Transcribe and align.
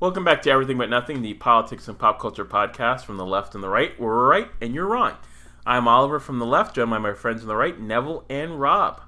Welcome 0.00 0.24
back 0.24 0.40
to 0.42 0.50
Everything 0.50 0.78
But 0.78 0.88
Nothing, 0.88 1.20
the 1.20 1.34
politics 1.34 1.86
and 1.86 1.98
pop 1.98 2.18
culture 2.18 2.46
podcast 2.46 3.04
from 3.04 3.18
the 3.18 3.26
left 3.26 3.54
and 3.54 3.62
the 3.62 3.68
right. 3.68 4.00
We're 4.00 4.26
right 4.26 4.48
and 4.58 4.74
you're 4.74 4.86
wrong. 4.86 5.18
I'm 5.66 5.86
Oliver 5.86 6.18
from 6.18 6.38
the 6.38 6.46
left, 6.46 6.74
joined 6.74 6.88
by 6.88 6.96
my 6.96 7.12
friends 7.12 7.42
on 7.42 7.48
the 7.48 7.54
right, 7.54 7.78
Neville 7.78 8.24
and 8.30 8.58
Rob. 8.58 9.02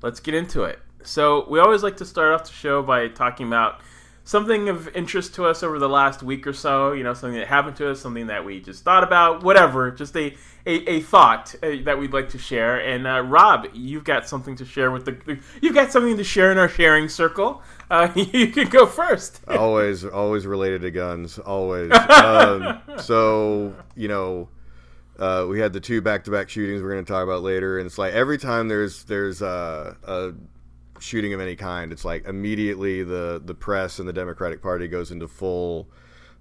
Let's 0.00 0.20
get 0.20 0.32
into 0.32 0.62
it. 0.62 0.78
So, 1.02 1.46
we 1.50 1.58
always 1.58 1.82
like 1.82 1.98
to 1.98 2.06
start 2.06 2.32
off 2.32 2.46
the 2.46 2.54
show 2.54 2.80
by 2.82 3.08
talking 3.08 3.46
about 3.46 3.82
something 4.28 4.68
of 4.68 4.94
interest 4.94 5.34
to 5.34 5.46
us 5.46 5.62
over 5.62 5.78
the 5.78 5.88
last 5.88 6.22
week 6.22 6.46
or 6.46 6.52
so, 6.52 6.92
you 6.92 7.02
know, 7.02 7.14
something 7.14 7.38
that 7.38 7.48
happened 7.48 7.74
to 7.74 7.90
us, 7.90 7.98
something 7.98 8.26
that 8.26 8.44
we 8.44 8.60
just 8.60 8.84
thought 8.84 9.02
about, 9.02 9.42
whatever, 9.42 9.90
just 9.90 10.14
a, 10.18 10.36
a, 10.66 10.90
a 10.90 11.00
thought 11.00 11.54
uh, 11.62 11.76
that 11.84 11.98
we'd 11.98 12.12
like 12.12 12.28
to 12.28 12.36
share. 12.36 12.76
And 12.76 13.06
uh, 13.06 13.22
Rob, 13.22 13.68
you've 13.72 14.04
got 14.04 14.28
something 14.28 14.54
to 14.56 14.66
share 14.66 14.90
with 14.90 15.06
the, 15.06 15.38
you've 15.62 15.74
got 15.74 15.90
something 15.90 16.18
to 16.18 16.24
share 16.24 16.52
in 16.52 16.58
our 16.58 16.68
sharing 16.68 17.08
circle. 17.08 17.62
Uh, 17.90 18.12
you 18.14 18.48
can 18.48 18.68
go 18.68 18.84
first. 18.84 19.40
always, 19.48 20.04
always 20.04 20.46
related 20.46 20.82
to 20.82 20.90
guns, 20.90 21.38
always. 21.38 21.90
um, 22.10 22.82
so, 22.98 23.74
you 23.96 24.08
know, 24.08 24.50
uh, 25.18 25.46
we 25.48 25.58
had 25.58 25.72
the 25.72 25.80
two 25.80 26.02
back-to-back 26.02 26.50
shootings 26.50 26.82
we're 26.82 26.92
going 26.92 27.04
to 27.04 27.10
talk 27.10 27.24
about 27.24 27.42
later, 27.42 27.78
and 27.78 27.86
it's 27.86 27.96
like 27.96 28.12
every 28.12 28.36
time 28.36 28.68
there's 28.68 29.04
there's 29.04 29.40
uh, 29.40 29.94
a 30.04 30.32
shooting 31.00 31.34
of 31.34 31.40
any 31.40 31.56
kind, 31.56 31.92
it's 31.92 32.04
like 32.04 32.26
immediately 32.26 33.02
the 33.02 33.40
the 33.44 33.54
press 33.54 33.98
and 33.98 34.08
the 34.08 34.12
Democratic 34.12 34.62
Party 34.62 34.88
goes 34.88 35.10
into 35.10 35.28
full 35.28 35.88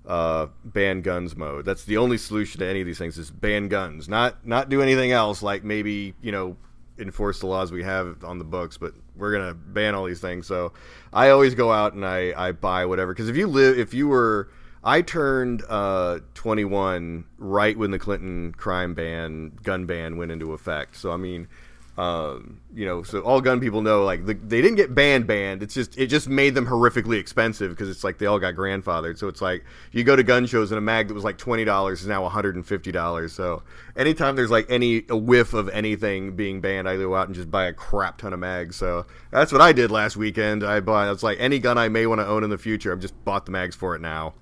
uh, 0.06 0.48
ban 0.64 1.02
guns 1.02 1.36
mode. 1.36 1.66
That's 1.66 1.84
the 1.84 1.98
only 1.98 2.18
solution 2.18 2.60
to 2.60 2.68
any 2.68 2.82
of 2.82 2.88
these 2.88 2.98
things 2.98 3.18
is 3.18 3.30
ban 3.32 3.68
guns, 3.68 4.08
not 4.08 4.46
not 4.46 4.70
do 4.70 4.82
anything 4.82 5.12
else. 5.12 5.42
Like 5.42 5.64
maybe 5.64 6.14
you 6.22 6.32
know 6.32 6.58
enforce 7.00 7.40
the 7.40 7.48
laws 7.48 7.72
we 7.72 7.84
have 7.84 8.24
on 8.24 8.40
the 8.40 8.46
books, 8.46 8.78
but 8.78 8.94
we're 9.16 9.32
gonna 9.32 9.54
ban 9.54 9.96
all 9.96 10.06
these 10.06 10.22
things. 10.22 10.48
So 10.48 10.74
I 11.14 11.30
always 11.30 11.56
go 11.56 11.72
out 11.72 11.94
and 11.94 12.06
I 12.06 12.34
I 12.36 12.52
buy 12.54 12.86
whatever 12.86 13.14
because 13.14 13.30
if 13.30 13.38
you 13.38 13.48
live 13.48 13.78
if 13.78 13.94
you 13.94 14.08
were 14.08 14.50
I 14.84 15.02
turned 15.02 15.64
uh, 15.68 16.20
21 16.36 17.26
right 17.38 17.78
when 17.78 17.92
the 17.92 18.00
Clinton 18.00 18.54
crime 18.54 18.94
ban, 18.94 19.52
gun 19.62 19.86
ban 19.86 20.16
went 20.16 20.32
into 20.32 20.54
effect. 20.54 20.96
So 20.96 21.12
I 21.12 21.18
mean, 21.18 21.50
um, 21.98 22.62
you 22.76 22.86
know, 22.86 23.02
so 23.02 23.22
all 23.22 23.42
gun 23.42 23.60
people 23.60 23.82
know 23.82 24.04
like 24.04 24.28
the, 24.28 24.36
they 24.36 24.62
didn't 24.62 24.76
get 24.76 24.94
banned 24.94 25.26
banned. 25.26 25.64
It's 25.64 25.74
just 25.74 25.98
it 25.98 26.08
just 26.08 26.30
made 26.30 26.54
them 26.54 26.68
horrifically 26.68 27.20
expensive 27.20 27.72
because 27.72 27.90
it's 27.90 28.04
like 28.04 28.20
they 28.20 28.28
all 28.28 28.38
got 28.38 28.54
grandfathered. 28.54 29.18
So 29.18 29.28
it's 29.28 29.42
like 29.42 29.66
you 29.92 30.04
go 30.04 30.16
to 30.16 30.22
gun 30.22 30.46
shows 30.46 30.72
and 30.72 30.78
a 30.78 30.82
mag 30.82 31.08
that 31.08 31.16
was 31.16 31.24
like 31.24 31.40
twenty 31.40 31.66
dollars 31.66 32.02
is 32.02 32.08
now 32.08 32.22
one 32.22 32.32
hundred 32.32 32.56
and 32.56 32.64
fifty 32.64 32.92
dollars. 32.92 33.34
So 33.34 33.64
anytime 33.96 34.36
there's 34.36 34.52
like 34.52 34.68
any 34.70 35.06
a 35.10 35.18
whiff 35.18 35.56
of 35.56 35.70
anything 35.70 36.36
being 36.36 36.62
banned, 36.62 36.88
I 36.88 36.98
go 36.98 37.16
out 37.16 37.28
and 37.28 37.36
just 37.36 37.50
buy 37.50 37.66
a 37.66 37.74
crap 37.74 38.20
ton 38.20 38.32
of 38.32 38.40
mags. 38.40 38.76
So 38.76 39.08
that's 39.32 39.52
what 39.52 39.62
I 39.62 39.74
did 39.74 39.90
last 39.90 40.18
weekend. 40.18 40.64
I 40.64 40.80
bought 40.82 41.12
it's 41.12 41.24
like 41.24 41.40
any 41.40 41.58
gun 41.58 41.80
I 41.80 41.90
may 41.90 42.06
want 42.06 42.22
to 42.22 42.28
own 42.28 42.44
in 42.44 42.52
the 42.52 42.60
future. 42.60 42.92
I've 42.92 43.00
just 43.00 43.26
bought 43.26 43.48
the 43.48 43.52
mags 43.52 43.76
for 43.76 43.96
it 43.96 44.02
now. 44.02 44.36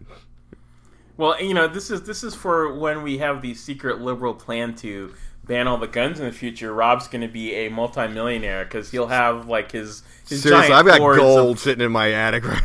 Well, 1.17 1.41
you 1.41 1.53
know, 1.53 1.69
this 1.69 1.89
is 1.89 2.01
this 2.01 2.21
is 2.25 2.35
for 2.35 2.77
when 2.77 3.01
we 3.01 3.17
have 3.19 3.41
the 3.41 3.53
secret 3.53 4.01
liberal 4.01 4.33
plan 4.33 4.75
to 4.75 5.13
ban 5.45 5.67
all 5.67 5.77
the 5.77 5.87
guns 5.87 6.19
in 6.19 6.25
the 6.25 6.31
future, 6.31 6.73
Rob's 6.73 7.07
going 7.07 7.21
to 7.21 7.27
be 7.27 7.53
a 7.53 7.69
multimillionaire 7.69 8.65
because 8.65 8.91
he'll 8.91 9.07
have 9.07 9.47
like 9.47 9.71
his, 9.71 10.03
his 10.27 10.43
seriously. 10.43 10.73
I've 10.73 10.85
got 10.85 10.99
gold 10.99 11.55
of, 11.55 11.59
sitting 11.59 11.85
in 11.85 11.91
my 11.91 12.11
attic. 12.11 12.45
Right 12.45 12.61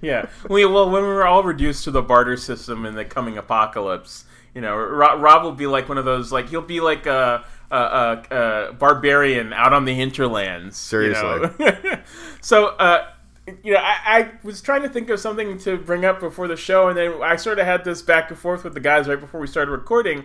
yeah, 0.00 0.28
we 0.48 0.64
well 0.64 0.90
when 0.90 1.02
we're 1.02 1.24
all 1.24 1.42
reduced 1.42 1.84
to 1.84 1.90
the 1.90 2.02
barter 2.02 2.36
system 2.36 2.84
in 2.86 2.94
the 2.94 3.04
coming 3.04 3.38
apocalypse, 3.38 4.24
you 4.54 4.60
know, 4.60 4.76
Rob, 4.76 5.20
Rob 5.20 5.42
will 5.44 5.52
be 5.52 5.66
like 5.66 5.88
one 5.88 5.98
of 5.98 6.04
those 6.04 6.32
like 6.32 6.48
he'll 6.48 6.62
be 6.62 6.80
like 6.80 7.06
a. 7.06 7.44
A, 7.70 7.76
a, 7.76 8.68
a 8.70 8.72
barbarian 8.74 9.52
out 9.52 9.72
on 9.72 9.84
the 9.84 9.94
hinterlands. 9.94 10.76
Seriously. 10.76 11.50
You 11.58 11.66
know? 11.66 11.98
so, 12.40 12.66
uh, 12.66 13.08
you 13.64 13.72
know, 13.72 13.80
I, 13.80 13.96
I, 14.04 14.30
was 14.42 14.62
trying 14.62 14.82
to 14.82 14.88
think 14.88 15.10
of 15.10 15.18
something 15.18 15.58
to 15.58 15.76
bring 15.76 16.04
up 16.04 16.20
before 16.20 16.46
the 16.46 16.56
show, 16.56 16.88
and 16.88 16.96
then 16.96 17.20
I 17.22 17.34
sort 17.36 17.58
of 17.58 17.66
had 17.66 17.84
this 17.84 18.00
back 18.00 18.30
and 18.30 18.38
forth 18.38 18.64
with 18.64 18.74
the 18.74 18.80
guys 18.80 19.08
right 19.08 19.18
before 19.18 19.40
we 19.40 19.46
started 19.46 19.72
recording. 19.72 20.24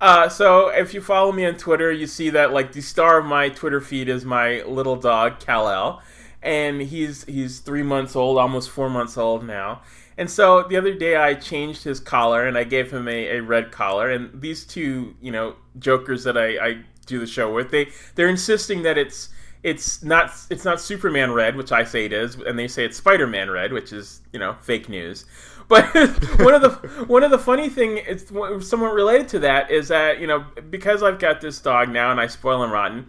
Uh, 0.00 0.28
so 0.28 0.68
if 0.68 0.94
you 0.94 1.00
follow 1.00 1.30
me 1.30 1.44
on 1.44 1.56
Twitter, 1.56 1.92
you 1.92 2.06
see 2.06 2.30
that 2.30 2.52
like 2.52 2.72
the 2.72 2.80
star 2.80 3.18
of 3.18 3.26
my 3.26 3.50
Twitter 3.50 3.80
feed 3.80 4.08
is 4.08 4.24
my 4.24 4.62
little 4.62 4.96
dog 4.96 5.40
Kal-El, 5.40 6.02
and 6.42 6.80
he's 6.80 7.24
he's 7.24 7.58
three 7.58 7.82
months 7.82 8.16
old, 8.16 8.38
almost 8.38 8.70
four 8.70 8.88
months 8.88 9.18
old 9.18 9.44
now. 9.44 9.82
And 10.16 10.30
so 10.30 10.62
the 10.62 10.76
other 10.76 10.94
day 10.94 11.16
I 11.16 11.34
changed 11.34 11.84
his 11.84 12.00
collar 12.00 12.46
and 12.46 12.56
I 12.56 12.64
gave 12.64 12.90
him 12.90 13.08
a, 13.08 13.38
a 13.38 13.40
red 13.40 13.72
collar. 13.72 14.10
And 14.10 14.40
these 14.40 14.64
two, 14.64 15.14
you 15.20 15.32
know, 15.32 15.56
jokers 15.78 16.24
that 16.24 16.36
I, 16.36 16.58
I 16.58 16.84
do 17.06 17.18
the 17.18 17.26
show 17.26 17.52
with, 17.52 17.70
they 17.70 17.88
they're 18.14 18.28
insisting 18.28 18.82
that 18.82 18.96
it's 18.96 19.28
it's 19.62 20.02
not 20.02 20.32
it's 20.48 20.64
not 20.64 20.80
Superman 20.80 21.32
red, 21.32 21.56
which 21.56 21.72
I 21.72 21.84
say 21.84 22.06
it 22.06 22.12
is, 22.12 22.36
and 22.36 22.58
they 22.58 22.68
say 22.68 22.84
it's 22.84 22.96
Spider 22.96 23.26
Man 23.26 23.50
red, 23.50 23.72
which 23.72 23.92
is 23.92 24.22
you 24.32 24.38
know 24.38 24.56
fake 24.62 24.88
news. 24.88 25.26
But 25.70 25.94
one 26.40 26.52
of 26.52 26.62
the 26.62 27.04
one 27.06 27.22
of 27.22 27.30
the 27.30 27.38
funny 27.38 27.68
thing 27.68 28.00
it's 28.04 28.28
somewhat 28.68 28.92
related 28.92 29.28
to 29.28 29.38
that 29.38 29.70
is 29.70 29.86
that 29.88 30.20
you 30.20 30.26
know 30.26 30.44
because 30.68 31.00
I've 31.02 31.20
got 31.20 31.40
this 31.40 31.60
dog 31.60 31.88
now 31.90 32.10
and 32.10 32.20
I 32.20 32.26
spoil 32.26 32.64
and 32.64 32.72
rotten. 32.72 33.08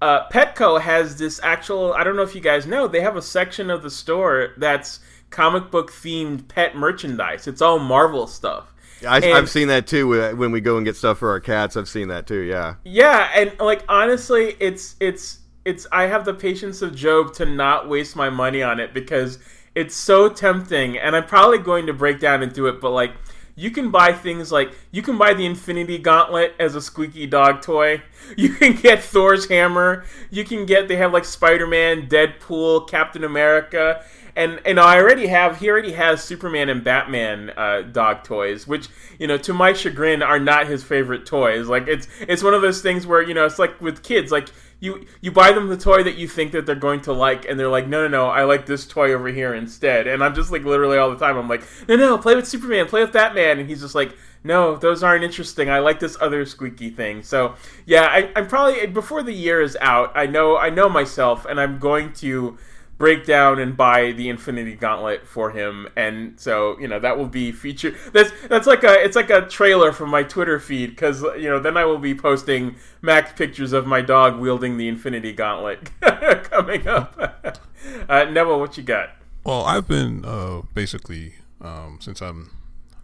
Uh, 0.00 0.26
Petco 0.30 0.80
has 0.80 1.18
this 1.18 1.38
actual. 1.42 1.92
I 1.92 2.04
don't 2.04 2.16
know 2.16 2.22
if 2.22 2.34
you 2.34 2.40
guys 2.40 2.66
know. 2.66 2.88
They 2.88 3.02
have 3.02 3.16
a 3.16 3.22
section 3.22 3.68
of 3.68 3.82
the 3.82 3.90
store 3.90 4.54
that's 4.56 5.00
comic 5.28 5.70
book 5.70 5.92
themed 5.92 6.48
pet 6.48 6.74
merchandise. 6.74 7.46
It's 7.46 7.60
all 7.60 7.78
Marvel 7.78 8.26
stuff. 8.26 8.72
I, 9.06 9.20
have 9.20 9.50
seen 9.50 9.68
that 9.68 9.86
too 9.86 10.34
when 10.34 10.50
we 10.50 10.62
go 10.62 10.76
and 10.76 10.86
get 10.86 10.96
stuff 10.96 11.18
for 11.18 11.30
our 11.30 11.40
cats. 11.40 11.76
I've 11.76 11.88
seen 11.88 12.08
that 12.08 12.26
too. 12.26 12.40
Yeah. 12.40 12.76
Yeah, 12.84 13.30
and 13.34 13.52
like 13.60 13.84
honestly, 13.86 14.56
it's 14.60 14.96
it's 14.98 15.40
it's. 15.66 15.86
I 15.92 16.04
have 16.04 16.24
the 16.24 16.32
patience 16.32 16.80
of 16.80 16.96
Job 16.96 17.34
to 17.34 17.44
not 17.44 17.86
waste 17.86 18.16
my 18.16 18.30
money 18.30 18.62
on 18.62 18.80
it 18.80 18.94
because 18.94 19.38
it's 19.78 19.94
so 19.94 20.28
tempting, 20.28 20.98
and 20.98 21.14
I'm 21.14 21.24
probably 21.24 21.58
going 21.58 21.86
to 21.86 21.92
break 21.92 22.18
down 22.18 22.42
and 22.42 22.52
do 22.52 22.66
it, 22.66 22.80
but 22.80 22.90
like 22.90 23.12
you 23.54 23.70
can 23.70 23.92
buy 23.92 24.12
things 24.12 24.50
like 24.50 24.72
you 24.90 25.02
can 25.02 25.16
buy 25.16 25.34
the 25.34 25.46
Infinity 25.46 25.98
Gauntlet 25.98 26.54
as 26.58 26.74
a 26.74 26.82
squeaky 26.82 27.26
dog 27.26 27.62
toy. 27.62 28.02
You 28.36 28.50
can 28.50 28.74
get 28.74 29.02
Thor's 29.02 29.48
hammer. 29.48 30.04
You 30.30 30.44
can 30.44 30.66
get 30.66 30.86
they 30.86 30.96
have 30.96 31.14
like 31.14 31.24
Spider 31.24 31.66
Man, 31.66 32.08
Deadpool, 32.08 32.88
Captain 32.88 33.24
America, 33.24 34.04
and 34.36 34.60
and 34.66 34.78
I 34.78 34.98
already 34.98 35.28
have 35.28 35.58
he 35.60 35.70
already 35.70 35.92
has 35.92 36.22
Superman 36.22 36.68
and 36.68 36.84
Batman 36.84 37.50
uh, 37.56 37.82
dog 37.82 38.24
toys, 38.24 38.66
which 38.66 38.88
you 39.18 39.26
know 39.28 39.38
to 39.38 39.54
my 39.54 39.72
chagrin 39.72 40.22
are 40.22 40.38
not 40.38 40.66
his 40.66 40.84
favorite 40.84 41.24
toys. 41.24 41.68
Like 41.68 41.88
it's 41.88 42.06
it's 42.20 42.42
one 42.42 42.52
of 42.52 42.60
those 42.60 42.82
things 42.82 43.06
where 43.06 43.22
you 43.22 43.32
know 43.32 43.46
it's 43.46 43.58
like 43.58 43.80
with 43.80 44.02
kids 44.02 44.30
like 44.30 44.48
you 44.80 45.06
you 45.20 45.32
buy 45.32 45.52
them 45.52 45.68
the 45.68 45.76
toy 45.76 46.02
that 46.02 46.16
you 46.16 46.28
think 46.28 46.52
that 46.52 46.66
they're 46.66 46.74
going 46.74 47.00
to 47.02 47.12
like, 47.12 47.48
and 47.48 47.58
they're 47.58 47.68
like, 47.68 47.88
no, 47.88 48.02
no, 48.02 48.08
no, 48.08 48.26
I 48.28 48.44
like 48.44 48.66
this 48.66 48.86
toy 48.86 49.12
over 49.12 49.28
here 49.28 49.54
instead. 49.54 50.06
And 50.06 50.22
I'm 50.22 50.34
just 50.34 50.52
like 50.52 50.64
literally 50.64 50.98
all 50.98 51.10
the 51.10 51.18
time, 51.18 51.36
I'm 51.36 51.48
like, 51.48 51.62
no, 51.88 51.96
no, 51.96 52.18
play 52.18 52.34
with 52.34 52.46
Superman, 52.46 52.86
play 52.86 53.02
with 53.02 53.12
Batman, 53.12 53.58
and 53.58 53.68
he's 53.68 53.80
just 53.80 53.94
like, 53.94 54.16
no, 54.44 54.76
those 54.76 55.02
aren't 55.02 55.24
interesting. 55.24 55.68
I 55.68 55.80
like 55.80 55.98
this 55.98 56.16
other 56.20 56.46
squeaky 56.46 56.90
thing. 56.90 57.22
So 57.22 57.54
yeah, 57.86 58.04
I, 58.04 58.30
I'm 58.36 58.46
probably 58.46 58.86
before 58.86 59.22
the 59.22 59.32
year 59.32 59.60
is 59.60 59.76
out. 59.80 60.12
I 60.14 60.26
know 60.26 60.56
I 60.56 60.70
know 60.70 60.88
myself, 60.88 61.44
and 61.44 61.60
I'm 61.60 61.78
going 61.78 62.12
to 62.14 62.56
break 62.98 63.24
down 63.24 63.60
and 63.60 63.76
buy 63.76 64.10
the 64.12 64.28
Infinity 64.28 64.74
Gauntlet 64.74 65.26
for 65.26 65.50
him, 65.50 65.88
and 65.96 66.38
so 66.38 66.78
you 66.78 66.88
know 66.88 66.98
that 66.98 67.16
will 67.16 67.28
be 67.28 67.52
featured. 67.52 67.96
That's 68.12 68.30
that's 68.48 68.66
like 68.66 68.82
a 68.84 69.02
it's 69.02 69.16
like 69.16 69.30
a 69.30 69.42
trailer 69.42 69.92
from 69.92 70.10
my 70.10 70.24
Twitter 70.24 70.58
feed 70.58 70.90
because 70.90 71.22
you 71.22 71.48
know 71.48 71.60
then 71.60 71.76
I 71.76 71.84
will 71.84 71.98
be 71.98 72.14
posting 72.14 72.76
max 73.00 73.32
pictures 73.32 73.72
of 73.72 73.86
my 73.86 74.00
dog 74.00 74.38
wielding 74.38 74.76
the 74.76 74.88
Infinity 74.88 75.32
Gauntlet 75.32 75.90
coming 76.50 76.86
up. 76.86 77.60
uh, 78.08 78.24
Neville, 78.24 78.60
what 78.60 78.76
you 78.76 78.82
got? 78.82 79.10
Well, 79.44 79.64
I've 79.64 79.88
been 79.88 80.24
uh, 80.24 80.62
basically 80.74 81.34
um, 81.60 81.98
since 82.00 82.20
I'm 82.20 82.50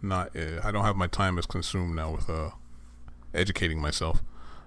not 0.01 0.35
uh, 0.35 0.59
I 0.63 0.71
don't 0.71 0.83
have 0.83 0.97
my 0.97 1.07
time 1.07 1.39
as 1.39 1.45
consumed 1.45 1.95
now 1.95 2.11
with 2.11 2.29
uh, 2.29 2.51
educating 3.33 3.79
myself. 3.79 4.21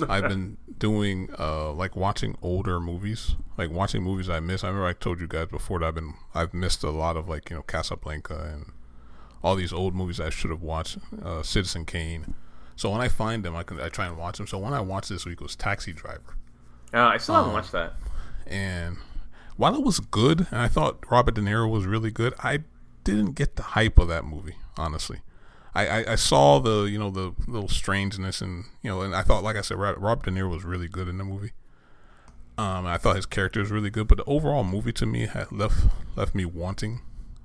I've 0.09 0.28
been 0.28 0.56
doing 0.78 1.31
uh, 1.38 1.72
like 1.72 1.97
watching 1.97 2.36
older 2.42 2.81
movies, 2.81 3.36
like 3.56 3.70
watching 3.70 4.03
movies 4.03 4.28
I 4.28 4.41
miss. 4.41 4.64
I 4.64 4.69
remember 4.69 4.86
I 4.86 4.92
told 4.92 5.20
you 5.20 5.26
guys 5.26 5.48
before 5.48 5.81
that 5.81 5.86
I've 5.86 5.94
been 5.94 6.14
I've 6.34 6.54
missed 6.54 6.82
a 6.82 6.91
lot 6.91 7.16
of 7.16 7.28
like 7.28 7.50
you 7.50 7.56
know 7.56 7.62
Casablanca 7.62 8.50
and 8.53 8.72
all 9.42 9.54
these 9.56 9.72
old 9.72 9.94
movies 9.94 10.20
I 10.20 10.31
should 10.31 10.50
have 10.50 10.62
watched, 10.62 10.99
uh, 11.25 11.43
Citizen 11.43 11.84
Kane. 11.84 12.34
So 12.76 12.90
when 12.90 13.00
I 13.00 13.08
find 13.08 13.44
them, 13.44 13.56
I 13.56 13.62
can 13.62 13.81
I 13.81 13.88
try 13.88 14.06
and 14.06 14.17
watch 14.17 14.38
them. 14.38 14.46
So 14.46 14.58
when 14.58 14.72
I 14.72 14.81
watched 14.81 15.08
this 15.08 15.26
week 15.26 15.40
was 15.40 15.56
Taxi 15.56 15.93
Driver. 15.93 16.37
Uh, 16.93 17.00
I 17.00 17.19
still 17.19 17.34
haven't 17.34 17.50
um, 17.50 17.55
watched 17.55 17.72
that. 17.72 17.94
And 18.46 18.99
while 19.56 19.75
it 19.75 19.82
was 19.82 20.00
good, 20.00 20.46
and 20.50 20.61
I 20.61 20.69
thought 20.69 21.05
Robert 21.11 21.34
De 21.34 21.40
Niro 21.40 21.70
was 21.70 21.84
really 21.84 22.11
good, 22.11 22.32
I 22.38 22.61
didn't 23.05 23.32
get 23.32 23.56
the 23.56 23.62
hype 23.62 23.99
of 23.99 24.08
that 24.08 24.25
movie, 24.25 24.56
honestly. 24.76 25.20
I, 25.75 25.87
I, 25.87 26.12
I, 26.12 26.15
saw 26.15 26.59
the 26.59 26.85
you 26.85 26.99
know 26.99 27.11
the 27.11 27.32
little 27.47 27.69
strangeness 27.69 28.41
and 28.41 28.65
you 28.82 28.91
know 28.91 29.03
and 29.03 29.15
I 29.15 29.23
thought 29.23 29.43
like 29.43 29.56
I 29.56 29.61
said 29.61 29.79
Rob, 29.79 30.25
De 30.25 30.31
Niro 30.31 30.50
was 30.50 30.65
really 30.65 30.88
good 30.88 31.09
in 31.09 31.19
the 31.19 31.25
movie. 31.25 31.53
Um, 32.56 32.87
I 32.87 32.99
thought 32.99 33.17
his 33.17 33.26
character 33.26 33.61
was 33.61 33.70
really 33.70 33.91
good, 33.91 34.09
but 34.09 34.19
the 34.19 34.25
overall 34.25 34.65
movie 34.65 34.93
to 34.94 35.06
me 35.06 35.26
had 35.26 35.53
left 35.53 35.87
left 36.17 36.35
me 36.35 36.44
wanting. 36.44 37.00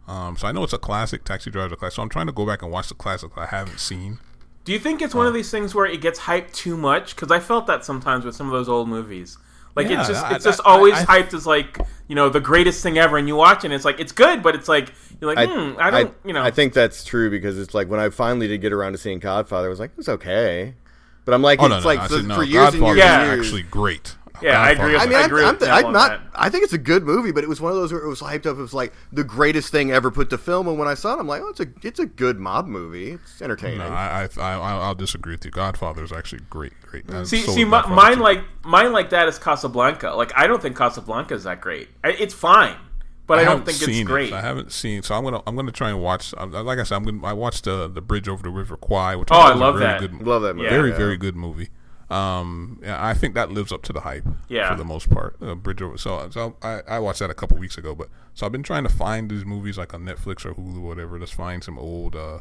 Um, 0.07 0.35
so 0.37 0.47
I 0.47 0.51
know 0.51 0.63
it's 0.63 0.73
a 0.73 0.79
classic, 0.79 1.23
Taxi 1.23 1.51
Driver 1.51 1.75
classic. 1.75 1.95
So 1.95 2.01
I'm 2.01 2.09
trying 2.09 2.27
to 2.27 2.33
go 2.33 2.45
back 2.45 2.61
and 2.61 2.71
watch 2.71 2.89
the 2.89 2.95
classic 2.95 3.31
I 3.37 3.45
haven't 3.45 3.79
seen. 3.79 4.19
Do 4.65 4.71
you 4.71 4.79
think 4.79 5.01
it's 5.01 5.13
one 5.13 5.25
of 5.25 5.31
um, 5.31 5.35
these 5.35 5.51
things 5.51 5.75
where 5.75 5.85
it 5.85 6.01
gets 6.01 6.21
hyped 6.21 6.53
too 6.53 6.77
much? 6.77 7.15
Because 7.15 7.31
I 7.31 7.39
felt 7.39 7.67
that 7.67 7.83
sometimes 7.83 8.25
with 8.25 8.35
some 8.35 8.47
of 8.47 8.53
those 8.53 8.69
old 8.69 8.87
movies. 8.87 9.37
Like 9.75 9.89
Yeah, 9.89 9.99
it's 10.01 10.09
just 10.09 10.23
I- 10.25 10.35
it's 10.35 10.43
just 10.45 10.61
I- 10.65 10.69
always 10.71 10.93
I- 10.93 11.21
hyped 11.21 11.33
as 11.33 11.45
like 11.47 11.79
you 12.07 12.15
know 12.15 12.29
the 12.29 12.39
greatest 12.39 12.83
thing 12.83 12.97
ever, 12.97 13.17
and 13.17 13.27
you 13.27 13.35
watch 13.35 13.59
it, 13.59 13.65
and 13.65 13.73
it's 13.73 13.85
like 13.85 13.99
it's 13.99 14.11
good, 14.11 14.43
but 14.43 14.55
it's 14.55 14.67
like 14.67 14.93
you're 15.21 15.33
like 15.33 15.49
hmm, 15.49 15.73
I 15.79 15.89
don't 15.89 16.13
you 16.25 16.33
know 16.33 16.43
I 16.43 16.51
think 16.51 16.73
that's 16.73 17.03
true 17.03 17.29
because 17.29 17.57
it's 17.57 17.73
like 17.73 17.89
when 17.89 17.99
I 17.99 18.09
finally 18.09 18.47
did 18.47 18.61
get 18.61 18.73
around 18.73 18.91
to 18.91 18.97
seeing 18.97 19.19
Godfather, 19.19 19.67
I 19.67 19.69
was 19.69 19.79
like, 19.79 19.91
it's 19.97 20.09
okay. 20.09 20.75
But 21.25 21.33
I'm 21.33 21.41
like, 21.41 21.61
Oh 21.61 21.65
it's 21.65 21.71
no, 21.71 21.79
no, 21.79 21.85
like 21.85 21.97
no, 21.99 22.03
I 22.03 22.07
for, 22.07 22.13
said 22.15 22.25
no. 22.25 22.35
for 22.35 22.43
years 22.43 22.73
and 22.73 22.81
Godfather 22.83 22.95
years 22.97 23.39
is 23.39 23.45
actually 23.47 23.63
great. 23.63 24.15
Yeah, 24.41 24.59
I 24.59 24.71
agree 24.71 24.93
with- 24.93 25.01
I 25.01 25.05
mean, 25.05 25.15
I 25.15 25.19
I'm, 25.19 25.25
agree 25.25 25.43
I'm, 25.45 25.53
Neville 25.53 25.69
I'm 25.87 25.93
not. 25.93 26.09
that. 26.09 26.21
I 26.35 26.49
think 26.49 26.63
it's 26.63 26.73
a 26.73 26.77
good 26.77 27.03
movie, 27.03 27.31
but 27.31 27.43
it 27.43 27.47
was 27.47 27.61
one 27.61 27.71
of 27.71 27.77
those 27.77 27.93
where 27.93 28.01
it 28.03 28.07
was 28.07 28.19
hyped 28.19 28.45
up. 28.45 28.57
It 28.57 28.61
was 28.61 28.73
like 28.73 28.91
the 29.11 29.23
greatest 29.23 29.71
thing 29.71 29.91
ever 29.91 30.09
put 30.11 30.29
to 30.31 30.37
film, 30.37 30.67
and 30.67 30.77
when 30.79 30.87
I 30.87 30.95
saw 30.95 31.13
it, 31.15 31.19
I'm 31.19 31.27
like, 31.27 31.41
oh, 31.41 31.49
it's 31.49 31.59
a 31.59 31.67
it's 31.83 31.99
a 31.99 32.05
good 32.05 32.39
mob 32.39 32.67
movie. 32.67 33.11
It's 33.11 33.41
entertaining. 33.41 33.77
No, 33.77 33.87
I, 33.87 34.27
I, 34.37 34.41
I, 34.41 34.55
I'll 34.57 34.95
disagree 34.95 35.33
with 35.35 35.45
you. 35.45 35.51
Godfather 35.51 36.03
is 36.03 36.11
actually 36.11 36.41
great, 36.49 36.73
great. 36.81 37.09
I 37.13 37.23
See, 37.23 37.41
sold 37.41 37.55
see, 37.55 37.63
my, 37.63 37.85
mine 37.87 38.15
too. 38.17 38.23
like 38.23 38.41
mine 38.65 38.91
like 38.91 39.11
that 39.11 39.27
is 39.27 39.37
Casablanca. 39.37 40.09
Like 40.11 40.31
I 40.35 40.47
don't 40.47 40.61
think 40.61 40.75
Casablanca 40.77 41.35
is 41.35 41.43
that 41.43 41.61
great. 41.61 41.89
It's 42.03 42.33
fine, 42.33 42.75
but 43.27 43.37
I, 43.37 43.43
don't 43.43 43.59
haven't 43.59 43.73
think 43.75 43.89
it's 43.97 44.03
great. 44.07 44.29
It. 44.29 44.33
I 44.33 44.41
haven't 44.41 44.71
seen, 44.71 45.03
so 45.03 45.13
I'm 45.15 45.23
gonna 45.23 45.41
I'm 45.45 45.55
gonna 45.55 45.71
try 45.71 45.89
and 45.91 46.01
watch. 46.01 46.33
uh, 46.37 46.47
Like 46.47 46.79
I 46.79 46.83
said, 46.83 46.95
I'm 46.95 47.03
gonna 47.03 47.23
I 47.25 47.33
watched 47.33 47.67
uh, 47.67 47.87
the 47.87 48.01
Bridge 48.01 48.27
over 48.27 48.41
the 48.41 48.49
River 48.49 48.77
Kwai, 48.77 49.15
which 49.15 49.29
Oh, 49.31 49.37
I, 49.37 49.51
I 49.51 49.53
love 49.53 49.75
a 49.75 49.77
very 49.79 49.91
that. 49.91 49.99
Good, 50.17 50.27
Love 50.27 50.41
that 50.41 50.55
movie. 50.55 50.69
very 50.69 50.89
yeah. 50.89 50.97
very 50.97 51.17
good 51.17 51.35
movie. 51.35 51.69
Um, 52.13 52.79
yeah, 52.83 53.03
I 53.03 53.13
think 53.13 53.33
that 53.35 53.51
lives 53.51 53.71
up 53.71 53.81
to 53.83 53.93
the 53.93 54.01
hype. 54.01 54.25
Yeah. 54.47 54.69
for 54.69 54.77
the 54.77 54.85
most 54.85 55.09
part, 55.09 55.35
uh, 55.41 55.55
Bridge 55.55 55.81
over. 55.81 55.97
So, 55.97 56.29
so 56.29 56.55
I, 56.61 56.81
I 56.87 56.99
watched 56.99 57.19
that 57.19 57.29
a 57.29 57.33
couple 57.33 57.57
weeks 57.57 57.77
ago, 57.77 57.95
but 57.95 58.09
so 58.33 58.45
I've 58.45 58.51
been 58.51 58.63
trying 58.63 58.83
to 58.83 58.89
find 58.89 59.29
these 59.31 59.45
movies 59.45 59.77
like 59.77 59.93
on 59.93 60.03
Netflix 60.03 60.45
or 60.45 60.53
Hulu 60.53 60.77
or 60.77 60.81
whatever. 60.81 61.19
Let's 61.19 61.31
find 61.31 61.63
some 61.63 61.79
old, 61.79 62.15
uh, 62.15 62.39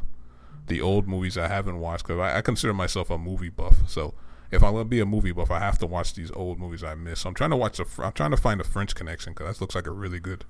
the 0.67 0.81
old 0.81 1.09
movies 1.09 1.39
I 1.39 1.49
haven't 1.49 1.79
watched 1.81 2.05
because 2.07 2.21
I, 2.21 2.39
I 2.39 2.41
consider 2.43 2.75
myself 2.75 3.11
a 3.11 3.19
movie 3.19 3.49
buff. 3.49 3.89
So 3.89 4.15
if 4.51 4.63
I'm 4.63 4.73
gonna 4.73 4.85
be 4.85 5.01
a 5.01 5.07
movie 5.07 5.33
buff, 5.33 5.51
I 5.51 5.59
have 5.61 5.79
to 5.79 5.87
watch 5.87 6.15
these 6.15 6.31
old 6.33 6.59
movies 6.59 6.85
I 6.85 6.95
missed. 6.95 7.23
So 7.23 7.29
I'm 7.29 7.35
trying 7.35 7.51
to 7.51 7.57
watch 7.57 7.79
a, 7.81 7.85
Fr- 7.85 8.05
I'm 8.05 8.13
trying 8.13 8.31
to 8.33 8.37
find 8.37 8.61
a 8.61 8.65
French 8.65 8.95
Connection 8.95 9.33
because 9.33 9.47
that 9.57 9.61
looks 9.61 9.75
like 9.75 9.87
a 9.87 9.91
really 9.93 10.21
good 10.21 10.45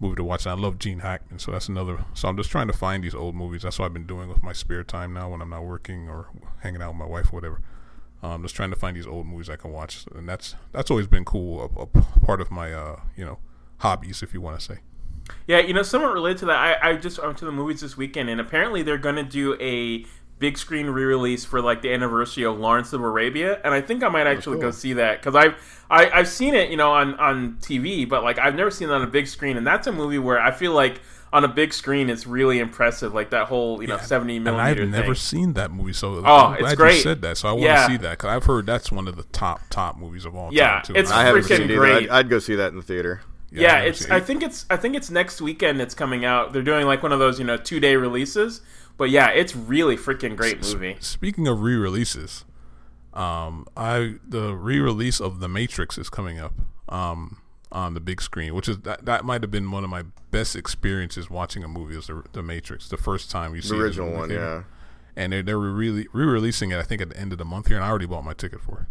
movie 0.00 0.16
to 0.16 0.24
watch. 0.24 0.44
And 0.46 0.52
I 0.52 0.60
love 0.60 0.78
Gene 0.78 1.00
Hackman, 1.00 1.38
so 1.38 1.52
that's 1.52 1.68
another. 1.68 2.04
So 2.14 2.28
I'm 2.28 2.36
just 2.36 2.50
trying 2.50 2.66
to 2.66 2.72
find 2.72 3.04
these 3.04 3.14
old 3.14 3.34
movies. 3.36 3.62
That's 3.62 3.78
what 3.78 3.86
I've 3.86 3.92
been 3.94 4.06
doing 4.06 4.28
with 4.28 4.42
my 4.42 4.52
spare 4.52 4.82
time 4.82 5.12
now 5.12 5.30
when 5.30 5.40
I'm 5.40 5.50
not 5.50 5.64
working 5.64 6.08
or 6.08 6.28
hanging 6.60 6.82
out 6.82 6.88
with 6.88 6.96
my 6.98 7.06
wife 7.06 7.32
or 7.32 7.36
whatever. 7.36 7.60
Um, 8.22 8.42
just 8.42 8.54
trying 8.54 8.70
to 8.70 8.76
find 8.76 8.96
these 8.96 9.06
old 9.06 9.26
movies 9.26 9.48
I 9.48 9.56
can 9.56 9.72
watch, 9.72 10.04
and 10.14 10.28
that's 10.28 10.54
that's 10.72 10.90
always 10.90 11.06
been 11.06 11.24
cool. 11.24 11.62
A, 11.76 11.82
a 11.82 11.86
part 12.20 12.40
of 12.40 12.50
my 12.50 12.72
uh, 12.72 13.00
you 13.16 13.24
know 13.24 13.38
hobbies, 13.78 14.22
if 14.22 14.34
you 14.34 14.40
want 14.40 14.58
to 14.60 14.64
say. 14.64 14.80
Yeah, 15.46 15.58
you 15.58 15.72
know, 15.72 15.82
somewhat 15.82 16.12
related 16.12 16.38
to 16.38 16.46
that, 16.46 16.82
I, 16.82 16.90
I 16.90 16.96
just 16.96 17.22
went 17.22 17.38
to 17.38 17.44
the 17.44 17.52
movies 17.52 17.80
this 17.80 17.96
weekend, 17.96 18.28
and 18.28 18.40
apparently 18.40 18.82
they're 18.82 18.98
going 18.98 19.16
to 19.16 19.22
do 19.22 19.56
a 19.60 20.04
big 20.40 20.56
screen 20.56 20.86
re-release 20.86 21.44
for 21.44 21.60
like 21.60 21.82
the 21.82 21.92
anniversary 21.92 22.44
of 22.44 22.58
Lawrence 22.58 22.92
of 22.92 23.02
Arabia, 23.02 23.60
and 23.62 23.72
I 23.72 23.80
think 23.80 24.02
I 24.02 24.08
might 24.08 24.26
actually 24.26 24.56
go 24.56 24.62
cool. 24.62 24.72
see 24.72 24.94
that 24.94 25.20
because 25.20 25.36
I've 25.36 25.54
I, 25.90 26.10
I've 26.10 26.28
seen 26.28 26.54
it, 26.54 26.70
you 26.70 26.76
know, 26.76 26.92
on 26.92 27.14
on 27.16 27.58
TV, 27.60 28.08
but 28.08 28.24
like 28.24 28.38
I've 28.38 28.54
never 28.54 28.70
seen 28.70 28.88
it 28.88 28.92
on 28.92 29.02
a 29.02 29.06
big 29.06 29.28
screen, 29.28 29.56
and 29.56 29.66
that's 29.66 29.86
a 29.86 29.92
movie 29.92 30.18
where 30.18 30.40
I 30.40 30.50
feel 30.50 30.72
like 30.72 31.00
on 31.32 31.44
a 31.44 31.48
big 31.48 31.72
screen 31.72 32.10
it's 32.10 32.26
really 32.26 32.58
impressive, 32.58 33.14
like 33.14 33.30
that 33.30 33.46
whole 33.48 33.80
you 33.80 33.88
know 33.88 33.98
seventy 33.98 34.36
And 34.36 34.44
millimeter 34.44 34.82
I've 34.82 34.88
never 34.88 35.14
seen 35.14 35.52
that 35.54 35.70
movie, 35.70 35.92
so 35.92 36.22
Oh, 36.24 36.46
I'm 36.46 36.52
it's 36.54 36.60
glad 36.62 36.76
great. 36.76 36.96
you 36.96 37.02
said 37.02 37.22
that. 37.22 37.36
So 37.38 37.48
I 37.48 37.52
want 37.52 37.64
Yeah. 37.64 37.86
to 37.86 37.92
see 37.92 37.96
that 37.98 38.10
because 38.18 38.28
I've 38.30 38.44
heard 38.44 38.66
that's 38.66 38.90
one 38.90 39.06
of 39.08 39.16
the 39.16 39.22
top 39.24 39.60
top 39.70 39.96
movies 39.96 40.24
of 40.24 40.34
all 40.34 40.52
Yeah, 40.52 40.66
time. 40.74 40.82
Too. 40.86 40.92
it's 40.96 41.10
I 41.10 41.22
haven't 41.24 41.42
freaking 41.42 41.56
seen 41.58 41.70
it 41.70 41.76
great. 41.76 42.10
I'd, 42.10 42.26
I'd 42.26 42.28
go 42.28 42.38
see 42.38 42.54
that 42.56 42.68
in 42.70 42.76
the 42.76 42.82
theater. 42.82 43.20
Yeah, 43.52 43.78
I've 43.78 43.84
it's. 43.88 44.10
I 44.10 44.20
think 44.20 44.42
it's. 44.44 44.64
I 44.70 44.76
think 44.76 44.94
it's 44.94 45.10
next 45.10 45.40
weekend. 45.40 45.80
It's 45.80 45.94
coming 45.94 46.24
out. 46.24 46.52
They're 46.52 46.62
doing 46.62 46.86
like 46.86 47.02
one 47.02 47.10
of 47.12 47.18
those, 47.18 47.38
you 47.40 47.44
know, 47.44 47.56
two 47.56 47.80
day 47.80 47.96
releases. 47.96 48.60
But 48.96 49.10
yeah, 49.10 49.30
it's 49.30 49.56
really 49.56 49.96
freaking 49.96 50.36
great 50.36 50.62
movie. 50.62 50.96
Speaking 51.00 51.48
of 51.48 51.60
re-releases, 51.62 52.44
um, 53.14 53.66
I 53.76 54.16
the 54.28 54.54
re-release 54.54 55.20
of 55.20 55.40
The 55.40 55.48
Matrix 55.48 55.98
is 55.98 56.08
coming 56.10 56.38
up 56.38 56.52
um, 56.88 57.38
on 57.72 57.94
the 57.94 58.00
big 58.00 58.20
screen, 58.20 58.54
which 58.54 58.68
is 58.68 58.78
that 58.80 59.04
that 59.04 59.24
might 59.24 59.42
have 59.42 59.50
been 59.50 59.70
one 59.70 59.84
of 59.84 59.90
my 59.90 60.04
best 60.30 60.56
experiences 60.56 61.30
watching 61.30 61.62
a 61.64 61.68
movie. 61.68 61.96
Was 61.96 62.08
the, 62.08 62.22
the 62.32 62.42
Matrix 62.42 62.88
the 62.88 62.96
first 62.96 63.30
time 63.30 63.54
you 63.54 63.62
see 63.62 63.76
The 63.76 63.82
original 63.82 64.06
movie 64.08 64.18
one, 64.18 64.28
theater. 64.30 64.44
yeah. 64.44 64.62
And 65.16 65.32
they're 65.32 65.42
they're 65.42 65.58
re 65.58 66.08
re-releasing 66.12 66.70
it. 66.72 66.78
I 66.78 66.82
think 66.82 67.00
at 67.02 67.10
the 67.10 67.16
end 67.18 67.32
of 67.32 67.38
the 67.38 67.44
month 67.44 67.66
here, 67.68 67.76
and 67.76 67.84
I 67.84 67.88
already 67.88 68.06
bought 68.06 68.24
my 68.24 68.32
ticket 68.32 68.60
for 68.60 68.80
it. 68.82 68.86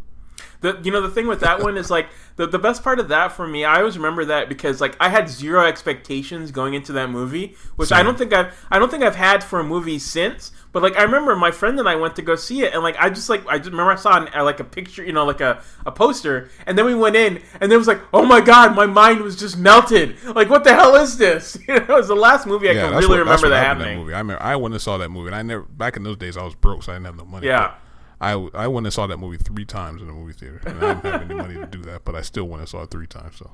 The 0.62 0.80
you 0.84 0.92
know 0.92 1.02
the 1.02 1.10
thing 1.10 1.28
with 1.28 1.40
that 1.40 1.62
one 1.62 1.78
is 1.78 1.90
like 1.90 2.08
the 2.36 2.46
the 2.48 2.60
best 2.60 2.84
part 2.84 3.00
of 3.00 3.08
that 3.10 3.32
for 3.32 3.48
me. 3.48 3.64
I 3.66 3.80
always 3.80 3.98
remember 3.98 4.26
that 4.26 4.50
because 4.50 4.82
like 4.82 4.96
I 5.00 5.10
had 5.10 5.30
zero 5.30 5.66
expectations 5.66 6.52
going 6.52 6.74
into 6.74 6.92
that 6.94 7.10
movie, 7.10 7.56
which 7.78 7.92
I 7.92 8.04
don't 8.04 8.18
think 8.18 8.34
I've 8.34 8.54
I 8.70 8.78
don't 8.80 8.92
think 8.92 9.04
I've 9.04 9.16
had 9.16 9.44
for 9.44 9.60
a 9.60 9.64
movie 9.64 10.00
since. 10.00 10.52
But 10.72 10.84
like 10.84 10.96
I 10.98 11.04
remember 11.04 11.36
my 11.36 11.50
friend 11.50 11.80
and 11.80 11.90
I 11.90 11.96
went 11.96 12.16
to 12.18 12.22
go 12.22 12.36
see 12.36 12.62
it, 12.62 12.74
and 12.74 12.84
like 12.84 12.96
I 13.00 13.10
just 13.10 13.28
like 13.30 13.46
I 13.48 13.58
just 13.58 13.72
remember 13.72 13.92
I 13.92 13.96
saw 13.96 14.18
an, 14.22 14.30
uh, 14.36 14.44
like 14.44 14.60
a 14.60 14.64
picture, 14.64 15.04
you 15.04 15.12
know, 15.14 15.26
like 15.26 15.42
a, 15.42 15.64
a 15.86 15.92
poster, 15.92 16.50
and 16.68 16.78
then 16.78 16.86
we 16.86 16.94
went 16.94 17.16
in, 17.16 17.38
and 17.54 17.64
then 17.64 17.72
it 17.72 17.78
was 17.78 17.88
like, 17.88 18.02
oh 18.14 18.24
my 18.26 18.40
god, 18.40 18.76
my 18.76 18.86
mind 18.86 19.22
was 19.22 19.36
just 19.36 19.58
melted. 19.58 20.16
Like 20.36 20.50
what 20.50 20.64
the 20.64 20.76
hell 20.76 20.96
is 20.96 21.18
this? 21.18 21.58
You 21.68 21.76
know, 21.76 21.82
it 21.82 21.88
was 21.90 22.08
the 22.08 22.16
last 22.16 22.46
movie 22.46 22.70
I 22.70 22.74
can 22.74 22.92
really 22.94 23.08
what- 23.08 23.18
remember 23.20 23.50
that 23.50 23.66
happening. 23.66 24.00
movie. 24.00 24.14
I 24.14 24.20
remember 24.20 24.44
I 24.44 24.56
went 24.58 24.74
and 24.76 24.82
saw 24.82 24.98
that 25.00 25.10
movie, 25.10 25.28
and 25.28 25.36
I 25.36 25.42
never 25.42 25.64
back 25.64 25.98
in 25.98 26.04
those 26.04 26.18
days 26.18 26.38
I 26.38 26.44
was 26.44 26.54
broke, 26.54 26.84
so 26.84 26.92
I 26.92 26.96
didn't 26.96 27.06
have 27.08 27.16
no 27.18 27.26
money. 27.26 27.48
Yeah. 27.48 27.68
But 27.68 27.89
I 28.22 28.32
I 28.54 28.68
went 28.68 28.86
and 28.86 28.94
saw 28.94 29.08
that 29.08 29.18
movie 29.18 29.38
three 29.38 29.66
times 29.66 30.02
in 30.02 30.08
the 30.08 30.14
movie 30.14 30.34
theater, 30.34 30.62
and 30.66 30.84
I 30.84 30.94
didn't 30.96 31.12
have 31.12 31.22
any 31.24 31.36
money 31.36 31.54
to 31.56 31.66
do 31.66 31.82
that, 31.84 32.06
but 32.06 32.16
I 32.16 32.22
still 32.22 32.46
went 32.46 32.62
and 32.62 32.70
saw 32.70 32.84
it 32.84 32.92
three 32.92 33.08
times. 33.08 33.38
So 33.38 33.52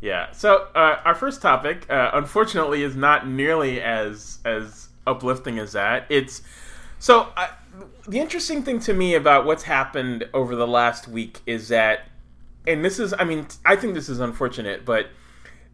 Yeah. 0.00 0.32
So 0.32 0.68
uh, 0.74 1.00
our 1.04 1.14
first 1.14 1.42
topic, 1.42 1.90
uh, 1.90 2.10
unfortunately, 2.14 2.82
is 2.82 2.96
not 2.96 3.28
nearly 3.28 3.80
as 3.80 4.38
as 4.44 4.88
uplifting 5.06 5.58
as 5.58 5.72
that. 5.72 6.06
It's 6.08 6.42
so 6.98 7.32
the 8.06 8.18
interesting 8.18 8.62
thing 8.62 8.80
to 8.80 8.92
me 8.94 9.14
about 9.14 9.44
what's 9.44 9.64
happened 9.64 10.28
over 10.34 10.54
the 10.56 10.66
last 10.66 11.08
week 11.08 11.40
is 11.46 11.68
that, 11.68 12.08
and 12.66 12.84
this 12.84 12.98
is, 12.98 13.14
I 13.18 13.24
mean, 13.24 13.46
I 13.64 13.76
think 13.76 13.94
this 13.94 14.08
is 14.08 14.20
unfortunate, 14.20 14.84
but 14.84 15.08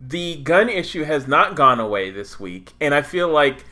the 0.00 0.36
gun 0.36 0.68
issue 0.68 1.04
has 1.04 1.26
not 1.26 1.54
gone 1.54 1.80
away 1.80 2.10
this 2.10 2.38
week, 2.38 2.72
and 2.80 2.94
I 2.94 3.02
feel 3.02 3.28
like 3.28 3.64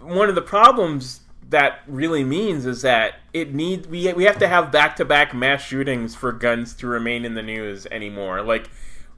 one 0.00 0.28
of 0.28 0.34
the 0.34 0.42
problems 0.42 1.20
that 1.48 1.80
really 1.86 2.24
means 2.24 2.66
is 2.66 2.82
that 2.82 3.14
it 3.32 3.54
need 3.54 3.86
we 3.86 4.12
we 4.12 4.24
have 4.24 4.38
to 4.38 4.48
have 4.48 4.70
back 4.70 4.96
to 4.96 5.04
back 5.04 5.34
mass 5.34 5.62
shootings 5.62 6.14
for 6.14 6.32
guns 6.32 6.74
to 6.74 6.86
remain 6.86 7.24
in 7.24 7.34
the 7.34 7.42
news 7.42 7.86
anymore. 7.86 8.42
Like 8.42 8.68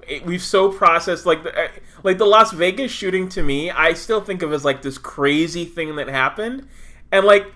it, 0.06 0.24
we've 0.24 0.42
so 0.42 0.70
processed 0.70 1.26
like 1.26 1.42
the, 1.42 1.56
uh, 1.58 1.68
like 2.02 2.18
the 2.18 2.26
Las 2.26 2.52
Vegas 2.52 2.92
shooting 2.92 3.28
to 3.30 3.42
me, 3.42 3.70
I 3.70 3.94
still 3.94 4.20
think 4.20 4.42
of 4.42 4.52
as 4.52 4.64
like 4.64 4.82
this 4.82 4.98
crazy 4.98 5.64
thing 5.64 5.96
that 5.96 6.08
happened, 6.08 6.68
and 7.10 7.26
like 7.26 7.46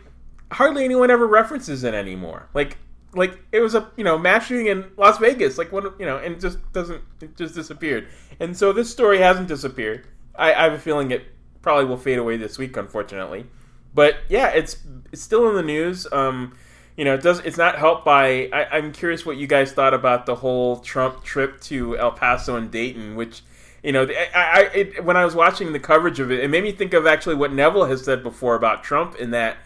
hardly 0.50 0.84
anyone 0.84 1.10
ever 1.10 1.26
references 1.26 1.84
it 1.84 1.94
anymore. 1.94 2.48
Like 2.52 2.76
like 3.14 3.38
it 3.52 3.60
was 3.60 3.76
a 3.76 3.90
you 3.96 4.02
know 4.02 4.18
mass 4.18 4.46
shooting 4.46 4.66
in 4.66 4.90
Las 4.96 5.18
Vegas, 5.18 5.56
like 5.56 5.70
one 5.70 5.92
you 5.98 6.06
know, 6.06 6.16
and 6.16 6.40
just 6.40 6.58
doesn't 6.72 7.02
it 7.20 7.36
just 7.36 7.54
disappeared. 7.54 8.08
And 8.40 8.56
so 8.56 8.72
this 8.72 8.90
story 8.90 9.18
hasn't 9.18 9.46
disappeared. 9.46 10.08
I, 10.34 10.52
I 10.52 10.64
have 10.64 10.72
a 10.72 10.78
feeling 10.80 11.12
it 11.12 11.26
probably 11.62 11.84
will 11.84 11.96
fade 11.96 12.18
away 12.18 12.36
this 12.36 12.58
week, 12.58 12.76
unfortunately. 12.76 13.46
But 13.94 14.16
yeah, 14.28 14.48
it's 14.48 14.76
it's 15.12 15.22
still 15.22 15.48
in 15.48 15.54
the 15.54 15.62
news. 15.62 16.06
Um, 16.12 16.56
you 16.96 17.04
know, 17.04 17.14
it 17.14 17.22
does. 17.22 17.40
It's 17.40 17.56
not 17.56 17.78
helped 17.78 18.04
by. 18.04 18.48
I, 18.52 18.76
I'm 18.76 18.92
curious 18.92 19.24
what 19.24 19.36
you 19.36 19.46
guys 19.46 19.72
thought 19.72 19.94
about 19.94 20.26
the 20.26 20.34
whole 20.34 20.80
Trump 20.80 21.24
trip 21.24 21.60
to 21.62 21.96
El 21.98 22.12
Paso 22.12 22.56
and 22.56 22.70
Dayton, 22.70 23.16
which 23.16 23.42
you 23.84 23.92
know, 23.92 24.08
I, 24.10 24.26
I 24.34 24.60
it, 24.74 25.04
when 25.04 25.16
I 25.16 25.24
was 25.26 25.34
watching 25.34 25.72
the 25.74 25.78
coverage 25.78 26.18
of 26.18 26.32
it, 26.32 26.40
it 26.40 26.48
made 26.48 26.64
me 26.64 26.72
think 26.72 26.94
of 26.94 27.06
actually 27.06 27.34
what 27.34 27.52
Neville 27.52 27.84
has 27.84 28.02
said 28.02 28.22
before 28.22 28.54
about 28.54 28.82
Trump 28.82 29.14
in 29.16 29.30
that. 29.32 29.58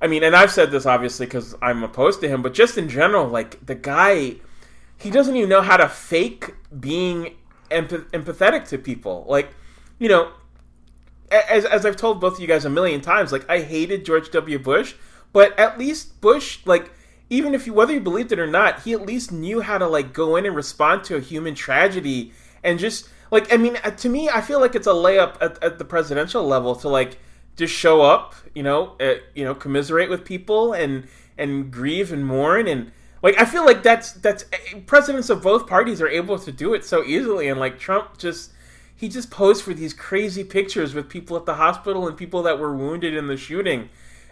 I 0.00 0.08
mean, 0.08 0.24
and 0.24 0.34
I've 0.34 0.50
said 0.50 0.70
this 0.70 0.86
obviously 0.86 1.26
because 1.26 1.54
I'm 1.60 1.84
opposed 1.84 2.22
to 2.22 2.28
him, 2.28 2.40
but 2.40 2.54
just 2.54 2.78
in 2.78 2.88
general, 2.88 3.28
like 3.28 3.64
the 3.64 3.74
guy, 3.74 4.36
he 4.96 5.10
doesn't 5.10 5.36
even 5.36 5.50
know 5.50 5.60
how 5.60 5.76
to 5.76 5.88
fake 5.88 6.54
being 6.80 7.36
empath- 7.70 8.08
empathetic 8.10 8.66
to 8.68 8.78
people. 8.78 9.26
Like, 9.28 9.50
you 9.98 10.08
know, 10.08 10.32
as, 11.32 11.64
as 11.64 11.86
I've 11.86 11.96
told 11.96 12.20
both 12.20 12.34
of 12.34 12.40
you 12.40 12.46
guys 12.46 12.64
a 12.64 12.70
million 12.70 13.00
times, 13.00 13.32
like 13.32 13.48
I 13.48 13.60
hated 13.60 14.04
George 14.04 14.30
W. 14.30 14.58
Bush, 14.58 14.94
but 15.32 15.58
at 15.58 15.78
least 15.78 16.20
Bush, 16.20 16.60
like 16.64 16.92
even 17.30 17.54
if 17.54 17.66
you 17.66 17.72
whether 17.72 17.94
you 17.94 18.00
believed 18.00 18.32
it 18.32 18.38
or 18.38 18.46
not, 18.46 18.82
he 18.82 18.92
at 18.92 19.06
least 19.06 19.32
knew 19.32 19.60
how 19.60 19.78
to 19.78 19.86
like 19.86 20.12
go 20.12 20.36
in 20.36 20.46
and 20.46 20.54
respond 20.54 21.04
to 21.04 21.16
a 21.16 21.20
human 21.20 21.54
tragedy 21.54 22.32
and 22.62 22.78
just 22.78 23.08
like 23.30 23.52
I 23.52 23.56
mean 23.56 23.78
uh, 23.82 23.90
to 23.90 24.08
me, 24.08 24.28
I 24.28 24.40
feel 24.40 24.60
like 24.60 24.74
it's 24.74 24.86
a 24.86 24.90
layup 24.90 25.36
at, 25.40 25.62
at 25.62 25.78
the 25.78 25.84
presidential 25.84 26.46
level 26.46 26.76
to 26.76 26.88
like 26.88 27.18
just 27.56 27.74
show 27.74 28.02
up, 28.02 28.34
you 28.54 28.62
know, 28.62 28.96
uh, 29.00 29.14
you 29.34 29.44
know, 29.44 29.54
commiserate 29.54 30.10
with 30.10 30.24
people 30.24 30.72
and 30.72 31.08
and 31.38 31.70
grieve 31.70 32.12
and 32.12 32.26
mourn 32.26 32.68
and 32.68 32.92
like 33.22 33.40
I 33.40 33.44
feel 33.44 33.64
like 33.64 33.82
that's 33.82 34.12
that's 34.12 34.44
uh, 34.44 34.80
presidents 34.86 35.30
of 35.30 35.42
both 35.42 35.66
parties 35.66 36.02
are 36.02 36.08
able 36.08 36.38
to 36.38 36.52
do 36.52 36.74
it 36.74 36.84
so 36.84 37.02
easily 37.02 37.48
and 37.48 37.58
like 37.58 37.78
Trump 37.78 38.18
just 38.18 38.52
he 39.02 39.08
just 39.08 39.32
posed 39.32 39.64
for 39.64 39.74
these 39.74 39.92
crazy 39.92 40.44
pictures 40.44 40.94
with 40.94 41.08
people 41.08 41.36
at 41.36 41.44
the 41.44 41.54
hospital 41.54 42.06
and 42.06 42.16
people 42.16 42.44
that 42.44 42.60
were 42.60 42.72
wounded 42.72 43.14
in 43.14 43.26
the 43.26 43.36
shooting. 43.36 43.88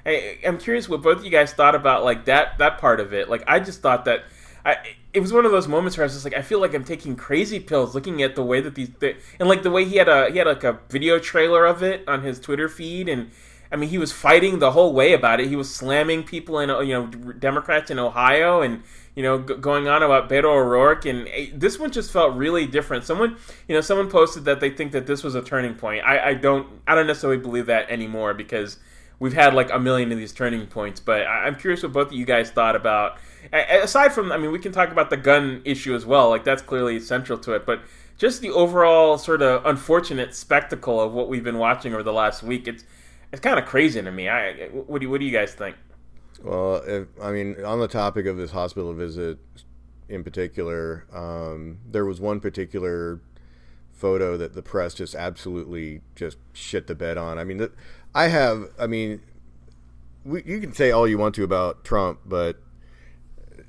I, 0.07 0.39
I'm 0.47 0.59
curious 0.59 0.89
what 0.89 1.03
both 1.03 1.19
of 1.19 1.25
you 1.25 1.31
guys 1.33 1.53
thought 1.53 1.75
about 1.75 2.05
like 2.05 2.27
that 2.27 2.57
that 2.59 2.79
part 2.79 3.01
of 3.01 3.13
it. 3.13 3.29
Like 3.29 3.43
I 3.49 3.59
just 3.59 3.83
thought 3.83 4.05
that 4.05 4.23
I, 4.65 4.77
it 5.13 5.19
was 5.19 5.33
one 5.33 5.45
of 5.45 5.51
those 5.51 5.67
moments 5.67 5.97
where 5.97 6.05
I 6.05 6.07
was 6.07 6.13
just 6.13 6.25
like, 6.25 6.37
I 6.37 6.43
feel 6.43 6.61
like 6.61 6.73
I'm 6.73 6.85
taking 6.85 7.17
crazy 7.17 7.59
pills 7.59 7.97
looking 7.97 8.23
at 8.23 8.37
the 8.37 8.45
way 8.45 8.61
that 8.61 8.77
these 8.77 8.91
the, 9.01 9.17
and 9.41 9.49
like 9.49 9.65
the 9.65 9.73
way 9.73 9.85
he 9.85 9.97
had 9.97 10.09
a 10.09 10.31
he 10.31 10.39
had 10.39 10.47
like 10.47 10.63
a 10.63 10.79
video 10.89 11.19
trailer 11.19 11.67
of 11.67 11.83
it 11.83 12.07
on 12.07 12.23
his 12.23 12.39
Twitter 12.39 12.69
feed 12.69 13.09
and 13.09 13.33
I 13.73 13.77
mean, 13.77 13.91
he 13.91 13.99
was 13.99 14.13
fighting 14.13 14.61
the 14.61 14.71
whole 14.71 14.93
way 14.93 15.15
about 15.15 15.41
it. 15.41 15.49
He 15.49 15.57
was 15.57 15.75
slamming 15.75 16.25
people 16.25 16.61
in, 16.61 16.69
you 16.87 16.95
know, 16.95 17.07
Democrats 17.07 17.91
in 17.91 17.99
Ohio, 18.01 18.63
and 18.63 18.83
you 19.15 19.23
know, 19.23 19.41
g- 19.41 19.55
going 19.55 19.89
on 19.89 20.03
about 20.03 20.29
Beto 20.29 20.45
O'Rourke, 20.45 21.05
and 21.05 21.27
uh, 21.29 21.47
this 21.55 21.79
one 21.79 21.91
just 21.91 22.13
felt 22.13 22.35
really 22.35 22.67
different. 22.67 23.05
Someone, 23.05 23.37
you 23.69 23.75
know, 23.75 23.81
someone 23.81 24.11
posted 24.11 24.45
that 24.45 24.61
they 24.61 24.71
think 24.71 24.93
that 24.93 25.07
this 25.07 25.23
was 25.23 25.35
a 25.35 25.43
turning 25.43 25.75
point. 25.75 26.05
I, 26.05 26.31
I 26.31 26.35
don't, 26.35 26.67
I 26.87 26.95
don't 26.95 27.07
necessarily 27.07 27.39
believe 27.39 27.67
that 27.67 27.91
anymore 27.91 28.35
because 28.35 28.79
we've 29.19 29.35
had 29.35 29.55
like 29.55 29.71
a 29.71 29.79
million 29.79 30.11
of 30.13 30.19
these 30.19 30.33
turning 30.33 30.67
points. 30.67 31.01
But 31.01 31.23
I, 31.23 31.47
I'm 31.47 31.57
curious 31.57 31.83
what 31.83 31.93
both 31.93 32.09
of 32.09 32.13
you 32.15 32.25
guys 32.25 32.51
thought 32.51 32.77
about. 32.77 33.19
Aside 33.53 34.13
from, 34.13 34.33
I 34.33 34.37
mean, 34.37 34.53
we 34.53 34.59
can 34.59 34.73
talk 34.73 34.91
about 34.91 35.11
the 35.11 35.17
gun 35.17 35.63
issue 35.65 35.95
as 35.95 36.05
well. 36.05 36.29
Like 36.29 36.45
that's 36.45 36.63
clearly 36.63 37.01
central 37.01 37.39
to 37.41 37.53
it, 37.53 37.65
but 37.65 37.81
just 38.21 38.43
the 38.43 38.51
overall 38.51 39.17
sort 39.17 39.41
of 39.41 39.65
unfortunate 39.65 40.35
spectacle 40.35 41.01
of 41.01 41.13
what 41.13 41.29
we've 41.29 41.43
been 41.43 41.57
watching 41.59 41.95
over 41.95 42.03
the 42.03 42.13
last 42.13 42.43
week. 42.43 42.69
It's 42.69 42.85
it's 43.33 43.41
kind 43.41 43.59
of 43.59 43.65
crazy 43.65 44.03
to 44.03 44.11
me. 44.11 44.29
I 44.29 44.69
what 44.69 45.01
do 45.01 45.09
what 45.09 45.21
do 45.21 45.27
you 45.27 45.33
guys 45.33 45.55
think? 45.55 45.77
Well, 46.43 46.77
if, 46.87 47.09
I 47.21 47.33
mean, 47.33 47.63
on 47.65 47.81
the 47.81 47.89
topic 47.89 48.27
of 48.27 48.37
this 48.37 48.53
hospital 48.53 48.95
visit 48.95 49.39
in 50.09 50.25
particular, 50.25 51.05
um, 51.13 51.79
there 51.87 52.05
was 52.05 52.21
one 52.21 52.41
particular 52.41 53.21
photo 53.93 54.37
that 54.39 54.55
the 54.55 54.63
press 54.63 54.95
just 54.95 55.15
absolutely 55.15 56.01
just 56.17 56.39
shit 56.53 56.87
the 56.87 56.95
bed 56.95 57.19
on. 57.19 57.39
I 57.39 57.45
mean, 57.45 57.69
I 58.15 58.29
have, 58.29 58.71
I 58.79 58.87
mean, 58.87 59.21
we, 60.25 60.43
you 60.45 60.61
can 60.61 60.73
say 60.73 60.91
all 60.91 61.07
you 61.07 61.19
want 61.19 61.35
to 61.37 61.45
about 61.45 61.85
Trump, 61.85 62.21
but 62.25 62.57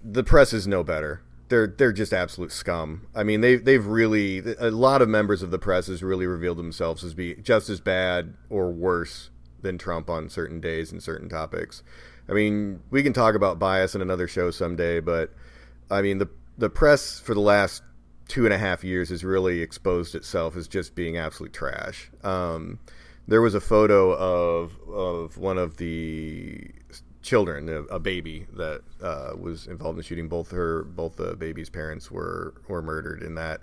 the 0.03 0.23
press 0.23 0.53
is 0.53 0.67
no 0.67 0.83
better. 0.83 1.21
They're 1.49 1.67
they're 1.67 1.91
just 1.91 2.13
absolute 2.13 2.51
scum. 2.51 3.07
I 3.13 3.23
mean, 3.23 3.41
they 3.41 3.57
they've 3.57 3.85
really 3.85 4.39
a 4.57 4.71
lot 4.71 5.01
of 5.01 5.09
members 5.09 5.43
of 5.43 5.51
the 5.51 5.59
press 5.59 5.87
has 5.87 6.01
really 6.01 6.25
revealed 6.25 6.57
themselves 6.57 7.03
as 7.03 7.13
be 7.13 7.35
just 7.35 7.69
as 7.69 7.81
bad 7.81 8.35
or 8.49 8.71
worse 8.71 9.31
than 9.61 9.77
Trump 9.77 10.09
on 10.09 10.29
certain 10.29 10.61
days 10.61 10.93
and 10.93 11.03
certain 11.03 11.27
topics. 11.27 11.83
I 12.29 12.33
mean, 12.33 12.81
we 12.89 13.03
can 13.03 13.13
talk 13.13 13.35
about 13.35 13.59
bias 13.59 13.95
in 13.95 14.01
another 14.01 14.27
show 14.27 14.51
someday, 14.51 14.99
but 14.99 15.33
I 15.89 16.01
mean 16.01 16.17
the 16.17 16.29
the 16.57 16.69
press 16.69 17.19
for 17.19 17.33
the 17.33 17.41
last 17.41 17.83
two 18.27 18.45
and 18.45 18.53
a 18.53 18.57
half 18.57 18.83
years 18.83 19.09
has 19.09 19.23
really 19.23 19.61
exposed 19.61 20.15
itself 20.15 20.55
as 20.55 20.67
just 20.67 20.95
being 20.95 21.17
absolute 21.17 21.51
trash. 21.53 22.09
Um, 22.23 22.79
there 23.27 23.41
was 23.41 23.55
a 23.55 23.61
photo 23.61 24.13
of 24.13 24.77
of 24.89 25.37
one 25.37 25.57
of 25.57 25.77
the 25.77 26.71
children, 27.21 27.69
a, 27.69 27.81
a 27.83 27.99
baby 27.99 28.47
that 28.53 28.81
uh, 29.01 29.33
was 29.39 29.67
involved 29.67 29.95
in 29.95 29.97
the 29.97 30.03
shooting. 30.03 30.27
Both 30.27 30.51
her, 30.51 30.83
both 30.83 31.17
the 31.17 31.35
baby's 31.35 31.69
parents 31.69 32.09
were 32.09 32.53
were 32.67 32.81
murdered 32.81 33.21
in 33.21 33.35
that 33.35 33.61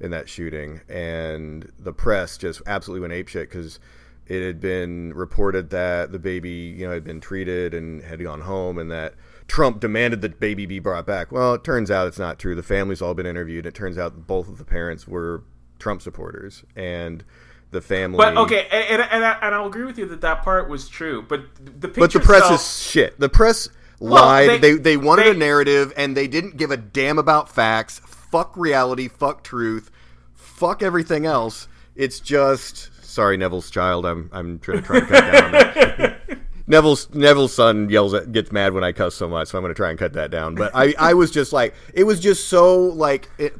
in 0.00 0.10
that 0.10 0.28
shooting, 0.28 0.80
and 0.88 1.70
the 1.78 1.92
press 1.92 2.36
just 2.36 2.62
absolutely 2.66 3.08
went 3.08 3.12
apeshit 3.12 3.42
because 3.42 3.78
it 4.26 4.44
had 4.44 4.60
been 4.60 5.12
reported 5.14 5.70
that 5.70 6.12
the 6.12 6.18
baby, 6.18 6.50
you 6.50 6.86
know, 6.86 6.92
had 6.92 7.04
been 7.04 7.20
treated 7.20 7.74
and 7.74 8.02
had 8.02 8.22
gone 8.22 8.42
home, 8.42 8.78
and 8.78 8.90
that 8.90 9.14
Trump 9.48 9.80
demanded 9.80 10.22
that 10.22 10.40
baby 10.40 10.66
be 10.66 10.78
brought 10.78 11.06
back. 11.06 11.30
Well, 11.30 11.54
it 11.54 11.64
turns 11.64 11.90
out 11.90 12.06
it's 12.06 12.18
not 12.18 12.38
true. 12.38 12.54
The 12.54 12.62
family's 12.62 13.02
all 13.02 13.14
been 13.14 13.26
interviewed. 13.26 13.66
And 13.66 13.74
it 13.74 13.76
turns 13.76 13.98
out 13.98 14.26
both 14.26 14.48
of 14.48 14.58
the 14.58 14.64
parents 14.64 15.06
were 15.06 15.42
Trump 15.78 16.00
supporters, 16.00 16.64
and 16.74 17.24
the 17.70 17.82
family. 17.82 18.16
But 18.16 18.36
okay, 18.38 18.66
and 18.70 19.02
and, 19.02 19.24
I, 19.24 19.32
and 19.42 19.54
I'll 19.54 19.66
agree 19.66 19.84
with 19.84 19.98
you 19.98 20.06
that 20.06 20.22
that 20.22 20.42
part 20.42 20.68
was 20.70 20.88
true. 20.88 21.22
But 21.22 21.42
the 21.62 21.88
but 21.88 22.12
the 22.12 22.20
press 22.20 22.42
itself, 22.42 22.60
is 22.60 22.82
shit. 22.82 23.20
The 23.20 23.28
press 23.28 23.68
lied. 24.00 24.48
Well, 24.48 24.58
they, 24.58 24.72
they, 24.72 24.78
they 24.78 24.96
wanted 24.96 25.26
they, 25.26 25.30
a 25.32 25.34
narrative, 25.34 25.92
and 25.96 26.16
they 26.16 26.26
didn't 26.28 26.56
give 26.56 26.70
a 26.70 26.76
damn 26.76 27.18
about 27.18 27.50
facts. 27.50 28.00
Fuck 28.06 28.56
reality. 28.56 29.08
Fuck 29.08 29.44
truth. 29.44 29.90
Fuck 30.32 30.82
everything 30.82 31.26
else. 31.26 31.68
It's 31.94 32.20
just 32.20 32.90
Sorry, 33.14 33.36
Neville's 33.36 33.70
child. 33.70 34.04
I'm 34.06 34.28
I'm 34.32 34.58
trying 34.58 34.82
to 34.82 34.84
try 34.84 34.98
and 34.98 35.08
cut 35.08 35.32
down. 35.32 35.52
That. 35.52 36.20
Neville's 36.66 37.08
Neville's 37.14 37.54
son 37.54 37.88
yells 37.88 38.12
at 38.12 38.32
gets 38.32 38.50
mad 38.50 38.72
when 38.72 38.82
I 38.82 38.90
cuss 38.90 39.14
so 39.14 39.28
much, 39.28 39.48
so 39.48 39.58
I'm 39.58 39.62
going 39.62 39.70
to 39.70 39.76
try 39.76 39.90
and 39.90 39.98
cut 39.98 40.14
that 40.14 40.32
down. 40.32 40.56
But 40.56 40.72
I 40.74 40.94
I 40.98 41.14
was 41.14 41.30
just 41.30 41.52
like 41.52 41.74
it 41.92 42.02
was 42.02 42.18
just 42.18 42.48
so 42.48 42.76
like 42.76 43.30
it, 43.38 43.54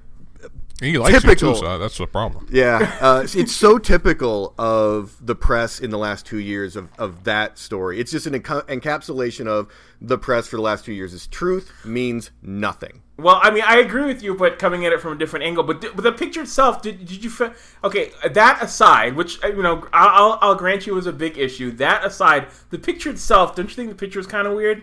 he 0.81 0.99
likes 0.99 1.23
typical. 1.23 1.51
you 1.51 1.55
too, 1.55 1.61
so 1.61 1.79
that's 1.79 1.99
the 1.99 2.07
problem. 2.07 2.49
Yeah, 2.51 2.97
uh, 3.01 3.27
it's 3.33 3.53
so 3.53 3.79
typical 3.79 4.55
of 4.59 5.17
the 5.25 5.35
press 5.35 5.79
in 5.79 5.91
the 5.91 5.99
last 5.99 6.27
two 6.27 6.39
years 6.39 6.75
of, 6.75 6.89
of 6.99 7.25
that 7.25 7.59
story. 7.59 8.01
It's 8.01 8.11
just 8.11 8.27
an 8.27 8.35
enca- 8.35 8.67
encapsulation 8.67 9.47
of 9.47 9.69
the 10.01 10.19
press 10.19 10.49
for 10.49 10.57
the 10.57 10.63
last 10.63 10.85
two 10.85 10.93
years. 10.93 11.15
Is 11.15 11.27
truth 11.27 11.73
means 11.85 12.33
nothing. 12.43 13.03
Well, 13.17 13.39
I 13.41 13.53
mean, 13.53 13.63
I 13.65 13.77
agree 13.77 14.05
with 14.05 14.25
you, 14.25 14.35
but 14.35 14.59
coming 14.59 14.85
at 14.85 14.93
it 14.93 15.01
from 15.01 15.13
a 15.13 15.17
different 15.17 15.45
angle. 15.45 15.63
But, 15.63 15.81
but 15.81 16.03
the 16.03 16.11
picture 16.11 16.43
itself, 16.43 16.83
did, 16.83 17.07
did 17.07 17.23
you? 17.23 17.31
Fe- 17.31 17.53
okay, 17.85 18.11
that 18.29 18.61
aside, 18.61 19.15
which 19.15 19.43
uh, 19.45 19.49
you 19.49 19.63
know, 19.63 19.87
I'll, 19.93 20.39
I'll 20.41 20.57
grant 20.57 20.87
you 20.87 20.95
was 20.95 21.07
a 21.07 21.13
big 21.13 21.39
issue. 21.39 21.71
That 21.73 22.05
aside, 22.05 22.49
the 22.71 22.79
picture 22.79 23.11
itself, 23.11 23.55
don't 23.55 23.69
you 23.69 23.77
think 23.77 23.91
the 23.91 23.95
picture 23.95 24.19
is 24.19 24.27
kind 24.27 24.49
of 24.49 24.55
weird? 24.55 24.83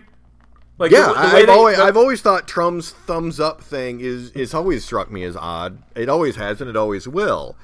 Like 0.82 0.90
yeah, 0.90 1.06
the, 1.06 1.12
the 1.12 1.20
I've 1.20 1.48
always 1.48 1.78
I've 1.78 1.96
always 1.96 2.22
thought 2.22 2.48
Trump's 2.48 2.90
thumbs 2.90 3.38
up 3.38 3.60
thing 3.62 4.00
is 4.00 4.32
is 4.32 4.52
always 4.52 4.84
struck 4.84 5.12
me 5.12 5.22
as 5.22 5.36
odd. 5.36 5.80
It 5.94 6.08
always 6.08 6.34
has, 6.34 6.60
and 6.60 6.68
it 6.68 6.76
always 6.76 7.06
will. 7.06 7.54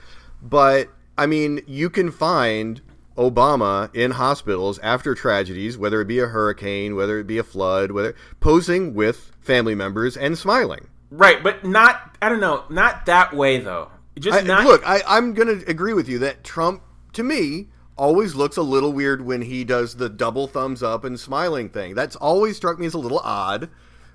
But 0.40 0.90
I 1.18 1.26
mean, 1.26 1.60
you 1.66 1.90
can 1.90 2.12
find 2.12 2.80
Obama 3.16 3.92
in 3.92 4.12
hospitals 4.12 4.78
after 4.84 5.16
tragedies, 5.16 5.76
whether 5.76 6.00
it 6.00 6.04
be 6.04 6.20
a 6.20 6.28
hurricane, 6.28 6.94
whether 6.94 7.18
it 7.18 7.26
be 7.26 7.38
a 7.38 7.42
flood, 7.42 7.90
whether 7.90 8.14
posing 8.38 8.94
with 8.94 9.32
family 9.40 9.74
members 9.74 10.16
and 10.16 10.38
smiling. 10.38 10.86
Right, 11.10 11.42
but 11.42 11.64
not 11.64 12.16
I 12.22 12.28
don't 12.28 12.40
know, 12.40 12.66
not 12.70 13.04
that 13.06 13.34
way 13.34 13.58
though. 13.58 13.90
Just 14.16 14.38
I, 14.38 14.42
not 14.42 14.64
Look, 14.64 14.88
I, 14.88 15.02
I'm 15.08 15.34
going 15.34 15.58
to 15.58 15.68
agree 15.68 15.92
with 15.92 16.08
you 16.08 16.20
that 16.20 16.44
Trump 16.44 16.82
to 17.14 17.24
me 17.24 17.66
always 17.98 18.34
looks 18.34 18.56
a 18.56 18.62
little 18.62 18.92
weird 18.92 19.22
when 19.22 19.42
he 19.42 19.64
does 19.64 19.96
the 19.96 20.08
double 20.08 20.46
thumbs 20.46 20.82
up 20.82 21.04
and 21.04 21.18
smiling 21.18 21.68
thing. 21.68 21.94
That's 21.94 22.16
always 22.16 22.56
struck 22.56 22.78
me 22.78 22.86
as 22.86 22.94
a 22.94 22.98
little 22.98 23.18
odd, 23.18 23.68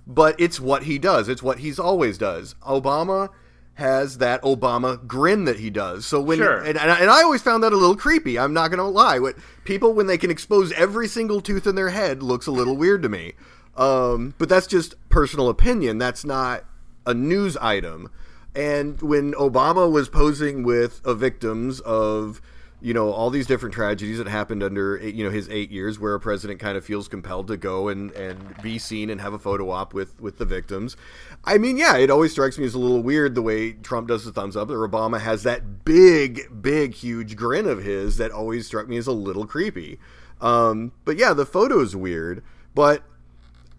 but 0.07 0.39
it's 0.39 0.59
what 0.59 0.83
he 0.83 0.97
does. 0.97 1.29
It's 1.29 1.43
what 1.43 1.59
he's 1.59 1.77
always 1.77 2.17
does. 2.17 2.55
Obama 2.63 3.29
has 3.75 4.19
that 4.19 4.41
Obama 4.43 5.05
grin 5.07 5.45
that 5.45 5.59
he 5.59 5.69
does. 5.69 6.05
So 6.05 6.21
when 6.21 6.37
sure. 6.37 6.59
and, 6.59 6.77
and, 6.77 7.09
I 7.09 7.23
always 7.23 7.41
found 7.41 7.63
that 7.63 7.73
a 7.73 7.77
little 7.77 7.95
creepy. 7.95 8.37
I'm 8.37 8.53
not 8.53 8.69
going 8.69 8.77
to 8.77 8.83
lie. 8.83 9.19
What 9.19 9.35
people 9.63 9.93
when 9.93 10.07
they 10.07 10.17
can 10.17 10.29
expose 10.29 10.71
every 10.73 11.07
single 11.07 11.41
tooth 11.41 11.65
in 11.65 11.75
their 11.75 11.89
head 11.89 12.21
looks 12.21 12.45
a 12.45 12.51
little 12.51 12.77
weird 12.77 13.01
to 13.03 13.09
me. 13.09 13.33
Um, 13.75 14.35
but 14.37 14.49
that's 14.49 14.67
just 14.67 14.95
personal 15.09 15.49
opinion. 15.49 15.97
That's 15.97 16.23
not 16.23 16.65
a 17.05 17.13
news 17.13 17.57
item. 17.57 18.11
And 18.55 19.01
when 19.01 19.33
Obama 19.33 19.91
was 19.91 20.09
posing 20.09 20.61
with 20.61 21.01
uh, 21.03 21.15
victims 21.15 21.79
of 21.79 22.39
you 22.83 22.93
know 22.93 23.13
all 23.13 23.29
these 23.29 23.47
different 23.47 23.73
tragedies 23.73 24.17
that 24.17 24.27
happened 24.27 24.61
under 24.61 24.97
you 24.97 25.23
know 25.23 25.31
his 25.31 25.47
eight 25.47 25.71
years 25.71 25.99
where 25.99 26.13
a 26.13 26.19
president 26.19 26.59
kind 26.59 26.77
of 26.77 26.83
feels 26.83 27.07
compelled 27.07 27.47
to 27.47 27.55
go 27.55 27.87
and 27.87 28.11
and 28.11 28.61
be 28.61 28.77
seen 28.77 29.09
and 29.09 29.21
have 29.21 29.31
a 29.31 29.39
photo 29.39 29.69
op 29.69 29.93
with 29.93 30.19
with 30.19 30.37
the 30.37 30.43
victims. 30.43 30.97
I 31.45 31.57
mean 31.57 31.77
yeah 31.77 31.95
it 31.95 32.09
always 32.09 32.33
strikes 32.33 32.57
me 32.57 32.65
as 32.65 32.73
a 32.73 32.79
little 32.79 33.01
weird 33.01 33.35
the 33.35 33.41
way 33.41 33.71
trump 33.71 34.09
does 34.09 34.25
the 34.25 34.33
thumbs 34.33 34.57
up 34.57 34.69
or 34.69 34.87
obama 34.87 35.21
has 35.21 35.43
that 35.43 35.85
big 35.85 36.61
big 36.61 36.93
huge 36.93 37.37
grin 37.37 37.67
of 37.67 37.83
his 37.83 38.17
that 38.17 38.31
always 38.31 38.67
struck 38.67 38.89
me 38.89 38.97
as 38.97 39.07
a 39.07 39.13
little 39.13 39.47
creepy. 39.47 39.97
Um, 40.41 40.91
but 41.05 41.17
yeah 41.17 41.31
the 41.33 41.45
photo 41.45 41.79
is 41.79 41.95
weird 41.95 42.43
but 42.75 43.03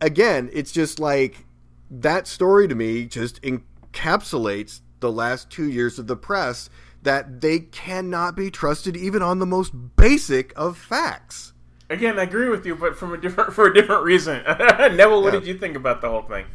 again 0.01 0.49
it's 0.55 0.73
just 0.73 0.99
like 0.99 1.45
that 1.91 2.27
story 2.27 2.67
to 2.69 2.75
me 2.75 3.05
just 3.05 3.43
encapsulates 3.43 4.81
the 5.01 5.13
last 5.13 5.51
two 5.51 5.69
years 5.69 5.99
of 5.99 6.07
the 6.07 6.17
press 6.17 6.71
that 7.05 7.41
they 7.41 7.61
cannot 7.61 8.37
be 8.37 8.51
trusted 8.51 8.97
even 8.97 9.23
on 9.23 9.39
the 9.39 9.47
most 9.47 9.73
basic 9.97 10.53
of 10.57 10.77
facts. 10.77 11.53
Again, 11.89 12.19
I 12.19 12.23
agree 12.23 12.49
with 12.49 12.67
you, 12.67 12.75
but 12.75 12.97
from 12.97 13.13
a 13.13 13.17
different 13.17 13.53
for 13.53 13.67
a 13.67 13.75
different 13.75 14.05
reason. 14.05 14.43
Neville, 14.59 15.23
what 15.23 15.33
yeah. 15.33 15.41
did 15.41 15.47
you 15.47 15.59
think 15.59 15.77
about 15.77 16.01
the 16.01 16.09
whole 16.09 16.23
thing? 16.23 16.47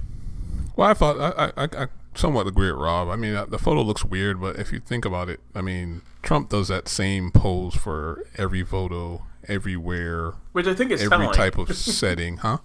Well, 0.76 0.90
I 0.90 0.94
thought 0.94 1.20
I, 1.20 1.52
I, 1.56 1.84
I 1.84 1.88
somewhat 2.16 2.48
agree 2.48 2.72
with 2.72 2.82
Rob. 2.82 3.10
I 3.10 3.16
mean, 3.16 3.36
uh, 3.36 3.46
the 3.46 3.60
photo 3.60 3.82
looks 3.82 4.04
weird, 4.04 4.42
but 4.42 4.58
if 4.58 4.72
you 4.72 4.80
think 4.80 5.06
about 5.06 5.30
it, 5.30 5.40
I 5.54 5.62
mean, 5.62 6.02
Trump 6.22 6.50
does 6.50 6.68
that 6.70 6.88
same 6.88 7.32
pose 7.32 7.76
for 7.76 8.24
every 8.38 8.64
photo, 8.64 9.26
everywhere, 9.48 10.34
which 10.52 10.68
I 10.68 10.74
think 10.74 10.92
is 10.92 11.02
every 11.02 11.18
telling. 11.18 11.34
type 11.34 11.58
of 11.58 11.76
setting, 11.78 12.38
huh? 12.38 12.58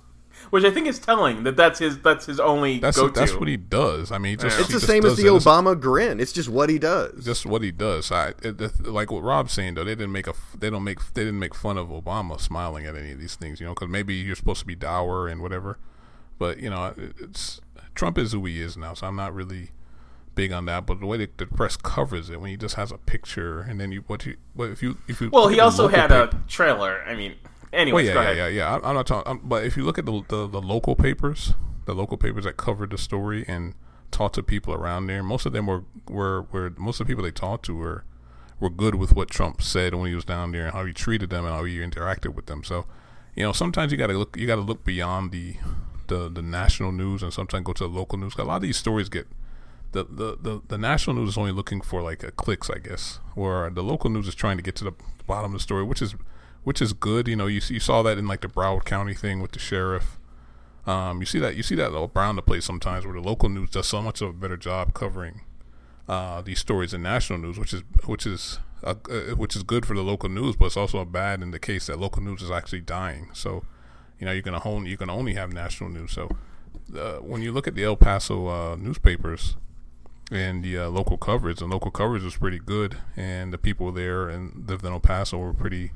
Which 0.55 0.63
I 0.63 0.71
think 0.71 0.87
is 0.87 1.01
telling 1.01 1.43
that 1.43 1.57
that's 1.57 1.81
his 1.81 1.99
that's 1.99 2.27
his 2.27 2.39
only 2.39 2.79
that's 2.79 2.97
go-to. 2.97 3.19
that's 3.19 3.35
what 3.35 3.49
he 3.49 3.57
does. 3.57 4.13
I 4.13 4.19
mean, 4.19 4.39
just, 4.39 4.57
it's 4.57 4.69
the 4.69 4.75
just 4.75 4.87
same 4.87 5.05
as 5.05 5.17
the 5.17 5.25
Obama 5.25 5.79
grin. 5.79 6.21
It's 6.21 6.31
just 6.31 6.49
what 6.49 6.71
he 6.71 6.79
does. 6.79 7.25
Just 7.25 7.45
what 7.45 7.63
he 7.63 7.73
does. 7.73 8.13
I 8.13 8.35
it, 8.41 8.87
like 8.87 9.11
what 9.11 9.25
Rob's 9.25 9.53
saying 9.53 9.75
though. 9.75 9.83
They 9.83 9.97
didn't 9.97 10.13
make 10.13 10.29
a 10.29 10.35
they 10.57 10.71
don't 10.71 10.85
make 10.85 11.01
they 11.15 11.25
didn't 11.25 11.41
make 11.41 11.57
fun 11.57 11.77
of 11.77 11.89
Obama 11.89 12.41
smiling 12.41 12.87
at 12.87 12.95
any 12.95 13.11
of 13.11 13.19
these 13.19 13.35
things. 13.35 13.59
You 13.59 13.67
know, 13.67 13.75
because 13.75 13.89
maybe 13.89 14.15
you're 14.15 14.37
supposed 14.37 14.61
to 14.61 14.67
be 14.67 14.77
dour 14.77 15.27
and 15.27 15.43
whatever, 15.43 15.77
but 16.39 16.61
you 16.61 16.71
know, 16.71 16.95
it's 17.19 17.61
Trump 17.97 18.17
is 18.17 18.31
who 18.31 18.45
he 18.45 18.61
is 18.61 18.77
now. 18.77 18.95
So 18.95 19.09
I'm 19.09 19.17
not 19.17 19.35
really 19.35 19.71
big 20.37 20.53
on 20.53 20.67
that, 20.67 20.87
but 20.87 21.01
the 21.01 21.07
way 21.07 21.17
the 21.17 21.47
press 21.47 21.77
covers 21.77 22.31
it 22.31 22.41
when 22.41 22.51
he 22.51 22.57
just 22.57 22.77
has 22.77 22.93
a 22.93 22.99
picture 22.99 23.59
and 23.61 23.81
then 23.81 23.91
you 23.91 24.05
what 24.07 24.25
you 24.25 24.37
what 24.55 24.71
if 24.71 24.85
you 24.85 24.99
if 25.09 25.21
you 25.21 25.31
well 25.31 25.49
he 25.49 25.59
also 25.59 25.89
had 25.89 26.11
paper, 26.11 26.37
a 26.37 26.49
trailer. 26.49 27.03
I 27.09 27.17
mean 27.17 27.35
Anyways, 27.75 28.15
well, 28.15 28.25
yeah, 28.25 28.31
yeah, 28.31 28.49
yeah, 28.49 28.49
yeah, 28.49 28.81
I'm 28.83 28.95
not 28.95 29.07
talking, 29.07 29.31
um, 29.31 29.41
but 29.43 29.65
if 29.65 29.77
you 29.77 29.85
look 29.85 29.99
at 29.99 30.07
the, 30.07 30.23
the, 30.29 30.47
the 30.47 30.61
local 30.61 30.95
papers, 30.95 31.55
the 31.87 31.95
local 31.95 32.17
papers 32.17 32.45
that 32.45 32.57
covered 32.57 32.91
the 32.91 32.99
story 32.99 33.45
and 33.49 33.75
talked 34.11 34.37
to 34.37 34.43
people 34.43 34.75
around 34.75 35.07
there, 35.07 35.23
most 35.23 35.45
of 35.47 35.53
them 35.53 35.67
were 35.67 35.85
were 36.09 36.43
were 36.53 36.73
most 36.77 37.01
of 37.01 37.07
the 37.07 37.11
people 37.11 37.25
they 37.25 37.31
talked 37.31 37.65
to 37.67 37.75
were 37.75 38.05
were 38.61 38.71
good 38.71 38.95
with 38.95 39.15
what 39.15 39.29
Trump 39.29 39.61
said 39.61 39.95
when 39.95 40.09
he 40.09 40.15
was 40.15 40.25
down 40.25 40.53
there 40.53 40.67
and 40.67 40.73
how 40.73 40.85
he 40.85 40.93
treated 40.93 41.31
them 41.31 41.45
and 41.45 41.55
how 41.55 41.65
he 41.65 41.79
interacted 41.79 42.35
with 42.35 42.47
them. 42.47 42.63
So, 42.63 42.87
you 43.35 43.43
know, 43.43 43.53
sometimes 43.53 43.91
you 43.93 43.99
got 43.99 44.07
to 44.07 44.17
look 44.17 44.37
you 44.37 44.47
got 44.47 44.57
to 44.57 44.63
look 44.63 44.85
beyond 44.85 45.33
the, 45.33 45.57
the 46.07 46.31
the 46.31 46.43
national 46.43 46.93
news 46.93 47.23
and 47.23 47.33
sometimes 47.33 47.65
go 47.65 47.73
to 47.73 47.85
the 47.85 47.91
local 47.91 48.19
news. 48.19 48.35
A 48.39 48.45
lot 48.45 48.57
of 48.57 48.63
these 48.63 48.77
stories 48.77 49.09
get 49.09 49.27
the, 49.93 50.05
the, 50.05 50.37
the, 50.41 50.63
the 50.67 50.79
national 50.79 51.15
news 51.17 51.31
is 51.31 51.39
only 51.39 51.53
looking 51.53 51.81
for 51.81 52.03
like 52.03 52.25
a 52.25 52.33
clicks, 52.33 52.69
I 52.69 52.79
guess, 52.79 53.21
where 53.35 53.71
the 53.71 53.83
local 53.83 54.11
news 54.11 54.27
is 54.27 54.35
trying 54.35 54.57
to 54.57 54.63
get 54.63 54.75
to 54.77 54.85
the 54.85 54.93
bottom 55.27 55.53
of 55.53 55.59
the 55.59 55.63
story, 55.63 55.85
which 55.85 56.03
is 56.03 56.17
which 56.65 56.83
is 56.83 56.93
good. 56.93 57.29
You 57.29 57.37
know, 57.37 57.47
you 57.47 57.61
you 57.69 57.81
saw 57.81 58.03
that 58.03 58.19
in 58.19 58.27
like 58.27 58.41
the 58.41 58.49
Broward 58.49 58.85
County 58.85 59.15
thing 59.15 59.41
with 59.41 59.53
the 59.53 59.59
sheriff. 59.59 60.19
Um, 60.87 61.21
you 61.21 61.27
see 61.27 61.39
that 61.39 61.57
you 61.57 61.63
see 61.63 61.77
that 61.77 61.93
around 61.93 62.37
the 62.37 62.43
place 62.43 62.65
sometimes 62.65 63.07
where 63.07 63.15
the 63.15 63.21
local 63.21 63.49
news 63.49 63.71
does 63.71 63.87
so 63.87 64.03
much 64.03 64.21
of 64.21 64.31
a 64.31 64.33
better 64.35 64.59
job 64.59 64.93
covering 64.93 65.41
uh, 66.09 66.43
these 66.43 66.59
stories 66.59 66.93
in 66.93 67.03
national 67.03 67.39
news, 67.39 67.59
which 67.59 67.73
is 67.73 67.83
which 68.05 68.27
is 68.27 68.59
uh, 68.85 68.95
which 69.37 69.57
is 69.57 69.63
good 69.63 69.87
for 69.87 69.95
the 69.95 70.03
local 70.03 70.29
news, 70.29 70.57
but 70.57 70.67
it's 70.67 70.77
also 70.77 71.05
bad 71.05 71.43
in 71.43 71.51
the 71.51 71.59
case 71.59 71.87
that 71.87 71.99
local 71.99 72.23
news 72.23 72.43
is 72.43 72.51
actually 72.51 72.83
dying. 72.83 73.31
So, 73.33 73.65
you 74.19 74.27
know, 74.27 74.33
you're 74.33 74.43
gonna 74.43 74.59
hold, 74.59 74.87
you 74.87 74.97
can 74.97 75.11
only 75.11 75.35
have 75.35 75.53
national 75.53 75.91
news. 75.91 76.13
So, 76.13 76.29
uh, 76.95 77.15
when 77.15 77.43
you 77.43 77.51
look 77.51 77.67
at 77.67 77.75
the 77.75 77.85
El 77.85 77.97
Paso 77.97 78.47
uh, 78.49 78.77
newspapers 78.77 79.57
and 80.31 80.63
the 80.63 80.79
uh, 80.79 80.89
local 80.89 81.17
coverage, 81.17 81.59
the 81.59 81.67
local 81.67 81.91
coverage 81.91 82.23
was 82.23 82.37
pretty 82.37 82.59
good, 82.59 82.99
and 83.17 83.53
the 83.53 83.59
people 83.59 83.91
there 83.91 84.29
and 84.29 84.69
lived 84.69 84.85
in 84.85 84.93
El 84.93 85.01
Paso 85.01 85.39
were 85.39 85.55
pretty, 85.55 85.93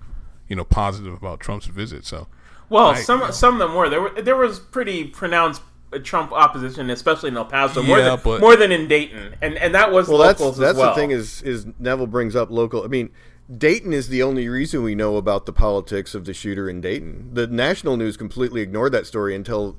you 0.48 0.56
know, 0.56 0.64
positive 0.64 1.12
about 1.14 1.40
Trump's 1.40 1.66
visit. 1.66 2.04
So, 2.06 2.26
Well, 2.68 2.88
I- 2.88 3.00
some 3.02 3.30
some 3.32 3.54
of 3.54 3.58
them 3.60 3.74
were. 3.76 3.88
There 3.88 4.00
were 4.02 4.10
there 4.22 4.36
was 4.36 4.58
pretty 4.58 5.04
pronounced 5.04 5.62
uh, 5.92 5.98
Trump 6.02 6.32
opposition, 6.32 6.90
especially 6.90 7.28
in 7.28 7.36
El 7.36 7.46
Paso, 7.46 7.82
more 7.82 7.98
Yeah, 7.98 8.10
than 8.16 8.20
but- 8.24 8.40
more 8.40 8.56
than 8.56 8.72
in 8.72 8.88
Dayton, 8.88 9.34
and 9.40 9.56
and 9.56 9.74
that 9.74 9.92
was 9.92 10.08
Well, 10.08 10.18
that's 10.18 10.40
locals 10.40 10.58
that's 10.58 10.72
as 10.72 10.76
well. 10.78 10.90
the 10.94 11.00
thing 11.00 11.10
is 11.10 11.42
is 11.42 11.66
Neville 11.78 12.06
brings 12.06 12.34
up 12.36 12.50
local. 12.50 12.84
I 12.84 12.88
mean, 12.88 13.10
Dayton 13.56 13.94
is 13.94 14.08
the 14.08 14.22
only 14.22 14.48
reason 14.48 14.82
we 14.82 14.94
know 14.94 15.16
about 15.16 15.46
the 15.46 15.52
politics 15.54 16.14
of 16.14 16.26
the 16.26 16.34
shooter 16.34 16.68
in 16.68 16.82
Dayton. 16.82 17.30
The 17.32 17.46
national 17.46 17.96
news 17.96 18.16
completely 18.18 18.60
ignored 18.60 18.92
that 18.92 19.06
story 19.06 19.34
until 19.34 19.76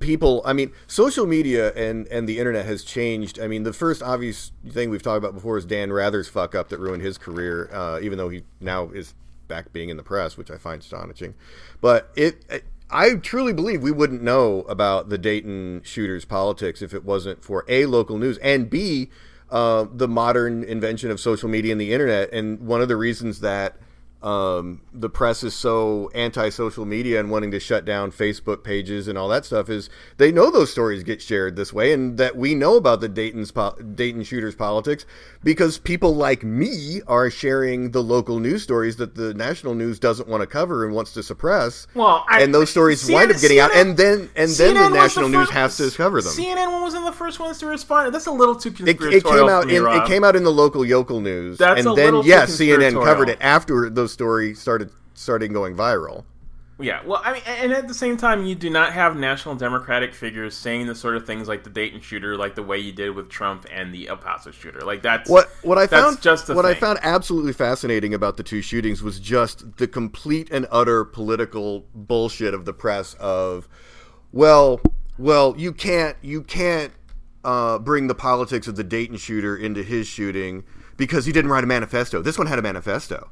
people. 0.00 0.42
I 0.44 0.52
mean, 0.52 0.72
social 0.88 1.26
media 1.26 1.72
and 1.74 2.08
and 2.08 2.28
the 2.28 2.38
internet 2.38 2.66
has 2.66 2.82
changed. 2.82 3.38
I 3.38 3.46
mean, 3.46 3.62
the 3.62 3.72
first 3.72 4.02
obvious 4.02 4.50
thing 4.68 4.90
we've 4.90 5.02
talked 5.02 5.18
about 5.18 5.34
before 5.34 5.56
is 5.58 5.64
Dan 5.64 5.92
Rather's 5.92 6.28
fuck 6.28 6.54
up 6.56 6.68
that 6.70 6.78
ruined 6.78 7.02
his 7.04 7.18
career. 7.18 7.68
Uh, 7.72 8.00
even 8.02 8.18
though 8.18 8.28
he 8.28 8.42
now 8.60 8.90
is 8.90 9.14
back 9.48 9.72
being 9.72 9.88
in 9.88 9.96
the 9.96 10.02
press, 10.02 10.36
which 10.36 10.50
I 10.50 10.56
find 10.56 10.82
astonishing. 10.82 11.34
But 11.80 12.10
it. 12.14 12.64
I 12.90 13.16
truly 13.16 13.52
believe 13.52 13.82
we 13.82 13.90
wouldn't 13.90 14.22
know 14.22 14.60
about 14.62 15.10
the 15.10 15.18
Dayton 15.18 15.82
shooters' 15.84 16.24
politics 16.24 16.80
if 16.80 16.94
it 16.94 17.04
wasn't 17.04 17.44
for 17.44 17.66
a 17.68 17.84
local 17.84 18.16
news 18.16 18.38
and 18.38 18.70
b 18.70 19.10
uh, 19.50 19.86
the 19.92 20.08
modern 20.08 20.64
invention 20.64 21.10
of 21.10 21.20
social 21.20 21.48
media 21.48 21.72
and 21.72 21.80
the 21.80 21.92
internet. 21.92 22.32
And 22.32 22.60
one 22.60 22.80
of 22.80 22.88
the 22.88 22.96
reasons 22.96 23.40
that 23.40 23.76
um, 24.22 24.80
the 24.92 25.08
press 25.08 25.44
is 25.44 25.54
so 25.54 26.10
anti-social 26.14 26.84
media 26.84 27.20
and 27.20 27.30
wanting 27.30 27.52
to 27.52 27.60
shut 27.60 27.84
down 27.84 28.10
Facebook 28.10 28.64
pages 28.64 29.06
and 29.06 29.16
all 29.16 29.28
that 29.28 29.44
stuff 29.44 29.68
is 29.70 29.88
they 30.16 30.32
know 30.32 30.50
those 30.50 30.70
stories 30.72 31.04
get 31.04 31.22
shared 31.22 31.54
this 31.54 31.72
way, 31.72 31.92
and 31.92 32.18
that 32.18 32.36
we 32.36 32.54
know 32.54 32.76
about 32.76 33.00
the 33.00 33.08
Dayton's 33.08 33.52
po- 33.52 33.76
Dayton 33.94 34.24
shooters 34.24 34.56
politics 34.56 35.06
because 35.44 35.78
people 35.78 36.16
like 36.16 36.42
me 36.42 37.00
are 37.06 37.30
sharing 37.30 37.92
the 37.92 38.02
local 38.02 38.40
news 38.40 38.62
stories 38.64 38.96
that 38.96 39.14
the 39.14 39.34
national 39.34 39.74
news 39.74 39.98
doesn't 40.00 40.28
want 40.28 40.40
to 40.40 40.46
cover 40.48 40.84
and 40.84 40.94
wants 40.94 41.12
to 41.12 41.22
suppress. 41.22 41.86
Well, 41.94 42.24
I- 42.28 42.42
and 42.42 42.52
those 42.52 42.70
stories 42.70 43.02
CNN 43.02 43.14
wind 43.14 43.32
up 43.32 43.40
getting 43.40 43.60
out, 43.60 43.74
and 43.74 43.96
then 43.96 44.30
and 44.34 44.50
then 44.50 44.74
the 44.74 44.80
CNN 44.80 44.90
was 44.90 44.92
national 44.94 45.28
news 45.28 45.50
has 45.50 45.76
to 45.76 45.90
cover 45.92 46.20
them. 46.20 46.32
CNN 46.32 46.82
was 46.82 46.94
one 46.94 47.04
of 47.04 47.12
the 47.12 47.16
first 47.16 47.38
ones 47.38 47.58
to 47.58 47.66
respond. 47.66 48.12
That's 48.14 48.26
a 48.26 48.32
little 48.32 48.56
too 48.56 48.70
It, 48.70 48.98
conspiratorial. 48.98 49.14
it 49.16 49.24
came 49.24 49.48
out 49.48 49.66
me, 49.66 49.76
in 49.76 49.86
it 49.86 50.06
came 50.06 50.24
out 50.24 50.34
in 50.34 50.42
the 50.42 50.52
local 50.52 50.84
yokel 50.84 51.20
news, 51.20 51.58
That's 51.58 51.84
and 51.84 51.96
then 51.96 52.22
yes, 52.24 52.56
CNN 52.56 52.94
covered 53.04 53.28
it 53.28 53.38
after 53.40 53.88
those 53.88 54.07
stories 54.08 54.60
started 54.60 54.90
starting 55.14 55.52
going 55.52 55.74
viral. 55.74 56.24
Yeah, 56.80 57.00
well, 57.04 57.20
I 57.24 57.32
mean, 57.32 57.42
and 57.44 57.72
at 57.72 57.88
the 57.88 57.94
same 57.94 58.16
time, 58.16 58.46
you 58.46 58.54
do 58.54 58.70
not 58.70 58.92
have 58.92 59.16
national 59.16 59.56
Democratic 59.56 60.14
figures 60.14 60.56
saying 60.56 60.86
the 60.86 60.94
sort 60.94 61.16
of 61.16 61.26
things 61.26 61.48
like 61.48 61.64
the 61.64 61.70
Dayton 61.70 62.00
shooter, 62.00 62.36
like 62.36 62.54
the 62.54 62.62
way 62.62 62.78
you 62.78 62.92
did 62.92 63.10
with 63.16 63.28
Trump 63.28 63.66
and 63.72 63.92
the 63.92 64.08
El 64.08 64.16
Paso 64.16 64.52
shooter. 64.52 64.82
Like 64.82 65.02
that's 65.02 65.28
What 65.28 65.50
what 65.62 65.76
I 65.76 65.88
found 65.88 66.22
just 66.22 66.48
what 66.48 66.64
I 66.64 66.74
found 66.74 67.00
absolutely 67.02 67.52
fascinating 67.52 68.14
about 68.14 68.36
the 68.36 68.44
two 68.44 68.62
shootings 68.62 69.02
was 69.02 69.18
just 69.18 69.76
the 69.78 69.88
complete 69.88 70.50
and 70.52 70.68
utter 70.70 71.04
political 71.04 71.84
bullshit 71.94 72.54
of 72.54 72.64
the 72.64 72.72
press 72.72 73.14
of 73.14 73.68
well 74.30 74.80
well 75.18 75.56
you 75.58 75.72
can't 75.72 76.16
you 76.22 76.42
can't 76.42 76.92
uh, 77.44 77.78
bring 77.80 78.06
the 78.06 78.14
politics 78.14 78.68
of 78.68 78.76
the 78.76 78.84
Dayton 78.84 79.16
shooter 79.16 79.56
into 79.56 79.82
his 79.82 80.06
shooting 80.06 80.62
because 80.96 81.26
he 81.26 81.32
didn't 81.32 81.50
write 81.50 81.64
a 81.64 81.66
manifesto. 81.66 82.22
This 82.22 82.38
one 82.38 82.46
had 82.46 82.58
a 82.58 82.62
manifesto. 82.62 83.30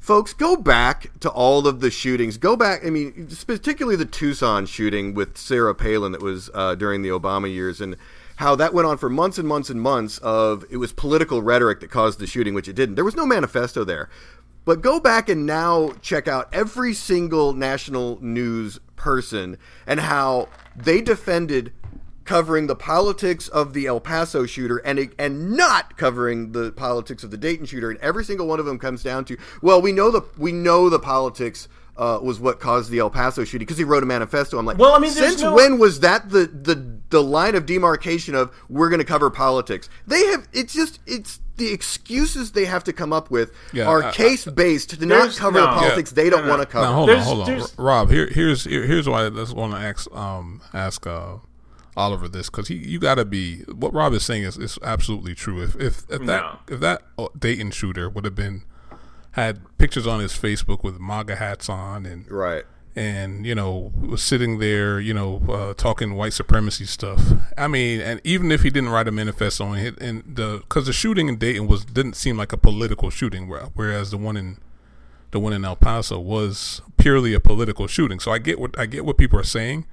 Folks, 0.00 0.32
go 0.32 0.56
back 0.56 1.10
to 1.20 1.28
all 1.30 1.66
of 1.66 1.80
the 1.80 1.90
shootings. 1.90 2.38
Go 2.38 2.56
back. 2.56 2.84
I 2.84 2.90
mean, 2.90 3.28
particularly 3.46 3.96
the 3.96 4.04
Tucson 4.04 4.64
shooting 4.66 5.12
with 5.14 5.36
Sarah 5.36 5.74
Palin 5.74 6.12
that 6.12 6.22
was 6.22 6.50
uh, 6.54 6.74
during 6.74 7.02
the 7.02 7.08
Obama 7.08 7.52
years, 7.52 7.80
and 7.80 7.96
how 8.36 8.54
that 8.54 8.72
went 8.72 8.86
on 8.86 8.96
for 8.96 9.08
months 9.08 9.38
and 9.38 9.46
months 9.46 9.70
and 9.70 9.80
months. 9.82 10.18
Of 10.18 10.64
it 10.70 10.76
was 10.76 10.92
political 10.92 11.42
rhetoric 11.42 11.80
that 11.80 11.90
caused 11.90 12.20
the 12.20 12.26
shooting, 12.26 12.54
which 12.54 12.68
it 12.68 12.74
didn't. 12.74 12.94
There 12.94 13.04
was 13.04 13.16
no 13.16 13.26
manifesto 13.26 13.84
there. 13.84 14.08
But 14.64 14.82
go 14.82 15.00
back 15.00 15.28
and 15.28 15.46
now 15.46 15.92
check 16.02 16.28
out 16.28 16.48
every 16.52 16.92
single 16.92 17.54
national 17.54 18.22
news 18.22 18.78
person 18.96 19.56
and 19.86 19.98
how 19.98 20.50
they 20.76 21.00
defended 21.00 21.72
covering 22.28 22.66
the 22.66 22.76
politics 22.76 23.48
of 23.48 23.72
the 23.72 23.86
El 23.86 24.00
Paso 24.00 24.44
shooter 24.44 24.76
and 24.84 25.10
and 25.18 25.52
not 25.56 25.96
covering 25.96 26.52
the 26.52 26.70
politics 26.72 27.24
of 27.24 27.30
the 27.30 27.38
Dayton 27.38 27.64
shooter. 27.66 27.90
And 27.90 27.98
every 28.00 28.22
single 28.24 28.46
one 28.46 28.60
of 28.60 28.66
them 28.66 28.78
comes 28.78 29.02
down 29.02 29.24
to, 29.26 29.36
well, 29.62 29.80
we 29.80 29.92
know 29.92 30.10
the 30.10 30.22
we 30.36 30.52
know 30.52 30.88
the 30.90 30.98
politics. 31.00 31.68
Uh, 31.96 32.16
was 32.22 32.38
what 32.38 32.60
caused 32.60 32.92
the 32.92 33.00
El 33.00 33.10
Paso 33.10 33.42
shooting 33.42 33.66
because 33.66 33.76
he 33.76 33.82
wrote 33.82 34.04
a 34.04 34.06
manifesto. 34.06 34.56
I'm 34.56 34.64
like, 34.64 34.78
Well, 34.78 34.94
I 34.94 35.00
mean, 35.00 35.10
since 35.10 35.42
no- 35.42 35.52
when 35.52 35.80
was 35.80 35.98
that 35.98 36.30
the 36.30 36.46
the 36.46 36.76
the 37.10 37.20
line 37.20 37.56
of 37.56 37.66
demarcation 37.66 38.36
of 38.36 38.54
we're 38.68 38.88
going 38.88 39.00
to 39.00 39.04
cover 39.04 39.30
politics? 39.30 39.88
They 40.06 40.24
have 40.26 40.46
it's 40.52 40.72
just 40.72 41.00
it's 41.08 41.40
the 41.56 41.72
excuses 41.72 42.52
they 42.52 42.66
have 42.66 42.84
to 42.84 42.92
come 42.92 43.12
up 43.12 43.32
with 43.32 43.50
Yeah, 43.72 43.88
are 43.88 44.04
I- 44.04 44.10
I- 44.10 44.12
case 44.12 44.44
based 44.44 44.90
to 44.90 45.06
not 45.06 45.08
There's- 45.22 45.38
cover 45.40 45.58
the 45.60 45.66
politics 45.66 46.12
Yeah. 46.12 46.22
they 46.22 46.30
don't 46.30 46.42
No, 46.42 46.46
no. 46.46 46.50
want 46.58 46.62
to 46.62 46.68
cover. 46.72 46.86
Now 46.86 46.92
hold 46.94 47.08
There's- 47.08 47.22
on, 47.26 47.26
hold 47.26 47.40
on, 47.40 47.46
there's- 47.46 47.74
Rob. 47.76 48.10
Here, 48.10 48.28
here's 48.28 48.62
here, 48.62 48.84
here's 48.86 49.08
why 49.08 49.26
I 49.26 49.30
just 49.30 49.56
want 49.56 49.72
to 49.72 49.78
ask 49.80 50.06
um 50.14 50.60
ask 50.72 51.04
uh 51.04 51.38
Oliver 51.98 52.28
this 52.28 52.48
because 52.48 52.68
he 52.68 52.76
you 52.76 52.98
got 52.98 53.16
to 53.16 53.24
be 53.24 53.58
what 53.64 53.92
Rob 53.92 54.12
is 54.14 54.24
saying 54.24 54.44
is, 54.44 54.56
is 54.56 54.78
absolutely 54.82 55.34
true. 55.34 55.62
If 55.62 55.74
if, 55.76 56.04
if 56.10 56.20
that 56.20 56.42
No. 56.42 56.58
if 56.68 56.80
that 56.80 57.02
uh, 57.18 57.28
Dayton 57.38 57.72
shooter 57.72 58.08
would 58.08 58.24
have 58.24 58.34
been 58.36 58.62
had 59.32 59.60
pictures 59.78 60.06
on 60.06 60.20
his 60.20 60.32
Facebook 60.32 60.82
with 60.82 60.98
MAGA 60.98 61.36
hats 61.36 61.68
on 61.68 62.06
and 62.06 62.30
right. 62.30 62.64
and 62.96 63.46
you 63.46 63.54
know 63.54 63.92
was 64.00 64.22
sitting 64.22 64.58
there 64.58 64.98
you 64.98 65.14
know 65.14 65.40
uh, 65.48 65.74
talking 65.74 66.14
white 66.14 66.32
supremacy 66.32 66.84
stuff 66.84 67.20
i 67.56 67.68
mean 67.68 68.00
and 68.00 68.20
even 68.24 68.50
if 68.50 68.62
he 68.62 68.70
didn't 68.70 68.88
write 68.88 69.06
a 69.06 69.12
manifesto 69.12 69.64
on 69.64 69.78
it 69.78 69.96
and 70.00 70.24
the 70.26 70.58
because 70.62 70.86
the 70.86 70.92
shooting 70.92 71.28
in 71.28 71.36
dayton 71.36 71.68
was 71.68 71.84
didn't 71.84 72.14
seem 72.14 72.36
like 72.36 72.52
a 72.52 72.56
political 72.56 73.10
shooting 73.10 73.48
whereas 73.74 74.10
the 74.10 74.16
one 74.16 74.36
in 74.36 74.58
the 75.30 75.38
one 75.38 75.52
in 75.52 75.64
el 75.64 75.76
paso 75.76 76.18
was 76.18 76.80
purely 76.96 77.34
a 77.34 77.40
political 77.40 77.86
shooting 77.86 78.18
so 78.18 78.32
i 78.32 78.38
get 78.38 78.58
what 78.58 78.76
i 78.76 78.86
get 78.86 79.04
what 79.04 79.16
people 79.16 79.38
are 79.38 79.44
saying 79.44 79.86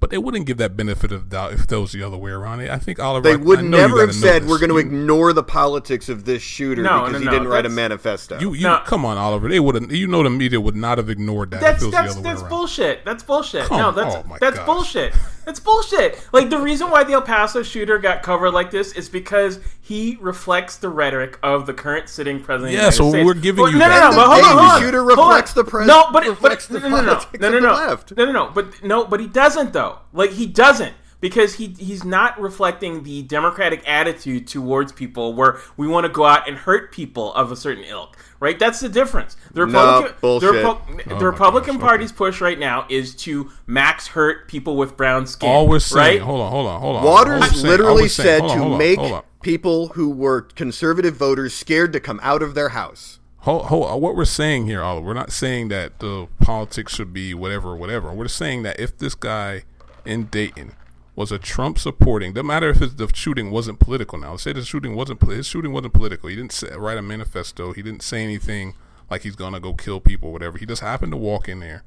but 0.00 0.10
they 0.10 0.18
wouldn't 0.18 0.46
give 0.46 0.56
that 0.58 0.76
benefit 0.76 1.10
of 1.12 1.28
doubt 1.28 1.52
if 1.52 1.66
that 1.66 1.80
was 1.80 1.92
the 1.92 2.02
other 2.02 2.16
way 2.16 2.30
around. 2.30 2.60
I 2.62 2.78
think 2.78 3.00
Oliver. 3.00 3.28
They 3.28 3.36
would 3.36 3.58
I 3.60 3.62
know 3.62 3.76
never 3.78 4.00
have 4.00 4.14
said 4.14 4.46
we're 4.46 4.58
going 4.58 4.70
to 4.70 4.78
ignore 4.78 5.32
the 5.32 5.42
politics 5.42 6.08
of 6.08 6.24
this 6.24 6.42
shooter 6.42 6.82
No, 6.82 7.04
because 7.06 7.22
no, 7.22 7.30
he 7.30 7.36
didn't 7.36 7.48
write 7.48 7.66
a 7.66 7.68
manifesto. 7.68 8.38
You, 8.38 8.54
you 8.54 8.62
No. 8.64 8.82
come 8.86 9.04
on, 9.04 9.16
Oliver. 9.18 9.48
They 9.48 9.60
would 9.60 9.74
have. 9.74 9.92
You 9.92 10.06
know, 10.06 10.22
the 10.22 10.30
media 10.30 10.60
would 10.60 10.76
not 10.76 10.98
have 10.98 11.10
ignored 11.10 11.50
that. 11.50 11.60
That's 11.60 11.82
if 11.82 11.82
it 11.82 11.86
was 11.86 11.92
that's 11.94 12.14
the 12.14 12.20
other 12.20 12.28
that's 12.28 12.40
way 12.42 12.42
around. 12.44 12.50
bullshit. 12.50 13.04
That's 13.04 13.22
bullshit. 13.22 13.64
Come 13.66 13.78
no, 13.78 13.90
that's 13.92 14.14
on, 14.16 14.22
oh 14.24 14.28
my 14.28 14.38
that's 14.40 14.56
gosh. 14.58 14.66
bullshit. 14.66 15.14
That's 15.44 15.60
bullshit. 15.60 16.28
Like 16.32 16.50
the 16.50 16.58
reason 16.58 16.90
why 16.90 17.04
the 17.04 17.14
El 17.14 17.22
Paso 17.22 17.62
shooter 17.62 17.98
got 17.98 18.22
covered 18.22 18.50
like 18.50 18.70
this 18.70 18.92
is 18.92 19.08
because 19.08 19.58
he 19.80 20.18
reflects 20.20 20.76
the 20.76 20.90
rhetoric 20.90 21.38
of 21.42 21.64
the 21.66 21.72
current 21.72 22.10
sitting 22.10 22.42
president. 22.42 22.74
Yeah, 22.74 22.88
of 22.88 22.92
the 22.92 22.96
so 22.98 23.10
States. 23.10 23.24
we're 23.26 23.32
giving 23.32 23.62
Well, 23.62 23.72
you 23.72 23.78
no, 23.78 23.88
that. 23.88 24.10
no, 24.10 24.10
no, 24.10 24.16
but 24.16 24.24
the 24.24 24.28
hold 24.28 24.30
on, 24.30 24.42
Dayton 24.44 24.58
hold 24.58 24.70
on. 24.72 24.80
shooter 24.82 24.98
Hold 25.04 25.18
on. 25.18 25.28
reflects 25.28 25.52
the 25.54 25.64
pres- 25.64 25.86
No, 25.86 26.10
but 26.12 26.26
reflects 26.26 26.66
but, 26.66 26.82
the 26.82 26.88
no, 26.90 26.96
no, 26.96 27.02
no, 27.02 27.08
politics 27.14 27.40
no, 27.40 27.46
of 27.48 27.54
no, 27.54 27.60
the 27.60 27.66
no, 27.66 27.72
left. 27.72 28.16
no, 28.16 28.24
no, 28.26 28.32
no. 28.32 28.50
But 28.54 28.82
no, 28.84 29.04
but 29.06 29.20
he 29.20 29.26
doesn't 29.26 29.72
though. 29.72 29.87
Like 30.12 30.30
he 30.32 30.46
doesn't 30.46 30.94
because 31.20 31.54
he 31.54 31.68
he's 31.78 32.04
not 32.04 32.40
reflecting 32.40 33.02
the 33.02 33.22
democratic 33.22 33.82
attitude 33.88 34.46
towards 34.46 34.92
people 34.92 35.34
where 35.34 35.58
we 35.76 35.88
want 35.88 36.04
to 36.06 36.12
go 36.12 36.24
out 36.24 36.48
and 36.48 36.56
hurt 36.56 36.92
people 36.92 37.34
of 37.34 37.50
a 37.50 37.56
certain 37.56 37.84
ilk. 37.84 38.16
Right, 38.40 38.56
that's 38.56 38.78
the 38.78 38.88
difference. 38.88 39.36
The 39.52 39.66
Republican, 39.66 40.14
bullshit. 40.20 40.52
the, 40.52 40.58
Repu- 40.58 41.02
Oh 41.10 41.18
the 41.18 41.26
Republican 41.26 41.74
gosh, 41.78 41.82
Party's 41.82 42.12
push 42.12 42.40
right 42.40 42.58
now 42.58 42.86
is 42.88 43.16
to 43.16 43.50
max 43.66 44.06
hurt 44.06 44.46
people 44.46 44.76
with 44.76 44.96
brown 44.96 45.26
skin. 45.26 45.48
All 45.50 45.66
we're 45.66 45.80
saying. 45.80 46.18
right? 46.18 46.20
Hold 46.20 46.40
on, 46.40 46.50
hold 46.52 46.66
on, 46.68 46.80
hold 46.80 46.96
on. 46.98 47.04
Waters 47.04 47.50
saying- 47.50 47.66
literally 47.66 48.08
saying- 48.08 48.40
said 48.40 48.42
on, 48.42 48.56
to 48.56 48.64
on, 48.64 48.78
make 48.78 49.00
people 49.42 49.88
who 49.88 50.08
were 50.10 50.42
conservative 50.42 51.16
voters 51.16 51.52
scared 51.52 51.92
to 51.94 52.00
come 52.00 52.20
out 52.22 52.42
of 52.42 52.54
their 52.54 52.68
house. 52.70 53.18
Hold, 53.42 53.66
hold, 53.66 54.02
what 54.02 54.14
we're 54.14 54.24
saying 54.24 54.66
here, 54.66 54.82
Oliver, 54.82 55.06
we're 55.06 55.14
not 55.14 55.32
saying 55.32 55.68
that 55.68 56.00
the 56.00 56.28
politics 56.40 56.94
should 56.94 57.12
be 57.12 57.34
whatever, 57.34 57.74
whatever. 57.74 58.12
We're 58.12 58.28
saying 58.28 58.62
that 58.64 58.78
if 58.78 58.98
this 58.98 59.14
guy 59.14 59.62
in 60.08 60.24
Dayton 60.24 60.72
was 61.14 61.30
a 61.30 61.38
Trump 61.38 61.78
supporting. 61.78 62.32
Doesn't 62.32 62.46
matter 62.46 62.70
if 62.70 62.78
the 62.78 63.10
shooting 63.12 63.50
wasn't 63.50 63.78
political. 63.78 64.18
Now, 64.18 64.36
say 64.36 64.52
the 64.52 64.64
shooting 64.64 64.94
wasn't 64.94 65.22
his 65.22 65.46
shooting 65.46 65.72
wasn't 65.72 65.92
political. 65.92 66.28
He 66.28 66.36
didn't 66.36 66.52
say, 66.52 66.74
write 66.76 66.96
a 66.96 67.02
manifesto. 67.02 67.72
He 67.72 67.82
didn't 67.82 68.02
say 68.02 68.24
anything 68.24 68.74
like 69.10 69.22
he's 69.22 69.36
gonna 69.36 69.60
go 69.60 69.74
kill 69.74 70.00
people, 70.00 70.30
or 70.30 70.32
whatever. 70.32 70.58
He 70.58 70.66
just 70.66 70.80
happened 70.80 71.12
to 71.12 71.16
walk 71.16 71.48
in 71.48 71.60
there, 71.60 71.82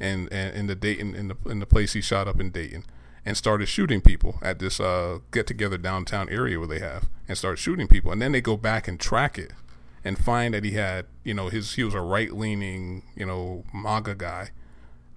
and, 0.00 0.32
and 0.32 0.56
in 0.56 0.66
the 0.66 0.74
Dayton 0.74 1.14
in 1.14 1.28
the 1.28 1.36
in 1.46 1.60
the 1.60 1.66
place 1.66 1.92
he 1.92 2.00
shot 2.00 2.26
up 2.26 2.40
in 2.40 2.50
Dayton, 2.50 2.84
and 3.24 3.36
started 3.36 3.66
shooting 3.66 4.00
people 4.00 4.38
at 4.42 4.58
this 4.58 4.80
uh, 4.80 5.18
get 5.30 5.46
together 5.46 5.78
downtown 5.78 6.28
area 6.28 6.58
where 6.58 6.68
they 6.68 6.80
have, 6.80 7.08
and 7.28 7.38
started 7.38 7.58
shooting 7.58 7.86
people, 7.86 8.10
and 8.10 8.20
then 8.20 8.32
they 8.32 8.40
go 8.40 8.56
back 8.56 8.88
and 8.88 8.98
track 8.98 9.38
it, 9.38 9.52
and 10.04 10.18
find 10.18 10.54
that 10.54 10.64
he 10.64 10.72
had 10.72 11.06
you 11.24 11.34
know 11.34 11.48
his 11.48 11.74
he 11.74 11.84
was 11.84 11.94
a 11.94 12.00
right 12.00 12.32
leaning 12.32 13.02
you 13.14 13.26
know 13.26 13.64
MAGA 13.72 14.14
guy 14.14 14.50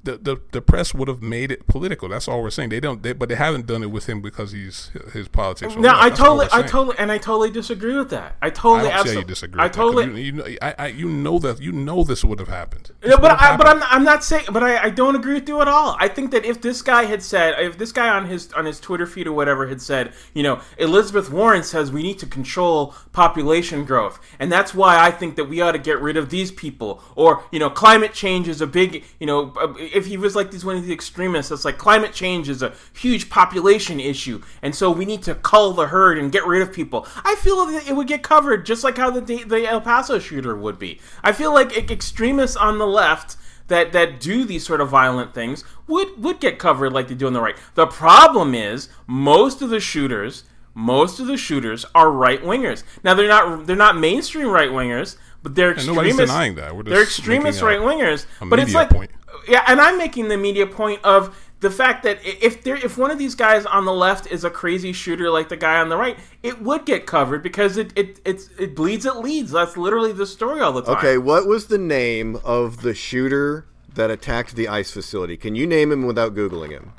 the, 0.05 0.17
the, 0.17 0.41
the 0.51 0.61
press 0.61 0.93
would 0.93 1.07
have 1.07 1.21
made 1.21 1.51
it 1.51 1.67
political. 1.67 2.07
That's 2.09 2.27
all 2.27 2.41
we're 2.41 2.51
saying. 2.51 2.69
They 2.69 2.79
don't, 2.79 3.01
they, 3.03 3.13
but 3.13 3.27
they 3.27 3.35
haven't 3.35 3.65
done 3.65 3.83
it 3.83 3.91
with 3.91 4.07
him 4.07 4.21
because 4.21 4.51
he's 4.51 4.91
his 5.13 5.27
politics. 5.27 5.75
No, 5.75 5.93
I 5.93 6.09
totally, 6.09 6.47
I 6.53 6.61
totally, 6.61 6.95
and 6.99 7.11
I 7.11 7.17
totally 7.17 7.49
disagree 7.49 7.95
with 7.95 8.11
that. 8.11 8.37
I 8.41 8.51
totally, 8.51 8.91
I 8.91 8.99
absolutely 8.99 9.25
disagree. 9.25 9.61
I 9.61 9.67
totally, 9.67 10.05
you, 10.05 10.25
you, 10.25 10.31
know, 10.31 10.45
I, 10.61 10.75
I, 10.77 10.87
you 10.87 11.09
know 11.09 11.39
that 11.39 11.59
you 11.59 11.71
know 11.71 12.03
this 12.03 12.23
would 12.23 12.39
have 12.39 12.47
happened. 12.47 12.91
No, 13.03 13.17
but 13.17 13.39
I, 13.41 13.57
but 13.57 13.67
I'm, 13.67 13.81
I'm 13.83 14.03
not 14.03 14.23
saying, 14.23 14.45
but 14.51 14.63
I, 14.63 14.83
I 14.83 14.89
don't 14.89 15.15
agree 15.15 15.33
with 15.33 15.49
you 15.49 15.59
at 15.61 15.67
all. 15.67 15.97
I 15.99 16.07
think 16.07 16.31
that 16.31 16.45
if 16.45 16.61
this 16.61 16.81
guy 16.81 17.05
had 17.05 17.23
said, 17.23 17.59
if 17.59 17.77
this 17.77 17.91
guy 17.91 18.09
on 18.09 18.27
his 18.27 18.53
on 18.53 18.65
his 18.65 18.79
Twitter 18.79 19.07
feed 19.07 19.27
or 19.27 19.33
whatever 19.33 19.67
had 19.67 19.81
said, 19.81 20.13
you 20.33 20.43
know, 20.43 20.61
Elizabeth 20.77 21.31
Warren 21.31 21.63
says 21.63 21.91
we 21.91 22.03
need 22.03 22.19
to 22.19 22.27
control 22.27 22.93
population 23.11 23.85
growth, 23.85 24.19
and 24.39 24.51
that's 24.51 24.73
why 24.75 25.03
I 25.03 25.09
think 25.09 25.35
that 25.35 25.45
we 25.45 25.61
ought 25.61 25.71
to 25.71 25.79
get 25.79 25.99
rid 25.99 26.15
of 26.15 26.29
these 26.29 26.51
people, 26.51 27.01
or 27.15 27.43
you 27.51 27.59
know, 27.59 27.69
climate 27.69 28.13
change 28.13 28.47
is 28.47 28.61
a 28.61 28.67
big, 28.67 29.03
you 29.19 29.25
know, 29.25 29.53
if 29.95 30.05
he 30.07 30.17
was 30.17 30.35
like 30.35 30.51
these 30.51 30.65
one 30.65 30.75
of 30.75 30.85
the 30.85 30.93
extremists 30.93 31.49
that's 31.49 31.65
like 31.65 31.77
climate 31.77 32.13
change 32.13 32.49
is 32.49 32.61
a 32.61 32.73
huge 32.93 33.29
population 33.29 33.99
issue, 33.99 34.41
and 34.61 34.75
so 34.75 34.91
we 34.91 35.05
need 35.05 35.23
to 35.23 35.35
cull 35.35 35.73
the 35.73 35.87
herd 35.87 36.17
and 36.17 36.31
get 36.31 36.45
rid 36.45 36.61
of 36.61 36.73
people. 36.73 37.07
I 37.23 37.35
feel 37.35 37.65
that 37.65 37.87
it 37.87 37.95
would 37.95 38.07
get 38.07 38.23
covered 38.23 38.65
just 38.65 38.83
like 38.83 38.97
how 38.97 39.09
the 39.09 39.21
the 39.21 39.67
El 39.67 39.81
Paso 39.81 40.19
shooter 40.19 40.55
would 40.55 40.77
be. 40.77 40.99
I 41.23 41.31
feel 41.31 41.53
like 41.53 41.89
extremists 41.89 42.57
on 42.57 42.77
the 42.77 42.87
left 42.87 43.37
that 43.67 43.91
that 43.93 44.19
do 44.19 44.43
these 44.43 44.65
sort 44.65 44.81
of 44.81 44.89
violent 44.89 45.33
things 45.33 45.63
would 45.87 46.21
would 46.23 46.39
get 46.39 46.59
covered 46.59 46.93
like 46.93 47.07
they 47.07 47.15
do 47.15 47.27
on 47.27 47.33
the 47.33 47.41
right. 47.41 47.57
The 47.75 47.87
problem 47.87 48.53
is 48.53 48.89
most 49.07 49.61
of 49.61 49.69
the 49.69 49.79
shooters 49.79 50.43
most 50.77 51.21
of 51.21 51.27
the 51.27 51.37
shooters 51.37 51.85
are 51.95 52.11
right 52.11 52.43
wingers. 52.43 52.83
Now 53.03 53.13
they're 53.13 53.29
not 53.29 53.65
they're 53.65 53.75
not 53.77 53.97
mainstream 53.97 54.49
right 54.49 54.69
wingers, 54.69 55.15
but 55.45 55.53
they're 55.53 55.73
extremists. 55.73 56.17
denying 56.17 56.55
that. 56.55 56.73
they're 56.85 57.03
extremist 57.03 57.61
right 57.61 57.77
wingers. 57.77 58.25
But 58.41 58.57
it's 58.57 58.73
like 58.73 58.89
point 58.89 59.11
yeah, 59.47 59.63
and 59.67 59.79
I'm 59.79 59.95
making 59.95 60.27
the 60.27 60.37
media 60.37 60.65
point 60.65 61.01
of 61.03 61.37
the 61.59 61.69
fact 61.69 62.01
that 62.01 62.19
if 62.23 62.63
there 62.63 62.77
if 62.77 62.97
one 62.97 63.11
of 63.11 63.19
these 63.19 63.35
guys 63.35 63.63
on 63.67 63.85
the 63.85 63.93
left 63.93 64.25
is 64.31 64.43
a 64.43 64.49
crazy 64.49 64.91
shooter 64.91 65.29
like 65.29 65.49
the 65.49 65.55
guy 65.55 65.79
on 65.79 65.89
the 65.89 65.97
right, 65.97 66.17
it 66.41 66.63
would 66.63 66.83
get 66.85 67.05
covered 67.05 67.43
because 67.43 67.77
it 67.77 67.93
it 67.95 68.19
it's, 68.25 68.49
it 68.57 68.75
bleeds 68.75 69.05
it 69.05 69.17
leads. 69.17 69.51
That's 69.51 69.77
literally 69.77 70.13
the 70.13 70.25
story 70.25 70.61
all 70.61 70.73
the 70.73 70.81
time. 70.81 70.97
Okay, 70.97 71.19
what 71.19 71.45
was 71.45 71.67
the 71.67 71.77
name 71.77 72.39
of 72.43 72.81
the 72.81 72.95
shooter 72.95 73.67
that 73.93 74.09
attacked 74.09 74.55
the 74.55 74.67
ICE 74.67 74.89
facility? 74.89 75.37
Can 75.37 75.53
you 75.53 75.67
name 75.67 75.91
him 75.91 76.07
without 76.07 76.33
googling 76.33 76.71
him? 76.71 76.93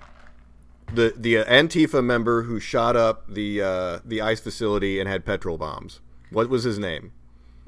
The 0.92 1.14
the 1.16 1.34
Antifa 1.36 2.02
member 2.02 2.42
who 2.42 2.60
shot 2.60 2.94
up 2.94 3.24
the 3.28 3.60
uh, 3.60 3.98
the 4.04 4.22
ICE 4.22 4.38
facility 4.38 5.00
and 5.00 5.08
had 5.08 5.24
petrol 5.24 5.58
bombs. 5.58 6.00
What 6.30 6.48
was 6.48 6.62
his 6.62 6.78
name? 6.78 7.12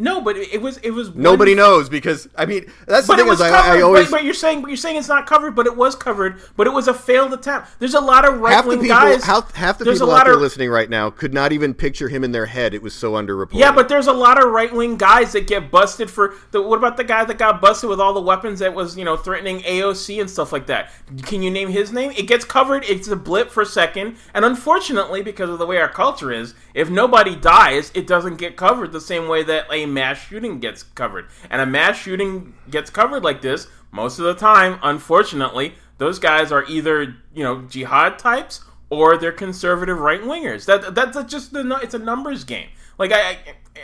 No, 0.00 0.20
but 0.20 0.36
it, 0.36 0.62
was 0.62 0.76
it 0.78 0.92
was 0.92 1.12
nobody 1.16 1.56
knows 1.56 1.88
because 1.88 2.28
I 2.36 2.46
mean 2.46 2.70
that's 2.86 3.08
the 3.08 3.14
but 3.14 3.18
thing 3.18 3.32
is 3.32 3.40
I, 3.40 3.78
I, 3.78 3.82
always 3.82 4.04
but, 4.04 4.18
but, 4.18 4.24
you're 4.24 4.32
saying 4.32 4.60
but 4.60 4.68
you're 4.68 4.76
saying 4.76 4.96
it's 4.96 5.08
not 5.08 5.26
covered, 5.26 5.56
but 5.56 5.66
it 5.66 5.76
was 5.76 5.96
covered, 5.96 6.40
but 6.56 6.68
it 6.68 6.72
was 6.72 6.86
a 6.86 6.94
failed 6.94 7.32
attempt. 7.32 7.68
There's 7.80 7.94
a 7.94 8.00
lot 8.00 8.24
of 8.24 8.38
right 8.38 8.64
wing 8.64 8.86
guys. 8.86 9.24
Half, 9.24 9.56
half 9.56 9.78
the 9.78 9.84
people 9.84 10.12
out 10.12 10.24
there 10.24 10.34
of, 10.34 10.40
listening 10.40 10.70
right 10.70 10.88
now 10.88 11.10
could 11.10 11.34
not 11.34 11.50
even 11.50 11.74
picture 11.74 12.08
him 12.08 12.22
in 12.22 12.30
their 12.30 12.46
head. 12.46 12.74
It 12.74 12.82
was 12.82 12.94
so 12.94 13.14
underreported. 13.14 13.58
Yeah, 13.58 13.72
but 13.72 13.88
there's 13.88 14.06
a 14.06 14.12
lot 14.12 14.40
of 14.40 14.52
right 14.52 14.72
wing 14.72 14.96
guys 14.96 15.32
that 15.32 15.48
get 15.48 15.72
busted 15.72 16.08
for 16.08 16.36
the. 16.52 16.62
What 16.62 16.78
about 16.78 16.96
the 16.96 17.02
guy 17.02 17.24
that 17.24 17.36
got 17.36 17.60
busted 17.60 17.90
with 17.90 18.00
all 18.00 18.14
the 18.14 18.20
weapons 18.20 18.60
that 18.60 18.72
was 18.72 18.96
you 18.96 19.04
know 19.04 19.16
threatening 19.16 19.62
AOC 19.62 20.20
and 20.20 20.30
stuff 20.30 20.52
like 20.52 20.68
that? 20.68 20.92
Can 21.22 21.42
you 21.42 21.50
name 21.50 21.70
his 21.70 21.92
name? 21.92 22.12
It 22.12 22.28
gets 22.28 22.44
covered. 22.44 22.84
It's 22.84 23.08
a 23.08 23.16
blip 23.16 23.50
for 23.50 23.64
a 23.64 23.66
second, 23.66 24.16
and 24.32 24.44
unfortunately, 24.44 25.22
because 25.22 25.50
of 25.50 25.58
the 25.58 25.66
way 25.66 25.78
our 25.78 25.88
culture 25.88 26.30
is, 26.30 26.54
if 26.72 26.88
nobody 26.88 27.34
dies, 27.34 27.90
it 27.94 28.06
doesn't 28.06 28.36
get 28.36 28.56
covered 28.56 28.92
the 28.92 29.00
same 29.00 29.26
way 29.26 29.42
that 29.42 29.66
a 29.72 29.87
mass 29.88 30.18
shooting 30.18 30.60
gets 30.60 30.82
covered. 30.82 31.26
And 31.50 31.60
a 31.60 31.66
mass 31.66 31.96
shooting 31.96 32.54
gets 32.70 32.90
covered 32.90 33.22
like 33.22 33.42
this 33.42 33.68
most 33.90 34.18
of 34.18 34.24
the 34.24 34.34
time, 34.34 34.78
unfortunately, 34.82 35.74
those 35.98 36.18
guys 36.18 36.52
are 36.52 36.64
either, 36.64 37.16
you 37.34 37.42
know, 37.42 37.62
jihad 37.62 38.18
types 38.18 38.62
or 38.90 39.16
they're 39.16 39.32
conservative 39.32 39.98
right 39.98 40.22
wingers. 40.22 40.66
That 40.66 40.94
that's 40.94 41.16
just 41.30 41.52
the 41.52 41.78
it's 41.82 41.94
a 41.94 41.98
numbers 41.98 42.44
game. 42.44 42.68
Like 42.98 43.12
I, 43.12 43.38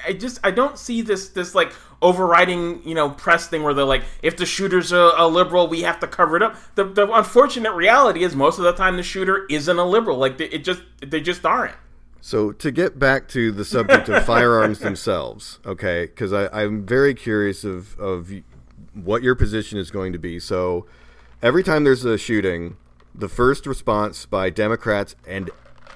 I 0.06 0.12
just 0.12 0.40
I 0.42 0.50
don't 0.50 0.78
see 0.78 1.02
this 1.02 1.28
this 1.30 1.54
like 1.54 1.72
overriding 2.02 2.86
you 2.86 2.94
know 2.94 3.10
press 3.10 3.48
thing 3.48 3.62
where 3.62 3.72
they're 3.72 3.84
like 3.84 4.02
if 4.22 4.36
the 4.36 4.44
shooter's 4.44 4.92
a, 4.92 5.12
a, 5.16 5.26
liberal 5.26 5.68
we 5.68 5.82
have 5.82 6.00
to 6.00 6.06
cover 6.06 6.36
it 6.36 6.42
up. 6.42 6.56
The 6.74 6.84
the 6.84 7.10
unfortunate 7.12 7.72
reality 7.72 8.24
is 8.24 8.34
most 8.34 8.58
of 8.58 8.64
the 8.64 8.72
time 8.72 8.96
the 8.96 9.02
shooter 9.02 9.46
isn't 9.48 9.78
a 9.78 9.84
liberal. 9.84 10.18
Like 10.18 10.40
it 10.40 10.64
just 10.64 10.82
they 11.00 11.20
just 11.20 11.44
aren't. 11.44 11.76
So 12.24 12.52
to 12.52 12.70
get 12.70 12.98
back 12.98 13.28
to 13.28 13.52
the 13.52 13.66
subject 13.66 14.08
of 14.08 14.24
firearms 14.24 14.78
themselves, 14.80 15.58
okay, 15.66 16.06
because 16.06 16.32
I'm 16.32 16.86
very 16.86 17.12
curious 17.12 17.64
of 17.64 18.00
of 18.00 18.32
what 18.94 19.22
your 19.22 19.34
position 19.34 19.78
is 19.78 19.90
going 19.90 20.14
to 20.14 20.18
be. 20.18 20.40
So 20.40 20.86
every 21.42 21.62
time 21.62 21.84
there's 21.84 22.02
a 22.06 22.16
shooting, 22.16 22.78
the 23.14 23.28
first 23.28 23.66
response 23.66 24.24
by 24.24 24.48
Democrats 24.48 25.14
and 25.26 25.50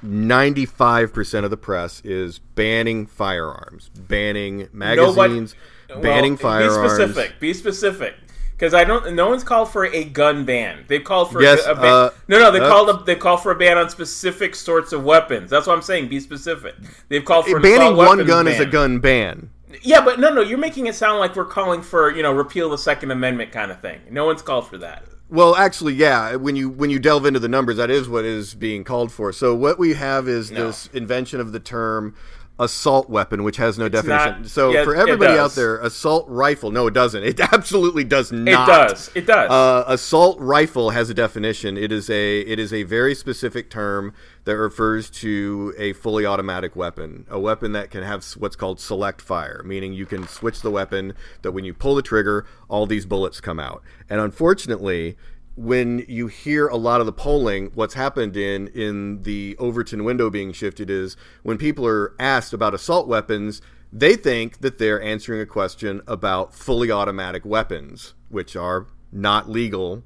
95% 0.04 1.44
of 1.44 1.50
the 1.50 1.56
press 1.56 2.02
is 2.04 2.40
banning 2.40 3.06
firearms, 3.06 3.88
banning 3.88 4.68
magazines, 4.70 5.54
Nobody, 5.88 6.06
banning 6.06 6.32
well, 6.32 6.42
firearms. 6.42 6.92
Be 6.92 7.04
specific. 7.06 7.40
Be 7.40 7.54
specific 7.54 8.14
because 8.58 8.74
I 8.74 8.82
don't. 8.82 9.14
No 9.14 9.28
one's 9.28 9.44
called 9.44 9.70
for 9.70 9.86
a 9.86 10.02
gun 10.02 10.44
ban. 10.44 10.84
They've 10.88 11.04
called 11.04 11.30
for 11.30 11.40
yes, 11.40 11.64
a, 11.64 11.72
a 11.72 11.74
ban. 11.76 11.84
Uh, 11.84 12.10
no, 12.26 12.40
no, 12.40 12.50
they 12.50 12.58
uh, 12.58 12.68
called 12.68 12.88
a, 12.90 13.04
they 13.04 13.14
call 13.14 13.36
for 13.36 13.52
a 13.52 13.54
ban 13.54 13.78
on 13.78 13.88
specific 13.88 14.56
sorts 14.56 14.92
of 14.92 15.04
weapons. 15.04 15.48
That's 15.48 15.68
what 15.68 15.76
I'm 15.76 15.82
saying. 15.82 16.08
Be 16.08 16.18
specific. 16.18 16.74
They've 17.08 17.24
called 17.24 17.46
for 17.46 17.60
banning 17.60 17.96
one 17.96 18.26
gun 18.26 18.46
ban. 18.46 18.54
is 18.54 18.60
a 18.60 18.66
gun 18.66 18.98
ban. 18.98 19.50
Yeah, 19.82 20.04
but 20.04 20.18
no, 20.18 20.34
no, 20.34 20.40
you're 20.40 20.58
making 20.58 20.86
it 20.86 20.96
sound 20.96 21.20
like 21.20 21.36
we're 21.36 21.44
calling 21.44 21.82
for 21.82 22.10
you 22.10 22.22
know 22.22 22.32
repeal 22.32 22.68
the 22.68 22.78
Second 22.78 23.12
Amendment 23.12 23.52
kind 23.52 23.70
of 23.70 23.80
thing. 23.80 24.00
No 24.10 24.26
one's 24.26 24.42
called 24.42 24.66
for 24.66 24.78
that. 24.78 25.04
Well, 25.30 25.54
actually, 25.54 25.94
yeah. 25.94 26.34
When 26.34 26.56
you 26.56 26.68
when 26.68 26.90
you 26.90 26.98
delve 26.98 27.26
into 27.26 27.38
the 27.38 27.48
numbers, 27.48 27.76
that 27.76 27.90
is 27.90 28.08
what 28.08 28.24
is 28.24 28.54
being 28.54 28.82
called 28.82 29.12
for. 29.12 29.32
So 29.32 29.54
what 29.54 29.78
we 29.78 29.94
have 29.94 30.26
is 30.26 30.50
no. 30.50 30.66
this 30.66 30.88
invention 30.92 31.38
of 31.38 31.52
the 31.52 31.60
term 31.60 32.16
assault 32.58 33.08
weapon, 33.08 33.44
which 33.44 33.56
has 33.56 33.78
no 33.78 33.86
it's 33.86 33.94
definition. 33.94 34.42
Not, 34.42 34.50
so 34.50 34.70
yeah, 34.70 34.84
for 34.84 34.94
everybody 34.94 35.38
out 35.38 35.52
there, 35.52 35.78
assault 35.78 36.26
rifle. 36.28 36.70
No, 36.70 36.86
it 36.86 36.94
doesn't. 36.94 37.22
It 37.22 37.40
absolutely 37.52 38.04
does 38.04 38.32
not. 38.32 38.68
It 38.68 38.72
does. 38.72 39.10
It 39.14 39.26
does. 39.26 39.50
Uh, 39.50 39.84
assault 39.86 40.38
rifle 40.40 40.90
has 40.90 41.10
a 41.10 41.14
definition. 41.14 41.76
It 41.76 41.92
is 41.92 42.10
a 42.10 42.40
it 42.40 42.58
is 42.58 42.72
a 42.72 42.82
very 42.82 43.14
specific 43.14 43.70
term 43.70 44.12
that 44.44 44.56
refers 44.56 45.10
to 45.10 45.74
a 45.76 45.92
fully 45.92 46.24
automatic 46.24 46.74
weapon, 46.74 47.26
a 47.28 47.38
weapon 47.38 47.72
that 47.72 47.90
can 47.90 48.02
have 48.02 48.24
what's 48.38 48.56
called 48.56 48.80
select 48.80 49.20
fire, 49.20 49.62
meaning 49.64 49.92
you 49.92 50.06
can 50.06 50.26
switch 50.26 50.62
the 50.62 50.70
weapon 50.70 51.14
that 51.42 51.52
when 51.52 51.64
you 51.64 51.74
pull 51.74 51.94
the 51.94 52.02
trigger, 52.02 52.46
all 52.68 52.86
these 52.86 53.06
bullets 53.06 53.40
come 53.40 53.60
out. 53.60 53.82
And 54.08 54.20
unfortunately, 54.20 55.16
when 55.58 56.04
you 56.06 56.28
hear 56.28 56.68
a 56.68 56.76
lot 56.76 57.00
of 57.00 57.06
the 57.06 57.12
polling, 57.12 57.72
what's 57.74 57.94
happened 57.94 58.36
in 58.36 58.68
in 58.68 59.24
the 59.24 59.56
Overton 59.58 60.04
window 60.04 60.30
being 60.30 60.52
shifted 60.52 60.88
is 60.88 61.16
when 61.42 61.58
people 61.58 61.84
are 61.84 62.14
asked 62.20 62.52
about 62.52 62.74
assault 62.74 63.08
weapons, 63.08 63.60
they 63.92 64.14
think 64.14 64.60
that 64.60 64.78
they're 64.78 65.02
answering 65.02 65.40
a 65.40 65.46
question 65.46 66.00
about 66.06 66.54
fully 66.54 66.92
automatic 66.92 67.44
weapons, 67.44 68.14
which 68.28 68.54
are 68.54 68.86
not 69.10 69.50
legal 69.50 70.04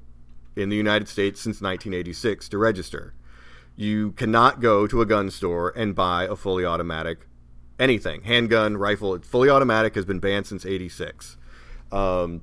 in 0.55 0.69
the 0.69 0.75
United 0.75 1.07
States 1.07 1.39
since 1.39 1.61
1986 1.61 2.49
to 2.49 2.57
register. 2.57 3.13
You 3.75 4.13
cannot 4.13 4.59
go 4.59 4.87
to 4.87 5.01
a 5.01 5.05
gun 5.05 5.29
store 5.29 5.71
and 5.75 5.93
buy 5.93 6.23
a 6.23 6.35
fully 6.35 6.65
automatic 6.65 7.27
anything, 7.79 8.23
handgun, 8.23 8.77
rifle. 8.77 9.19
Fully 9.19 9.49
automatic 9.51 9.93
has 9.93 10.05
been 10.05 10.19
banned 10.19 10.47
since 10.47 10.65
86. 10.65 11.37
Um, 11.91 12.41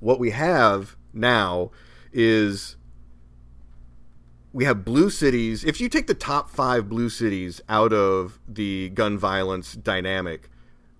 what 0.00 0.18
we 0.18 0.30
have 0.30 0.96
now 1.12 1.70
is 2.16 2.76
we 4.52 4.64
have 4.64 4.84
blue 4.86 5.10
cities. 5.10 5.64
If 5.64 5.82
you 5.82 5.90
take 5.90 6.06
the 6.06 6.14
top 6.14 6.48
five 6.48 6.88
blue 6.88 7.10
cities 7.10 7.60
out 7.68 7.92
of 7.92 8.40
the 8.48 8.88
gun 8.88 9.18
violence 9.18 9.74
dynamic, 9.74 10.48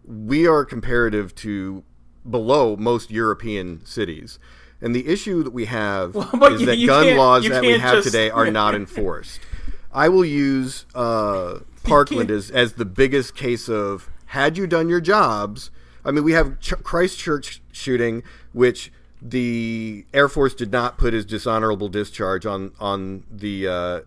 we 0.04 0.46
are 0.46 0.64
comparative 0.64 1.34
to 1.36 1.82
below 2.28 2.76
most 2.76 3.10
European 3.10 3.84
cities. 3.86 4.38
And 4.82 4.94
the 4.94 5.08
issue 5.08 5.42
that 5.42 5.52
we 5.52 5.64
have 5.64 6.14
well, 6.34 6.52
is 6.52 6.60
you, 6.60 6.66
that 6.66 6.76
you 6.76 6.86
gun 6.86 7.16
laws 7.16 7.48
that 7.48 7.62
we 7.62 7.78
have 7.78 7.94
just... 7.94 8.08
today 8.08 8.28
are 8.28 8.50
not 8.50 8.74
enforced. 8.74 9.40
I 9.92 10.10
will 10.10 10.24
use 10.24 10.84
uh, 10.94 11.60
Parkland 11.82 12.30
as, 12.30 12.50
as 12.50 12.74
the 12.74 12.84
biggest 12.84 13.34
case 13.34 13.70
of 13.70 14.10
had 14.26 14.58
you 14.58 14.66
done 14.66 14.90
your 14.90 15.00
jobs. 15.00 15.70
I 16.04 16.10
mean, 16.10 16.24
we 16.24 16.32
have 16.32 16.60
Ch- 16.60 16.74
Christchurch 16.82 17.62
shooting, 17.72 18.22
which 18.52 18.92
the 19.30 20.06
Air 20.14 20.28
Force 20.28 20.54
did 20.54 20.70
not 20.70 20.98
put 20.98 21.12
his 21.12 21.24
dishonorable 21.24 21.88
discharge 21.88 22.46
on 22.46 22.72
on 22.78 23.24
the 23.30 23.68
uh, 23.68 24.00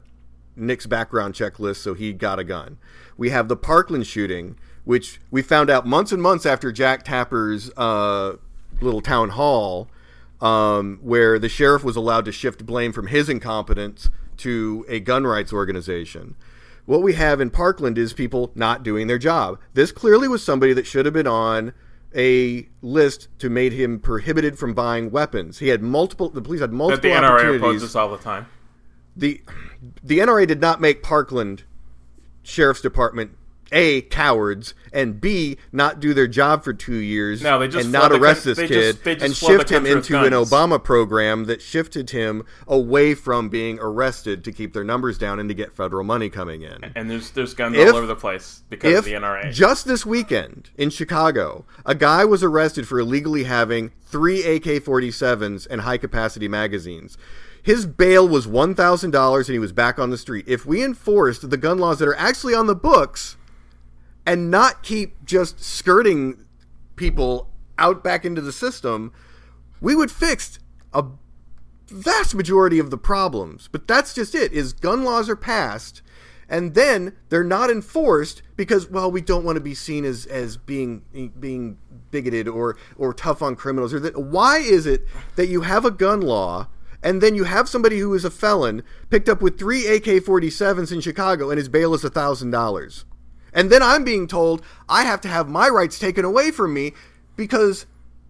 NICS 0.56 0.86
background 0.88 1.34
checklist, 1.34 1.78
so 1.78 1.94
he 1.94 2.14
got 2.14 2.40
a 2.40 2.44
gun. 2.44 2.78
We 3.18 3.30
have 3.30 3.48
the 3.48 3.56
Parkland 3.56 4.08
shooting, 4.08 4.58
which 4.86 5.20
we 5.32 5.42
found 5.42 5.70
out 5.70 5.86
months 5.86 6.12
and 6.12 6.22
months 6.22 6.46
after 6.46 6.72
Jake 6.72 7.04
Tapper's 7.04 7.72
uh, 7.76 8.38
little 8.82 9.02
town 9.02 9.30
hall, 9.30 9.90
um, 10.42 11.00
where 11.02 11.38
the 11.38 11.50
sheriff 11.50 11.84
was 11.84 11.96
allowed 11.96 12.26
to 12.26 12.32
shift 12.32 12.66
blame 12.66 12.94
from 12.94 13.08
his 13.08 13.30
incompetence 13.30 14.10
to 14.38 14.86
a 14.88 15.00
gun 15.00 15.26
rights 15.26 15.52
organization. 15.52 16.36
What 16.86 17.04
we 17.04 17.14
have 17.14 17.40
in 17.40 17.52
Parkland 17.52 17.98
is 17.98 18.14
people 18.14 18.52
not 18.56 18.84
doing 18.84 19.08
their 19.08 19.20
job. 19.20 19.60
This 19.74 19.92
clearly 19.92 20.28
was 20.28 20.44
somebody 20.44 20.74
that 20.74 20.88
should 20.88 21.06
have 21.06 21.14
been 21.14 21.28
on 21.28 21.74
a 22.16 22.68
list 22.82 23.28
to 23.40 23.50
made 23.50 23.74
him 23.74 24.00
prohibited 24.00 24.58
from 24.58 24.74
buying 24.74 25.12
weapons. 25.12 25.60
He 25.60 25.68
had 25.70 25.82
multiple. 25.82 26.30
The 26.30 26.42
police 26.42 26.62
had 26.62 26.72
That 26.72 26.76
multiple 26.76 27.10
the 27.10 27.16
NRA 27.16 27.30
opportunities. 27.34 27.62
opposes 27.62 27.96
all 27.96 28.10
the 28.10 28.18
time. 28.18 28.48
the 29.16 29.42
The 30.04 30.20
NRA 30.20 30.48
did 30.48 30.62
not 30.62 30.82
make 30.82 31.04
Parkland 31.04 31.64
Sheriff's 32.44 32.82
Department 32.82 33.32
a 33.72 34.02
cowards 34.02 34.74
and 34.92 35.22
b 35.22 35.58
not 35.72 36.00
do 36.00 36.14
their 36.14 36.28
job 36.28 36.64
for 36.64 36.74
two 36.74 36.96
years 36.96 37.42
No, 37.42 37.60
they 37.60 37.68
just 37.68 37.84
and 37.86 37.92
not 37.94 38.12
the 38.12 38.18
arrest 38.20 38.44
coun- 38.44 38.50
this 38.52 38.58
they 38.58 38.68
kid 38.68 38.94
just- 38.96 39.04
just 39.04 39.22
and 39.26 39.36
shift 39.36 39.70
him 39.70 39.86
into 39.86 40.18
an. 40.20 40.34
Obama 40.34 40.84
program 40.84 41.46
that 41.46 41.62
shifted 41.62 42.10
him 42.10 42.44
away 42.68 43.14
from 43.14 43.50
being 43.50 43.78
arrested 43.80 44.44
to 44.44 44.52
keep 44.52 44.74
their 44.74 44.84
numbers 44.84 45.18
down 45.18 45.40
and 45.40 45.48
to 45.50 45.56
get 45.56 45.76
federal 45.76 46.04
money 46.04 46.30
coming 46.30 46.62
in. 46.64 46.92
And 46.96 47.10
there's 47.12 47.30
there's 47.32 47.54
guns 47.54 47.78
If- 47.78 47.90
all 47.92 47.98
over 47.98 48.08
the 48.08 48.16
place 48.16 48.64
because 48.70 48.92
if 48.94 49.00
of 49.00 49.06
the 49.06 49.14
NRA. 49.14 49.52
just 49.52 49.86
this 49.86 50.06
weekend 50.06 50.70
in 50.78 50.90
Chicago, 50.90 51.66
a 51.86 51.94
guy 51.96 52.26
was 52.26 52.44
arrested 52.44 52.88
for 52.88 53.00
illegally 53.00 53.44
having 53.44 53.92
three 54.06 54.44
AK 54.44 54.80
47s 54.80 55.68
and 55.70 55.82
high 55.82 55.98
capacity 55.98 56.48
magazines. 56.48 57.18
His 57.62 57.86
bail 57.86 58.28
was 58.28 58.48
$1,000 58.48 59.38
and 59.48 59.54
he 59.54 59.60
was 59.60 59.74
back 59.74 60.00
on 60.00 60.10
the 60.10 60.18
street. 60.18 60.46
If 60.48 60.66
we 60.66 60.84
enforced 60.84 61.50
the 61.50 61.58
gun 61.58 61.78
laws 61.78 62.00
that 62.00 62.08
are 62.08 62.16
actually 62.16 62.54
on 62.56 62.68
the 62.68 62.76
books 62.76 63.36
and 64.26 64.52
not 64.52 64.84
keep 64.84 65.26
just 65.26 65.64
skirting 65.64 66.46
people 66.96 67.50
out 67.78 68.04
back 68.04 68.26
into 68.26 68.42
the 68.42 68.52
system, 68.52 69.12
we 69.82 69.96
would 69.96 70.12
fix 70.12 70.60
a 70.94 71.06
vast 71.88 72.36
majority 72.36 72.80
of 72.80 72.92
the 72.92 72.98
problems. 72.98 73.70
But 73.72 73.88
that's 73.88 74.14
just 74.14 74.36
it. 74.36 74.52
Is 74.54 74.74
gun 74.74 75.04
laws 75.04 75.30
are 75.30 75.36
passed 75.36 76.02
and 76.50 76.74
then 76.74 77.16
they're 77.30 77.44
not 77.44 77.70
enforced 77.70 78.42
because 78.56 78.90
well 78.90 79.12
we 79.12 79.22
don't 79.22 79.46
want 79.46 79.56
to 79.56 79.62
be 79.62 79.76
seen 79.76 80.04
as 80.04 80.26
as 80.26 80.58
being 80.58 81.32
being 81.40 81.78
bigoted 82.12 82.48
or 82.48 82.76
or 82.98 83.14
tough 83.14 83.42
on 83.42 83.56
criminals 83.56 83.94
or 83.94 84.00
that 84.00 84.18
why 84.18 84.58
is 84.58 84.86
it 84.86 85.06
that 85.36 85.48
you 85.48 85.62
have 85.62 85.86
a 85.86 85.92
gun 85.92 86.20
law 86.20 86.68
and 87.02 87.22
then 87.22 87.36
you 87.36 87.46
have 87.46 87.70
somebody 87.70 88.00
who 88.00 88.14
is 88.14 88.26
a 88.26 88.32
felon 88.32 88.84
picked 89.10 89.30
up 89.30 89.42
with 89.42 89.58
three 89.58 89.88
AK-47s 89.88 90.92
in 90.92 91.00
Chicago 91.00 91.50
and 91.50 91.58
his 91.58 91.70
bail 91.70 91.94
is 91.94 92.04
a 92.04 92.10
thousand 92.10 92.50
dollars 92.50 93.06
and 93.54 93.70
then 93.72 93.82
I'm 93.84 94.04
being 94.04 94.28
told 94.28 94.64
I 94.88 95.04
have 95.04 95.22
to 95.22 95.28
have 95.28 95.50
my 95.50 95.70
rights 95.70 96.00
taken 96.00 96.26
away 96.26 96.52
from 96.52 96.74
me 96.74 96.94
because 97.36 97.86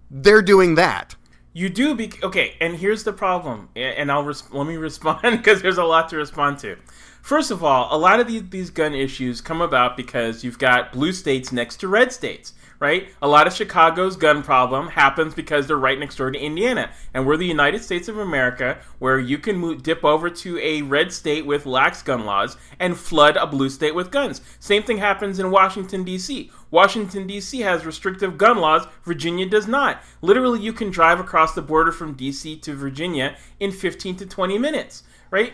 they're 0.10 0.42
doing 0.42 0.76
that 0.76 1.16
You 1.54 1.70
do 1.70 1.96
be 1.96 2.12
okay, 2.24 2.56
and 2.62 2.76
here's 2.76 3.04
the 3.04 3.14
problem, 3.14 3.70
and 3.76 4.12
I'll 4.12 4.24
res- 4.24 4.44
let 4.54 4.68
me 4.68 4.78
respond 4.78 5.22
because 5.24 5.62
there's 5.62 5.78
a 5.80 5.84
lot 5.84 6.10
to 6.10 6.18
respond 6.18 6.60
to. 6.60 6.78
First 7.22 7.52
of 7.52 7.64
all, 7.64 7.94
a 7.96 7.98
lot 7.98 8.20
of 8.20 8.28
these, 8.28 8.50
these 8.50 8.70
gun 8.70 8.94
issues 8.96 9.42
come 9.42 9.62
about 9.62 9.98
because 9.98 10.44
you've 10.44 10.60
got 10.60 10.94
blue 10.94 11.12
states 11.12 11.52
next 11.52 11.78
to 11.78 11.88
red 11.88 12.12
states, 12.14 12.54
right? 12.80 13.10
A 13.22 13.28
lot 13.28 13.48
of 13.48 13.54
Chicago's 13.54 14.16
gun 14.16 14.42
problem 14.42 14.88
happens 14.88 15.34
because 15.34 15.68
they're 15.68 15.78
right 15.78 16.00
next 16.00 16.16
door 16.16 16.32
to 16.32 16.40
Indiana, 16.40 16.92
and 17.14 17.28
we're 17.28 17.38
the 17.38 17.46
United 17.46 17.84
States 17.84 18.08
of 18.08 18.18
America, 18.18 18.80
where 19.00 19.20
you 19.20 19.38
can 19.38 19.58
move, 19.58 19.84
dip 19.84 20.04
over 20.04 20.30
to 20.30 20.58
a 20.60 20.82
red 20.82 21.12
state 21.12 21.46
with 21.46 21.66
lax 21.66 22.02
gun 22.02 22.26
laws 22.26 22.58
and 22.80 22.98
flood 22.98 23.36
a 23.38 23.46
blue 23.46 23.70
state 23.70 23.96
with 23.96 24.12
guns. 24.12 24.42
Same 24.60 24.84
thing 24.84 24.98
happens 24.98 25.40
in 25.40 25.52
Washington 25.52 26.04
D.C. 26.04 26.52
Washington, 26.72 27.26
D.C. 27.26 27.62
has 27.62 27.86
restrictive 27.86 28.38
gun 28.38 28.60
laws. 28.60 28.86
Virginia 29.04 29.48
does 29.48 29.68
not. 29.68 30.04
Literally, 30.22 30.60
you 30.60 30.72
can 30.72 30.92
drive 30.92 31.20
across 31.20 31.56
the 31.56 31.64
border 31.64 31.92
from 31.92 32.14
D.C. 32.14 32.58
to 32.58 32.76
Virginia 32.76 33.36
in 33.60 33.72
15 33.72 34.18
to 34.18 34.26
20 34.26 34.60
minutes, 34.60 35.04
right? 35.32 35.54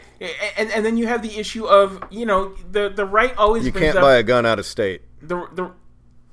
And, 0.57 0.69
and 0.71 0.85
then 0.85 0.97
you 0.97 1.07
have 1.07 1.21
the 1.21 1.39
issue 1.39 1.65
of, 1.65 2.03
you 2.11 2.25
know, 2.25 2.53
the, 2.69 2.89
the 2.89 3.05
right 3.05 3.35
always 3.37 3.65
you 3.65 3.71
can't 3.71 3.95
up 3.95 4.01
buy 4.01 4.15
a 4.15 4.23
gun 4.23 4.45
out 4.45 4.59
of 4.59 4.65
state 4.65 5.03
the, 5.27 5.47
the 5.53 5.71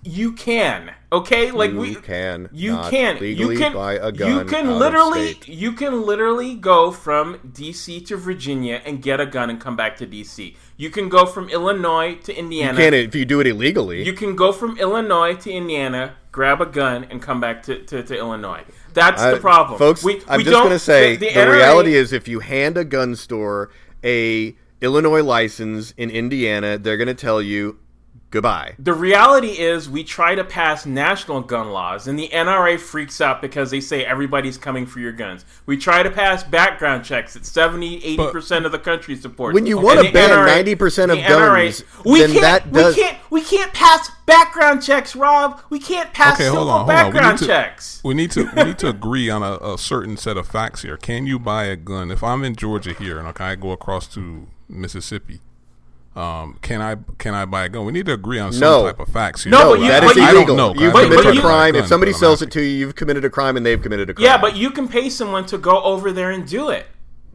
you 0.05 0.33
can 0.33 0.93
okay? 1.13 1.51
Like 1.53 1.71
You 1.71 1.79
we 1.79 1.95
can 1.95 2.49
you 2.53 2.77
can. 2.91 3.19
Legally 3.21 3.55
you 3.55 3.61
can 3.61 3.73
buy 3.73 3.95
a 3.95 4.13
you 4.13 4.45
can 4.45 4.79
literally 4.79 5.39
you 5.47 5.73
can 5.73 6.03
literally 6.03 6.57
go 6.57 6.91
from 6.91 7.39
dc 7.39 8.07
to 8.07 8.17
virginia 8.17 8.83
and 8.85 9.01
get 9.01 9.21
a 9.21 9.27
gun 9.27 9.49
and 9.49 9.61
come 9.61 9.77
back 9.77 9.97
to 9.97 10.07
dc 10.07 10.57
you 10.77 10.91
can 10.91 11.09
go 11.09 11.25
from 11.25 11.49
illinois 11.51 12.17
to 12.17 12.35
indiana. 12.35 12.73
you 12.73 12.79
can't 12.79 12.95
if 12.95 13.15
you 13.15 13.25
do 13.25 13.41
it 13.41 13.47
illegally. 13.47 14.05
You 14.05 14.13
can 14.13 14.35
go 14.35 14.51
from 14.53 14.77
illinois 14.79 15.35
to 15.37 15.53
indiana 15.53 16.17
grab 16.33 16.61
a 16.63 16.67
gun 16.67 17.05
and 17.05 17.21
come 17.21 17.41
back 17.41 17.63
to, 17.63 17.85
to, 17.85 18.03
to 18.03 18.19
illinois. 18.19 18.65
That's 18.95 19.23
the 19.23 19.37
problem. 19.37 19.79
folks. 19.79 20.03
We- 20.03 20.23
I'm 20.27 20.39
we 20.39 20.45
just 20.45 20.57
going 20.57 20.71
to 20.71 20.79
say 20.79 21.17
the, 21.17 21.29
NRA 21.29 21.53
reality 21.53 21.95
is 21.95 22.13
if 22.13 22.27
you 22.27 22.41
hand 22.41 22.77
a 22.79 22.85
gun 22.85 23.15
store 23.15 23.71
a 24.03 24.57
Illinois 24.81 25.23
license 25.23 25.93
in 25.97 26.11
Indiana, 26.11 26.77
they're 26.77 26.97
going 26.97 27.07
to 27.07 27.15
tell 27.15 27.41
you 27.41 27.79
goodbye. 28.33 28.75
The 28.81 28.93
reality 28.93 29.59
is, 29.61 29.89
we 29.89 30.03
try 30.03 30.35
to 30.35 30.43
pass 30.43 30.85
national 30.85 31.43
gun 31.43 31.71
laws, 31.71 32.09
and 32.09 32.19
the 32.19 32.29
NRA 32.33 32.81
freaks 32.81 33.21
out 33.21 33.41
because 33.41 33.71
they 33.71 33.81
say 33.81 34.05
everybody's 34.05 34.59
coming 34.59 34.87
for 34.87 34.99
your 34.99 35.13
guns. 35.13 35.45
We 35.67 35.77
try 35.77 36.03
to 36.03 36.11
pass 36.11 36.43
background 36.43 37.05
checks 37.05 37.35
that 37.35 37.47
70, 37.47 38.01
80% 38.17 38.67
of 38.67 38.73
the 38.73 38.79
country 38.81 39.15
supports. 39.15 39.55
When 39.55 39.67
you 39.67 39.77
And 39.79 39.87
wanna 39.87 40.11
ban 40.11 40.31
NRA 40.31 40.65
90% 40.65 41.05
of 41.05 41.11
the 41.11 41.23
NRA 41.23 41.65
guns, 41.67 41.85
we 42.05 42.21
then 42.21 42.33
can't, 42.33 42.43
that 42.43 42.73
does- 42.73 42.97
we 42.97 43.03
can't, 43.03 43.19
we 43.31 43.43
can't 43.43 43.73
pass 43.73 44.11
background 44.27 44.83
checks, 44.83 45.15
Rob. 45.15 45.61
We 45.71 45.79
can't 45.79 46.13
pass 46.13 46.35
Okay, 46.41 46.49
hold 46.49 46.69
on, 46.69 46.81
hold 46.81 46.81
on. 46.81 46.87
We 46.87 46.93
background 47.13 47.41
need 47.41 47.47
to, 47.47 47.47
checks. 47.47 48.01
We 48.03 48.15
need 48.15 48.31
to 48.33 48.51
we 48.57 48.65
need 48.65 48.79
to 48.79 48.89
agree 48.89 49.29
on 49.31 49.43
a, 49.43 49.59
a 49.75 49.79
certain 49.79 50.17
set 50.17 50.37
of 50.37 50.49
facts 50.49 50.83
here. 50.83 50.97
Can 50.97 51.27
you 51.27 51.39
buy 51.39 51.65
a 51.65 51.77
gun 51.77 52.11
if 52.11 52.25
I'm 52.25 52.43
in 52.45 52.57
Georgia 52.57 52.95
here 52.95 53.19
and 53.19 53.29
okay, 53.29 53.45
I 53.45 53.55
go 53.55 53.73
across 53.73 54.07
to 54.15 54.49
Mississippi? 54.69 55.41
Um, 56.15 56.59
can 56.61 56.83
I 56.83 56.97
can 57.19 57.33
I 57.35 57.47
buy 57.47 57.65
a 57.65 57.69
gun? 57.71 57.87
We 57.87 57.93
need 57.93 58.05
to 58.07 58.13
agree 58.13 58.39
on 58.39 58.53
some 58.53 58.61
No. 58.61 58.83
type 58.85 59.01
of 59.01 59.09
facts 59.09 59.45
here. 59.45 59.51
No, 59.51 59.59
No, 59.61 59.71
but 59.71 59.81
you- 59.81 59.89
that 59.89 60.03
but 60.03 60.11
is 60.11 60.17
you- 60.19 60.23
I 60.23 60.27
don't 60.27 60.37
illegal. 60.49 60.57
know, 60.57 60.75
You've 60.75 60.93
but- 60.93 61.05
committed 61.05 61.25
but 61.25 61.31
a 61.33 61.35
you- 61.37 61.41
crime. 61.41 61.75
If 61.75 61.87
somebody 61.87 62.13
sells 62.13 62.43
it 62.43 62.51
to 62.51 62.61
you, 62.61 62.69
you've 62.69 62.95
committed 62.95 63.25
a 63.25 63.31
crime, 63.31 63.57
and 63.57 63.65
they've 63.65 63.81
committed 63.81 64.11
a 64.11 64.15
crime. 64.15 64.25
Yeah, 64.25 64.37
but 64.37 64.55
you 64.55 64.71
can 64.71 64.89
pay 64.89 65.09
someone 65.09 65.47
to 65.47 65.57
go 65.57 65.83
over 65.83 66.13
there 66.13 66.31
and 66.31 66.47
do 66.47 66.69
it, 66.69 66.87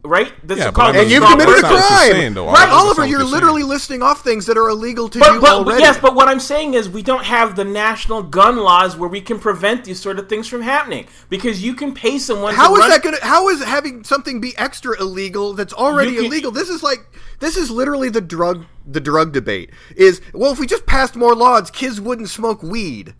right? 0.04 0.32
That's 0.46 0.58
Yeah, 0.60 0.66
but 0.66 0.74
called 0.74 0.96
and 0.96 1.10
you've 1.10 1.24
committed 1.24 1.48
a 1.58 1.60
that's 1.60 1.62
not 1.62 1.72
what 1.72 1.78
you're 1.80 1.88
crime, 1.88 2.12
saying, 2.12 2.34
though. 2.34 2.46
right? 2.46 2.68
Oliver, 2.68 3.06
you're 3.06 3.20
you're 3.20 3.28
literally 3.28 3.62
saying. 3.62 3.68
listing 3.70 4.02
off 4.02 4.22
things 4.22 4.46
that 4.46 4.56
are 4.56 4.68
illegal 4.68 5.08
to 5.08 5.18
But, 5.18 5.32
do 5.34 5.40
but 5.40 5.50
already. 5.50 5.80
yes, 5.82 5.98
but 5.98 6.14
what 6.14 6.28
I'm 6.28 6.40
saying 6.40 6.74
is 6.74 6.88
we 6.88 7.02
don't 7.02 7.24
have 7.24 7.56
the 7.56 7.64
national 7.64 8.22
gun 8.22 8.56
laws 8.58 8.96
where 8.96 9.08
we 9.08 9.20
can 9.20 9.38
prevent 9.38 9.84
these 9.84 10.00
sort 10.00 10.18
of 10.18 10.28
things 10.28 10.46
from 10.48 10.62
happening 10.62 11.06
because 11.28 11.62
you 11.62 11.74
can 11.74 11.92
pay 11.94 12.18
someone. 12.18 12.54
How 12.54 12.68
to 12.68 12.74
is 12.74 12.80
run, 12.80 12.90
that 12.90 13.02
going 13.02 13.16
to? 13.16 13.24
How 13.24 13.48
is 13.48 13.62
having 13.62 14.04
something 14.04 14.40
be 14.40 14.56
extra 14.56 14.98
illegal 15.00 15.54
that's 15.54 15.72
already 15.74 16.14
can- 16.16 16.26
illegal? 16.26 16.50
This 16.52 16.68
is 16.68 16.82
like 16.82 17.00
this 17.40 17.56
is 17.56 17.70
literally 17.70 18.08
the 18.08 18.20
drug 18.20 18.64
the 18.86 19.00
drug 19.00 19.32
debate. 19.32 19.70
Is 19.96 20.20
well, 20.32 20.52
if 20.52 20.58
we 20.58 20.66
just 20.66 20.86
passed 20.86 21.16
more 21.16 21.34
laws, 21.34 21.70
kids 21.70 22.00
wouldn't 22.00 22.28
smoke 22.30 22.62
weed. 22.62 23.14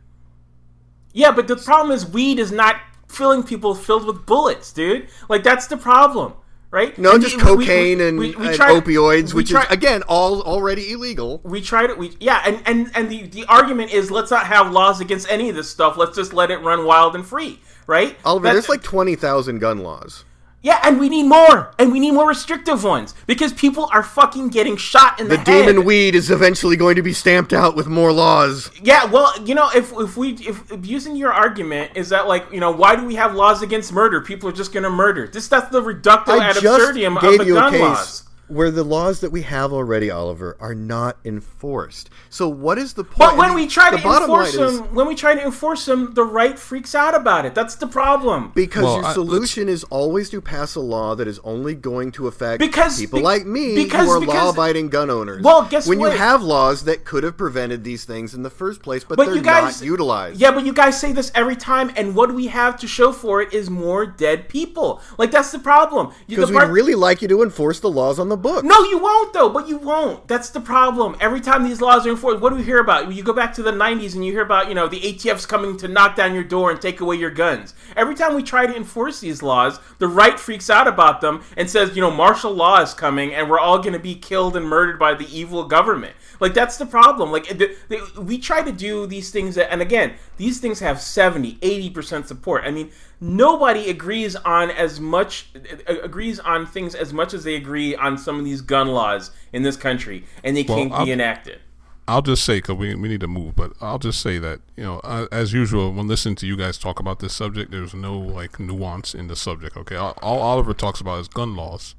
Yeah, 1.13 1.33
but 1.33 1.49
the 1.49 1.57
problem 1.57 1.91
is 1.95 2.07
weed 2.07 2.39
is 2.39 2.53
not 2.53 2.77
filling 3.09 3.43
people 3.43 3.75
filled 3.75 4.05
with 4.07 4.27
bullets, 4.27 4.73
dude. 4.73 5.09
Like 5.29 5.43
that's 5.43 5.67
the 5.67 5.77
problem, 5.77 6.35
right? 6.71 6.97
No, 6.99 7.13
And 7.13 7.23
just 7.23 7.37
we- 7.37 7.43
cocaine 7.43 7.99
we- 7.99 8.05
and, 8.09 8.19
we- 8.19 8.35
and 8.35 8.55
try- 8.55 8.71
opioids, 8.79 9.33
which 9.35 9.51
try- 9.51 9.63
is 9.65 9.71
again 9.71 10.03
all 10.09 10.43
already 10.43 10.93
illegal. 10.93 11.41
we 11.45 11.61
try 11.61 11.87
to 11.87 11.95
we 11.95 12.17
yeah 12.21 12.43
and 12.45 12.61
and 12.67 12.91
and 12.95 13.11
the 13.11 13.23
the 13.27 13.45
argument 13.47 13.93
is 13.93 14.11
let's 14.11 14.31
not 14.31 14.47
have 14.47 14.71
laws 14.73 15.01
against 15.01 15.27
any 15.31 15.49
of 15.49 15.57
this 15.57 15.69
stuff 15.71 15.97
let's 15.97 16.15
just 16.17 16.33
let 16.33 16.51
it 16.51 16.59
run 16.59 16.85
wild 16.85 17.15
and 17.15 17.27
free 17.27 17.61
right 17.87 18.17
Oliver, 18.25 18.45
That- 18.49 18.53
there's 18.55 18.69
like 18.69 18.83
twenty 18.83 19.15
thousand 19.17 19.61
gun 19.61 19.79
laws. 19.79 20.25
Yeah 20.61 20.81
and 20.83 20.99
we 20.99 21.09
need 21.09 21.23
more 21.25 21.73
and 21.79 21.93
we 21.93 22.01
need 22.01 22.13
more 22.13 22.27
restrictive 22.29 22.83
ones 22.83 23.15
because 23.27 23.53
people 23.53 23.89
are 23.93 24.03
fucking 24.03 24.49
getting 24.49 24.77
shot 24.77 25.21
in 25.21 25.29
the, 25.29 25.37
The 25.37 25.51
head. 25.51 25.67
demon 25.67 25.85
weed 25.85 26.15
is 26.17 26.31
eventually 26.31 26.77
going 26.77 26.97
to 26.97 27.03
be 27.03 27.13
stamped 27.13 27.53
out 27.53 27.77
with 27.77 27.87
more 27.87 28.13
laws. 28.13 28.71
yeah 28.83 29.05
well 29.05 29.33
you 29.45 29.55
know 29.55 29.71
if 29.75 29.93
if 29.93 30.17
we 30.17 30.33
if, 30.35 30.71
if 30.73 30.85
using 30.87 31.15
your 31.17 31.33
argument 31.33 31.93
is 31.95 32.09
that 32.09 32.27
like 32.27 32.51
you 32.53 32.61
know 32.61 32.71
why 32.73 32.97
do 32.97 33.05
we 33.05 33.15
have 33.15 33.35
laws 33.35 33.63
against 33.63 33.93
murder? 33.93 34.21
People 34.21 34.49
are 34.49 34.53
just 34.53 34.73
gonna 34.73 34.91
murder. 34.91 35.29
This 35.29 35.47
that's 35.49 35.69
the 35.71 35.81
reductio 35.81 36.41
ad 36.41 36.57
absurdum 36.57 37.17
of 37.17 37.23
the 37.39 37.45
gun 37.45 37.73
case. 37.73 37.81
laws 37.81 38.23
where 38.49 38.71
the 38.71 38.83
laws 38.85 39.21
that 39.21 39.31
we 39.31 39.43
have 39.43 39.73
already, 39.73 40.11
Oliver, 40.11 40.57
are 40.61 40.75
not 40.75 41.17
enforced. 41.25 42.11
So 42.31 42.49
what 42.49 42.79
is 42.79 42.95
the 42.95 43.05
point? 43.05 43.19
But 43.19 43.37
when 43.37 43.47
I 43.51 43.55
mean, 43.55 43.65
we 43.65 43.67
try 43.69 43.91
the 43.91 43.99
to 43.99 44.03
bottom 44.03 44.23
enforce 44.31 44.57
line 44.57 44.67
is- 44.69 44.81
them, 44.81 44.95
when 44.95 45.07
we 45.07 45.15
try 45.15 45.35
to 45.35 45.43
enforce 45.45 45.85
them, 45.87 46.15
the 46.15 46.25
right 46.25 46.59
freaks 46.59 46.95
out 46.95 47.15
about 47.15 47.45
it. 47.45 47.55
That's 47.55 47.75
the 47.77 47.87
problem. 47.87 48.53
Because 48.55 48.85
Well, 48.85 48.97
your 48.97 49.05
I- 49.07 49.13
solution 49.15 49.69
is 49.69 49.85
always 49.85 50.31
to 50.31 50.41
pass 50.41 50.75
a 50.75 50.81
law 50.81 51.15
that 51.15 51.29
is 51.29 51.39
only 51.45 51.75
going 51.75 52.13
to 52.13 52.27
affect 52.27 52.59
Because- 52.61 52.99
people 52.99 53.19
be- 53.19 53.25
like 53.25 53.47
me 53.47 53.75
because- 53.75 54.07
who 54.07 54.13
are 54.13 54.21
because- 54.21 54.35
law-abiding 54.35 54.89
gun 54.89 55.11
owners. 55.11 55.43
Well, 55.43 55.63
guess 55.69 55.87
what? 55.87 55.91
when 55.99 55.99
what? 56.01 56.13
you 56.13 56.19
have 56.19 56.43
laws 56.43 56.85
that 56.85 57.05
could 57.05 57.25
have 57.25 57.37
prevented 57.37 57.85
these 57.85 58.05
things 58.05 58.35
in 58.35 58.43
the 58.43 58.51
first 58.51 58.83
place, 58.83 59.05
but, 59.05 59.17
But 59.17 59.27
they're 59.27 59.37
you 59.37 59.43
guys 59.43 59.81
not 59.81 59.87
utilized. 59.87 60.41
Yeah, 60.41 60.53
but 60.53 60.65
you 60.65 60.73
guys 60.73 60.99
say 60.99 61.13
this 61.13 61.31
every 61.35 61.57
time, 61.57 61.91
and 61.97 62.15
what 62.15 62.35
we 62.35 62.47
have 62.47 62.79
to 62.79 62.87
show 62.87 63.13
for 63.13 63.43
it 63.43 63.53
is 63.53 63.69
more 63.69 64.07
dead 64.07 64.49
people. 64.49 65.01
Like 65.19 65.31
that's 65.31 65.51
the 65.53 65.59
problem. 65.59 66.11
Because 66.29 66.51
we'd 66.51 66.57
part- 66.59 66.71
really 66.71 66.95
like 66.95 67.21
you 67.23 67.29
to 67.29 67.43
enforce 67.43 67.81
the 67.81 67.91
laws 67.91 68.19
on 68.19 68.29
the 68.29 68.38
book. 68.43 68.65
No, 68.65 68.83
you 68.85 68.99
won't 68.99 69.33
though. 69.33 69.49
But 69.49 69.69
you 69.69 69.79
won't. 69.79 70.27
That's 70.29 70.51
the 70.51 70.61
problem. 70.61 71.17
Every 71.21 71.41
time 71.41 71.65
these 71.65 71.81
laws 71.81 72.07
are 72.07 72.11
enforced, 72.11 72.41
what 72.41 72.51
do 72.51 72.57
we 72.57 72.63
hear 72.63 72.79
about? 72.79 73.13
You 73.13 73.23
go 73.23 73.33
back 73.33 73.53
to 73.55 73.63
the 73.63 73.73
'90s 73.73 74.15
and 74.15 74.25
you 74.25 74.33
hear 74.33 74.43
about 74.43 74.69
you 74.69 74.75
know 74.75 74.89
the 74.89 75.01
ATF's 75.01 75.47
coming 75.47 75.77
to 75.79 75.89
knock 75.89 76.17
down 76.17 76.35
your 76.35 76.45
door 76.45 76.71
and 76.71 76.81
take 76.81 77.01
away 77.01 77.17
your 77.17 77.31
guns. 77.31 77.75
Every 77.97 78.15
time 78.15 78.35
we 78.35 78.43
try 78.43 78.67
to 78.67 78.77
enforce 78.77 79.21
these 79.21 79.43
laws, 79.43 79.81
the 79.99 80.09
right 80.09 80.39
freaks 80.39 80.71
out 80.71 80.89
about 80.89 81.21
them 81.21 81.43
and 81.57 81.69
says 81.69 81.95
you 81.95 82.03
know 82.03 82.11
martial 82.11 82.53
law 82.53 82.81
is 82.81 82.95
coming 82.95 83.35
and 83.35 83.51
we're 83.51 83.59
all 83.59 83.79
going 83.79 83.93
to 83.93 83.99
be 83.99 84.15
killed 84.15 84.57
and 84.57 84.67
murdered 84.67 84.99
by 84.99 85.15
the 85.15 85.27
evil 85.37 85.65
government. 85.65 86.15
Like 86.41 86.55
that's 86.55 86.77
the 86.77 86.87
problem. 86.87 87.33
Like 87.33 87.49
the, 87.49 87.77
the, 87.89 88.21
we 88.21 88.39
try 88.39 88.63
to 88.63 88.73
do 88.73 89.07
these 89.07 89.31
things, 89.31 89.57
that, 89.57 89.73
and 89.73 89.83
again, 89.83 90.15
these 90.37 90.61
things 90.61 90.81
have 90.81 91.01
70, 91.01 91.59
80 91.61 91.91
percent 91.91 92.29
support. 92.29 92.65
I 92.65 92.71
mean, 92.71 92.91
nobody 93.21 93.91
agrees 93.91 94.37
on 94.37 94.71
as 94.71 95.01
much 95.01 95.49
agrees 95.87 96.39
on 96.41 96.67
things 96.67 96.95
as 96.95 97.13
much 97.13 97.35
as 97.35 97.45
they 97.45 97.57
agree 97.57 97.97
on 97.97 98.19
some 98.19 98.39
of 98.39 98.45
these 98.45 98.61
gun 98.61 98.89
laws 98.89 99.31
in 99.53 99.63
this 99.63 99.77
country, 99.77 100.25
and 100.45 100.57
they 100.57 100.63
well, 100.63 100.79
can't 100.79 100.93
I'll, 100.93 101.05
be 101.05 101.13
enacted. 101.13 101.61
I'll 102.07 102.23
just 102.23 102.45
say 102.45 102.59
because 102.59 102.77
we 102.77 102.95
we 102.95 103.09
need 103.09 103.21
to 103.21 103.29
move, 103.29 103.57
but 103.57 103.73
I'll 103.81 103.99
just 103.99 104.21
say 104.21 104.39
that 104.39 104.61
you 104.77 104.85
know, 104.85 105.01
uh, 105.01 105.27
as 105.33 105.53
usual, 105.53 105.93
when 105.93 106.07
listening 106.07 106.37
to 106.37 106.47
you 106.47 106.57
guys 106.57 106.79
talk 106.79 107.01
about 107.01 107.19
this 107.19 107.35
subject, 107.35 107.71
there's 107.71 107.95
no 107.95 108.19
like 108.19 108.61
nuance 108.61 109.15
in 109.15 109.27
the 109.27 109.37
subject. 109.37 109.77
Okay, 109.77 109.97
all, 109.97 110.15
all 110.23 110.41
Oliver 110.41 110.73
talks 110.73 111.01
about 111.01 111.21
is 111.21 111.29
gun 111.29 111.57
laws 111.57 111.95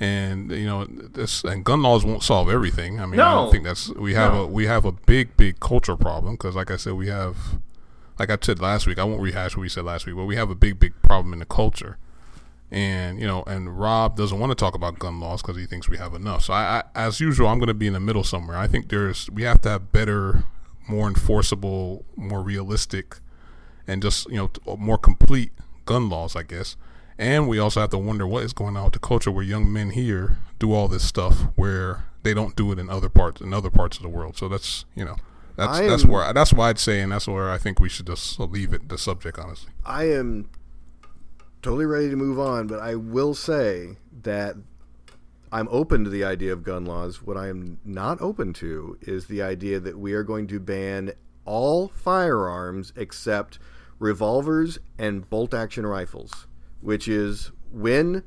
and 0.00 0.50
you 0.50 0.66
know 0.66 0.84
this 0.86 1.44
and 1.44 1.64
gun 1.64 1.82
laws 1.82 2.04
won't 2.04 2.22
solve 2.22 2.48
everything. 2.48 3.00
I 3.00 3.06
mean, 3.06 3.16
no. 3.16 3.26
I 3.26 3.30
don't 3.32 3.50
think 3.50 3.64
that's 3.64 3.88
we 3.90 4.14
have 4.14 4.34
no. 4.34 4.42
a 4.42 4.46
we 4.46 4.66
have 4.66 4.84
a 4.84 4.92
big 4.92 5.36
big 5.36 5.60
culture 5.60 5.96
problem 5.96 6.34
because, 6.34 6.56
like 6.56 6.70
I 6.70 6.76
said, 6.76 6.94
we 6.94 7.08
have 7.08 7.36
like 8.18 8.30
I 8.30 8.38
said 8.40 8.60
last 8.60 8.86
week. 8.86 8.98
I 8.98 9.04
won't 9.04 9.20
rehash 9.20 9.56
what 9.56 9.62
we 9.62 9.68
said 9.68 9.84
last 9.84 10.06
week, 10.06 10.16
but 10.16 10.24
we 10.24 10.36
have 10.36 10.50
a 10.50 10.54
big 10.54 10.80
big 10.80 11.00
problem 11.02 11.32
in 11.32 11.38
the 11.38 11.46
culture. 11.46 11.98
And 12.70 13.20
you 13.20 13.26
know, 13.26 13.44
and 13.46 13.78
Rob 13.78 14.16
doesn't 14.16 14.38
want 14.38 14.50
to 14.50 14.56
talk 14.56 14.74
about 14.74 14.98
gun 14.98 15.20
laws 15.20 15.42
because 15.42 15.56
he 15.56 15.66
thinks 15.66 15.88
we 15.88 15.98
have 15.98 16.14
enough. 16.14 16.44
So, 16.44 16.54
I, 16.54 16.82
I 16.94 17.06
as 17.06 17.20
usual, 17.20 17.46
I'm 17.46 17.58
going 17.58 17.68
to 17.68 17.74
be 17.74 17.86
in 17.86 17.92
the 17.92 18.00
middle 18.00 18.24
somewhere. 18.24 18.56
I 18.56 18.66
think 18.66 18.88
there's 18.88 19.30
we 19.30 19.42
have 19.44 19.60
to 19.62 19.68
have 19.68 19.92
better, 19.92 20.44
more 20.88 21.06
enforceable, 21.06 22.04
more 22.16 22.42
realistic, 22.42 23.18
and 23.86 24.02
just 24.02 24.28
you 24.28 24.36
know 24.36 24.76
more 24.76 24.98
complete 24.98 25.52
gun 25.84 26.08
laws, 26.08 26.34
I 26.34 26.42
guess 26.42 26.76
and 27.18 27.48
we 27.48 27.58
also 27.58 27.80
have 27.80 27.90
to 27.90 27.98
wonder 27.98 28.26
what 28.26 28.42
is 28.42 28.52
going 28.52 28.76
on 28.76 28.84
with 28.84 28.92
the 28.94 28.98
culture 28.98 29.30
where 29.30 29.44
young 29.44 29.72
men 29.72 29.90
here 29.90 30.38
do 30.58 30.72
all 30.72 30.88
this 30.88 31.04
stuff 31.04 31.46
where 31.54 32.04
they 32.22 32.34
don't 32.34 32.56
do 32.56 32.72
it 32.72 32.78
in 32.78 32.90
other 32.90 33.08
parts 33.08 33.40
in 33.40 33.54
other 33.54 33.70
parts 33.70 33.96
of 33.96 34.02
the 34.02 34.08
world. 34.08 34.36
So 34.36 34.48
that's 34.48 34.84
you 34.94 35.04
know 35.04 35.16
that's 35.56 35.78
am, 35.78 35.88
that's 35.88 36.04
where 36.04 36.32
that's 36.32 36.52
why 36.52 36.70
I'd 36.70 36.78
say, 36.78 37.00
and 37.00 37.12
that's 37.12 37.28
where 37.28 37.50
I 37.50 37.58
think 37.58 37.78
we 37.78 37.88
should 37.88 38.06
just 38.06 38.40
leave 38.40 38.72
it 38.72 38.88
the 38.88 38.98
subject. 38.98 39.38
Honestly, 39.38 39.70
I 39.84 40.04
am 40.04 40.50
totally 41.62 41.86
ready 41.86 42.10
to 42.10 42.16
move 42.16 42.38
on, 42.38 42.66
but 42.66 42.80
I 42.80 42.96
will 42.96 43.34
say 43.34 43.96
that 44.22 44.56
I'm 45.52 45.68
open 45.70 46.02
to 46.04 46.10
the 46.10 46.24
idea 46.24 46.52
of 46.52 46.64
gun 46.64 46.84
laws. 46.84 47.22
What 47.22 47.36
I 47.36 47.48
am 47.48 47.78
not 47.84 48.20
open 48.20 48.52
to 48.54 48.98
is 49.02 49.26
the 49.26 49.42
idea 49.42 49.78
that 49.78 49.98
we 49.98 50.12
are 50.14 50.24
going 50.24 50.48
to 50.48 50.58
ban 50.58 51.12
all 51.44 51.88
firearms 51.88 52.92
except 52.96 53.58
revolvers 54.00 54.78
and 54.98 55.28
bolt 55.30 55.54
action 55.54 55.86
rifles 55.86 56.46
which 56.84 57.08
is 57.08 57.50
when 57.72 58.22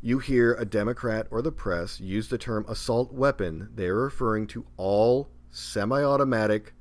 you 0.00 0.18
hear 0.18 0.54
a 0.54 0.64
Democrat 0.64 1.28
or 1.30 1.40
the 1.40 1.52
press 1.52 2.00
use 2.00 2.28
the 2.28 2.36
term 2.36 2.66
assault 2.68 3.12
weapon, 3.12 3.68
they 3.76 3.86
are 3.86 4.02
referring 4.02 4.48
to 4.48 4.66
all 4.76 5.30
semi 5.52 6.02
automatic 6.02 6.74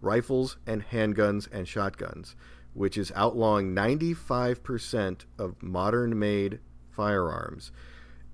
rifles 0.00 0.56
and 0.66 0.84
handguns 0.84 1.48
and 1.52 1.68
shotguns, 1.68 2.34
which 2.74 2.98
is 2.98 3.12
outlawing 3.14 3.72
95% 3.72 5.26
of 5.38 5.62
modern 5.62 6.18
made 6.18 6.58
firearms. 6.90 7.70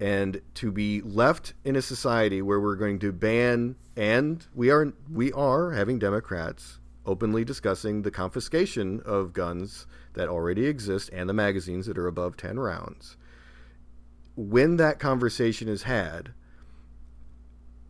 And 0.00 0.40
to 0.54 0.72
be 0.72 1.02
left 1.02 1.52
in 1.62 1.76
a 1.76 1.82
society 1.82 2.40
where 2.40 2.58
we're 2.58 2.74
going 2.74 3.00
to 3.00 3.12
ban 3.12 3.76
and 3.98 4.46
we 4.54 4.70
are 4.70 4.94
we 5.12 5.30
are 5.32 5.72
having 5.72 5.98
Democrats 5.98 6.80
openly 7.04 7.44
discussing 7.44 8.00
the 8.00 8.10
confiscation 8.10 9.02
of 9.04 9.34
guns 9.34 9.86
that 10.14 10.28
already 10.28 10.66
exist 10.66 11.10
and 11.12 11.28
the 11.28 11.34
magazines 11.34 11.86
that 11.86 11.98
are 11.98 12.06
above 12.06 12.36
10 12.36 12.58
rounds. 12.58 13.16
When 14.36 14.76
that 14.76 14.98
conversation 14.98 15.68
is 15.68 15.84
had, 15.84 16.32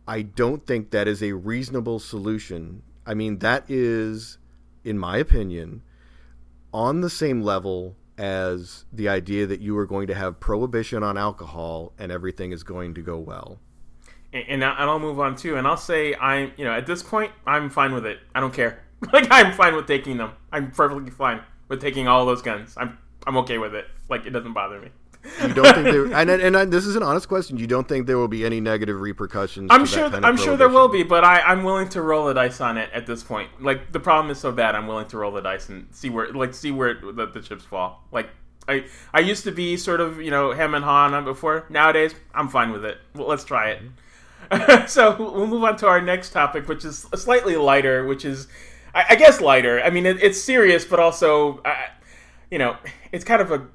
I 0.07 0.21
don't 0.21 0.65
think 0.65 0.91
that 0.91 1.07
is 1.07 1.23
a 1.23 1.33
reasonable 1.33 1.99
solution. 1.99 2.83
I 3.05 3.13
mean, 3.13 3.39
that 3.39 3.69
is, 3.69 4.37
in 4.83 4.97
my 4.97 5.17
opinion, 5.17 5.81
on 6.73 7.01
the 7.01 7.09
same 7.09 7.41
level 7.41 7.95
as 8.17 8.85
the 8.91 9.09
idea 9.09 9.47
that 9.47 9.61
you 9.61 9.77
are 9.77 9.85
going 9.85 10.07
to 10.07 10.13
have 10.13 10.39
prohibition 10.39 11.01
on 11.03 11.17
alcohol 11.17 11.93
and 11.97 12.11
everything 12.11 12.51
is 12.51 12.63
going 12.63 12.93
to 12.95 13.01
go 13.01 13.17
well. 13.17 13.59
And, 14.33 14.63
and 14.63 14.65
I'll 14.65 14.99
move 14.99 15.19
on 15.19 15.35
too, 15.35 15.55
and 15.55 15.67
I'll 15.67 15.77
say 15.77 16.15
I'm, 16.15 16.51
you 16.57 16.65
know, 16.65 16.71
at 16.71 16.85
this 16.85 17.03
point, 17.03 17.31
I'm 17.45 17.69
fine 17.69 17.93
with 17.93 18.05
it. 18.05 18.19
I 18.35 18.39
don't 18.39 18.53
care. 18.53 18.79
Like 19.11 19.27
I'm 19.31 19.51
fine 19.51 19.75
with 19.75 19.85
taking 19.85 20.15
them. 20.15 20.31
I'm 20.49 20.71
perfectly 20.71 21.11
fine 21.11 21.41
with 21.73 21.81
taking 21.81 22.07
all 22.07 22.25
those 22.25 22.41
guns. 22.41 22.75
I'm 22.77 22.97
I'm 23.25 23.37
okay 23.37 23.57
with 23.57 23.73
it. 23.73 23.87
Like 24.09 24.25
it 24.25 24.29
doesn't 24.29 24.53
bother 24.53 24.79
me. 24.79 24.89
You 25.41 25.53
don't 25.53 25.73
think 25.73 25.85
there 25.85 26.05
and, 26.13 26.29
and, 26.29 26.55
and, 26.55 26.71
this 26.71 26.85
is 26.85 26.97
an 26.97 27.03
honest 27.03 27.29
question. 27.29 27.57
You 27.57 27.65
don't 27.65 27.87
think 27.87 28.07
there 28.07 28.17
will 28.17 28.27
be 28.27 28.45
any 28.45 28.59
negative 28.59 28.99
repercussions? 28.99 29.69
I'm 29.71 29.85
sure. 29.85 30.13
I'm 30.13 30.35
sure 30.35 30.57
there 30.57 30.69
will 30.69 30.89
be, 30.89 31.03
but 31.03 31.23
I, 31.23 31.39
I'm 31.39 31.63
willing 31.63 31.87
to 31.89 32.01
roll 32.01 32.25
the 32.25 32.33
dice 32.33 32.59
on 32.59 32.77
it 32.77 32.89
at 32.93 33.07
this 33.07 33.23
point. 33.23 33.49
Like 33.61 33.91
the 33.91 34.01
problem 34.01 34.29
is 34.31 34.37
so 34.37 34.51
bad, 34.51 34.75
I'm 34.75 34.85
willing 34.85 35.07
to 35.07 35.17
roll 35.17 35.31
the 35.31 35.41
dice 35.41 35.69
and 35.69 35.87
see 35.91 36.09
where, 36.09 36.31
like, 36.33 36.53
see 36.53 36.71
where 36.71 36.95
the, 36.95 37.25
the 37.25 37.41
chips 37.41 37.63
fall. 37.63 38.03
Like 38.11 38.29
I, 38.67 38.85
I 39.13 39.21
used 39.21 39.45
to 39.45 39.51
be 39.51 39.77
sort 39.77 40.01
of 40.01 40.21
you 40.21 40.29
know 40.29 40.51
hem 40.51 40.75
and 40.75 40.83
haw 40.83 41.05
on 41.05 41.13
it 41.13 41.21
before. 41.23 41.65
Nowadays, 41.69 42.13
I'm 42.35 42.49
fine 42.49 42.71
with 42.71 42.83
it. 42.83 42.97
Well, 43.15 43.27
let's 43.27 43.45
try 43.45 43.69
it. 43.71 43.81
Mm-hmm. 44.51 44.87
so 44.87 45.15
we'll 45.17 45.47
move 45.47 45.63
on 45.63 45.77
to 45.77 45.87
our 45.87 46.01
next 46.01 46.31
topic, 46.31 46.67
which 46.67 46.83
is 46.83 47.07
slightly 47.15 47.55
lighter, 47.55 48.05
which 48.05 48.25
is 48.25 48.47
I, 48.93 49.05
I 49.09 49.15
guess 49.15 49.41
lighter. 49.41 49.81
I 49.81 49.89
mean, 49.89 50.05
it, 50.05 50.21
it's 50.21 50.41
serious, 50.41 50.85
but 50.85 50.99
also, 50.99 51.61
you 52.51 52.57
know, 52.57 52.77
it's 53.11 53.23
kind 53.23 53.41
of 53.41 53.51
a 53.51 53.67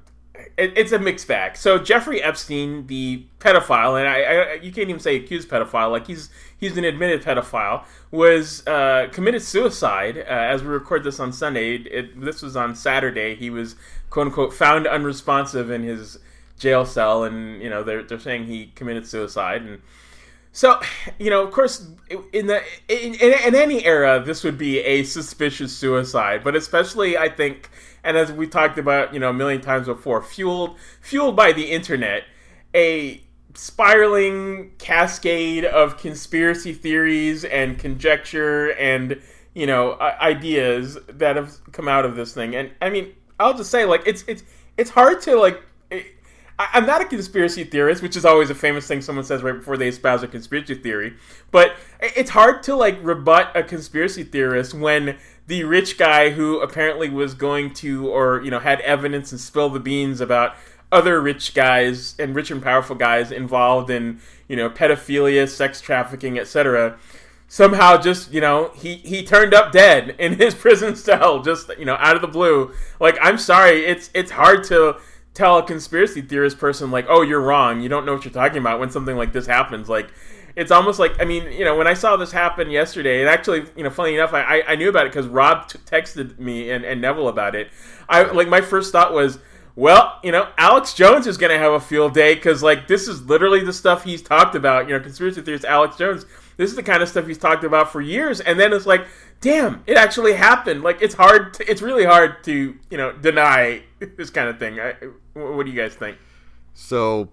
it, 0.57 0.73
it's 0.77 0.91
a 0.91 0.99
mixed 0.99 1.27
bag. 1.27 1.57
So 1.57 1.77
Jeffrey 1.77 2.21
Epstein, 2.21 2.87
the 2.87 3.25
pedophile, 3.39 3.99
and 3.99 4.07
I, 4.07 4.21
I, 4.21 4.53
you 4.55 4.71
can't 4.71 4.89
even 4.89 4.99
say 4.99 5.15
accused 5.15 5.49
pedophile, 5.49 5.91
like 5.91 6.07
he's 6.07 6.29
he's 6.57 6.77
an 6.77 6.83
admitted 6.83 7.23
pedophile, 7.23 7.83
was 8.11 8.65
uh, 8.67 9.07
committed 9.11 9.41
suicide. 9.41 10.17
Uh, 10.17 10.21
as 10.23 10.61
we 10.61 10.69
record 10.69 11.03
this 11.03 11.19
on 11.19 11.31
Sunday, 11.31 11.75
it, 11.75 12.19
this 12.19 12.41
was 12.41 12.55
on 12.55 12.75
Saturday. 12.75 13.35
He 13.35 13.49
was 13.49 13.75
quote 14.09 14.27
unquote 14.27 14.53
found 14.53 14.87
unresponsive 14.87 15.69
in 15.69 15.83
his 15.83 16.19
jail 16.57 16.85
cell, 16.85 17.23
and 17.23 17.61
you 17.61 17.69
know 17.69 17.83
they're 17.83 18.03
they're 18.03 18.19
saying 18.19 18.45
he 18.45 18.67
committed 18.75 19.07
suicide 19.07 19.61
and 19.61 19.81
so, 20.51 20.79
you 21.19 21.29
know, 21.29 21.43
of 21.43 21.51
course, 21.51 21.87
in 22.33 22.47
the 22.47 22.61
in, 22.87 23.13
in, 23.15 23.55
any 23.55 23.85
era, 23.85 24.21
this 24.25 24.43
would 24.43 24.57
be 24.57 24.79
a 24.79 25.03
suspicious 25.03 25.75
suicide. 25.75 26.43
But 26.43 26.55
especially, 26.55 27.17
I 27.17 27.29
think, 27.29 27.69
and 28.03 28.17
as 28.17 28.31
we 28.31 28.47
talked 28.47 28.77
about, 28.77 29.13
you 29.13 29.19
know, 29.19 29.29
a 29.29 29.33
million 29.33 29.61
times 29.61 29.87
before, 29.87 30.21
fueled 30.21 30.77
fueled 31.01 31.35
by 31.35 31.51
the 31.51 31.65
internet, 31.71 32.23
a 32.73 33.21
spiraling 33.53 34.71
cascade 34.77 35.65
of 35.65 35.97
conspiracy 35.97 36.73
theories 36.73 37.43
and 37.43 37.79
conjecture 37.79 38.69
and 38.73 39.19
you 39.53 39.65
know 39.65 39.99
ideas 39.99 40.97
that 41.09 41.35
have 41.35 41.51
come 41.71 41.87
out 41.87 42.05
of 42.05 42.15
this 42.15 42.33
thing. 42.33 42.55
And 42.55 42.71
I 42.81 42.89
mean, 42.89 43.13
I'll 43.39 43.55
just 43.55 43.69
say, 43.69 43.85
like, 43.85 44.01
it's 44.05 44.23
it's 44.27 44.43
it's 44.77 44.89
hard 44.89 45.21
to 45.23 45.35
like 45.35 45.61
I, 46.59 46.77
am 46.77 46.85
not 46.85 47.01
a 47.01 47.05
conspiracy 47.05 47.63
theorist, 47.63 48.03
which 48.03 48.17
is 48.17 48.25
always 48.25 48.49
a 48.49 48.55
famous 48.55 48.85
thing 48.85 49.01
someone 49.01 49.23
says 49.23 49.41
right 49.41 49.55
before 49.55 49.77
they 49.77 49.87
espouse 49.87 50.21
a 50.23 50.27
conspiracy 50.27 50.75
theory. 50.75 51.15
But 51.51 51.77
it's 52.01 52.29
hard 52.29 52.61
to 52.63 52.75
like 52.75 52.99
rebut 53.01 53.55
a 53.55 53.63
conspiracy 53.63 54.23
theorist 54.23 54.73
when 54.73 55.17
the 55.47 55.63
rich 55.63 55.97
guy 55.97 56.31
who 56.31 56.59
apparently 56.59 57.09
was 57.09 57.33
going 57.33 57.73
to, 57.75 58.09
or 58.09 58.41
you 58.43 58.51
know, 58.51 58.59
had 58.59 58.81
evidence 58.81 59.31
and 59.31 59.39
spill 59.39 59.69
the 59.69 59.79
beans 59.79 60.19
about 60.19 60.55
other 60.91 61.21
rich 61.21 61.53
guys 61.53 62.15
and 62.19 62.35
rich 62.35 62.51
and 62.51 62.61
powerful 62.61 62.95
guys 62.95 63.31
involved 63.31 63.89
in 63.89 64.19
you 64.49 64.57
know 64.57 64.69
pedophilia, 64.69 65.47
sex 65.47 65.79
trafficking, 65.79 66.37
etc. 66.37 66.97
Somehow, 67.47 67.97
just 67.97 68.33
you 68.33 68.41
know, 68.41 68.71
he 68.75 68.95
he 68.95 69.23
turned 69.23 69.53
up 69.53 69.71
dead 69.71 70.15
in 70.19 70.33
his 70.37 70.53
prison 70.53 70.95
cell, 70.97 71.41
just 71.41 71.71
you 71.79 71.85
know, 71.85 71.95
out 71.95 72.17
of 72.17 72.21
the 72.21 72.27
blue. 72.27 72.73
Like, 72.99 73.17
I'm 73.21 73.37
sorry, 73.37 73.85
it's 73.85 74.09
it's 74.13 74.31
hard 74.31 74.65
to 74.65 74.97
tell 75.39 75.57
a 75.57 75.63
conspiracy 75.63 76.21
theorist 76.21 76.59
person 76.59 76.91
like, 76.91 77.05
"Oh, 77.09 77.21
you're 77.21 77.41
wrong. 77.41 77.81
You 77.81 77.89
don't 77.89 78.05
know 78.05 78.13
what 78.13 78.25
you're 78.25 78.33
talking 78.33 78.59
about." 78.59 78.79
When 78.79 78.91
something 78.91 79.15
like 79.15 79.33
this 79.33 79.47
happens, 79.47 79.89
like 79.89 80.09
it's 80.55 80.71
almost 80.71 80.99
like 80.99 81.19
I 81.21 81.25
mean, 81.25 81.51
you 81.51 81.63
know, 81.63 81.77
when 81.77 81.87
I 81.87 81.93
saw 81.93 82.17
this 82.17 82.31
happen 82.31 82.69
yesterday, 82.69 83.21
and 83.21 83.29
actually, 83.29 83.65
you 83.75 83.83
know, 83.83 83.89
funny 83.89 84.13
enough, 84.13 84.33
I 84.33 84.63
I 84.67 84.75
knew 84.75 84.89
about 84.89 85.07
it 85.07 85.13
because 85.13 85.27
Rob 85.27 85.67
t- 85.67 85.79
texted 85.79 86.37
me 86.37 86.69
and, 86.69 86.83
and 86.83 87.01
Neville 87.01 87.29
about 87.29 87.55
it. 87.55 87.69
I 88.09 88.23
like 88.23 88.49
my 88.49 88.61
first 88.61 88.91
thought 88.91 89.13
was. 89.13 89.39
Well, 89.75 90.19
you 90.25 90.33
know, 90.33 90.49
Alex 90.57 90.93
Jones 90.93 91.25
is 91.25 91.37
going 91.37 91.53
to 91.53 91.57
have 91.57 91.71
a 91.71 91.79
field 91.79 92.13
day 92.13 92.35
because, 92.35 92.61
like, 92.61 92.89
this 92.89 93.07
is 93.07 93.21
literally 93.29 93.63
the 93.63 93.71
stuff 93.71 94.03
he's 94.03 94.21
talked 94.21 94.53
about. 94.53 94.89
You 94.89 94.97
know, 94.97 94.99
conspiracy 94.99 95.41
theorist 95.41 95.63
Alex 95.63 95.95
Jones. 95.95 96.25
This 96.59 96.71
is 96.71 96.75
the 96.75 96.83
kind 96.83 97.01
of 97.01 97.07
stuff 97.07 97.25
he's 97.25 97.37
talked 97.37 97.63
about 97.63 97.89
for 97.89 98.01
years. 98.01 98.41
And 98.41 98.59
then 98.59 98.73
it's 98.73 98.85
like, 98.85 99.07
damn, 99.39 99.81
it 99.87 99.95
actually 99.95 100.33
happened. 100.33 100.83
Like, 100.83 101.01
it's 101.01 101.15
hard. 101.15 101.53
To, 101.53 101.71
it's 101.71 101.81
really 101.81 102.03
hard 102.03 102.43
to, 102.43 102.75
you 102.89 102.97
know, 102.97 103.13
deny 103.13 103.83
this 104.17 104.29
kind 104.29 104.49
of 104.49 104.59
thing. 104.59 104.77
I, 104.77 104.93
what 105.35 105.65
do 105.65 105.71
you 105.71 105.81
guys 105.81 105.95
think? 105.95 106.17
So, 106.73 107.29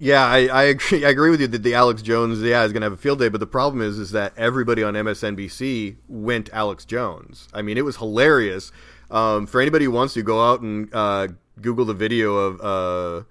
Yeah, 0.00 0.26
I, 0.26 0.48
I 0.48 0.62
agree. 0.64 1.04
I 1.04 1.10
agree 1.10 1.30
with 1.30 1.40
you 1.40 1.46
that 1.46 1.62
the 1.62 1.74
Alex 1.74 2.02
Jones, 2.02 2.42
yeah, 2.42 2.64
is 2.64 2.72
going 2.72 2.80
to 2.80 2.86
have 2.86 2.94
a 2.94 2.96
field 2.96 3.20
day. 3.20 3.28
But 3.28 3.38
the 3.38 3.46
problem 3.46 3.80
is, 3.80 3.96
is 3.96 4.10
that 4.10 4.32
everybody 4.36 4.82
on 4.82 4.94
MSNBC 4.94 5.98
went 6.08 6.50
Alex 6.52 6.84
Jones. 6.84 7.46
I 7.54 7.62
mean, 7.62 7.78
it 7.78 7.84
was 7.84 7.98
hilarious. 7.98 8.72
Um, 9.08 9.46
for 9.46 9.60
anybody 9.60 9.84
who 9.84 9.92
wants 9.92 10.14
to 10.14 10.22
go 10.24 10.44
out 10.44 10.62
and 10.62 10.92
uh, 10.92 11.28
Google 11.60 11.84
the 11.84 11.94
video 11.94 12.34
of 12.34 12.60
uh, 12.60 13.24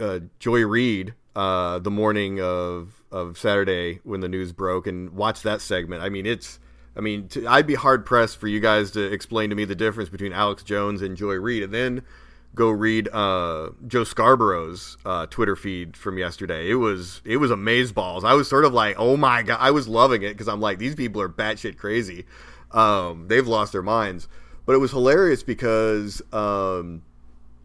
uh, 0.00 0.20
Joy 0.38 0.64
Reid 0.64 1.14
uh, 1.34 1.80
the 1.80 1.90
morning 1.90 2.40
of 2.40 3.02
of 3.14 3.38
Saturday 3.38 4.00
when 4.02 4.20
the 4.20 4.28
news 4.28 4.52
broke 4.52 4.86
and 4.86 5.10
watch 5.10 5.42
that 5.42 5.60
segment. 5.60 6.02
I 6.02 6.08
mean, 6.08 6.26
it's. 6.26 6.58
I 6.96 7.00
mean, 7.00 7.26
to, 7.28 7.44
I'd 7.48 7.66
be 7.66 7.74
hard 7.74 8.06
pressed 8.06 8.36
for 8.36 8.46
you 8.46 8.60
guys 8.60 8.92
to 8.92 9.00
explain 9.00 9.50
to 9.50 9.56
me 9.56 9.64
the 9.64 9.74
difference 9.74 10.08
between 10.08 10.32
Alex 10.32 10.62
Jones 10.62 11.02
and 11.02 11.16
Joy 11.16 11.34
Reid, 11.34 11.64
and 11.64 11.74
then 11.74 12.02
go 12.54 12.70
read 12.70 13.08
uh, 13.08 13.70
Joe 13.88 14.04
Scarborough's 14.04 14.96
uh, 15.04 15.26
Twitter 15.26 15.56
feed 15.56 15.96
from 15.96 16.18
yesterday. 16.18 16.70
It 16.70 16.76
was 16.76 17.20
it 17.24 17.38
was 17.38 17.50
amazeballs. 17.50 18.24
I 18.24 18.34
was 18.34 18.48
sort 18.48 18.64
of 18.64 18.72
like, 18.72 18.96
oh 18.98 19.16
my 19.16 19.42
god, 19.42 19.58
I 19.60 19.70
was 19.70 19.88
loving 19.88 20.22
it 20.22 20.32
because 20.34 20.48
I'm 20.48 20.60
like, 20.60 20.78
these 20.78 20.94
people 20.94 21.20
are 21.20 21.28
batshit 21.28 21.76
crazy. 21.76 22.26
Um, 22.70 23.28
they've 23.28 23.46
lost 23.46 23.72
their 23.72 23.82
minds. 23.82 24.28
But 24.66 24.74
it 24.74 24.78
was 24.78 24.92
hilarious 24.92 25.42
because, 25.42 26.22
um, 26.32 27.02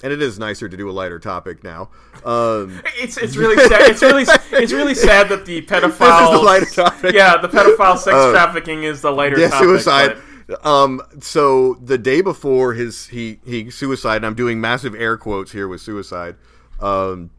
and 0.03 0.13
it 0.13 0.21
is 0.21 0.39
nicer 0.39 0.69
to 0.69 0.77
do 0.77 0.89
a 0.89 0.93
lighter 0.93 1.19
topic 1.19 1.63
now. 1.63 1.89
Um, 2.25 2.81
It's 2.97 3.17
it's 3.17 3.35
really 3.37 3.57
sad. 3.67 3.81
It's 3.89 4.01
really 4.01 4.25
it's 4.51 4.71
really 4.73 4.95
sad 4.95 5.29
that 5.29 5.45
the 5.45 5.61
pedophile 5.71 6.31
the 6.33 6.39
lighter 6.39 6.65
topic. 6.65 7.13
Yeah, 7.15 7.37
the 7.37 7.47
pedophile 7.49 7.97
sex 8.05 8.15
Uh, 8.15 8.31
trafficking 8.31 8.83
is 8.83 9.01
the 9.01 9.11
lighter 9.11 9.39
yeah, 9.39 9.49
topic. 9.49 9.65
suicide. 9.67 10.07
but- 10.47 10.65
Um, 10.65 10.99
so 11.21 11.75
the 11.75 11.97
day 11.99 12.21
before 12.21 12.73
his 12.73 13.05
he 13.07 13.39
he 13.45 13.69
suicide, 13.69 14.17
and 14.17 14.25
I'm 14.25 14.33
doing 14.33 14.59
massive 14.59 14.95
air 14.95 15.15
quotes 15.15 15.51
here 15.51 15.67
with 15.67 15.79
suicide. 15.79 16.37
Um, 16.79 17.29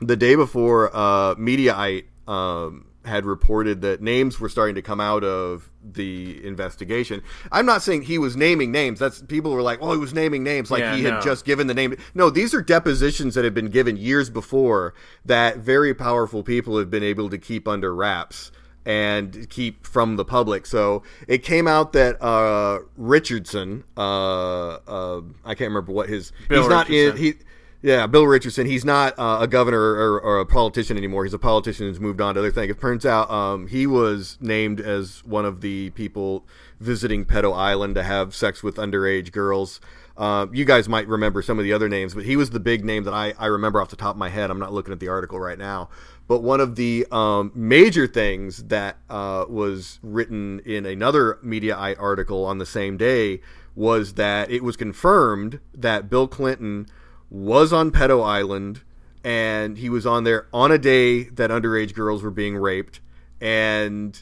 the 0.00 0.14
day 0.16 0.36
before, 0.36 0.94
uh, 0.94 1.34
Mediaite 1.34 2.04
um, 2.28 2.84
had 3.08 3.26
reported 3.26 3.80
that 3.82 4.00
names 4.00 4.38
were 4.38 4.48
starting 4.48 4.74
to 4.76 4.82
come 4.82 5.00
out 5.00 5.24
of 5.24 5.70
the 5.82 6.44
investigation. 6.46 7.22
I'm 7.50 7.66
not 7.66 7.82
saying 7.82 8.02
he 8.02 8.18
was 8.18 8.36
naming 8.36 8.70
names. 8.70 8.98
That's 8.98 9.22
people 9.22 9.52
were 9.52 9.62
like, 9.62 9.78
"Oh, 9.82 9.92
he 9.92 9.98
was 9.98 10.14
naming 10.14 10.42
names," 10.44 10.70
like 10.70 10.80
Yeah, 10.80 10.94
he 10.94 11.04
had 11.04 11.14
no. 11.14 11.20
just 11.20 11.44
given 11.44 11.66
the 11.66 11.74
name. 11.74 11.96
No, 12.14 12.30
these 12.30 12.54
are 12.54 12.62
depositions 12.62 13.34
that 13.34 13.44
had 13.44 13.54
been 13.54 13.70
given 13.70 13.96
years 13.96 14.30
before 14.30 14.94
that 15.24 15.58
very 15.58 15.94
powerful 15.94 16.42
people 16.42 16.78
have 16.78 16.90
been 16.90 17.02
able 17.02 17.28
to 17.30 17.38
keep 17.38 17.66
under 17.66 17.94
wraps 17.94 18.52
and 18.84 19.48
keep 19.50 19.86
from 19.86 20.16
the 20.16 20.24
public. 20.24 20.64
So 20.64 21.02
it 21.26 21.42
came 21.42 21.68
out 21.68 21.92
that 21.92 22.20
uh, 22.22 22.80
Richardson, 22.96 23.84
uh, 23.96 24.78
uh, 24.86 25.20
I 25.44 25.54
can't 25.54 25.68
remember 25.68 25.92
what 25.92 26.08
his 26.08 26.32
Bill 26.48 26.62
he's 26.62 26.70
not 26.70 26.88
in 26.88 27.16
he. 27.16 27.34
Yeah, 27.80 28.08
Bill 28.08 28.26
Richardson. 28.26 28.66
He's 28.66 28.84
not 28.84 29.16
uh, 29.18 29.38
a 29.40 29.46
governor 29.46 29.80
or, 29.80 30.20
or 30.20 30.40
a 30.40 30.46
politician 30.46 30.96
anymore. 30.96 31.24
He's 31.24 31.34
a 31.34 31.38
politician 31.38 31.86
who's 31.86 32.00
moved 32.00 32.20
on 32.20 32.34
to 32.34 32.40
other 32.40 32.50
things. 32.50 32.70
It 32.72 32.80
turns 32.80 33.06
out 33.06 33.30
um, 33.30 33.68
he 33.68 33.86
was 33.86 34.36
named 34.40 34.80
as 34.80 35.24
one 35.24 35.44
of 35.44 35.60
the 35.60 35.90
people 35.90 36.44
visiting 36.80 37.24
Pedo 37.24 37.56
Island 37.56 37.94
to 37.94 38.02
have 38.02 38.34
sex 38.34 38.64
with 38.64 38.76
underage 38.76 39.30
girls. 39.30 39.80
Um, 40.16 40.52
you 40.52 40.64
guys 40.64 40.88
might 40.88 41.06
remember 41.06 41.40
some 41.40 41.60
of 41.60 41.64
the 41.64 41.72
other 41.72 41.88
names, 41.88 42.14
but 42.14 42.24
he 42.24 42.34
was 42.34 42.50
the 42.50 42.58
big 42.58 42.84
name 42.84 43.04
that 43.04 43.14
I, 43.14 43.34
I 43.38 43.46
remember 43.46 43.80
off 43.80 43.90
the 43.90 43.96
top 43.96 44.16
of 44.16 44.18
my 44.18 44.28
head. 44.28 44.50
I'm 44.50 44.58
not 44.58 44.72
looking 44.72 44.92
at 44.92 44.98
the 44.98 45.06
article 45.06 45.38
right 45.38 45.58
now. 45.58 45.88
But 46.26 46.42
one 46.42 46.60
of 46.60 46.74
the 46.74 47.06
um, 47.12 47.52
major 47.54 48.08
things 48.08 48.64
that 48.64 48.96
uh, 49.08 49.44
was 49.48 50.00
written 50.02 50.60
in 50.66 50.84
another 50.84 51.38
Mediaite 51.44 51.96
article 52.00 52.44
on 52.44 52.58
the 52.58 52.66
same 52.66 52.96
day 52.96 53.40
was 53.76 54.14
that 54.14 54.50
it 54.50 54.64
was 54.64 54.76
confirmed 54.76 55.60
that 55.72 56.10
Bill 56.10 56.26
Clinton 56.26 56.88
was 57.30 57.72
on 57.72 57.90
Pedo 57.90 58.24
Island 58.24 58.82
and 59.24 59.78
he 59.78 59.88
was 59.88 60.06
on 60.06 60.24
there 60.24 60.46
on 60.52 60.72
a 60.72 60.78
day 60.78 61.24
that 61.24 61.50
underage 61.50 61.94
girls 61.94 62.22
were 62.22 62.30
being 62.30 62.56
raped. 62.56 63.00
And, 63.40 64.20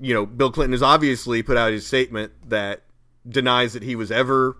you 0.00 0.14
know, 0.14 0.26
Bill 0.26 0.50
Clinton 0.50 0.72
has 0.72 0.82
obviously 0.82 1.42
put 1.42 1.56
out 1.56 1.72
his 1.72 1.86
statement 1.86 2.32
that 2.48 2.84
denies 3.28 3.72
that 3.74 3.82
he 3.82 3.94
was 3.94 4.10
ever 4.10 4.56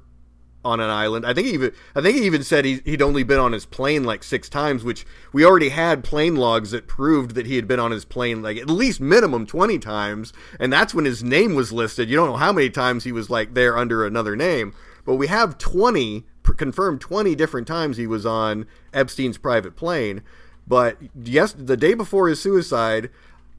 on 0.64 0.80
an 0.80 0.90
island. 0.90 1.24
I 1.24 1.32
think 1.32 1.46
he 1.46 1.54
even 1.54 1.72
I 1.94 2.00
think 2.02 2.16
he 2.16 2.24
even 2.24 2.42
said 2.42 2.64
he, 2.64 2.80
he'd 2.84 3.00
only 3.00 3.22
been 3.22 3.38
on 3.38 3.52
his 3.52 3.64
plane 3.64 4.04
like 4.04 4.22
six 4.22 4.48
times, 4.48 4.84
which 4.84 5.06
we 5.32 5.44
already 5.44 5.68
had 5.68 6.04
plane 6.04 6.36
logs 6.36 6.72
that 6.72 6.88
proved 6.88 7.34
that 7.36 7.46
he 7.46 7.56
had 7.56 7.68
been 7.68 7.80
on 7.80 7.92
his 7.92 8.04
plane 8.04 8.42
like 8.42 8.56
at 8.56 8.68
least 8.68 9.00
minimum 9.00 9.46
twenty 9.46 9.78
times, 9.78 10.32
and 10.58 10.72
that's 10.72 10.92
when 10.92 11.04
his 11.04 11.22
name 11.22 11.54
was 11.54 11.72
listed. 11.72 12.10
You 12.10 12.16
don't 12.16 12.28
know 12.28 12.36
how 12.36 12.52
many 12.52 12.70
times 12.70 13.04
he 13.04 13.12
was 13.12 13.30
like 13.30 13.54
there 13.54 13.78
under 13.78 14.04
another 14.04 14.34
name, 14.34 14.74
but 15.04 15.14
we 15.14 15.28
have 15.28 15.58
twenty 15.58 16.26
confirmed 16.58 17.00
twenty 17.00 17.34
different 17.34 17.66
times 17.66 17.96
he 17.96 18.06
was 18.06 18.26
on 18.26 18.66
Epstein's 18.92 19.38
private 19.38 19.76
plane. 19.76 20.22
But 20.66 20.98
yes, 21.14 21.54
the 21.54 21.76
day 21.76 21.94
before 21.94 22.28
his 22.28 22.42
suicide, 22.42 23.08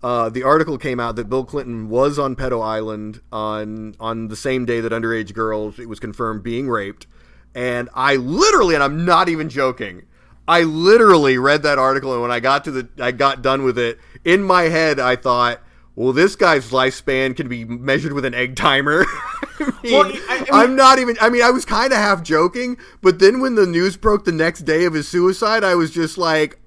uh, 0.04 0.30
the 0.30 0.44
article 0.44 0.78
came 0.78 1.00
out 1.00 1.16
that 1.16 1.28
Bill 1.30 1.44
Clinton 1.44 1.90
was 1.90 2.20
on 2.20 2.36
Pedo 2.36 2.64
Island 2.64 3.22
on 3.32 3.96
on 4.00 4.28
the 4.28 4.36
same 4.36 4.66
day 4.66 4.80
that 4.82 4.92
underage 4.92 5.34
girls 5.34 5.80
it 5.80 5.90
was 5.90 6.00
confirmed 6.00 6.44
being 6.44 6.70
raped, 6.70 7.08
and 7.56 7.90
I 7.96 8.16
literally, 8.18 8.76
and 8.76 8.84
I'm 8.84 9.06
not 9.06 9.28
even 9.28 9.50
joking, 9.50 10.04
I 10.48 10.62
literally 10.62 11.38
read 11.40 11.64
that 11.64 11.80
article, 11.80 12.14
and 12.14 12.22
when 12.22 12.32
I 12.32 12.40
got 12.40 12.64
to 12.66 12.72
the, 12.72 12.90
I 13.00 13.12
got 13.12 13.42
done 13.42 13.64
with 13.64 13.80
it 13.80 13.98
in 14.24 14.44
my 14.44 14.64
head, 14.64 15.00
I 15.00 15.16
thought. 15.16 15.62
Well, 15.96 16.14
this 16.14 16.36
guy's 16.36 16.72
lifespan 16.72 17.36
can 17.36 17.50
be 17.50 17.66
measured 17.66 18.14
with 18.14 18.24
an 18.26 18.34
egg 18.34 18.56
timer. 18.56 19.06
I 19.60 19.74
mean, 19.84 19.94
Well, 19.94 20.06
I- 20.30 20.38
mean- 20.40 20.46
I'm 20.54 20.76
not 20.76 21.00
even. 21.00 21.18
I 21.20 21.30
mean, 21.30 21.42
I 21.44 21.52
was 21.52 21.66
kind 21.66 21.92
of 21.92 21.98
half 21.98 22.24
joking, 22.24 22.78
but 23.02 23.20
then 23.20 23.42
when 23.42 23.56
the 23.56 23.66
news 23.66 23.98
broke 23.98 24.24
the 24.26 24.32
next 24.32 24.62
day 24.62 24.86
of 24.86 24.94
his 24.94 25.08
suicide, 25.10 25.64
I 25.66 25.76
was 25.76 25.92
just 25.92 26.18
like, 26.18 26.60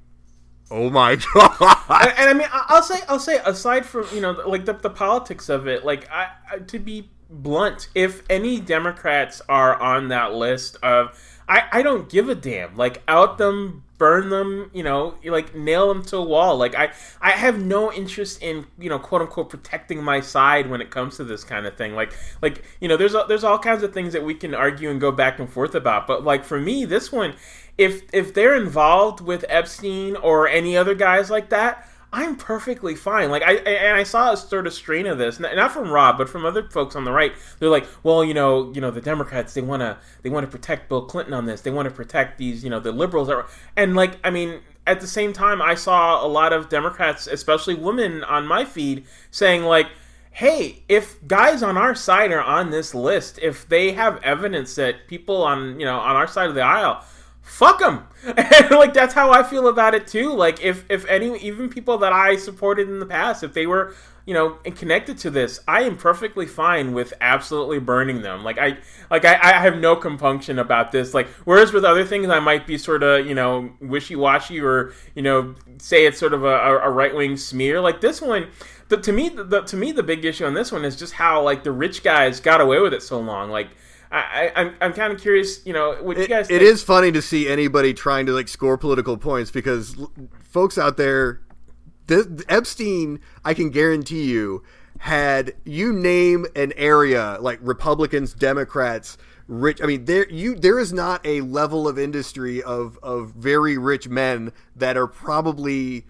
"Oh 0.70 0.90
my 0.90 1.16
god!" 1.34 1.56
and, 1.88 2.12
and 2.18 2.30
I 2.30 2.34
mean, 2.34 2.48
I'll 2.52 2.82
say, 2.82 3.00
I'll 3.08 3.18
say, 3.18 3.40
aside 3.46 3.86
from 3.86 4.06
you 4.12 4.20
know, 4.20 4.32
like 4.46 4.66
the, 4.66 4.74
the 4.74 4.90
politics 4.90 5.48
of 5.48 5.66
it, 5.66 5.84
like 5.86 6.10
I, 6.10 6.28
I, 6.50 6.58
to 6.58 6.78
be 6.78 7.10
blunt, 7.30 7.88
if 7.94 8.22
any 8.28 8.60
Democrats 8.60 9.40
are 9.48 9.80
on 9.80 10.08
that 10.08 10.34
list 10.34 10.76
of, 10.82 11.18
I, 11.48 11.62
I 11.72 11.82
don't 11.82 12.10
give 12.10 12.28
a 12.28 12.34
damn. 12.34 12.76
Like 12.76 13.02
out 13.08 13.38
them, 13.38 13.84
burn 14.03 14.30
them, 14.30 14.68
you 14.74 14.82
know, 14.82 15.14
like 15.24 15.55
nail 15.55 15.86
them 15.86 16.03
to 16.03 16.16
a 16.16 16.22
wall. 16.24 16.57
Like 16.57 16.74
I, 16.74 16.90
I 17.20 17.30
have 17.30 17.62
no 17.62 17.92
interest 17.92 18.42
in 18.42 18.66
you 18.76 18.88
know, 18.88 18.98
quote 18.98 19.22
unquote, 19.22 19.48
protecting 19.48 20.03
my 20.03 20.20
side 20.20 20.68
when 20.68 20.80
it 20.80 20.90
comes 20.90 21.18
to 21.18 21.24
this 21.24 21.44
kind 21.44 21.66
of 21.66 21.76
thing. 21.76 21.94
Like, 21.94 22.12
like 22.42 22.64
you 22.80 22.88
know, 22.88 22.96
there's 22.96 23.14
there's 23.28 23.44
all 23.44 23.61
kinds 23.61 23.84
of 23.84 23.94
things 23.94 24.12
that 24.14 24.24
we 24.24 24.34
can 24.34 24.57
argue 24.57 24.90
and 24.90 25.00
go 25.00 25.12
back 25.12 25.38
and 25.38 25.48
forth 25.48 25.76
about. 25.76 26.09
But 26.09 26.24
like 26.24 26.44
for 26.44 26.59
me, 26.59 26.84
this 26.84 27.12
one, 27.12 27.34
if 27.78 28.03
if 28.12 28.34
they're 28.34 28.57
involved 28.57 29.20
with 29.20 29.44
Epstein 29.48 30.16
or 30.16 30.48
any 30.48 30.76
other 30.76 30.96
guys 30.96 31.30
like 31.30 31.50
that. 31.50 31.88
I'm 32.14 32.36
perfectly 32.36 32.94
fine. 32.94 33.30
Like 33.30 33.42
I 33.42 33.54
and 33.54 33.96
I 33.96 34.02
saw 34.02 34.32
a 34.32 34.36
sort 34.36 34.66
of 34.66 34.74
strain 34.74 35.06
of 35.06 35.16
this, 35.16 35.40
not 35.40 35.72
from 35.72 35.90
Rob, 35.90 36.18
but 36.18 36.28
from 36.28 36.44
other 36.44 36.68
folks 36.68 36.94
on 36.94 37.04
the 37.04 37.12
right. 37.12 37.32
They're 37.58 37.70
like, 37.70 37.86
well, 38.02 38.22
you 38.22 38.34
know, 38.34 38.70
you 38.74 38.82
know, 38.82 38.90
the 38.90 39.00
Democrats 39.00 39.54
they 39.54 39.62
want 39.62 39.80
to 39.80 39.96
they 40.22 40.28
want 40.28 40.44
to 40.44 40.50
protect 40.50 40.90
Bill 40.90 41.06
Clinton 41.06 41.32
on 41.32 41.46
this. 41.46 41.62
They 41.62 41.70
want 41.70 41.88
to 41.88 41.94
protect 41.94 42.36
these, 42.36 42.62
you 42.62 42.68
know, 42.68 42.80
the 42.80 42.92
liberals. 42.92 43.30
And 43.76 43.96
like, 43.96 44.18
I 44.22 44.30
mean, 44.30 44.60
at 44.86 45.00
the 45.00 45.06
same 45.06 45.32
time, 45.32 45.62
I 45.62 45.74
saw 45.74 46.24
a 46.24 46.28
lot 46.28 46.52
of 46.52 46.68
Democrats, 46.68 47.26
especially 47.26 47.76
women, 47.76 48.24
on 48.24 48.46
my 48.46 48.66
feed 48.66 49.06
saying 49.30 49.62
like, 49.62 49.86
hey, 50.32 50.82
if 50.90 51.26
guys 51.26 51.62
on 51.62 51.78
our 51.78 51.94
side 51.94 52.30
are 52.30 52.42
on 52.42 52.70
this 52.70 52.94
list, 52.94 53.38
if 53.40 53.66
they 53.66 53.92
have 53.92 54.22
evidence 54.22 54.74
that 54.74 55.08
people 55.08 55.42
on 55.42 55.80
you 55.80 55.86
know 55.86 55.98
on 55.98 56.14
our 56.14 56.26
side 56.26 56.50
of 56.50 56.54
the 56.54 56.60
aisle 56.60 57.02
fuck 57.43 57.80
them 57.80 58.07
and 58.36 58.70
like 58.70 58.95
that's 58.95 59.14
how 59.14 59.32
i 59.32 59.43
feel 59.43 59.66
about 59.66 59.95
it 59.95 60.07
too. 60.07 60.32
Like 60.32 60.62
if 60.62 60.84
if 60.88 61.05
any 61.07 61.36
even 61.38 61.68
people 61.68 61.99
that 61.99 62.12
i 62.12 62.36
supported 62.36 62.88
in 62.88 63.01
the 63.01 63.07
past 63.07 63.43
if 63.43 63.53
they 63.53 63.66
were 63.66 63.95
you 64.24 64.32
know 64.32 64.59
and 64.64 64.76
connected 64.76 65.18
to 65.18 65.30
this 65.30 65.59
i 65.66 65.82
am 65.82 65.97
perfectly 65.97 66.47
fine 66.47 66.93
with 66.93 67.12
absolutely 67.20 67.80
burning 67.80 68.22
them. 68.22 68.45
Like 68.45 68.59
i 68.59 68.78
like 69.11 69.24
i, 69.24 69.34
I 69.34 69.53
have 69.59 69.76
no 69.76 69.97
compunction 69.97 70.61
about 70.61 70.93
this. 70.93 71.14
Like 71.14 71.26
whereas 71.45 71.72
with 71.72 71.84
other 71.84 72.05
things 72.05 72.28
i 72.28 72.38
might 72.38 72.64
be 72.64 72.78
sort 72.78 73.03
of 73.03 73.26
you 73.26 73.34
know 73.34 73.72
wishy-washy 73.80 74.61
or 74.61 74.93
you 75.16 75.22
know 75.22 75.57
say 75.78 76.07
it's 76.07 76.20
sort 76.20 76.34
of 76.34 76.45
a, 76.45 76.78
a 76.78 76.90
right-wing 76.90 77.36
smear. 77.36 77.80
Like 77.80 78.01
this 78.01 78.22
one 78.22 78.51
the, 78.88 78.99
to 78.99 79.12
me 79.12 79.30
the 79.30 79.62
to 79.62 79.76
me 79.76 79.90
the 79.90 80.03
big 80.05 80.24
issue 80.24 80.45
on 80.45 80.55
this 80.55 80.70
one 80.70 80.84
is 80.84 80.95
just 80.95 81.14
how 81.14 81.43
like 81.43 81.64
the 81.64 81.72
rich 81.72 82.05
guys 82.05 82.38
got 82.38 82.61
away 82.61 82.78
with 82.78 82.95
it 82.95 83.03
so 83.03 83.18
long. 83.18 83.51
Like 83.51 83.70
I, 84.12 84.52
I, 84.54 84.60
I'm, 84.60 84.74
I'm 84.80 84.92
kind 84.92 85.12
of 85.12 85.20
curious, 85.20 85.64
you 85.64 85.72
know, 85.72 85.96
what 86.02 86.18
you 86.18 86.28
guys 86.28 86.50
it 86.50 86.60
is 86.60 86.82
funny 86.82 87.10
to 87.12 87.22
see 87.22 87.48
anybody 87.48 87.94
trying 87.94 88.26
to 88.26 88.32
like 88.32 88.46
score 88.46 88.76
political 88.76 89.16
points 89.16 89.50
because 89.50 89.98
l- 89.98 90.12
folks 90.40 90.76
out 90.76 90.98
there, 90.98 91.40
this, 92.08 92.26
Epstein, 92.48 93.20
I 93.42 93.54
can 93.54 93.70
guarantee 93.70 94.24
you, 94.24 94.62
had 94.98 95.54
you 95.64 95.92
name 95.94 96.46
an 96.54 96.74
area 96.76 97.38
like 97.40 97.58
Republicans, 97.62 98.34
Democrats, 98.34 99.16
rich. 99.48 99.80
I 99.82 99.86
mean, 99.86 100.04
there 100.04 100.28
you 100.28 100.54
there 100.56 100.78
is 100.78 100.92
not 100.92 101.24
a 101.26 101.40
level 101.40 101.88
of 101.88 101.98
industry 101.98 102.62
of 102.62 102.98
of 103.02 103.30
very 103.30 103.78
rich 103.78 104.08
men 104.08 104.52
that 104.76 104.98
are 104.98 105.06
probably 105.06 106.04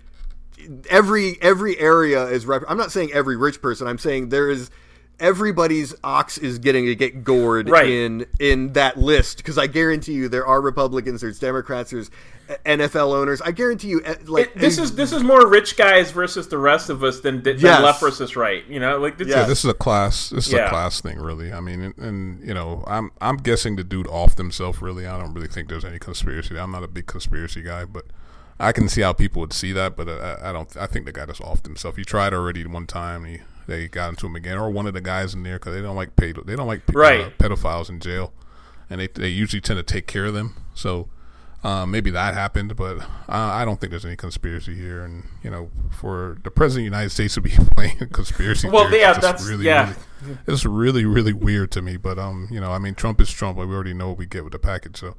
every 0.90 1.40
every 1.40 1.78
area 1.78 2.24
is. 2.26 2.46
Rep- 2.46 2.64
I'm 2.68 2.76
not 2.76 2.90
saying 2.90 3.12
every 3.12 3.36
rich 3.36 3.62
person. 3.62 3.86
I'm 3.86 3.98
saying 3.98 4.30
there 4.30 4.50
is 4.50 4.70
everybody's 5.23 5.95
ox 6.05 6.37
is 6.37 6.59
getting 6.59 6.85
to 6.87 6.95
get 6.95 7.25
gored 7.25 7.70
Right. 7.70 7.89
in 7.89 8.27
in 8.39 8.73
that 8.75 8.99
list 8.99 9.39
because 9.39 9.57
I 9.57 9.66
guarantee 9.68 10.12
you 10.12 10.29
there 10.29 10.47
are 10.47 10.61
Republicans, 10.61 11.20
there's 11.23 11.39
Democrats, 11.39 11.93
there's 11.93 12.11
NFL 12.66 13.14
owners. 13.14 13.41
I 13.41 13.53
guarantee 13.53 13.89
you, 13.89 14.03
eh, 14.05 14.16
like 14.27 14.47
It- 14.49 14.59
this 14.59 14.77
is 14.79 14.95
this 14.97 15.12
is 15.12 15.23
more 15.23 15.47
rich 15.47 15.77
guys 15.77 16.11
versus 16.11 16.49
the 16.49 16.59
rest 16.59 16.91
of 16.91 17.03
us 17.03 17.20
than, 17.20 17.43
than 17.43 17.59
Yes. 17.59 17.81
left 17.83 18.01
versus 18.01 18.37
right. 18.37 18.64
You 18.68 18.81
know, 18.81 18.99
like 18.99 19.16
this 19.16 19.29
Yeah. 19.29 19.43
is 19.43 19.49
This 19.49 19.64
is 19.64 19.70
a 19.70 19.75
class. 19.75 20.31
This 20.31 20.49
is 20.49 20.53
Yeah. 20.53 20.66
a 20.66 20.70
class 20.70 21.01
thing, 21.01 21.18
really. 21.18 21.53
I 21.53 21.61
mean, 21.61 21.81
and, 21.83 21.99
and 21.99 22.47
you 22.47 22.53
know, 22.53 22.85
I'm 22.87 23.11
I'm 23.20 23.37
guessing 23.37 23.77
the 23.77 23.85
dude 23.85 24.07
offed 24.09 24.37
himself. 24.39 24.83
Really, 24.83 25.07
I 25.07 25.18
don't 25.18 25.33
really 25.33 25.49
think 25.49 25.68
there's 25.68 25.85
any 25.85 25.99
conspiracy. 25.99 26.59
I'm 26.59 26.73
not 26.73 26.83
a 26.83 26.89
big 26.89 27.07
conspiracy 27.07 27.62
guy, 27.62 27.85
but 27.85 28.07
I 28.61 28.73
can 28.73 28.89
see 28.89 29.01
how 29.01 29.12
people 29.12 29.41
would 29.41 29.53
see 29.53 29.73
that. 29.73 29.97
But 29.97 30.09
I, 30.09 30.51
I 30.51 30.53
don't. 30.53 30.77
I 30.77 30.87
think 30.87 31.07
the 31.07 31.12
guy 31.12 31.27
just 31.27 31.41
offed 31.41 31.64
himself. 31.64 31.97
He 31.97 32.05
tried 32.05 32.35
already 32.35 32.66
one 32.66 32.87
time. 32.87 33.25
He 33.25 33.41
they 33.66 33.88
got 33.88 34.10
into 34.10 34.26
him 34.26 34.36
again, 34.36 34.58
or 34.58 34.70
one 34.70 34.86
of 34.86 34.94
the 34.94 35.00
guys 35.00 35.34
in 35.34 35.42
there 35.42 35.58
because 35.58 35.74
they 35.74 35.82
don't 35.82 35.96
like 35.96 36.16
pay. 36.16 36.32
They 36.32 36.56
don't 36.56 36.66
like 36.66 36.80
uh, 36.88 36.92
Right. 36.98 37.38
pedophiles 37.38 37.88
in 37.88 38.00
jail, 38.00 38.32
and 38.90 39.00
they 39.00 39.06
they 39.08 39.28
usually 39.28 39.60
tend 39.60 39.78
to 39.78 39.82
take 39.82 40.06
care 40.06 40.26
of 40.26 40.34
them. 40.34 40.54
So. 40.74 41.08
Uh, 41.64 41.86
maybe 41.86 42.10
that 42.10 42.34
happened, 42.34 42.74
but 42.74 42.98
uh, 42.98 43.04
I 43.28 43.64
don't 43.64 43.80
think 43.80 43.92
there's 43.92 44.04
any 44.04 44.16
conspiracy 44.16 44.74
here. 44.74 45.04
And 45.04 45.28
you 45.44 45.48
know, 45.50 45.70
for 45.92 46.38
the 46.42 46.50
president 46.50 46.88
of 46.88 46.90
the 46.90 46.96
United 46.96 47.10
States 47.10 47.34
to 47.34 47.40
be 47.40 47.50
playing 47.76 47.98
a 48.02 48.06
conspiracy 48.08 48.68
Well, 48.68 48.88
theory 48.88 49.02
yeah, 49.02 49.12
that's- 49.12 49.46
really, 49.48 49.66
yeah. 49.66 49.94
really, 50.24 50.38
it's 50.48 50.64
really, 50.64 51.04
really 51.04 51.32
weird 51.32 51.70
to 51.70 51.80
me. 51.80 51.96
But 51.98 52.18
um, 52.18 52.48
you 52.50 52.60
know, 52.60 52.72
I 52.72 52.78
mean, 52.78 52.96
Trump 52.96 53.20
is 53.20 53.30
Trump. 53.30 53.58
Like, 53.58 53.68
we 53.68 53.74
already 53.76 53.94
know 53.94 54.08
what 54.08 54.18
we 54.18 54.26
get 54.26 54.42
with 54.42 54.52
the 54.54 54.58
package. 54.58 54.96
So, 54.98 55.14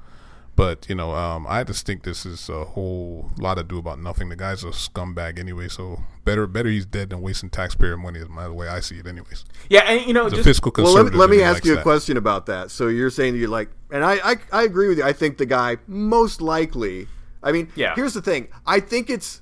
but 0.56 0.88
you 0.90 0.96
know, 0.96 1.14
um, 1.16 1.46
I 1.50 1.64
just 1.64 1.86
think 1.86 2.04
this 2.04 2.26
is 2.26 2.48
a 2.50 2.64
whole 2.66 3.32
lot 3.40 3.56
to 3.56 3.64
do 3.64 3.78
about 3.78 4.00
nothing. 4.00 4.30
The 4.30 4.36
guy's 4.36 4.64
a 4.64 4.68
scumbag 4.68 5.40
anyway. 5.40 5.68
So 5.68 6.04
better, 6.26 6.46
better 6.48 6.70
he's 6.70 6.86
dead 6.86 7.10
than 7.10 7.22
wasting 7.22 7.50
taxpayer 7.50 7.98
money. 7.98 8.20
Is 8.20 8.30
my 8.30 8.44
the 8.46 8.54
way 8.54 8.68
I 8.68 8.80
see 8.80 8.98
it, 9.00 9.08
anyways. 9.08 9.46
yeah, 9.70 9.82
and 9.82 10.06
you 10.06 10.14
know, 10.14 10.26
The 10.30 10.38
just 10.38 10.46
fiscal 10.48 10.72
well. 10.78 10.94
Let, 10.94 11.12
me- 11.14 11.18
let 11.18 11.30
me 11.30 11.42
ask 11.42 11.66
you 11.66 11.74
a 11.74 11.76
that. 11.78 11.84
question 11.84 12.18
about 12.18 12.46
that. 12.48 12.72
So 12.72 12.88
you're 12.88 13.10
saying 13.10 13.36
you're 13.36 13.50
like, 13.50 13.70
and 13.92 14.04
I, 14.06 14.32
I 14.32 14.36
I 14.52 14.64
agree 14.64 14.88
with 14.90 14.98
you. 15.00 15.04
I 15.04 15.14
think 15.14 15.38
the 15.38 15.46
guy 15.46 15.78
most 15.88 16.42
likely. 16.42 17.08
I 17.42 17.52
mean, 17.52 17.70
Yeah. 17.76 17.94
here's 17.96 18.14
the 18.14 18.22
thing. 18.22 18.48
I 18.66 18.80
think 18.80 19.10
it's 19.10 19.42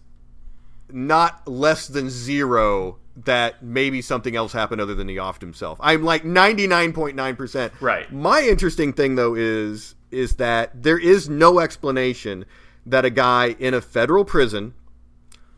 not 0.91 1.47
less 1.47 1.88
than 1.88 2.09
zero 2.09 2.97
that 3.16 3.62
maybe 3.64 4.01
something 4.01 4.36
else 4.36 4.53
happened 4.53 4.82
other 4.82 4.95
than 4.95 5.07
he 5.07 5.16
offed 5.18 5.41
himself. 5.41 5.78
I'm 5.82 6.03
like 6.03 6.24
99.9%. 6.24 7.72
Right. 7.82 8.12
My 8.12 8.41
interesting 8.41 8.93
thing 8.93 9.16
though 9.16 9.36
is 9.36 9.95
is 10.12 10.36
that 10.36 10.84
there 10.84 10.97
is 10.99 11.30
no 11.30 11.59
explanation 11.59 12.45
that 12.86 13.05
a 13.05 13.09
guy 13.09 13.55
in 13.59 13.74
a 13.74 13.82
federal 13.82 14.26
prison 14.26 14.74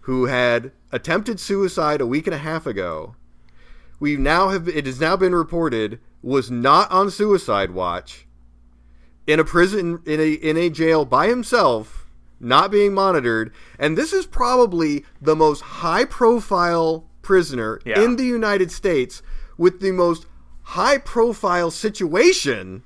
who 0.01 0.25
had 0.25 0.71
attempted 0.91 1.39
suicide 1.39 2.01
a 2.01 2.05
week 2.07 2.27
and 2.27 2.33
a 2.33 2.39
half 2.39 2.65
ago 2.65 3.15
we 3.99 4.17
now 4.17 4.49
have 4.49 4.67
it 4.67 4.85
has 4.85 4.99
now 4.99 5.15
been 5.15 5.33
reported 5.33 5.99
was 6.21 6.51
not 6.51 6.91
on 6.91 7.09
suicide 7.09 7.71
watch 7.71 8.25
in 9.25 9.39
a 9.39 9.43
prison 9.45 10.01
in 10.05 10.19
a 10.19 10.33
in 10.33 10.57
a 10.57 10.69
jail 10.69 11.05
by 11.05 11.27
himself 11.27 12.05
not 12.39 12.69
being 12.69 12.93
monitored 12.93 13.53
and 13.79 13.97
this 13.97 14.11
is 14.11 14.25
probably 14.25 15.05
the 15.21 15.35
most 15.35 15.61
high 15.61 16.03
profile 16.03 17.05
prisoner 17.21 17.79
Yeah. 17.85 18.03
in 18.03 18.17
the 18.17 18.25
United 18.25 18.69
States 18.71 19.21
with 19.57 19.79
the 19.79 19.93
most 19.93 20.25
high 20.63 20.97
profile 20.97 21.71
situation 21.71 22.83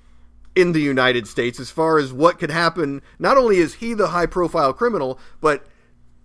in 0.57 0.71
the 0.71 0.81
United 0.81 1.27
States 1.27 1.59
as 1.59 1.69
far 1.69 1.99
as 1.99 2.11
what 2.11 2.39
could 2.39 2.49
happen 2.51 3.01
not 3.19 3.37
only 3.37 3.57
is 3.57 3.75
he 3.75 3.93
the 3.93 4.07
high 4.07 4.25
profile 4.25 4.73
criminal 4.73 5.19
but 5.39 5.67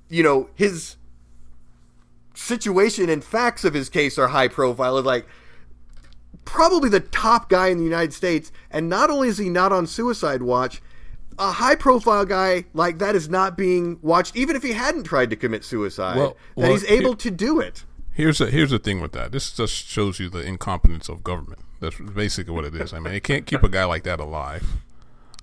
you 0.09 0.23
know 0.23 0.49
his 0.55 0.97
situation 2.35 3.09
and 3.09 3.23
facts 3.23 3.65
of 3.65 3.75
his 3.75 3.89
case 3.89 4.19
are 4.19 4.29
high 4.29 4.49
profile. 4.49 4.99
It's 4.99 5.07
Like 5.07 5.27
probably 6.45 6.89
the 6.89 7.01
top 7.01 7.49
guy 7.49 7.69
in 7.69 7.79
the 7.79 7.85
United 7.85 8.13
States, 8.13 8.51
and 8.71 8.89
not 8.89 9.11
only 9.11 9.29
is 9.29 9.39
he 9.39 9.49
not 9.49 9.73
on 9.73 9.87
suicide 9.87 10.43
watch, 10.43 10.83
a 11.39 11.53
high 11.53 11.75
profile 11.75 12.25
guy 12.25 12.65
like 12.75 12.99
that 12.99 13.15
is 13.15 13.29
not 13.29 13.57
being 13.57 13.99
watched, 14.03 14.37
even 14.37 14.57
if 14.57 14.63
he 14.63 14.73
hadn't 14.73 15.05
tried 15.05 15.31
to 15.31 15.37
commit 15.37 15.65
suicide. 15.65 16.17
Well- 16.17 16.37
that 16.57 16.63
well, 16.63 16.71
he's 16.73 16.85
able 16.85 17.11
here- 17.11 17.17
to 17.17 17.31
do 17.31 17.61
it. 17.61 17.85
Here's 18.15 18.43
a, 18.43 18.47
here's 18.47 18.71
the 18.71 18.79
thing 18.79 19.01
with 19.01 19.13
that. 19.13 19.33
This 19.33 19.51
just 19.53 19.73
shows 19.73 20.21
you 20.21 20.29
the 20.29 20.41
incompetence 20.43 21.09
of 21.09 21.25
government. 21.25 21.61
That's 21.83 21.99
basically 21.99 22.55
what 22.55 22.65
it 22.65 22.75
is. 22.75 22.95
I 22.95 23.01
mean, 23.01 23.13
they 23.13 23.21
can't 23.21 23.45
keep 23.45 23.63
a 23.63 23.69
guy 23.69 23.85
like 23.85 24.05
that 24.05 24.21
alive. 24.21 24.65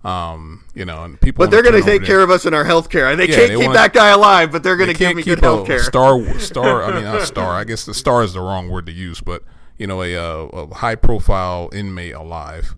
Um, 0.03 0.63
you 0.73 0.85
know, 0.85 1.03
and 1.03 1.19
people. 1.19 1.43
But 1.43 1.51
they're 1.51 1.61
going 1.61 1.75
to 1.75 1.81
take 1.81 2.03
care 2.05 2.21
of 2.21 2.31
us 2.31 2.45
in 2.45 2.53
our 2.53 2.63
health 2.63 2.89
care. 2.89 3.13
They 3.17 3.27
Yeah, 3.27 3.35
can't 3.35 3.47
they 3.49 3.55
keep 3.57 3.65
wanna- 3.67 3.73
that 3.79 3.91
guy 3.93 4.07
alive, 4.09 4.49
but 4.51 4.63
they're 4.63 4.77
going 4.77 4.87
They 4.87 4.93
to 4.93 4.99
give 4.99 5.15
me 5.17 5.23
keep 5.23 5.35
good 5.35 5.43
health 5.43 5.63
a 5.63 5.67
care. 5.67 5.83
star. 5.83 6.39
Star. 6.39 6.83
I 6.85 6.93
mean, 6.93 7.03
not 7.03 7.21
star. 7.27 7.51
I 7.53 7.65
guess 7.65 7.85
the 7.85 7.93
star 7.93 8.23
is 8.23 8.33
the 8.33 8.39
wrong 8.39 8.69
word 8.69 8.85
to 8.85 8.91
use, 8.93 9.19
but 9.19 9.43
you 9.77 9.85
know, 9.87 10.01
a, 10.01 10.15
uh, 10.15 10.45
a 10.53 10.73
high 10.75 10.95
profile 10.95 11.69
inmate 11.73 12.13
alive. 12.15 12.75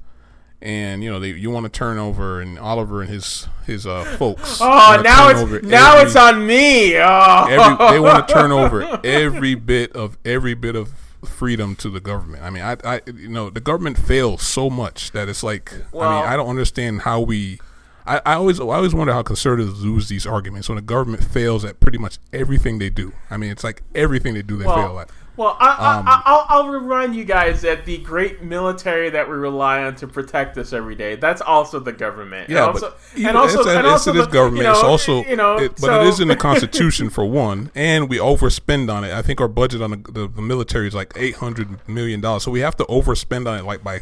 And 0.63 1.03
you 1.03 1.11
know 1.11 1.19
they, 1.19 1.29
you 1.29 1.49
want 1.49 1.63
to 1.65 1.71
turn 1.71 1.97
over 1.97 2.39
and 2.39 2.59
Oliver 2.59 3.01
and 3.01 3.09
his 3.09 3.47
his 3.65 3.87
uh, 3.87 4.03
folks. 4.19 4.59
oh, 4.61 5.01
now 5.03 5.29
it's 5.29 5.39
over 5.39 5.59
now 5.61 5.93
every- 5.97 6.05
it's 6.07 6.15
on 6.15 6.45
me. 6.45 6.97
Oh, 6.97 7.45
every, 7.49 7.87
they 7.93 7.99
want 7.99 8.27
to 8.27 8.33
turn 8.33 8.51
over 8.63 8.99
every 9.03 9.55
bit 9.55 9.91
of 9.93 10.19
every 10.23 10.53
bit 10.53 10.75
of 10.75 10.91
freedom 11.25 11.75
to 11.77 11.89
the 11.89 11.99
government. 11.99 12.43
I 12.43 12.49
mean, 12.49 12.63
I, 12.63 12.77
I 12.83 13.01
you 13.07 13.29
know, 13.29 13.49
the 13.49 13.59
government 13.59 13.97
fails 13.97 14.41
so 14.41 14.69
much 14.69 15.11
that 15.11 15.29
it's 15.29 15.43
like, 15.43 15.73
I 15.73 16.21
mean, 16.21 16.29
I 16.29 16.35
don't 16.35 16.49
understand 16.49 17.01
how 17.01 17.21
we. 17.21 17.59
I, 18.05 18.21
I 18.25 18.33
always, 18.33 18.59
I 18.59 18.63
always 18.63 18.93
wonder 18.95 19.13
how 19.13 19.21
conservatives 19.23 19.83
lose 19.83 20.09
these 20.09 20.25
arguments 20.25 20.67
when 20.69 20.75
the 20.77 20.81
government 20.81 21.23
fails 21.23 21.63
at 21.65 21.79
pretty 21.79 21.97
much 21.97 22.17
everything 22.33 22.79
they 22.79 22.89
do. 22.89 23.13
I 23.29 23.37
mean, 23.37 23.51
it's 23.51 23.63
like 23.63 23.83
everything 23.95 24.33
they 24.33 24.41
do, 24.41 24.57
they 24.57 24.65
fail 24.65 24.99
at. 24.99 25.09
well 25.37 25.55
I, 25.59 25.67
I, 25.69 25.97
Um, 25.99 26.07
I, 26.07 26.21
I'll, 26.25 26.45
I'll 26.49 26.67
remind 26.69 27.15
you 27.15 27.23
guys 27.25 27.61
that 27.61 27.85
the 27.85 27.97
great 27.99 28.41
military 28.41 29.09
that 29.11 29.27
we 29.29 29.35
rely 29.35 29.83
on 29.83 29.95
to 29.95 30.07
protect 30.07 30.57
us 30.57 30.73
every 30.73 30.95
day, 30.95 31.15
that's 31.15 31.41
also 31.41 31.79
the 31.79 31.91
government. 31.91 32.49
Yeah, 32.49 32.65
and 32.65 32.67
also, 32.73 32.89
but 32.89 33.21
and 33.27 33.37
also, 33.37 33.59
it's, 33.59 33.67
and 33.69 33.79
it's, 33.79 33.87
also 33.87 34.11
it 34.11 34.17
is 34.17 34.25
the- 34.25 34.31
government. 34.31 34.57
You 34.57 34.63
know, 34.63 34.71
it's 34.73 34.83
also, 34.83 35.23
you 35.25 35.35
know, 35.35 35.57
it, 35.57 35.71
but 35.71 35.81
so, 35.81 36.01
it 36.01 36.07
is 36.07 36.19
in 36.19 36.27
the 36.27 36.35
Constitution 36.51 37.09
for 37.09 37.25
one, 37.25 37.69
and 37.75 38.09
we 38.09 38.17
overspend 38.17 38.91
on 38.91 39.03
it. 39.03 39.13
I 39.13 39.21
think 39.21 39.39
our 39.39 39.47
budget 39.47 39.81
on 39.81 39.91
the, 39.91 40.11
the, 40.11 40.27
the 40.27 40.41
military 40.41 40.87
is 40.87 40.95
like 40.95 41.13
eight 41.15 41.35
hundred 41.35 41.87
million 41.87 42.19
dollars, 42.19 42.43
so 42.43 42.51
we 42.51 42.61
have 42.61 42.75
to 42.77 42.83
overspend 42.85 43.47
on 43.47 43.59
it 43.59 43.63
like 43.63 43.83
by 43.83 44.01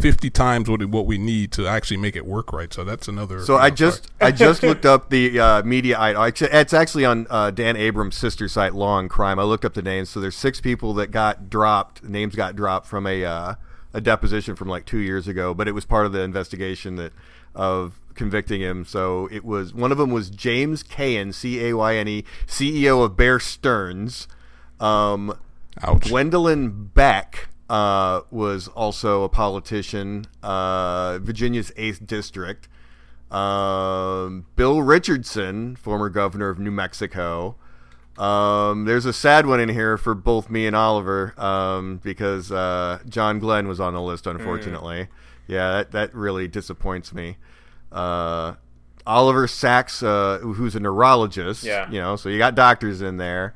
fifty 0.00 0.30
times 0.30 0.68
what 0.68 0.84
what 0.86 1.06
we 1.06 1.18
need 1.18 1.52
to 1.52 1.66
actually 1.66 1.96
make 1.96 2.16
it 2.16 2.26
work 2.26 2.52
right. 2.52 2.72
So 2.72 2.84
that's 2.84 3.08
another. 3.08 3.40
So 3.44 3.54
you 3.54 3.60
I 3.60 3.68
know, 3.70 3.74
just 3.74 4.10
I 4.20 4.30
just 4.30 4.62
looked 4.64 4.86
up 4.86 5.10
the 5.10 5.38
uh, 5.38 5.62
Mediaite. 5.62 6.42
It's 6.52 6.74
actually 6.74 7.04
on 7.04 7.26
uh, 7.30 7.50
Dan 7.50 7.76
Abrams' 7.76 8.16
sister 8.16 8.48
site, 8.48 8.74
Law 8.74 8.98
and 8.98 9.08
Crime. 9.08 9.38
I 9.38 9.44
looked 9.44 9.64
up 9.64 9.74
the 9.74 9.82
names. 9.82 10.10
So 10.10 10.20
there's 10.20 10.36
six 10.36 10.60
people 10.60 10.94
that 10.94 11.10
got 11.10 11.48
dropped. 11.48 12.02
Names 12.02 12.34
got 12.34 12.56
dropped 12.56 12.86
from 12.86 13.06
a 13.06 13.24
uh, 13.24 13.54
a 13.92 14.00
deposition 14.00 14.56
from 14.56 14.68
like 14.68 14.84
two 14.84 14.98
years 14.98 15.28
ago, 15.28 15.54
but 15.54 15.68
it 15.68 15.72
was 15.72 15.84
part 15.84 16.06
of 16.06 16.12
the 16.12 16.20
investigation 16.20 16.96
that 16.96 17.12
of 17.54 18.00
convicting 18.14 18.60
him. 18.60 18.84
So 18.84 19.28
it 19.30 19.44
was 19.44 19.72
one 19.72 19.92
of 19.92 19.98
them 19.98 20.10
was 20.10 20.30
James 20.30 20.82
Cayne, 20.82 21.32
C 21.32 21.64
A 21.66 21.76
Y 21.76 21.96
N 21.96 22.08
E, 22.08 22.24
CEO 22.46 23.04
of 23.04 23.16
Bear 23.16 23.38
Stearns. 23.38 24.28
Um, 24.80 25.38
ouch. 25.82 26.08
Gwendolyn 26.08 26.86
Beck 26.94 27.48
uh, 27.68 28.22
was 28.30 28.68
also 28.68 29.22
a 29.22 29.28
politician, 29.28 30.26
uh, 30.42 31.18
Virginia's 31.18 31.70
8th 31.72 32.06
District. 32.06 32.68
Um, 33.30 34.46
Bill 34.54 34.82
Richardson, 34.82 35.76
former 35.76 36.08
governor 36.08 36.50
of 36.50 36.58
New 36.58 36.70
Mexico. 36.70 37.56
Um, 38.16 38.84
there's 38.84 39.06
a 39.06 39.12
sad 39.12 39.46
one 39.46 39.58
in 39.58 39.68
here 39.68 39.98
for 39.98 40.14
both 40.14 40.48
me 40.48 40.66
and 40.66 40.76
Oliver 40.76 41.34
um, 41.36 42.00
because 42.04 42.52
uh, 42.52 43.00
John 43.08 43.40
Glenn 43.40 43.66
was 43.66 43.80
on 43.80 43.94
the 43.94 44.00
list, 44.00 44.26
unfortunately. 44.26 45.08
Yeah, 45.46 45.72
that, 45.72 45.90
that 45.92 46.14
really 46.14 46.46
disappoints 46.46 47.12
me. 47.12 47.36
Uh, 47.90 48.54
Oliver 49.06 49.46
Sacks, 49.46 50.02
uh, 50.02 50.38
who's 50.38 50.74
a 50.74 50.80
neurologist. 50.80 51.64
Yeah. 51.64 51.90
You 51.90 52.00
know, 52.00 52.16
so 52.16 52.28
you 52.28 52.38
got 52.38 52.54
doctors 52.54 53.02
in 53.02 53.16
there. 53.16 53.54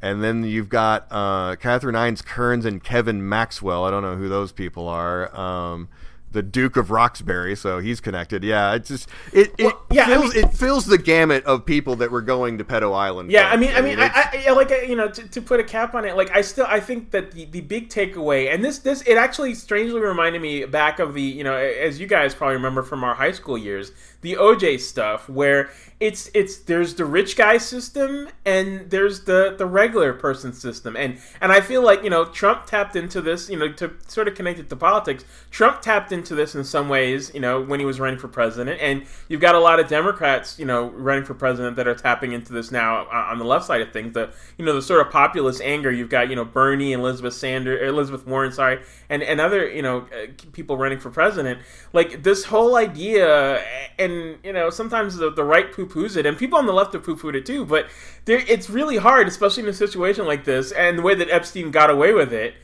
And 0.00 0.22
then 0.22 0.44
you've 0.44 0.68
got 0.68 1.06
uh, 1.10 1.56
Catherine 1.56 1.94
Hines 1.96 2.22
Kearns 2.22 2.64
and 2.64 2.82
Kevin 2.82 3.28
Maxwell. 3.28 3.84
I 3.84 3.90
don't 3.90 4.02
know 4.02 4.16
who 4.16 4.28
those 4.28 4.52
people 4.52 4.86
are. 4.88 5.34
Um, 5.36 5.88
the 6.30 6.42
Duke 6.42 6.76
of 6.76 6.90
Roxbury, 6.90 7.56
so 7.56 7.78
he's 7.78 8.00
connected. 8.00 8.44
Yeah, 8.44 8.74
it 8.74 8.84
just 8.84 9.08
it 9.32 9.54
it 9.56 9.64
Well, 9.64 9.86
yeah, 9.90 10.02
I 10.02 10.06
fills 10.08 10.34
mean- 10.34 10.44
it 10.44 10.52
fills 10.52 10.84
the 10.84 10.98
gamut 10.98 11.42
of 11.44 11.64
people 11.64 11.96
that 11.96 12.10
were 12.10 12.20
going 12.20 12.58
to 12.58 12.64
Pedo 12.64 12.94
Island. 12.94 13.30
Yeah. 13.32 13.48
I 13.48 13.56
mean, 13.56 13.70
I 13.74 13.80
mean, 13.80 13.98
I, 13.98 14.44
I, 14.46 14.50
like 14.52 14.70
you 14.86 14.94
know, 14.94 15.08
to, 15.08 15.26
to 15.26 15.40
put 15.40 15.58
a 15.58 15.64
cap 15.64 15.94
on 15.94 16.04
it, 16.04 16.16
like 16.16 16.30
I 16.36 16.42
still, 16.42 16.66
I 16.68 16.80
think 16.80 17.12
that 17.12 17.32
the, 17.32 17.46
the 17.46 17.62
big 17.62 17.88
takeaway, 17.88 18.52
and 18.52 18.62
this, 18.62 18.78
this, 18.80 19.00
it 19.02 19.16
actually 19.16 19.54
strangely 19.54 20.00
reminded 20.00 20.42
me 20.42 20.66
back 20.66 20.98
of 20.98 21.14
the, 21.14 21.22
you 21.22 21.44
know, 21.44 21.56
as 21.56 21.98
you 21.98 22.06
guys 22.06 22.34
probably 22.34 22.56
remember 22.56 22.82
from 22.82 23.04
our 23.04 23.14
high 23.14 23.32
school 23.32 23.56
years, 23.56 23.92
the 24.20 24.34
OJ 24.34 24.80
stuff 24.80 25.28
where 25.28 25.70
it's 26.00 26.30
it's 26.32 26.58
there's 26.58 26.94
the 26.94 27.04
rich 27.04 27.36
guy 27.36 27.58
system 27.58 28.28
and 28.44 28.88
there's 28.90 29.24
the 29.24 29.54
the 29.56 29.66
regular 29.66 30.12
person 30.12 30.52
system. 30.52 30.96
And 30.96 31.18
and 31.40 31.50
I 31.52 31.60
feel 31.60 31.82
like 31.82 32.04
you 32.04 32.10
know 32.10 32.24
Trump 32.24 32.66
tapped 32.66 32.96
into 32.96 33.20
this 33.20 33.48
you 33.48 33.58
know 33.58 33.72
to 33.72 33.92
sort 34.06 34.28
of 34.28 34.34
connect 34.34 34.58
it 34.58 34.68
to 34.68 34.76
politics 34.76 35.24
Trump 35.50 35.80
tapped 35.80 36.12
into 36.12 36.34
this 36.34 36.54
in 36.54 36.62
some 36.64 36.88
ways 36.88 37.32
you 37.34 37.40
know 37.40 37.60
when 37.60 37.80
he 37.80 37.86
was 37.86 37.98
running 37.98 38.18
for 38.18 38.28
president. 38.28 38.80
And 38.80 39.06
you've 39.28 39.40
got 39.40 39.54
a 39.54 39.60
lot 39.60 39.80
of 39.80 39.88
Democrats 39.88 40.58
you 40.58 40.66
know 40.66 40.90
running 40.90 41.24
for 41.24 41.34
president 41.34 41.76
that 41.76 41.88
are 41.88 41.96
tapping 41.96 42.32
into 42.32 42.52
this 42.52 42.70
now 42.70 43.06
on 43.08 43.38
the 43.38 43.44
left 43.44 43.66
side 43.66 43.80
of 43.80 43.92
things. 43.92 44.14
The 44.14 44.32
you 44.56 44.64
know 44.64 44.74
the 44.74 44.82
sort 44.82 45.04
of 45.04 45.12
populist 45.12 45.60
anger 45.62 45.90
you've 45.90 46.10
got 46.10 46.28
you 46.28 46.36
know 46.36 46.44
Bernie 46.44 46.92
and 46.92 47.02
Elizabeth 47.02 47.34
Sanders 47.34 47.88
Elizabeth 47.88 48.26
Warren 48.26 48.52
sorry 48.52 48.80
and 49.08 49.22
and 49.22 49.40
other 49.40 49.68
you 49.68 49.82
know 49.82 50.06
uh, 50.12 50.26
people 50.52 50.76
running 50.76 51.00
for 51.00 51.10
president. 51.10 51.60
Like 51.92 52.22
this 52.22 52.44
whole 52.44 52.76
idea 52.76 53.62
and 53.98 54.07
you 54.10 54.52
know 54.52 54.70
sometimes 54.70 55.16
the, 55.16 55.30
the 55.30 55.44
right 55.44 55.72
poo 55.72 55.86
poos 55.86 56.16
it, 56.16 56.26
and 56.26 56.36
people 56.36 56.58
on 56.58 56.66
the 56.66 56.72
left 56.72 56.92
have 56.92 57.02
poo 57.02 57.16
pooed 57.16 57.34
it 57.34 57.46
too. 57.46 57.64
But 57.64 57.88
it's 58.26 58.68
really 58.70 58.96
hard, 58.96 59.28
especially 59.28 59.62
in 59.64 59.68
a 59.68 59.74
situation 59.74 60.26
like 60.26 60.44
this, 60.44 60.72
and 60.72 60.98
the 60.98 61.02
way 61.02 61.14
that 61.14 61.30
Epstein 61.30 61.70
got 61.70 61.90
away 61.90 62.12
with 62.12 62.32
it, 62.32 62.54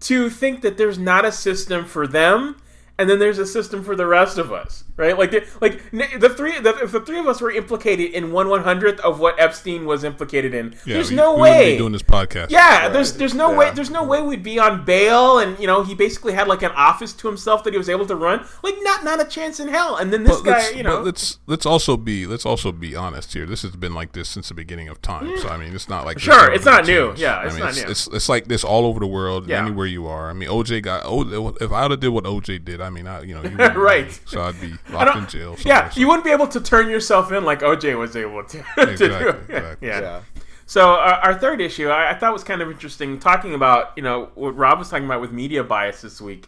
to 0.00 0.30
think 0.30 0.62
that 0.62 0.76
there's 0.76 0.98
not 0.98 1.24
a 1.24 1.32
system 1.32 1.84
for 1.84 2.06
them 2.06 2.56
and 2.98 3.08
then 3.08 3.20
there's 3.20 3.38
a 3.38 3.46
system 3.46 3.84
for 3.84 3.94
the 3.94 4.06
rest 4.06 4.38
of 4.38 4.52
us, 4.52 4.82
right? 4.96 5.16
Like, 5.16 5.30
the, 5.30 5.46
like 5.60 5.88
the 5.92 6.28
three, 6.28 6.58
the, 6.58 6.76
if 6.82 6.90
the 6.90 7.00
three 7.00 7.20
of 7.20 7.28
us 7.28 7.40
were 7.40 7.52
implicated 7.52 8.10
in 8.10 8.32
one 8.32 8.48
one 8.48 8.64
hundredth 8.64 8.98
of 9.00 9.20
what 9.20 9.38
Epstein 9.38 9.86
was 9.86 10.02
implicated 10.02 10.52
in, 10.52 10.74
yeah, 10.84 10.94
there's 10.94 11.10
we, 11.10 11.16
no 11.16 11.34
we 11.34 11.42
way 11.42 11.78
doing 11.78 11.92
this 11.92 12.02
podcast. 12.02 12.50
Yeah, 12.50 12.82
right. 12.82 12.92
there's 12.92 13.12
there's 13.14 13.34
no 13.34 13.52
yeah. 13.52 13.58
way 13.58 13.70
there's 13.70 13.90
no 13.90 14.02
way 14.02 14.20
we'd 14.20 14.42
be 14.42 14.58
on 14.58 14.84
bail, 14.84 15.38
and 15.38 15.58
you 15.60 15.66
know 15.68 15.84
he 15.84 15.94
basically 15.94 16.32
had 16.32 16.48
like 16.48 16.62
an 16.62 16.72
office 16.72 17.12
to 17.12 17.28
himself 17.28 17.62
that 17.64 17.72
he 17.72 17.78
was 17.78 17.88
able 17.88 18.06
to 18.06 18.16
run. 18.16 18.44
Like, 18.62 18.74
not 18.80 19.04
not 19.04 19.20
a 19.20 19.24
chance 19.24 19.60
in 19.60 19.68
hell. 19.68 19.96
And 19.96 20.12
then 20.12 20.24
this 20.24 20.40
but 20.40 20.44
guy, 20.44 20.70
you 20.70 20.82
know, 20.82 21.00
let's 21.00 21.38
let's 21.46 21.66
also 21.66 21.96
be 21.96 22.26
let's 22.26 22.44
also 22.44 22.72
be 22.72 22.96
honest 22.96 23.32
here. 23.32 23.46
This 23.46 23.62
has 23.62 23.76
been 23.76 23.94
like 23.94 24.12
this 24.12 24.28
since 24.28 24.48
the 24.48 24.54
beginning 24.54 24.88
of 24.88 25.00
time. 25.00 25.38
So 25.38 25.48
I 25.48 25.56
mean, 25.56 25.72
it's 25.72 25.88
not 25.88 26.04
like 26.04 26.18
sure, 26.18 26.52
it's 26.52 26.64
not 26.64 26.86
new. 26.86 27.14
Yeah, 27.16 27.44
it's 27.44 27.54
I 27.54 27.56
mean, 27.56 27.60
not 27.60 27.68
it's, 27.70 27.84
new. 27.84 27.90
It's, 27.90 28.06
it's 28.08 28.28
like 28.28 28.46
this 28.46 28.64
all 28.64 28.86
over 28.86 28.98
the 28.98 29.06
world, 29.06 29.46
yeah. 29.46 29.62
anywhere 29.62 29.86
you 29.86 30.08
are. 30.08 30.30
I 30.30 30.32
mean, 30.32 30.48
OJ 30.48 30.82
got. 30.82 31.02
Oh, 31.04 31.54
if 31.60 31.70
I 31.70 31.82
would 31.82 31.92
have 31.92 32.00
did 32.00 32.08
what 32.08 32.24
OJ 32.24 32.64
did, 32.64 32.80
I 32.80 32.87
mean, 32.90 33.06
I 33.06 33.22
you 33.22 33.34
know. 33.34 33.42
You 33.42 33.56
right. 33.80 34.18
So 34.26 34.42
I'd 34.42 34.60
be 34.60 34.74
locked 34.90 35.16
in 35.16 35.26
jail. 35.26 35.56
Yeah, 35.64 35.90
you 35.94 36.06
wouldn't 36.06 36.24
be 36.24 36.30
able 36.30 36.48
to 36.48 36.60
turn 36.60 36.88
yourself 36.88 37.32
in 37.32 37.44
like 37.44 37.60
OJ 37.60 37.98
was 37.98 38.16
able 38.16 38.44
to. 38.44 38.58
exactly, 38.76 38.96
to 38.96 39.38
exactly. 39.38 39.88
Yeah. 39.88 40.00
yeah. 40.00 40.20
So 40.66 40.92
uh, 40.92 41.20
our 41.22 41.34
third 41.34 41.62
issue, 41.62 41.88
I, 41.88 42.10
I, 42.10 42.14
thought 42.14 42.30
was 42.30 42.44
kind 42.44 42.60
of 42.60 42.70
interesting, 42.70 43.18
talking 43.18 43.54
about 43.54 43.92
you 43.96 44.02
know 44.02 44.30
what 44.34 44.54
Rob 44.54 44.78
was 44.78 44.90
talking 44.90 45.06
about 45.06 45.20
with 45.20 45.32
media 45.32 45.64
bias 45.64 46.02
this 46.02 46.20
week. 46.20 46.46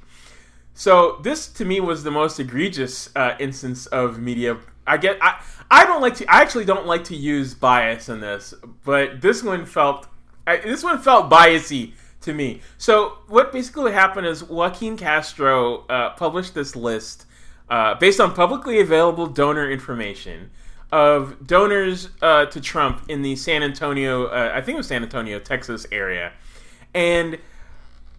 So 0.74 1.20
this 1.22 1.48
to 1.48 1.64
me 1.64 1.80
was 1.80 2.04
the 2.04 2.10
most 2.10 2.38
egregious 2.38 3.10
uh, 3.16 3.34
instance 3.38 3.86
of 3.86 4.18
media. 4.18 4.58
I 4.86 4.96
get 4.96 5.18
I 5.22 5.42
I 5.70 5.84
don't 5.84 6.02
like 6.02 6.16
to 6.16 6.26
I 6.26 6.42
actually 6.42 6.64
don't 6.64 6.86
like 6.86 7.04
to 7.04 7.16
use 7.16 7.54
bias 7.54 8.08
in 8.08 8.20
this, 8.20 8.54
but 8.84 9.20
this 9.20 9.42
one 9.42 9.64
felt 9.64 10.06
I, 10.46 10.58
this 10.58 10.82
one 10.82 10.98
felt 10.98 11.30
biasy 11.30 11.94
to 12.22 12.34
me. 12.34 12.60
So 12.78 13.18
what 13.28 13.52
basically 13.52 13.92
happened 13.92 14.26
is 14.26 14.44
Joaquin 14.44 14.96
Castro 14.96 15.86
uh, 15.88 16.10
published 16.10 16.54
this 16.54 16.76
list 16.76 17.26
uh, 17.68 17.94
based 17.94 18.20
on 18.20 18.34
publicly 18.34 18.80
available 18.80 19.26
donor 19.26 19.70
information 19.70 20.50
of 20.92 21.46
donors 21.46 22.08
uh, 22.20 22.46
to 22.46 22.60
Trump 22.60 23.04
in 23.08 23.22
the 23.22 23.36
San 23.36 23.62
Antonio, 23.62 24.26
uh, 24.26 24.52
I 24.52 24.60
think 24.60 24.74
it 24.74 24.78
was 24.78 24.88
San 24.88 25.02
Antonio, 25.02 25.38
Texas 25.38 25.86
area, 25.92 26.32
and 26.92 27.38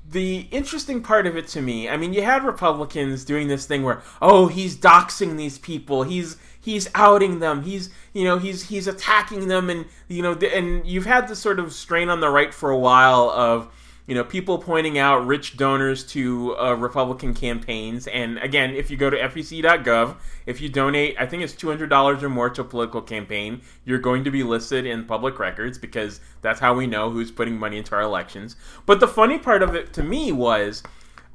the 0.10 0.48
interesting 0.52 1.02
part 1.02 1.26
of 1.28 1.38
it 1.38 1.48
to 1.48 1.62
me, 1.62 1.88
I 1.88 1.96
mean, 1.96 2.14
you 2.14 2.22
had 2.22 2.44
Republicans 2.44 3.24
doing 3.24 3.48
this 3.48 3.66
thing 3.66 3.84
where, 3.84 4.02
oh, 4.22 4.48
he's 4.48 4.76
doxing 4.76 5.38
these 5.38 5.58
people, 5.58 6.04
he's 6.04 6.38
he's 6.60 6.90
outing 6.96 7.40
them, 7.40 7.64
he's 7.64 7.90
you 8.14 8.24
know 8.24 8.38
he's 8.38 8.64
he's 8.64 8.88
attacking 8.88 9.48
them, 9.48 9.70
and 9.70 9.86
you 10.08 10.22
know, 10.22 10.34
and 10.34 10.86
you've 10.86 11.06
had 11.06 11.28
this 11.28 11.40
sort 11.40 11.60
of 11.60 11.74
strain 11.74 12.10
on 12.10 12.20
the 12.20 12.30
right 12.30 12.54
for 12.54 12.70
a 12.72 12.78
while 12.78 13.30
of 13.30 13.72
you 14.12 14.16
know, 14.16 14.26
people 14.26 14.58
pointing 14.58 14.98
out 14.98 15.26
rich 15.26 15.56
donors 15.56 16.04
to 16.04 16.54
uh, 16.58 16.74
Republican 16.74 17.34
campaigns. 17.34 18.08
And 18.08 18.40
again, 18.40 18.76
if 18.76 18.92
you 18.92 18.98
go 18.98 19.10
to 19.10 19.18
fec.gov, 19.18 20.18
if 20.46 20.60
you 20.60 20.68
donate, 20.68 21.16
I 21.18 21.26
think 21.26 21.44
it's 21.44 21.54
$200 21.54 22.22
or 22.22 22.28
more 22.28 22.50
to 22.50 22.60
a 22.60 22.66
political 22.66 23.02
campaign, 23.02 23.62
you're 23.86 24.00
going 24.00 24.26
to 24.26 24.30
be 24.30 24.44
listed 24.44 24.86
in 24.86 25.06
public 25.06 25.40
records 25.40 25.78
because 25.78 26.20
that's 26.42 26.60
how 26.60 26.74
we 26.74 26.88
know 26.88 27.10
who's 27.10 27.32
putting 27.32 27.58
money 27.58 27.78
into 27.78 27.96
our 27.96 28.02
elections. 28.02 28.58
But 28.86 29.00
the 29.00 29.08
funny 29.08 29.38
part 29.38 29.64
of 29.64 29.76
it 29.76 29.94
to 29.94 30.04
me 30.04 30.34
was 30.34 30.84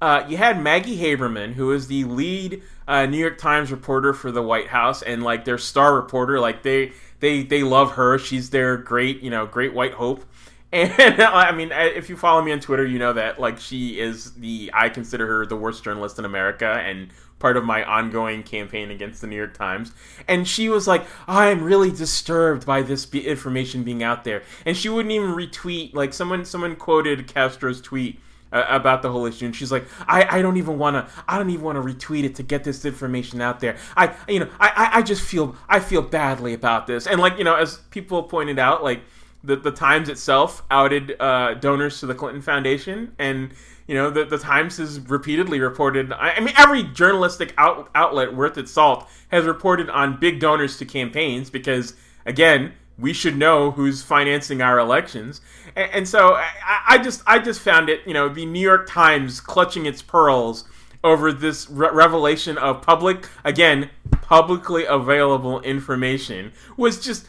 uh, 0.02 0.26
you 0.28 0.36
had 0.36 0.62
Maggie 0.62 0.98
Haberman, 0.98 1.54
who 1.54 1.72
is 1.72 1.86
the 1.86 2.04
lead 2.04 2.62
uh, 2.86 3.06
New 3.06 3.16
York 3.16 3.38
Times 3.38 3.70
reporter 3.70 4.12
for 4.12 4.30
the 4.30 4.42
White 4.42 4.68
House 4.68 5.00
and 5.00 5.22
like 5.22 5.46
their 5.46 5.56
star 5.56 5.94
reporter. 5.94 6.40
Like 6.40 6.62
they, 6.62 6.92
they, 7.20 7.42
they 7.42 7.62
love 7.62 7.92
her. 7.92 8.18
She's 8.18 8.50
their 8.50 8.76
great, 8.76 9.22
you 9.22 9.30
know, 9.30 9.46
great 9.46 9.72
white 9.72 9.94
hope. 9.94 10.26
And 10.76 11.22
I 11.22 11.52
mean, 11.52 11.72
if 11.72 12.10
you 12.10 12.16
follow 12.16 12.42
me 12.42 12.52
on 12.52 12.60
Twitter, 12.60 12.84
you 12.84 12.98
know 12.98 13.14
that 13.14 13.40
like 13.40 13.58
she 13.58 13.98
is 13.98 14.32
the 14.34 14.70
I 14.74 14.88
consider 14.88 15.26
her 15.26 15.46
the 15.46 15.56
worst 15.56 15.82
journalist 15.82 16.18
in 16.18 16.24
America 16.24 16.66
and 16.66 17.08
part 17.38 17.56
of 17.56 17.64
my 17.64 17.84
ongoing 17.84 18.42
campaign 18.42 18.90
against 18.90 19.20
the 19.20 19.26
New 19.26 19.36
York 19.36 19.56
Times. 19.56 19.92
And 20.28 20.46
she 20.46 20.68
was 20.68 20.86
like, 20.86 21.06
"I'm 21.26 21.62
really 21.62 21.90
disturbed 21.90 22.66
by 22.66 22.82
this 22.82 23.10
information 23.14 23.84
being 23.84 24.02
out 24.02 24.24
there." 24.24 24.42
And 24.66 24.76
she 24.76 24.88
wouldn't 24.88 25.12
even 25.12 25.30
retweet 25.30 25.94
like 25.94 26.12
someone 26.12 26.44
someone 26.44 26.76
quoted 26.76 27.26
Castro's 27.26 27.80
tweet 27.80 28.20
uh, 28.52 28.64
about 28.68 29.02
the 29.02 29.10
whole 29.10 29.26
issue 29.26 29.44
and 29.44 29.56
she's 29.56 29.72
like 29.72 29.84
i, 30.06 30.38
I 30.38 30.42
don't 30.42 30.56
even 30.56 30.78
want 30.78 30.94
to 30.94 31.12
i 31.26 31.36
don't 31.36 31.50
even 31.50 31.64
want 31.64 31.76
to 31.76 31.82
retweet 31.82 32.22
it 32.22 32.36
to 32.36 32.44
get 32.44 32.62
this 32.62 32.84
information 32.84 33.40
out 33.40 33.58
there 33.58 33.76
i 33.96 34.14
you 34.28 34.38
know 34.38 34.48
I, 34.60 34.90
I 34.94 35.02
just 35.02 35.20
feel 35.22 35.56
i 35.68 35.80
feel 35.80 36.00
badly 36.00 36.54
about 36.54 36.86
this 36.86 37.08
and 37.08 37.20
like 37.20 37.38
you 37.38 37.44
know 37.44 37.56
as 37.56 37.78
people 37.90 38.22
pointed 38.22 38.60
out 38.60 38.84
like 38.84 39.02
the, 39.46 39.56
the 39.56 39.70
Times 39.70 40.08
itself 40.08 40.62
outed 40.70 41.16
uh, 41.20 41.54
donors 41.54 42.00
to 42.00 42.06
the 42.06 42.14
Clinton 42.14 42.42
Foundation, 42.42 43.14
and 43.18 43.52
you 43.86 43.94
know 43.94 44.10
the, 44.10 44.24
the 44.24 44.38
Times 44.38 44.76
has 44.78 45.00
repeatedly 45.00 45.60
reported. 45.60 46.12
I, 46.12 46.32
I 46.32 46.40
mean, 46.40 46.54
every 46.58 46.82
journalistic 46.82 47.54
out, 47.56 47.88
outlet 47.94 48.34
worth 48.34 48.58
its 48.58 48.72
salt 48.72 49.08
has 49.28 49.44
reported 49.44 49.88
on 49.88 50.20
big 50.20 50.40
donors 50.40 50.76
to 50.78 50.84
campaigns 50.84 51.48
because, 51.48 51.94
again, 52.26 52.72
we 52.98 53.12
should 53.12 53.36
know 53.36 53.70
who's 53.70 54.02
financing 54.02 54.60
our 54.60 54.78
elections. 54.78 55.40
And, 55.74 55.90
and 55.92 56.08
so 56.08 56.34
I, 56.34 56.48
I, 56.88 56.98
just 56.98 57.22
I 57.26 57.38
just 57.38 57.60
found 57.60 57.88
it, 57.88 58.00
you 58.06 58.14
know, 58.14 58.28
the 58.28 58.46
New 58.46 58.60
York 58.60 58.88
Times 58.88 59.40
clutching 59.40 59.86
its 59.86 60.02
pearls 60.02 60.64
over 61.04 61.32
this 61.32 61.70
re- 61.70 61.90
revelation 61.92 62.58
of 62.58 62.82
public, 62.82 63.28
again, 63.44 63.90
publicly 64.22 64.84
available 64.84 65.60
information 65.60 66.52
was 66.76 67.00
just 67.00 67.26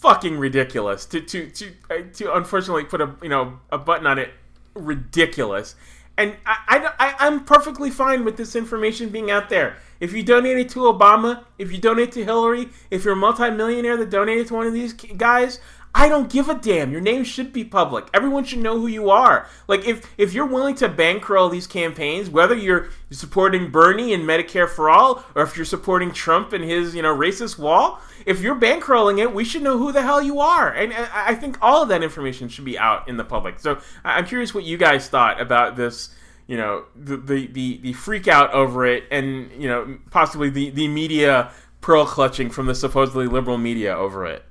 fucking 0.00 0.38
ridiculous. 0.38 1.06
To 1.06 1.20
to 1.20 1.50
to 1.50 1.72
uh, 1.90 1.94
to 2.14 2.36
unfortunately 2.36 2.84
put 2.84 3.00
a 3.00 3.14
you 3.22 3.28
know 3.28 3.58
a 3.70 3.78
button 3.78 4.06
on 4.06 4.18
it, 4.18 4.30
ridiculous. 4.74 5.74
And 6.18 6.34
I, 6.46 6.90
I, 6.98 7.26
am 7.26 7.44
perfectly 7.44 7.90
fine 7.90 8.24
with 8.24 8.38
this 8.38 8.56
information 8.56 9.10
being 9.10 9.30
out 9.30 9.50
there. 9.50 9.76
If 10.00 10.14
you 10.14 10.22
donated 10.22 10.70
to 10.70 10.80
Obama, 10.80 11.44
if 11.58 11.70
you 11.70 11.76
donate 11.76 12.12
to 12.12 12.24
Hillary, 12.24 12.70
if 12.90 13.04
you're 13.04 13.12
a 13.12 13.16
multimillionaire 13.16 13.98
that 13.98 14.08
donated 14.08 14.46
to 14.46 14.54
one 14.54 14.66
of 14.66 14.72
these 14.72 14.94
guys, 14.94 15.60
I 15.98 16.10
don't 16.10 16.30
give 16.30 16.50
a 16.50 16.54
damn. 16.54 16.92
Your 16.92 17.00
name 17.00 17.24
should 17.24 17.54
be 17.54 17.64
public. 17.64 18.08
Everyone 18.12 18.44
should 18.44 18.58
know 18.58 18.78
who 18.78 18.86
you 18.86 19.08
are. 19.08 19.48
Like 19.66 19.86
if 19.86 20.06
if 20.18 20.34
you're 20.34 20.44
willing 20.44 20.74
to 20.74 20.90
bankroll 20.90 21.48
these 21.48 21.66
campaigns, 21.66 22.28
whether 22.28 22.54
you're 22.54 22.90
supporting 23.10 23.70
Bernie 23.70 24.12
and 24.12 24.22
Medicare 24.22 24.68
for 24.68 24.90
all, 24.90 25.24
or 25.34 25.42
if 25.42 25.56
you're 25.56 25.64
supporting 25.64 26.12
Trump 26.12 26.52
and 26.52 26.62
his 26.62 26.94
you 26.94 27.00
know 27.00 27.16
racist 27.16 27.58
wall, 27.58 27.98
if 28.26 28.42
you're 28.42 28.60
bankrolling 28.60 29.20
it, 29.20 29.32
we 29.34 29.42
should 29.42 29.62
know 29.62 29.78
who 29.78 29.90
the 29.90 30.02
hell 30.02 30.20
you 30.20 30.38
are. 30.38 30.70
And 30.70 30.92
uh, 30.92 31.08
I 31.14 31.34
think 31.34 31.56
all 31.62 31.82
of 31.82 31.88
that 31.88 32.02
information 32.02 32.50
should 32.50 32.66
be 32.66 32.78
out 32.78 33.08
in 33.08 33.16
the 33.16 33.24
public. 33.24 33.58
So 33.58 33.80
I'm 34.04 34.26
curious 34.26 34.52
what 34.52 34.64
you 34.64 34.76
guys 34.76 35.08
thought 35.08 35.40
about 35.40 35.76
this. 35.76 36.10
You 36.46 36.58
know 36.58 36.84
the 36.94 37.16
the 37.16 37.46
the, 37.46 37.78
the 37.78 37.92
freak 37.94 38.28
out 38.28 38.52
over 38.52 38.84
it, 38.84 39.04
and 39.10 39.50
you 39.52 39.66
know 39.66 39.96
possibly 40.10 40.50
the 40.50 40.68
the 40.68 40.88
media 40.88 41.52
pearl 41.80 42.04
clutching 42.04 42.50
from 42.50 42.66
the 42.66 42.74
supposedly 42.74 43.26
liberal 43.26 43.56
media 43.56 43.96
over 43.96 44.26
it. 44.26 44.44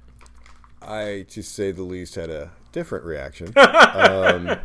I, 0.85 1.25
to 1.29 1.41
say 1.41 1.71
the 1.71 1.83
least, 1.83 2.15
had 2.15 2.29
a 2.29 2.51
different 2.71 3.05
reaction. 3.05 3.53
um, 3.57 4.57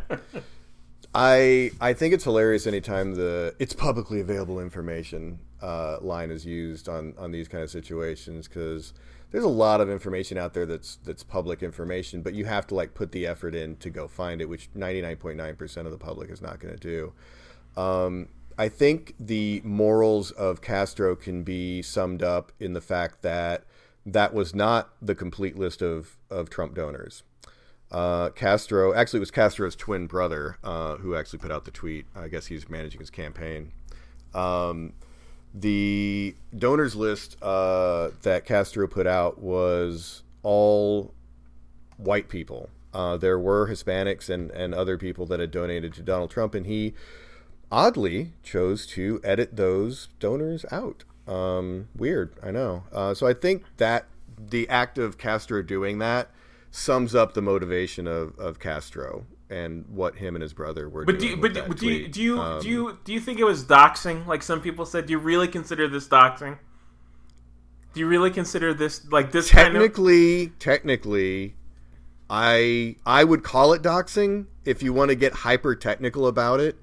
I 1.13 1.71
I 1.81 1.93
think 1.93 2.13
it's 2.13 2.23
hilarious 2.23 2.65
anytime 2.67 3.15
the 3.15 3.53
it's 3.59 3.73
publicly 3.73 4.21
available 4.21 4.59
information 4.59 5.39
uh, 5.61 5.97
line 6.01 6.31
is 6.31 6.45
used 6.45 6.87
on 6.87 7.13
on 7.17 7.31
these 7.31 7.47
kind 7.47 7.63
of 7.63 7.69
situations 7.69 8.47
because 8.47 8.93
there's 9.31 9.43
a 9.43 9.49
lot 9.49 9.81
of 9.81 9.89
information 9.89 10.37
out 10.37 10.53
there 10.53 10.65
that's 10.65 10.97
that's 10.97 11.23
public 11.23 11.63
information, 11.63 12.21
but 12.21 12.33
you 12.33 12.45
have 12.45 12.67
to 12.67 12.75
like 12.75 12.93
put 12.93 13.11
the 13.11 13.25
effort 13.27 13.55
in 13.55 13.75
to 13.77 13.89
go 13.89 14.07
find 14.07 14.41
it, 14.41 14.49
which 14.49 14.69
99.9% 14.73 15.85
of 15.85 15.91
the 15.91 15.97
public 15.97 16.29
is 16.29 16.41
not 16.41 16.59
going 16.59 16.77
to 16.77 16.79
do. 16.79 17.13
Um, 17.81 18.27
I 18.57 18.67
think 18.67 19.15
the 19.19 19.61
morals 19.63 20.31
of 20.31 20.61
Castro 20.61 21.15
can 21.15 21.43
be 21.43 21.81
summed 21.81 22.21
up 22.21 22.51
in 22.59 22.73
the 22.73 22.81
fact 22.81 23.21
that 23.21 23.63
that 24.05 24.33
was 24.33 24.55
not 24.55 24.93
the 25.01 25.15
complete 25.15 25.57
list 25.57 25.81
of, 25.81 26.17
of 26.29 26.49
Trump 26.49 26.75
donors. 26.75 27.23
Uh, 27.91 28.29
Castro, 28.29 28.93
actually, 28.93 29.17
it 29.17 29.21
was 29.21 29.31
Castro's 29.31 29.75
twin 29.75 30.07
brother 30.07 30.57
uh, 30.63 30.95
who 30.97 31.15
actually 31.15 31.39
put 31.39 31.51
out 31.51 31.65
the 31.65 31.71
tweet. 31.71 32.05
I 32.15 32.29
guess 32.29 32.45
he's 32.45 32.69
managing 32.69 32.99
his 32.99 33.09
campaign. 33.09 33.71
Um, 34.33 34.93
the 35.53 36.35
donors 36.57 36.95
list 36.95 37.41
uh, 37.41 38.11
that 38.21 38.45
Castro 38.45 38.87
put 38.87 39.07
out 39.07 39.39
was 39.39 40.23
all 40.41 41.13
white 41.97 42.29
people. 42.29 42.69
Uh, 42.93 43.17
there 43.17 43.37
were 43.39 43.67
Hispanics 43.67 44.29
and, 44.29 44.51
and 44.51 44.73
other 44.73 44.97
people 44.97 45.25
that 45.27 45.39
had 45.39 45.51
donated 45.51 45.93
to 45.95 46.01
Donald 46.01 46.31
Trump, 46.31 46.55
and 46.55 46.65
he 46.65 46.93
oddly 47.71 48.33
chose 48.43 48.85
to 48.85 49.19
edit 49.23 49.55
those 49.55 50.09
donors 50.19 50.65
out. 50.71 51.03
Um, 51.31 51.87
weird, 51.95 52.33
I 52.43 52.51
know. 52.51 52.83
Uh, 52.91 53.13
so 53.13 53.27
I 53.27 53.33
think 53.33 53.63
that 53.77 54.05
the 54.37 54.67
act 54.69 54.97
of 54.97 55.17
Castro 55.17 55.61
doing 55.61 55.99
that 55.99 56.29
sums 56.71 57.13
up 57.15 57.33
the 57.33 57.41
motivation 57.41 58.07
of, 58.07 58.37
of 58.39 58.59
Castro 58.59 59.25
and 59.49 59.85
what 59.89 60.15
him 60.15 60.35
and 60.35 60.41
his 60.41 60.53
brother 60.53 60.89
were 60.89 61.05
But 61.05 61.19
do 61.19 61.19
doing. 61.19 61.31
you, 61.35 61.41
with 61.41 61.53
but 61.53 61.67
that 61.67 61.77
do 61.77 61.87
you 61.89 62.07
do 62.07 62.21
you 62.21 62.39
Um, 62.39 62.61
do 62.61 62.67
you 62.69 62.97
do 63.03 63.13
you 63.13 63.19
think 63.19 63.39
it 63.39 63.43
was 63.43 63.63
doxing? 63.65 64.25
Like 64.25 64.41
some 64.43 64.61
people 64.61 64.85
said, 64.85 65.05
do 65.05 65.11
you 65.11 65.19
really 65.19 65.47
consider 65.47 65.87
this 65.87 66.07
doxing? 66.07 66.57
Do 67.93 67.99
you 67.99 68.07
really 68.07 68.31
consider 68.31 68.73
this 68.73 69.05
like 69.11 69.31
this 69.31 69.51
kind 69.51 69.67
of? 69.67 69.73
technically 69.73 70.47
technically 70.59 71.55
i 72.29 72.95
i 73.05 73.21
would 73.25 73.43
call 73.43 73.73
it 73.73 73.81
doxing 73.81 74.45
if 74.63 74.81
you 74.81 74.93
want 74.93 75.09
to 75.09 75.15
get 75.15 75.33
hyper 75.33 75.75
technical 75.75 76.25
about 76.27 76.61
it 76.61 76.77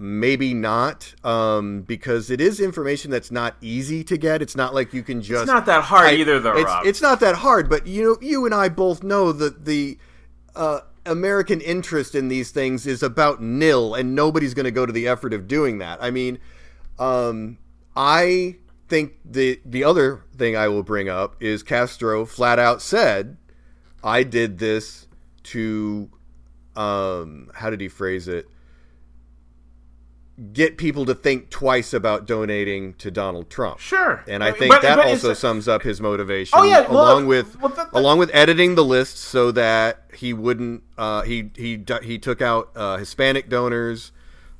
maybe 0.00 0.54
not 0.54 1.12
um 1.24 1.82
because 1.82 2.30
it 2.30 2.40
is 2.40 2.60
information 2.60 3.10
that's 3.10 3.32
not 3.32 3.56
easy 3.60 4.04
to 4.04 4.16
get 4.16 4.40
it's 4.40 4.54
not 4.54 4.72
like 4.72 4.94
you 4.94 5.02
can 5.02 5.20
just 5.20 5.42
It's 5.42 5.50
not 5.50 5.66
that 5.66 5.82
hard 5.82 6.06
I- 6.06 6.12
either, 6.14 6.38
though, 6.38 6.52
it's, 6.56 6.64
Rob. 6.64 6.86
it's 6.86 7.02
not 7.02 7.18
that 7.20 7.34
hard 7.34 7.68
but 7.68 7.86
you 7.86 8.04
know 8.04 8.16
you 8.20 8.44
and 8.46 8.54
i 8.54 8.68
both 8.68 9.02
know 9.02 9.32
that 9.32 9.64
the 9.64 9.98
uh 10.54 10.80
American 11.04 11.60
interest 11.62 12.14
in 12.14 12.28
these 12.28 12.50
things 12.50 12.86
is 12.86 13.02
about 13.02 13.40
nil, 13.42 13.94
and 13.94 14.14
nobody's 14.14 14.52
going 14.52 14.64
to 14.64 14.70
go 14.70 14.84
to 14.84 14.92
the 14.92 15.08
effort 15.08 15.32
of 15.32 15.48
doing 15.48 15.78
that. 15.78 16.02
I 16.02 16.10
mean, 16.10 16.38
um, 16.98 17.56
I 17.96 18.56
think 18.88 19.14
the 19.24 19.58
the 19.64 19.84
other 19.84 20.24
thing 20.36 20.54
I 20.54 20.68
will 20.68 20.82
bring 20.82 21.08
up 21.08 21.36
is 21.40 21.62
Castro 21.62 22.26
flat 22.26 22.58
out 22.58 22.82
said, 22.82 23.38
"I 24.04 24.22
did 24.22 24.58
this 24.58 25.06
to, 25.44 26.10
um, 26.76 27.50
how 27.54 27.70
did 27.70 27.80
he 27.80 27.88
phrase 27.88 28.28
it? 28.28 28.46
Get 30.52 30.78
people 30.78 31.04
to 31.06 31.16
think 31.16 31.50
twice 31.50 31.92
about 31.92 32.24
donating 32.26 32.94
to 32.94 33.10
Donald 33.10 33.50
Trump." 33.50 33.80
Sure, 33.80 34.22
And 34.28 34.44
I 34.44 34.52
think 34.52 34.72
but- 34.72 34.82
that 34.82 34.96
but 34.96 35.06
also 35.06 35.34
sums 35.34 35.66
up 35.66 35.82
his 35.82 36.00
motivation. 36.00 36.56
Oh, 36.56 36.62
yeah, 36.62 36.82
well, 36.82 37.00
along 37.12 37.26
with 37.26 37.58
well, 37.60 37.70
that- 37.70 37.90
that- 37.92 37.98
along 37.98 38.18
with 38.18 38.30
editing 38.32 38.76
the 38.76 38.84
list 38.84 39.18
so 39.18 39.50
that 39.50 40.04
he 40.14 40.32
wouldn't. 40.32 40.84
Uh, 40.96 41.22
he 41.22 41.50
he 41.56 41.84
he 42.02 42.18
took 42.18 42.40
out 42.40 42.70
uh, 42.76 42.98
Hispanic 42.98 43.48
donors, 43.48 44.12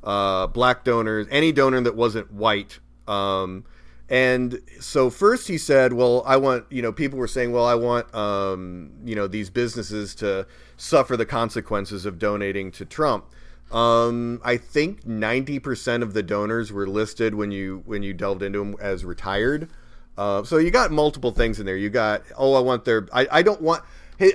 uh, 0.02 0.48
black 0.48 0.82
donors, 0.82 1.28
any 1.30 1.52
donor 1.52 1.80
that 1.82 1.94
wasn't 1.94 2.32
white. 2.32 2.80
Um, 3.06 3.64
and 4.08 4.60
so 4.80 5.10
first 5.10 5.46
he 5.46 5.58
said, 5.58 5.92
"Well, 5.92 6.24
I 6.26 6.38
want 6.38 6.64
you 6.70 6.82
know 6.82 6.90
people 6.92 7.20
were 7.20 7.28
saying, 7.28 7.52
well, 7.52 7.66
I 7.66 7.74
want 7.76 8.12
um, 8.16 8.90
you 9.04 9.14
know 9.14 9.28
these 9.28 9.48
businesses 9.50 10.14
to 10.16 10.46
suffer 10.76 11.16
the 11.16 11.26
consequences 11.26 12.04
of 12.04 12.18
donating 12.18 12.72
to 12.72 12.84
Trump." 12.84 13.26
Um, 13.70 14.40
I 14.44 14.56
think 14.56 15.06
ninety 15.06 15.58
percent 15.58 16.02
of 16.02 16.14
the 16.14 16.22
donors 16.22 16.72
were 16.72 16.86
listed 16.86 17.34
when 17.34 17.50
you 17.50 17.82
when 17.84 18.02
you 18.02 18.14
delved 18.14 18.42
into 18.42 18.58
them 18.60 18.76
as 18.80 19.04
retired. 19.04 19.68
Uh, 20.16 20.42
so 20.42 20.56
you 20.56 20.70
got 20.70 20.90
multiple 20.90 21.30
things 21.30 21.60
in 21.60 21.66
there. 21.66 21.76
You 21.76 21.90
got 21.90 22.22
oh, 22.36 22.54
I 22.54 22.60
want 22.60 22.84
their 22.84 23.06
I, 23.12 23.28
I 23.30 23.42
don't 23.42 23.60
want. 23.60 23.84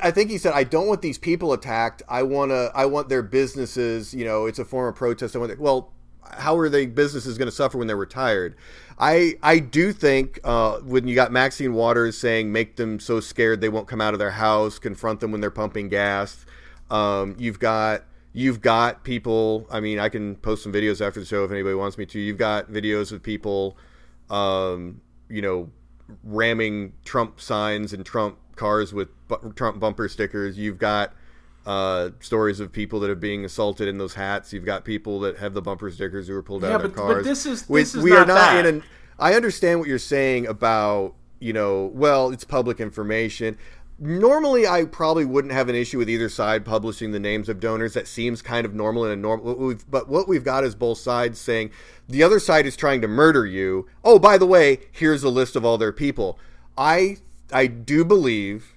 I 0.01 0.11
think 0.11 0.29
he 0.29 0.37
said 0.37 0.53
I 0.53 0.63
don't 0.63 0.87
want 0.87 1.01
these 1.01 1.17
people 1.17 1.51
attacked. 1.51 2.03
I 2.07 2.23
want 2.23 2.51
to 2.51 2.71
I 2.73 2.85
want 2.85 3.09
their 3.09 3.23
businesses. 3.23 4.13
You 4.13 4.23
know, 4.23 4.45
it's 4.45 4.59
a 4.59 4.65
form 4.65 4.87
of 4.87 4.95
protest. 4.95 5.35
I 5.35 5.39
want. 5.39 5.59
Well, 5.59 5.91
how 6.37 6.57
are 6.57 6.69
they 6.69 6.85
businesses 6.85 7.37
going 7.37 7.47
to 7.47 7.51
suffer 7.51 7.77
when 7.77 7.87
they're 7.87 7.97
retired? 7.97 8.55
I 8.99 9.35
I 9.41 9.59
do 9.59 9.91
think 9.91 10.39
uh, 10.43 10.77
when 10.79 11.07
you 11.07 11.15
got 11.15 11.31
Maxine 11.31 11.73
Waters 11.73 12.17
saying 12.17 12.51
make 12.51 12.75
them 12.75 12.99
so 12.99 13.19
scared 13.19 13.59
they 13.59 13.69
won't 13.69 13.87
come 13.87 13.99
out 13.99 14.13
of 14.13 14.19
their 14.19 14.31
house, 14.31 14.79
confront 14.79 15.19
them 15.19 15.31
when 15.31 15.41
they're 15.41 15.51
pumping 15.51 15.89
gas. 15.89 16.45
Um, 16.89 17.35
you've 17.39 17.59
got 17.59 18.03
you've 18.33 18.61
got 18.61 19.03
people. 19.03 19.65
I 19.71 19.79
mean, 19.79 19.99
I 19.99 20.09
can 20.09 20.35
post 20.35 20.63
some 20.63 20.73
videos 20.73 21.05
after 21.05 21.19
the 21.19 21.25
show 21.25 21.43
if 21.45 21.51
anybody 21.51 21.75
wants 21.75 21.97
me 21.97 22.05
to. 22.07 22.19
You've 22.19 22.37
got 22.37 22.69
videos 22.71 23.11
of 23.11 23.21
people, 23.23 23.77
um, 24.29 25.01
you 25.29 25.41
know, 25.41 25.69
ramming 26.23 26.93
Trump 27.05 27.39
signs 27.39 27.93
and 27.93 28.05
Trump 28.05 28.37
cars 28.55 28.93
with 28.93 29.09
bu- 29.27 29.53
Trump 29.53 29.79
bumper 29.79 30.07
stickers. 30.09 30.57
You've 30.57 30.77
got 30.77 31.13
uh, 31.65 32.09
stories 32.19 32.59
of 32.59 32.71
people 32.71 32.99
that 32.99 33.09
are 33.09 33.15
being 33.15 33.45
assaulted 33.45 33.87
in 33.87 33.97
those 33.97 34.13
hats. 34.15 34.51
You've 34.51 34.65
got 34.65 34.83
people 34.83 35.19
that 35.21 35.37
have 35.37 35.53
the 35.53 35.61
bumper 35.61 35.89
stickers 35.91 36.27
who 36.27 36.35
are 36.35 36.43
pulled 36.43 36.63
out 36.65 36.69
Yeah, 36.69 36.75
of 36.75 36.81
their 36.81 36.89
but- 36.91 36.95
but 36.97 37.13
cars. 37.13 37.25
this 37.25 37.45
is- 37.45 37.69
we, 37.69 37.81
this 37.81 37.95
is 37.95 38.03
we 38.03 38.09
not 38.09 38.19
are 38.19 38.25
not 38.25 38.35
that. 38.35 38.65
in 38.65 38.75
an. 38.75 38.83
I 39.19 39.35
understand 39.35 39.79
what 39.79 39.87
you're 39.87 39.99
saying 39.99 40.47
about 40.47 41.13
you 41.39 41.53
know. 41.53 41.91
Well, 41.93 42.31
it's 42.31 42.43
public 42.43 42.79
information. 42.79 43.57
Normally, 44.05 44.67
I 44.67 44.83
probably 44.83 45.23
wouldn't 45.23 45.53
have 45.53 45.69
an 45.69 45.75
issue 45.75 45.97
with 45.97 46.09
either 46.09 46.27
side 46.27 46.65
publishing 46.65 47.11
the 47.11 47.19
names 47.19 47.47
of 47.47 47.61
donors. 47.61 47.93
That 47.93 48.07
seems 48.07 48.41
kind 48.41 48.65
of 48.65 48.73
normal 48.73 49.05
and 49.05 49.13
a 49.13 49.15
normal. 49.15 49.75
But 49.89 50.09
what 50.09 50.27
we've 50.27 50.43
got 50.43 50.65
is 50.65 50.75
both 50.75 50.97
sides 50.97 51.39
saying 51.39 51.71
the 52.09 52.21
other 52.21 52.39
side 52.39 52.65
is 52.65 52.75
trying 52.75 52.99
to 53.01 53.07
murder 53.07 53.45
you. 53.45 53.87
Oh, 54.03 54.19
by 54.19 54.37
the 54.37 54.45
way, 54.45 54.79
here's 54.91 55.23
a 55.23 55.29
list 55.29 55.55
of 55.55 55.63
all 55.63 55.77
their 55.77 55.93
people. 55.93 56.37
I 56.77 57.17
I 57.51 57.67
do 57.67 58.03
believe 58.03 58.73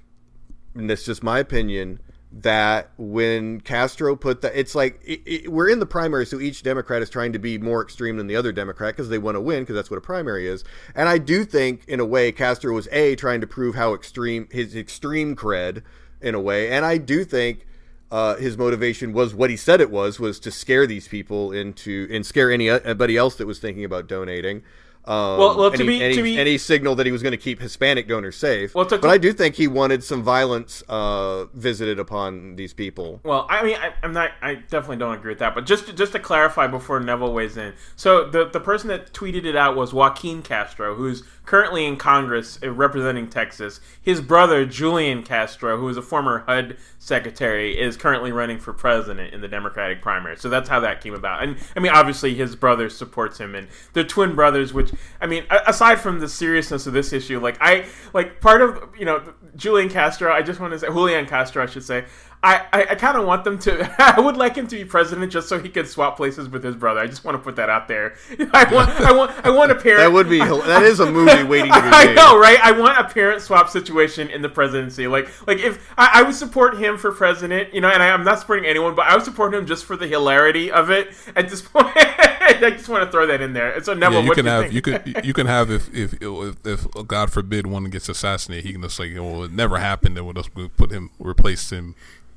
and 0.76 0.90
that's 0.90 1.04
just 1.04 1.22
my 1.22 1.38
opinion 1.38 2.00
that 2.32 2.90
when 2.98 3.60
Castro 3.60 4.16
put 4.16 4.42
that, 4.42 4.58
it's 4.58 4.74
like 4.74 5.00
it, 5.04 5.22
it, 5.24 5.52
we're 5.52 5.68
in 5.68 5.78
the 5.78 5.86
primary, 5.86 6.26
so 6.26 6.40
each 6.40 6.62
Democrat 6.62 7.02
is 7.02 7.08
trying 7.08 7.32
to 7.32 7.38
be 7.38 7.56
more 7.58 7.82
extreme 7.82 8.16
than 8.16 8.26
the 8.26 8.36
other 8.36 8.52
Democrat 8.52 8.94
because 8.94 9.08
they 9.08 9.18
want 9.18 9.36
to 9.36 9.40
win, 9.40 9.62
because 9.62 9.74
that's 9.74 9.90
what 9.90 9.98
a 9.98 10.02
primary 10.02 10.46
is. 10.46 10.64
And 10.94 11.08
I 11.08 11.18
do 11.18 11.44
think, 11.44 11.84
in 11.86 12.00
a 12.00 12.04
way, 12.04 12.32
Castro 12.32 12.74
was 12.74 12.88
a 12.92 13.16
trying 13.16 13.40
to 13.40 13.46
prove 13.46 13.74
how 13.74 13.94
extreme 13.94 14.48
his 14.50 14.74
extreme 14.76 15.36
cred, 15.36 15.82
in 16.20 16.34
a 16.34 16.40
way, 16.40 16.70
and 16.70 16.84
I 16.84 16.98
do 16.98 17.24
think. 17.24 17.66
Uh, 18.08 18.36
his 18.36 18.56
motivation 18.56 19.12
was 19.12 19.34
what 19.34 19.50
he 19.50 19.56
said 19.56 19.80
it 19.80 19.90
was 19.90 20.20
was 20.20 20.38
to 20.38 20.48
scare 20.52 20.86
these 20.86 21.08
people 21.08 21.50
into 21.50 22.06
and 22.08 22.24
scare 22.24 22.52
anybody 22.52 23.16
else 23.16 23.34
that 23.34 23.48
was 23.48 23.58
thinking 23.58 23.84
about 23.84 24.06
donating. 24.06 24.62
Um, 25.06 25.38
Well- 25.38 25.56
well, 25.56 25.70
to 25.70 25.74
and 25.74 25.80
he- 25.82 25.86
be- 25.98 26.04
and 26.04 26.14
to 26.14 26.24
he- 26.24 26.34
be- 26.34 26.38
and 26.38 26.48
he 26.48 26.58
signaled 26.58 26.98
that 26.98 27.06
he 27.06 27.12
was 27.12 27.22
going 27.22 27.30
to 27.32 27.36
keep 27.36 27.60
Hispanic 27.60 28.08
donors 28.08 28.36
safe. 28.36 28.74
Well, 28.74 28.86
to- 28.86 28.98
but 28.98 29.08
I 29.10 29.18
do 29.18 29.32
think 29.32 29.54
he 29.54 29.68
wanted 29.68 30.02
some 30.02 30.22
violence 30.22 30.82
uh, 30.88 31.44
visited 31.54 31.98
upon 32.00 32.56
these 32.56 32.72
people. 32.72 33.20
Well, 33.24 33.46
I 33.48 33.62
mean, 33.64 33.76
I, 33.76 33.92
I'm 34.02 34.12
not. 34.12 34.30
I 34.42 34.54
definitely 34.56 34.96
don't 34.96 35.14
agree 35.14 35.30
with 35.30 35.38
that. 35.38 35.54
But 35.54 35.64
just 35.66 35.86
to, 35.86 35.92
just 35.92 36.12
to 36.12 36.18
clarify 36.18 36.66
before 36.66 36.98
Neville 37.00 37.32
weighs 37.32 37.56
in, 37.56 37.74
so 37.94 38.28
the 38.28 38.46
the 38.46 38.60
person 38.60 38.88
that 38.88 39.12
tweeted 39.12 39.44
it 39.44 39.54
out 39.54 39.76
was 39.76 39.92
Joaquin 39.94 40.42
Castro, 40.42 40.94
who's 40.96 41.22
currently 41.44 41.84
in 41.86 41.96
Congress 41.96 42.58
uh, 42.64 42.70
representing 42.72 43.28
Texas. 43.28 43.80
His 44.02 44.20
brother 44.20 44.64
Julian 44.66 45.22
Castro, 45.22 45.78
who 45.78 45.88
is 45.88 45.96
a 45.96 46.02
former 46.02 46.44
HUD 46.48 46.76
secretary, 47.06 47.78
is 47.78 47.96
currently 47.96 48.32
running 48.32 48.58
for 48.58 48.72
president 48.72 49.32
in 49.32 49.40
the 49.40 49.46
Democratic 49.46 50.02
primary. 50.02 50.36
So 50.36 50.48
that's 50.48 50.68
how 50.68 50.80
that 50.80 51.00
came 51.00 51.14
about. 51.14 51.44
And 51.44 51.56
I 51.76 51.80
mean, 51.80 51.92
obviously, 51.92 52.34
his 52.34 52.56
brother 52.56 52.90
supports 52.90 53.38
him, 53.38 53.54
and 53.54 53.68
they're 53.92 54.04
twin 54.04 54.34
brothers. 54.34 54.74
Which 54.74 54.90
I 55.20 55.26
mean, 55.26 55.44
aside 55.66 56.00
from 56.00 56.18
the 56.18 56.28
seriousness 56.28 56.86
of 56.86 56.92
this 56.92 57.12
issue, 57.12 57.38
like 57.38 57.58
I 57.60 57.86
like 58.12 58.40
part 58.40 58.60
of 58.60 58.90
you 58.98 59.04
know 59.04 59.22
Julian 59.54 59.88
Castro. 59.88 60.32
I 60.32 60.42
just 60.42 60.58
want 60.58 60.72
to 60.72 60.78
say 60.80 60.88
Julian 60.88 61.26
Castro, 61.26 61.62
I 61.62 61.66
should 61.66 61.84
say. 61.84 62.06
I, 62.42 62.66
I, 62.72 62.80
I 62.90 62.94
kind 62.94 63.16
of 63.16 63.26
want 63.26 63.44
them 63.44 63.58
to. 63.60 63.92
I 64.16 64.20
would 64.20 64.36
like 64.36 64.54
him 64.56 64.66
to 64.68 64.76
be 64.76 64.84
president 64.84 65.32
just 65.32 65.48
so 65.48 65.58
he 65.58 65.68
could 65.68 65.88
swap 65.88 66.16
places 66.16 66.48
with 66.48 66.62
his 66.62 66.76
brother. 66.76 67.00
I 67.00 67.06
just 67.06 67.24
want 67.24 67.36
to 67.36 67.42
put 67.42 67.56
that 67.56 67.68
out 67.68 67.88
there. 67.88 68.14
I 68.52 68.72
want 68.72 68.90
I 69.00 69.12
want 69.12 69.30
I 69.46 69.50
want 69.50 69.72
a 69.72 69.74
parent. 69.74 70.00
That 70.00 70.12
would 70.12 70.28
be 70.28 70.38
that 70.38 70.82
is 70.82 71.00
a 71.00 71.10
movie 71.10 71.42
waiting 71.42 71.72
to 71.72 71.80
be 71.80 71.86
I 71.92 72.12
know, 72.14 72.38
right? 72.38 72.58
I 72.62 72.72
want 72.72 72.98
a 72.98 73.04
parent 73.04 73.42
swap 73.42 73.68
situation 73.70 74.28
in 74.30 74.42
the 74.42 74.48
presidency. 74.48 75.06
Like, 75.08 75.28
like 75.46 75.58
if 75.58 75.92
I, 75.98 76.10
I 76.20 76.22
would 76.22 76.34
support 76.34 76.76
him 76.78 76.96
for 76.98 77.10
president, 77.12 77.74
you 77.74 77.80
know, 77.80 77.88
and 77.88 78.02
I, 78.02 78.10
I'm 78.10 78.24
not 78.24 78.38
supporting 78.38 78.66
anyone, 78.66 78.94
but 78.94 79.06
I 79.06 79.14
would 79.16 79.24
support 79.24 79.54
him 79.54 79.66
just 79.66 79.84
for 79.84 79.96
the 79.96 80.06
hilarity 80.06 80.70
of 80.70 80.90
it. 80.90 81.14
At 81.34 81.48
this 81.48 81.62
point, 81.62 81.88
I 81.96 82.70
just 82.76 82.88
want 82.88 83.04
to 83.04 83.10
throw 83.10 83.26
that 83.26 83.40
in 83.40 83.52
there. 83.54 83.72
And 83.72 83.84
so, 83.84 83.94
Neville, 83.94 84.18
Yeah, 84.18 84.22
you 84.22 84.28
what 84.28 84.34
can 84.36 84.44
do 84.44 84.50
you 84.50 84.56
have 84.56 84.62
think? 84.64 84.74
you 84.74 84.82
could 84.82 85.24
you 85.24 85.32
can 85.34 85.46
have 85.46 85.70
if, 85.70 85.92
if 85.94 86.14
if 86.22 86.56
if 86.64 86.86
God 87.08 87.32
forbid 87.32 87.66
one 87.66 87.84
gets 87.84 88.08
assassinated, 88.08 88.64
he 88.64 88.72
can 88.72 88.82
just 88.82 88.96
say, 88.96 89.18
"Well, 89.18 89.44
it 89.44 89.52
never 89.52 89.78
happened." 89.78 90.16
Then 90.16 90.24
we'll 90.24 90.34
just 90.34 90.54
we'll 90.54 90.68
put 90.68 90.90
him 90.92 91.10
replace 91.18 91.70
him, 91.70 91.94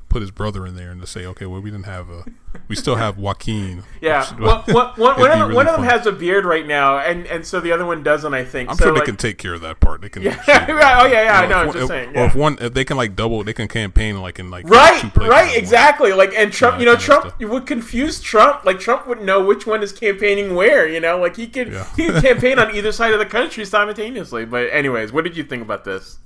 put 0.09 0.21
his 0.21 0.31
brother 0.31 0.65
in 0.65 0.75
there, 0.75 0.91
and 0.91 0.99
to 1.01 1.07
say, 1.07 1.25
"Okay, 1.25 1.45
well, 1.45 1.61
we 1.61 1.69
didn't 1.71 1.85
have 1.85 2.09
a, 2.09 2.25
we 2.67 2.75
still 2.75 2.95
have 2.95 3.17
Joaquin." 3.17 3.83
Yeah, 4.01 4.29
Which- 4.33 4.39
well, 4.39 4.63
one, 4.67 4.87
one, 4.95 5.19
one, 5.19 5.31
of 5.31 5.37
them, 5.37 5.39
really 5.49 5.55
one 5.55 5.67
of 5.67 5.75
them 5.75 5.83
has 5.83 6.05
a 6.05 6.11
beard 6.11 6.45
right 6.45 6.65
now, 6.65 6.97
and, 6.99 7.25
and 7.27 7.45
so 7.45 7.59
the 7.59 7.71
other 7.71 7.85
one 7.85 8.01
doesn't. 8.03 8.33
I 8.33 8.43
think. 8.45 8.69
I'm 8.69 8.75
so, 8.75 8.85
sure 8.85 8.93
they 8.95 9.01
can 9.01 9.17
take 9.17 9.37
care 9.37 9.53
of 9.53 9.61
that 9.61 9.79
part. 9.79 10.01
They 10.01 10.09
can. 10.09 10.23
Yeah, 10.23 10.37
oh, 10.47 11.05
yeah, 11.05 11.23
yeah, 11.23 11.39
I 11.39 11.43
You 11.43 11.49
know, 11.49 11.55
I'm 11.57 11.65
just 11.67 11.77
if- 11.77 11.87
saying, 11.87 12.17
Or 12.17 12.25
if 12.25 12.35
one, 12.35 12.57
if 12.61 12.73
they 12.73 12.83
can 12.85 12.97
like 12.97 13.15
double, 13.15 13.43
they 13.43 13.53
can 13.53 13.67
campaign 13.67 14.19
like 14.21 14.39
in 14.39 14.49
like 14.49 14.67
Right, 14.69 14.99
two 15.01 15.09
places 15.09 15.29
right, 15.29 15.55
exactly. 15.57 16.13
Like, 16.13 16.33
and 16.33 16.51
Trump, 16.51 16.75
Yeah, 16.75 16.79
you 16.79 16.85
know, 16.85 16.95
Trump 16.95 17.25
stuff. 17.35 17.49
would 17.49 17.65
confuse 17.67 18.19
Trump. 18.21 18.65
Like, 18.65 18.79
Trump 18.79 19.07
wouldn't 19.07 19.25
know 19.25 19.43
which 19.43 19.67
one 19.67 19.83
is 19.83 19.91
campaigning 19.91 20.55
where. 20.55 20.87
You 20.87 20.99
know, 20.99 21.17
like 21.19 21.35
he 21.35 21.47
could 21.47 21.71
Yeah. 21.71 21.87
he 21.95 22.07
could 22.07 22.23
campaign 22.23 22.57
on 22.59 22.73
either 22.75 22.91
side 22.91 23.13
of 23.13 23.19
the 23.19 23.25
country 23.25 23.65
simultaneously. 23.65 24.45
But, 24.45 24.69
anyways, 24.71 25.11
what 25.11 25.23
did 25.23 25.35
you 25.37 25.43
think 25.43 25.61
about 25.61 25.83
this? 25.85 26.17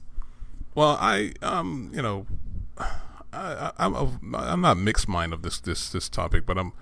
Well, 0.76 0.98
I 1.00 1.34
um, 1.42 1.92
you 1.94 2.02
know, 2.02 2.26
I, 3.34 3.72
I, 3.78 3.86
I'm 3.86 4.36
I'm 4.36 4.62
not 4.62 4.78
mixed 4.78 5.08
mind 5.08 5.34
of 5.34 5.42
this 5.42 5.60
this 5.60 5.90
this 5.92 6.10
topic, 6.10 6.46
but 6.46 6.58
I'm 6.58 6.74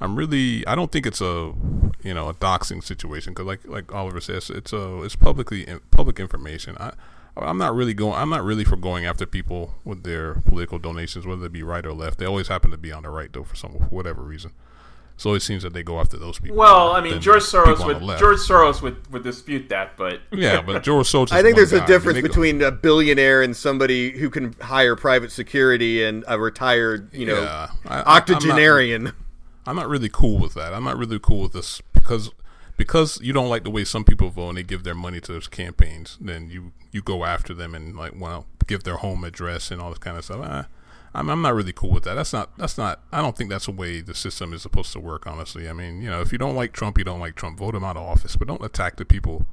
I'm 0.00 0.16
really 0.16 0.66
I 0.66 0.74
don't 0.74 0.90
think 0.90 1.06
it's 1.06 1.20
a 1.20 1.52
you 2.02 2.14
know 2.14 2.28
a 2.28 2.34
doxing 2.34 2.82
situation 2.82 3.32
because 3.32 3.46
like 3.46 3.66
like 3.66 3.92
Oliver 3.94 4.20
says 4.20 4.50
it's 4.50 4.72
a 4.72 5.02
it's 5.02 5.16
publicly 5.16 5.66
public 5.90 6.18
information. 6.18 6.76
I 6.78 6.92
I'm 7.40 7.58
not 7.58 7.74
really 7.74 7.94
going. 7.94 8.14
I'm 8.14 8.30
not 8.30 8.44
really 8.44 8.64
for 8.64 8.76
going 8.76 9.06
after 9.06 9.26
people 9.26 9.74
with 9.84 10.02
their 10.02 10.34
political 10.34 10.78
donations, 10.78 11.26
whether 11.26 11.46
it 11.46 11.52
be 11.52 11.62
right 11.62 11.84
or 11.84 11.92
left. 11.92 12.18
They 12.18 12.26
always 12.26 12.48
happen 12.48 12.70
to 12.70 12.76
be 12.76 12.92
on 12.92 13.04
the 13.04 13.10
right, 13.10 13.32
though, 13.32 13.44
for 13.44 13.56
some 13.56 13.72
for 13.72 13.84
whatever 13.84 14.22
reason. 14.22 14.52
So 15.18 15.34
it 15.34 15.40
seems 15.40 15.64
that 15.64 15.72
they 15.72 15.82
go 15.82 15.98
after 15.98 16.16
those 16.16 16.38
people. 16.38 16.56
Well, 16.56 16.92
I 16.92 17.00
mean, 17.00 17.20
George 17.20 17.42
Soros 17.42 17.84
would 17.84 18.18
George 18.20 18.38
Soros 18.38 18.80
would, 18.82 19.12
would 19.12 19.24
dispute 19.24 19.68
that, 19.68 19.96
but 19.96 20.20
yeah, 20.32 20.62
but 20.62 20.82
George 20.84 21.08
Soros. 21.08 21.32
I 21.32 21.42
think 21.42 21.56
there's 21.56 21.72
guy. 21.72 21.82
a 21.82 21.86
difference 21.86 22.20
between 22.20 22.62
a 22.62 22.70
billionaire 22.70 23.42
and 23.42 23.56
somebody 23.56 24.16
who 24.16 24.30
can 24.30 24.54
hire 24.60 24.94
private 24.94 25.32
security 25.32 26.04
and 26.04 26.24
a 26.28 26.38
retired, 26.38 27.12
you 27.12 27.26
know, 27.26 27.42
yeah, 27.42 27.70
I, 27.86 28.18
octogenarian. 28.18 29.08
I'm 29.08 29.12
not, 29.12 29.14
I'm 29.66 29.76
not 29.76 29.88
really 29.88 30.08
cool 30.08 30.38
with 30.38 30.54
that. 30.54 30.72
I'm 30.72 30.84
not 30.84 30.96
really 30.96 31.18
cool 31.18 31.42
with 31.42 31.52
this 31.52 31.80
because 31.92 32.30
because 32.76 33.20
you 33.20 33.32
don't 33.32 33.48
like 33.48 33.64
the 33.64 33.70
way 33.70 33.84
some 33.84 34.04
people 34.04 34.30
vote 34.30 34.50
and 34.50 34.58
they 34.58 34.62
give 34.62 34.84
their 34.84 34.94
money 34.94 35.20
to 35.20 35.32
those 35.32 35.48
campaigns, 35.48 36.16
then 36.20 36.48
you 36.48 36.72
you 36.92 37.02
go 37.02 37.24
after 37.24 37.52
them 37.52 37.74
and 37.74 37.96
like 37.96 38.12
well 38.14 38.46
give 38.68 38.84
their 38.84 38.98
home 38.98 39.24
address 39.24 39.72
and 39.72 39.80
all 39.80 39.90
this 39.90 39.98
kind 39.98 40.16
of 40.16 40.24
stuff. 40.24 40.48
Eh, 40.48 40.62
I'm 41.14 41.28
I'm 41.30 41.42
not 41.42 41.54
really 41.54 41.72
cool 41.72 41.90
with 41.90 42.04
that. 42.04 42.14
That's 42.14 42.32
not 42.32 42.56
that's 42.58 42.78
not. 42.78 43.00
I 43.12 43.20
don't 43.20 43.36
think 43.36 43.50
that's 43.50 43.66
the 43.66 43.72
way 43.72 44.00
the 44.00 44.14
system 44.14 44.52
is 44.52 44.62
supposed 44.62 44.92
to 44.92 45.00
work. 45.00 45.26
Honestly, 45.26 45.68
I 45.68 45.72
mean, 45.72 46.02
you 46.02 46.10
know, 46.10 46.20
if 46.20 46.32
you 46.32 46.38
don't 46.38 46.54
like 46.54 46.72
Trump, 46.72 46.98
you 46.98 47.04
don't 47.04 47.20
like 47.20 47.34
Trump. 47.34 47.58
Vote 47.58 47.74
him 47.74 47.84
out 47.84 47.96
of 47.96 48.02
office, 48.02 48.36
but 48.36 48.48
don't 48.48 48.64
attack 48.64 48.96
the 48.96 49.04
people. 49.04 49.46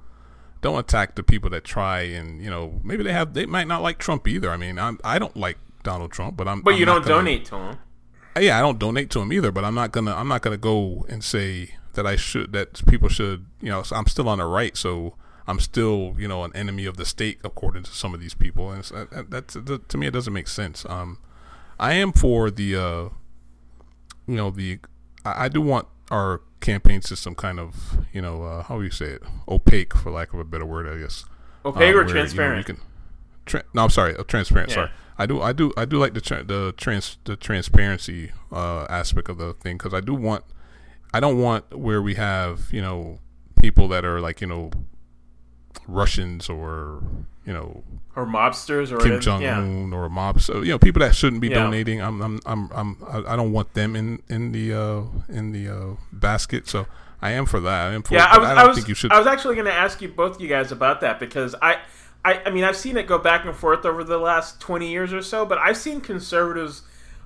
Don't 0.62 0.80
attack 0.80 1.16
the 1.16 1.24
people 1.24 1.50
that 1.52 1.64
try 1.64 2.02
and 2.02 2.44
you 2.44 2.50
know 2.50 2.80
maybe 2.84 3.04
they 3.04 3.14
have 3.14 3.34
they 3.34 3.46
might 3.46 3.68
not 3.68 3.82
like 3.82 4.00
Trump 4.00 4.28
either. 4.28 4.52
I 4.52 4.58
mean, 4.58 4.80
I'm 4.80 5.00
I 5.04 5.20
don't 5.20 5.36
like 5.36 5.58
Donald 5.84 6.12
Trump, 6.12 6.36
but 6.36 6.48
I'm. 6.48 6.62
But 6.62 6.74
I'm 6.74 6.80
you 6.80 6.86
don't 6.86 7.04
gonna, 7.04 7.16
donate 7.16 7.46
to 7.46 7.56
him. 7.56 7.78
Yeah, 8.40 8.58
I 8.58 8.62
don't 8.62 8.80
donate 8.80 9.10
to 9.12 9.22
him 9.22 9.32
either, 9.32 9.52
but 9.52 9.64
I'm 9.64 9.76
not 9.76 9.92
gonna 9.92 10.14
I'm 10.14 10.28
not 10.28 10.42
gonna 10.42 10.58
go 10.58 11.06
and 11.08 11.24
say 11.24 11.76
that 11.94 12.06
I 12.06 12.18
should 12.18 12.52
that 12.52 12.86
people 12.86 13.08
should 13.08 13.46
you 13.62 13.70
know 13.70 13.84
I'm 13.92 14.08
still 14.08 14.28
on 14.28 14.40
the 14.40 14.46
right, 14.46 14.76
so 14.76 15.16
I'm 15.48 15.60
still 15.60 16.16
you 16.18 16.28
know 16.28 16.44
an 16.44 16.52
enemy 16.54 16.86
of 16.86 16.98
the 16.98 17.06
state 17.06 17.40
according 17.44 17.84
to 17.84 17.92
some 17.92 18.14
of 18.14 18.20
these 18.20 18.34
people, 18.34 18.72
and 18.72 18.84
that's 19.30 19.54
that, 19.54 19.88
to 19.88 19.98
me 19.98 20.08
it 20.08 20.12
doesn't 20.12 20.34
make 20.34 20.50
sense. 20.50 20.86
Um, 20.90 21.20
I 21.80 21.94
am 21.94 22.12
for 22.12 22.50
the 22.52 22.76
uh, 22.76 23.10
you 24.28 24.36
know 24.36 24.50
the 24.52 24.80
I, 25.24 25.46
I 25.46 25.50
do 25.50 25.62
want 25.62 25.88
our 26.12 26.42
campaign 26.60 27.02
system 27.02 27.36
kind 27.36 27.60
of 27.60 27.98
you 28.14 28.22
know 28.22 28.44
uh, 28.44 28.64
how 28.64 28.78
do 28.78 28.84
you 28.84 28.92
say 28.92 29.06
it 29.06 29.24
opaque 29.48 29.96
for 29.96 30.12
lack 30.12 30.34
of 30.34 30.40
a 30.40 30.44
better 30.44 30.66
word 30.66 30.88
I 30.88 31.00
guess 31.00 31.26
opaque 31.66 31.94
um, 31.94 32.00
or 32.00 32.04
where, 32.06 32.14
transparent. 32.14 32.68
You 32.68 32.74
know, 32.74 32.78
you 32.78 32.82
can, 32.84 32.90
tra- 33.46 33.64
no, 33.74 33.84
I'm 33.84 33.90
sorry, 33.90 34.16
uh, 34.16 34.24
transparent. 34.24 34.70
Yeah. 34.70 34.76
Sorry, 34.76 34.90
I 35.18 35.26
do, 35.26 35.42
I 35.42 35.54
do, 35.54 35.74
I 35.78 35.86
do 35.86 35.98
like 35.98 36.14
the 36.14 36.22
tra- 36.22 36.44
the 36.44 36.74
trans 36.78 37.18
the 37.26 37.36
transparency 37.36 38.32
uh, 38.52 38.86
aspect 38.90 39.30
of 39.30 39.38
the 39.38 39.54
thing 39.54 39.78
because 39.78 39.94
I 39.94 40.02
do 40.02 40.14
want 40.14 40.44
I 41.14 41.20
don't 41.20 41.40
want 41.40 41.78
where 41.78 42.02
we 42.02 42.16
have 42.16 42.72
you 42.72 42.82
know 42.82 43.20
people 43.62 43.88
that 43.90 44.04
are 44.06 44.20
like 44.20 44.42
you 44.42 44.48
know 44.48 44.72
Russians 45.88 46.50
or 46.50 47.04
you 47.46 47.54
know 47.54 47.84
or 48.16 48.26
mobsters 48.26 48.92
or 48.92 48.98
Kim 48.98 49.20
Jong 49.20 49.46
Un 49.46 49.90
yeah. 49.92 49.98
or 49.98 50.10
mobs. 50.10 50.46
So, 50.46 50.62
you 50.62 50.72
know, 50.72 50.80
people 50.80 51.02
that 51.02 51.16
shouldn't 51.16 51.42
be 51.42 51.50
yeah. 51.50 51.56
donating. 51.56 52.02
I'm, 52.02 52.22
I'm, 52.22 52.40
I'm, 52.46 52.72
I'm, 52.74 52.98
I 53.28 53.36
don't 53.36 53.52
want 53.52 53.74
them 53.74 53.96
in 53.96 54.22
in 54.30 54.52
the 54.52 54.74
uh, 54.74 55.04
in 55.28 55.52
the 55.52 55.70
uh, 55.70 55.96
basket. 56.14 56.68
So 56.68 56.88
I 57.22 57.32
am 57.32 57.46
for 57.46 57.60
that. 57.60 57.88
I 57.88 57.94
am 57.94 58.04
for. 58.04 58.14
Yeah, 58.14 58.26
I 58.26 58.38
was. 58.38 58.48
I, 58.48 58.54
I 58.54 58.68
was, 58.68 58.78
think 58.78 58.88
you 58.88 58.96
should. 58.96 59.12
I 59.12 59.18
was 59.18 59.28
actually 59.28 59.56
going 59.56 59.68
to 59.68 59.74
ask 59.74 60.02
you 60.02 60.08
both 60.08 60.40
you 60.40 60.48
guys 60.48 60.72
about 60.72 61.02
that 61.02 61.20
because 61.20 61.56
I, 61.62 61.80
I, 62.24 62.42
I 62.46 62.50
mean, 62.52 62.64
I've 62.64 62.78
seen 62.78 62.96
it 62.98 63.06
go 63.06 63.18
back 63.18 63.46
and 63.46 63.56
forth 63.56 63.86
over 63.86 64.04
the 64.04 64.18
last 64.18 64.62
twenty 64.62 64.90
years 64.90 65.12
or 65.12 65.22
so, 65.22 65.46
but 65.46 65.58
I've 65.58 65.78
seen 65.78 66.00
conservatives 66.00 66.84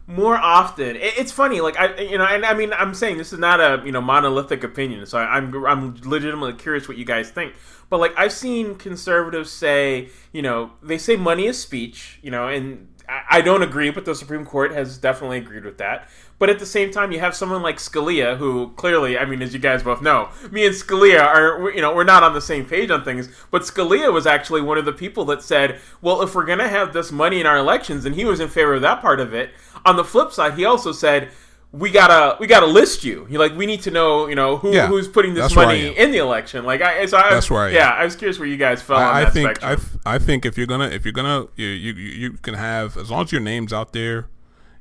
more 0.10 0.38
often. 0.38 0.98
it's 1.00 1.32
funny, 1.32 1.62
like 1.62 1.80
I, 1.80 1.96
you 2.02 2.18
know, 2.18 2.26
and 2.26 2.44
I 2.44 2.56
mean, 2.56 2.74
I'm 2.74 2.96
saying 2.96 3.18
this 3.18 3.32
is 3.32 3.38
not 3.38 3.60
a 3.60 3.86
you 3.86 3.92
know 3.92 4.02
monolithic 4.02 4.64
opinion, 4.64 5.06
so 5.06 5.20
I, 5.20 5.38
I'm 5.38 5.66
I'm 5.66 5.96
legitimately 6.04 6.54
curious 6.54 6.88
what 6.88 6.98
you 6.98 7.06
guys 7.06 7.30
think. 7.30 7.54
But 7.90 8.00
like 8.00 8.18
I've 8.18 8.34
seen 8.34 8.76
conservatives 8.76 9.52
say, 9.52 10.10
you 10.32 10.42
know, 10.42 10.72
they 10.82 10.98
say 10.98 11.16
money 11.16 11.46
is 11.46 11.60
speech, 11.60 12.20
you 12.24 12.32
know, 12.32 12.48
and 12.48 12.88
I 13.08 13.42
don't 13.42 13.64
agree, 13.64 13.90
but 13.90 14.06
the 14.06 14.14
Supreme 14.14 14.46
Court 14.46 14.72
has 14.72 15.00
definitely 15.00 15.40
agreed 15.40 15.66
with 15.66 15.80
that. 15.80 16.08
But 16.38 16.50
at 16.52 16.60
the 16.60 16.66
same 16.66 16.92
time, 16.92 17.12
you 17.12 17.20
have 17.20 17.36
someone 17.36 17.64
like 17.64 17.78
Scalia, 17.78 18.38
who 18.38 18.72
clearly, 18.76 19.18
I 19.18 19.26
mean, 19.26 19.42
as 19.42 19.52
you 19.52 19.60
guys 19.60 19.82
both 19.82 20.02
know, 20.02 20.30
me 20.52 20.66
and 20.66 20.76
Scalia 20.76 21.22
are, 21.22 21.72
you 21.72 21.82
know, 21.82 21.94
we're 21.94 22.04
not 22.04 22.22
on 22.22 22.34
the 22.34 22.42
same 22.42 22.66
page 22.66 22.92
on 22.92 23.04
things. 23.04 23.28
But 23.50 23.64
Scalia 23.64 24.14
was 24.14 24.28
actually 24.28 24.62
one 24.62 24.78
of 24.78 24.86
the 24.86 24.94
people 24.94 25.26
that 25.26 25.42
said, 25.42 25.80
well, 26.02 26.22
if 26.22 26.36
we're 26.36 26.46
going 26.46 26.60
to 26.60 26.70
have 26.70 26.94
this 26.94 27.12
money 27.12 27.42
in 27.42 27.48
our 27.48 27.58
elections, 27.58 28.06
and 28.06 28.16
he 28.16 28.26
was 28.26 28.40
in 28.40 28.48
favor 28.48 28.76
of 28.76 28.82
that 28.84 29.02
part 29.02 29.20
of 29.20 29.34
it. 29.34 29.50
On 29.86 29.96
the 29.96 30.04
flip 30.04 30.32
side, 30.32 30.54
he 30.56 30.66
also 30.66 30.92
said, 30.92 31.30
we 31.72 31.92
gotta 31.92 32.36
we 32.40 32.48
gotta 32.48 32.66
list 32.66 33.04
you. 33.04 33.28
You 33.30 33.38
like 33.38 33.56
we 33.56 33.66
need 33.68 33.82
to 33.82 33.92
know 33.92 34.28
you 34.28 34.34
know 34.34 34.58
who, 34.58 34.74
yeah, 34.74 34.88
who's 34.88 35.08
putting 35.08 35.36
this 35.36 35.54
money 35.54 35.96
in 35.96 36.12
the 36.12 36.18
election. 36.18 36.66
Like 36.66 36.82
I 36.82 37.06
so 37.06 37.18
I, 37.18 37.30
that's 37.30 37.52
right. 37.52 37.72
Yeah, 37.72 37.90
I 37.90 38.06
was 38.06 38.16
curious 38.16 38.40
where 38.40 38.48
you 38.48 38.58
guys 38.58 38.82
fell 38.82 38.98
I, 38.98 39.22
on 39.22 39.28
I 39.28 39.30
think. 39.30 39.64
I, 39.64 39.78
I 40.06 40.18
think 40.18 40.46
if 40.46 40.58
you're 40.58 40.68
gonna 40.68 40.88
if 40.88 41.06
you're 41.06 41.14
gonna 41.14 41.48
you, 41.56 41.68
you 41.68 41.94
you 41.94 42.32
can 42.34 42.56
have 42.56 42.98
as 42.98 43.12
long 43.12 43.26
as 43.26 43.32
your 43.32 43.42
name's 43.42 43.72
out 43.72 43.94
there 43.94 44.30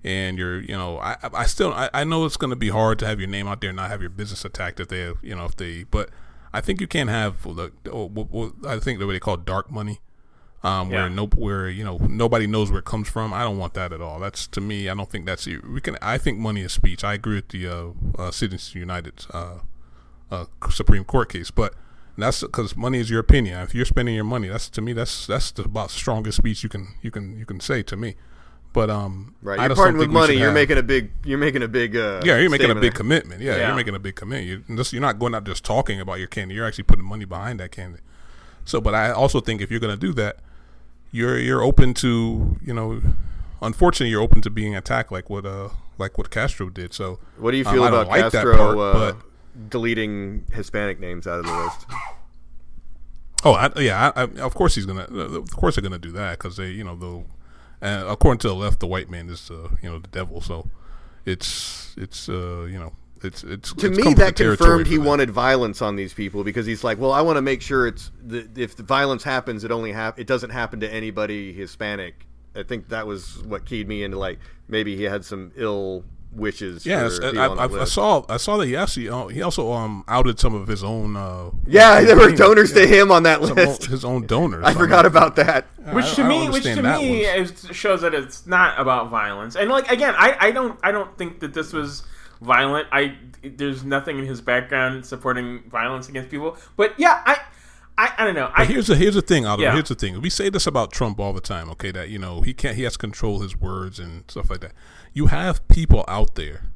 and 0.02 0.38
you're 0.38 0.60
you 0.60 0.76
know 0.76 0.98
I 0.98 1.16
I 1.22 1.44
still 1.44 1.72
I, 1.72 1.90
I 1.92 2.04
know 2.04 2.24
it's 2.24 2.38
gonna 2.38 2.56
be 2.56 2.70
hard 2.70 2.98
to 3.00 3.06
have 3.06 3.20
your 3.20 3.28
name 3.28 3.46
out 3.46 3.60
there 3.60 3.70
and 3.70 3.76
not 3.76 3.90
have 3.90 4.00
your 4.00 4.10
business 4.10 4.44
attacked 4.44 4.80
if 4.80 4.88
they 4.88 5.12
you 5.22 5.34
know 5.34 5.44
if 5.44 5.56
they 5.56 5.84
but 5.84 6.08
I 6.52 6.62
think 6.62 6.80
you 6.80 6.86
can 6.86 7.08
have 7.08 7.42
the 7.42 7.72
oh, 7.92 8.52
I 8.66 8.78
think 8.78 8.98
what 9.00 9.12
they 9.12 9.20
call 9.20 9.36
dark 9.36 9.70
money 9.70 10.00
um, 10.62 10.90
yeah. 10.90 11.02
where 11.02 11.10
no, 11.10 11.26
where 11.26 11.68
you 11.68 11.84
know 11.84 11.98
nobody 11.98 12.46
knows 12.46 12.70
where 12.70 12.80
it 12.80 12.84
comes 12.84 13.08
from. 13.08 13.32
I 13.32 13.42
don't 13.42 13.58
want 13.58 13.74
that 13.74 13.92
at 13.92 14.00
all. 14.00 14.18
That's 14.18 14.46
to 14.48 14.60
me. 14.60 14.88
I 14.88 14.94
don't 14.94 15.08
think 15.08 15.26
that's 15.26 15.46
we 15.46 15.80
can. 15.80 15.96
I 16.02 16.18
think 16.18 16.38
money 16.38 16.62
is 16.62 16.72
speech. 16.72 17.04
I 17.04 17.14
agree 17.14 17.36
with 17.36 17.48
the 17.48 17.68
uh, 17.68 17.86
uh, 18.18 18.30
Citizens 18.30 18.74
United 18.74 19.26
uh, 19.32 19.58
uh, 20.30 20.46
Supreme 20.70 21.04
Court 21.04 21.28
case, 21.30 21.50
but 21.50 21.74
that's 22.16 22.40
because 22.40 22.76
money 22.76 22.98
is 22.98 23.08
your 23.08 23.20
opinion. 23.20 23.60
If 23.60 23.74
you're 23.74 23.84
spending 23.84 24.14
your 24.14 24.24
money, 24.24 24.48
that's 24.48 24.68
to 24.70 24.80
me 24.80 24.92
that's 24.92 25.26
that's 25.26 25.52
the 25.52 25.62
about 25.62 25.90
strongest 25.90 26.38
speech 26.38 26.62
you 26.62 26.68
can 26.68 26.88
you 27.02 27.10
can 27.10 27.38
you 27.38 27.46
can 27.46 27.60
say 27.60 27.82
to 27.84 27.96
me. 27.96 28.16
But 28.72 28.90
um, 28.90 29.34
right, 29.42 29.60
you're 29.60 29.74
parting 29.74 29.96
with 29.96 30.10
money. 30.10 30.34
You're 30.34 30.46
have, 30.46 30.54
making 30.54 30.76
a 30.76 30.82
big. 30.82 31.10
You're 31.24 31.38
making 31.38 31.62
a 31.62 31.68
big. 31.68 31.96
Uh, 31.96 32.20
yeah, 32.24 32.36
you're 32.38 32.50
making 32.50 32.70
a 32.70 32.74
big 32.74 32.82
there. 32.82 32.90
commitment. 32.92 33.40
Yeah, 33.40 33.56
yeah, 33.56 33.66
you're 33.68 33.76
making 33.76 33.94
a 33.94 33.98
big 33.98 34.16
commitment. 34.16 34.66
You're, 34.68 34.84
you're 34.90 35.00
not 35.00 35.18
going 35.18 35.34
out 35.34 35.44
just 35.44 35.64
talking 35.64 36.00
about 36.00 36.18
your 36.18 36.28
candidate. 36.28 36.56
You're 36.56 36.66
actually 36.66 36.84
putting 36.84 37.04
money 37.04 37.24
behind 37.24 37.60
that 37.60 37.70
candidate. 37.70 38.04
So, 38.64 38.80
but 38.80 38.94
I 38.94 39.10
also 39.10 39.40
think 39.40 39.62
if 39.62 39.70
you're 39.70 39.80
going 39.80 39.98
to 39.98 40.06
do 40.06 40.12
that, 40.14 40.40
you're 41.10 41.38
you're 41.38 41.62
open 41.62 41.94
to 41.94 42.58
you 42.62 42.74
know 42.74 43.00
unfortunately 43.62 44.10
you're 44.10 44.22
open 44.22 44.40
to 44.42 44.50
being 44.50 44.76
attacked 44.76 45.10
like 45.10 45.28
what 45.30 45.46
uh 45.46 45.68
like 45.98 46.16
what 46.16 46.30
Castro 46.30 46.70
did. 46.70 46.94
So 46.94 47.18
what 47.36 47.50
do 47.50 47.56
you 47.58 47.66
um, 47.66 47.74
feel 47.74 47.84
um, 47.84 47.92
about 47.92 48.08
like 48.08 48.32
Castro 48.32 48.56
part, 48.56 48.78
uh, 48.78 48.92
but, 48.92 49.70
deleting 49.70 50.44
Hispanic 50.52 51.00
names 51.00 51.26
out 51.26 51.40
of 51.40 51.46
the 51.46 51.52
list? 51.52 51.86
Oh 53.44 53.52
I, 53.52 53.70
yeah, 53.76 54.12
I, 54.16 54.22
I, 54.22 54.24
of 54.40 54.54
course 54.54 54.74
he's 54.74 54.86
gonna. 54.86 55.06
Uh, 55.10 55.38
of 55.38 55.50
course 55.52 55.76
they're 55.76 55.82
gonna 55.82 55.98
do 55.98 56.12
that 56.12 56.38
because 56.38 56.56
they, 56.56 56.70
you 56.70 56.82
know, 56.82 56.96
though, 56.96 57.24
uh, 57.80 58.04
according 58.08 58.38
to 58.40 58.48
the 58.48 58.54
left, 58.54 58.80
the 58.80 58.86
white 58.86 59.08
man 59.08 59.28
is, 59.28 59.50
uh, 59.50 59.68
you 59.80 59.88
know, 59.88 59.98
the 59.98 60.08
devil. 60.08 60.40
So 60.40 60.68
it's 61.24 61.94
it's 61.96 62.28
uh, 62.28 62.66
you 62.68 62.78
know 62.78 62.94
it's 63.24 63.44
it's 63.44 63.72
to 63.74 63.88
it's 63.88 64.04
me 64.04 64.14
that 64.14 64.36
confirmed 64.36 64.86
he 64.86 64.98
wanted 64.98 65.30
violence 65.30 65.82
on 65.82 65.96
these 65.96 66.14
people 66.14 66.44
because 66.44 66.66
he's 66.66 66.84
like, 66.84 66.98
well, 66.98 67.12
I 67.12 67.20
want 67.20 67.36
to 67.36 67.42
make 67.42 67.62
sure 67.62 67.86
it's 67.86 68.10
the, 68.22 68.48
if 68.56 68.76
the 68.76 68.82
violence 68.82 69.24
happens, 69.24 69.64
it 69.64 69.70
only 69.70 69.92
hap- 69.92 70.18
it 70.18 70.26
doesn't 70.26 70.50
happen 70.50 70.80
to 70.80 70.92
anybody 70.92 71.52
Hispanic. 71.52 72.26
I 72.54 72.62
think 72.62 72.88
that 72.88 73.06
was 73.06 73.42
what 73.44 73.64
keyed 73.64 73.88
me 73.88 74.02
into 74.02 74.18
like 74.18 74.38
maybe 74.68 74.96
he 74.96 75.04
had 75.04 75.24
some 75.24 75.52
ill 75.56 76.04
wishes. 76.32 76.84
Yes, 76.86 77.18
I, 77.20 77.28
I, 77.28 77.82
I, 77.82 77.84
saw. 77.84 78.24
I 78.28 78.36
saw 78.36 78.56
that 78.58 78.68
Yes, 78.68 78.94
he 78.94 79.08
uh, 79.08 79.26
he 79.28 79.42
also 79.42 79.72
um 79.72 80.04
outed 80.08 80.38
some 80.38 80.54
of 80.54 80.68
his 80.68 80.84
own. 80.84 81.16
Uh, 81.16 81.50
yeah, 81.66 82.00
there 82.02 82.16
were 82.16 82.32
donors 82.32 82.70
yeah. 82.70 82.82
to 82.82 82.86
him 82.86 83.10
on 83.10 83.24
that 83.24 83.42
list. 83.42 83.86
his 83.86 84.04
own 84.04 84.26
donors. 84.26 84.64
I, 84.64 84.74
forgot 84.74 85.06
about 85.06 85.36
that. 85.36 85.66
Which 85.92 86.14
to 86.14 86.24
me, 86.24 86.48
which 86.48 86.64
to 86.64 86.82
me 86.82 87.46
shows 87.72 88.02
that 88.02 88.14
it's 88.14 88.46
not 88.46 88.78
about 88.78 89.10
violence. 89.10 89.56
And 89.56 89.70
like 89.70 89.90
again, 89.90 90.14
I, 90.16 90.36
I 90.38 90.50
don't 90.50 90.78
I 90.82 90.92
don't 90.92 91.16
think 91.16 91.40
that 91.40 91.54
this 91.54 91.72
was 91.72 92.04
violent. 92.40 92.88
I 92.92 93.16
there's 93.42 93.84
nothing 93.84 94.18
in 94.18 94.26
his 94.26 94.40
background 94.40 95.04
supporting 95.06 95.62
violence 95.68 96.08
against 96.08 96.30
people. 96.30 96.56
But 96.76 96.98
yeah, 96.98 97.22
I. 97.24 97.38
I, 98.00 98.12
I 98.18 98.24
don't 98.24 98.36
know. 98.36 98.48
I, 98.54 98.64
here's 98.64 98.86
the 98.86 98.94
here's 98.94 99.16
the 99.16 99.22
thing, 99.22 99.44
Aldo. 99.44 99.60
Yeah. 99.60 99.72
Here's 99.72 99.88
the 99.88 99.96
thing. 99.96 100.20
We 100.20 100.30
say 100.30 100.50
this 100.50 100.68
about 100.68 100.92
Trump 100.92 101.18
all 101.18 101.32
the 101.32 101.40
time. 101.40 101.68
Okay, 101.70 101.90
that 101.90 102.08
you 102.10 102.18
know 102.20 102.42
he 102.42 102.54
can't 102.54 102.76
he 102.76 102.84
has 102.84 102.92
to 102.92 102.98
control 103.00 103.40
his 103.40 103.56
words 103.56 103.98
and 103.98 104.22
stuff 104.30 104.50
like 104.50 104.60
that. 104.60 104.70
You 105.12 105.26
have 105.26 105.66
people 105.66 106.04
out 106.06 106.36
there 106.36 106.70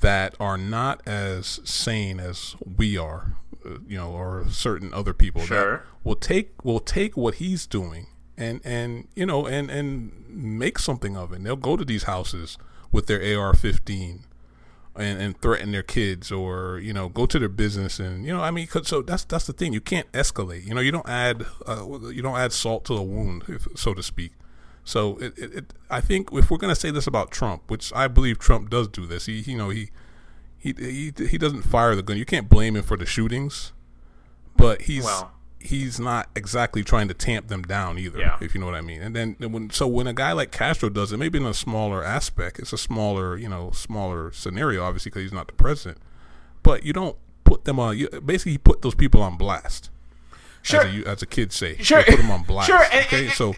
that 0.00 0.36
are 0.38 0.56
not 0.56 1.02
as 1.04 1.60
sane 1.64 2.20
as 2.20 2.54
we 2.76 2.96
are, 2.96 3.36
uh, 3.64 3.78
you 3.88 3.96
know, 3.96 4.12
or 4.12 4.44
certain 4.48 4.94
other 4.94 5.12
people 5.12 5.42
sure. 5.42 5.78
that 5.78 5.82
will 6.04 6.14
take 6.14 6.64
will 6.64 6.78
take 6.78 7.16
what 7.16 7.36
he's 7.36 7.66
doing 7.66 8.06
and 8.36 8.60
and 8.64 9.08
you 9.14 9.26
know 9.26 9.46
and 9.46 9.70
and 9.70 10.12
make 10.28 10.78
something 10.78 11.16
of 11.16 11.32
it. 11.32 11.36
And 11.36 11.46
they'll 11.46 11.56
go 11.56 11.76
to 11.76 11.84
these 11.84 12.04
houses 12.04 12.58
with 12.92 13.06
their 13.06 13.18
AR-15 13.18 14.20
and, 14.98 15.20
and 15.20 15.40
threaten 15.40 15.72
their 15.72 15.82
kids 15.82 16.32
or 16.32 16.78
you 16.78 16.92
know 16.92 17.08
go 17.08 17.26
to 17.26 17.38
their 17.38 17.48
business 17.48 17.98
and 17.98 18.24
you 18.24 18.32
know 18.32 18.40
I 18.40 18.50
mean 18.50 18.68
so 18.68 19.02
that's 19.02 19.24
that's 19.24 19.46
the 19.46 19.52
thing 19.52 19.72
you 19.72 19.80
can't 19.80 20.10
escalate 20.12 20.66
you 20.66 20.74
know 20.74 20.80
you 20.80 20.92
don't 20.92 21.08
add 21.08 21.44
uh, 21.66 21.84
you 22.10 22.22
don't 22.22 22.36
add 22.36 22.52
salt 22.52 22.84
to 22.86 22.94
the 22.94 23.02
wound 23.02 23.44
if, 23.48 23.66
so 23.74 23.94
to 23.94 24.02
speak 24.02 24.32
so 24.84 25.16
it, 25.18 25.36
it, 25.36 25.54
it, 25.54 25.74
I 25.90 26.00
think 26.00 26.30
if 26.32 26.50
we're 26.50 26.58
gonna 26.58 26.74
say 26.74 26.90
this 26.90 27.06
about 27.06 27.30
Trump 27.30 27.70
which 27.70 27.92
I 27.94 28.08
believe 28.08 28.38
Trump 28.38 28.70
does 28.70 28.88
do 28.88 29.06
this 29.06 29.26
he 29.26 29.40
you 29.40 29.56
know 29.56 29.70
he 29.70 29.90
he 30.74 31.12
he 31.16 31.26
he 31.26 31.38
doesn't 31.38 31.62
fire 31.62 31.94
the 31.94 32.02
gun. 32.02 32.16
You 32.16 32.24
can't 32.24 32.48
blame 32.48 32.76
him 32.76 32.82
for 32.82 32.96
the 32.96 33.06
shootings, 33.06 33.72
but 34.56 34.82
he's 34.82 35.04
Well. 35.04 35.32
He's 35.66 36.00
not 36.00 36.28
exactly 36.34 36.82
trying 36.82 37.08
to 37.08 37.14
tamp 37.14 37.48
them 37.48 37.62
down 37.62 37.98
either. 37.98 38.18
Yeah. 38.18 38.36
If 38.40 38.54
you 38.54 38.60
know 38.60 38.66
what 38.66 38.74
I 38.74 38.80
mean. 38.80 39.02
And 39.02 39.14
then 39.14 39.36
when 39.38 39.70
so 39.70 39.86
when 39.86 40.06
a 40.06 40.12
guy 40.12 40.32
like 40.32 40.50
Castro 40.50 40.88
does 40.88 41.12
it, 41.12 41.18
maybe 41.18 41.38
in 41.38 41.46
a 41.46 41.54
smaller 41.54 42.02
aspect, 42.02 42.58
it's 42.58 42.72
a 42.72 42.78
smaller 42.78 43.36
you 43.36 43.48
know 43.48 43.70
smaller 43.72 44.32
scenario, 44.32 44.82
obviously 44.82 45.10
because 45.10 45.22
he's 45.22 45.32
not 45.32 45.46
the 45.46 45.52
president. 45.52 45.98
But 46.62 46.84
you 46.84 46.92
don't 46.92 47.16
put 47.44 47.64
them 47.64 47.78
on. 47.78 47.96
You, 47.96 48.08
basically, 48.08 48.52
he 48.52 48.58
put 48.58 48.82
those 48.82 48.94
people 48.94 49.22
on 49.22 49.36
blast. 49.36 49.90
Sure. 50.62 50.80
As 50.80 50.94
a, 50.94 51.08
as 51.08 51.22
a 51.22 51.26
kid 51.26 51.52
say, 51.52 51.76
Sure. 51.78 52.02
They 52.02 52.10
put 52.10 52.16
them 52.18 52.30
on 52.30 52.42
blast. 52.46 52.66
Sure, 52.66 52.84
okay, 52.84 53.28
so. 53.28 53.54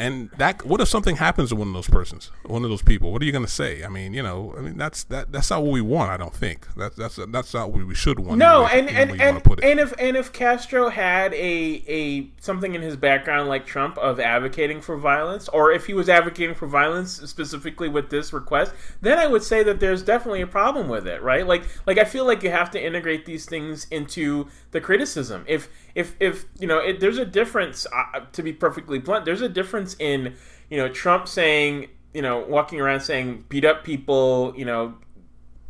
And 0.00 0.30
that, 0.38 0.64
what 0.64 0.80
if 0.80 0.88
something 0.88 1.16
happens 1.16 1.50
to 1.50 1.56
one 1.56 1.68
of 1.68 1.74
those 1.74 1.88
persons, 1.88 2.30
one 2.46 2.64
of 2.64 2.70
those 2.70 2.80
people? 2.80 3.12
What 3.12 3.20
are 3.20 3.26
you 3.26 3.32
going 3.32 3.44
to 3.44 3.50
say? 3.50 3.84
I 3.84 3.88
mean, 3.88 4.14
you 4.14 4.22
know, 4.22 4.54
I 4.56 4.62
mean 4.62 4.78
that's 4.78 5.04
that 5.04 5.30
that's 5.30 5.50
not 5.50 5.62
what 5.62 5.72
we 5.72 5.82
want. 5.82 6.10
I 6.10 6.16
don't 6.16 6.34
think 6.34 6.66
that's 6.74 6.96
that's 6.96 7.18
that's 7.28 7.52
not 7.52 7.70
what 7.70 7.86
we 7.86 7.94
should 7.94 8.18
want. 8.18 8.38
No, 8.38 8.66
and 8.66 8.88
and 8.88 9.10
where 9.10 9.16
you 9.16 9.32
wanna 9.34 9.40
and, 9.48 9.64
and 9.64 9.80
if 9.80 9.92
and 9.98 10.16
if 10.16 10.32
Castro 10.32 10.88
had 10.88 11.34
a 11.34 11.84
a 11.86 12.30
something 12.40 12.74
in 12.74 12.80
his 12.80 12.96
background 12.96 13.50
like 13.50 13.66
Trump 13.66 13.98
of 13.98 14.18
advocating 14.18 14.80
for 14.80 14.96
violence, 14.96 15.48
or 15.48 15.70
if 15.70 15.84
he 15.84 15.92
was 15.92 16.08
advocating 16.08 16.54
for 16.54 16.66
violence 16.66 17.20
specifically 17.28 17.90
with 17.90 18.08
this 18.08 18.32
request, 18.32 18.72
then 19.02 19.18
I 19.18 19.26
would 19.26 19.42
say 19.42 19.62
that 19.64 19.80
there's 19.80 20.02
definitely 20.02 20.40
a 20.40 20.46
problem 20.46 20.88
with 20.88 21.06
it, 21.06 21.20
right? 21.22 21.46
Like 21.46 21.64
like 21.86 21.98
I 21.98 22.04
feel 22.04 22.24
like 22.24 22.42
you 22.42 22.50
have 22.50 22.70
to 22.70 22.82
integrate 22.82 23.26
these 23.26 23.44
things 23.44 23.86
into 23.90 24.48
the 24.70 24.80
criticism. 24.80 25.44
If 25.46 25.68
if 25.94 26.14
if 26.20 26.44
you 26.58 26.66
know, 26.66 26.78
it, 26.78 27.00
there's 27.00 27.18
a 27.18 27.24
difference. 27.26 27.86
Uh, 27.92 28.20
to 28.32 28.42
be 28.42 28.52
perfectly 28.52 28.98
blunt, 28.98 29.24
there's 29.24 29.42
a 29.42 29.48
difference 29.48 29.96
in 29.98 30.34
you 30.70 30.76
know 30.76 30.88
Trump 30.88 31.28
saying 31.28 31.88
you 32.14 32.22
know 32.22 32.40
walking 32.40 32.80
around 32.80 33.00
saying 33.00 33.44
beat 33.48 33.64
up 33.64 33.84
people, 33.84 34.52
you 34.56 34.64
know. 34.64 34.94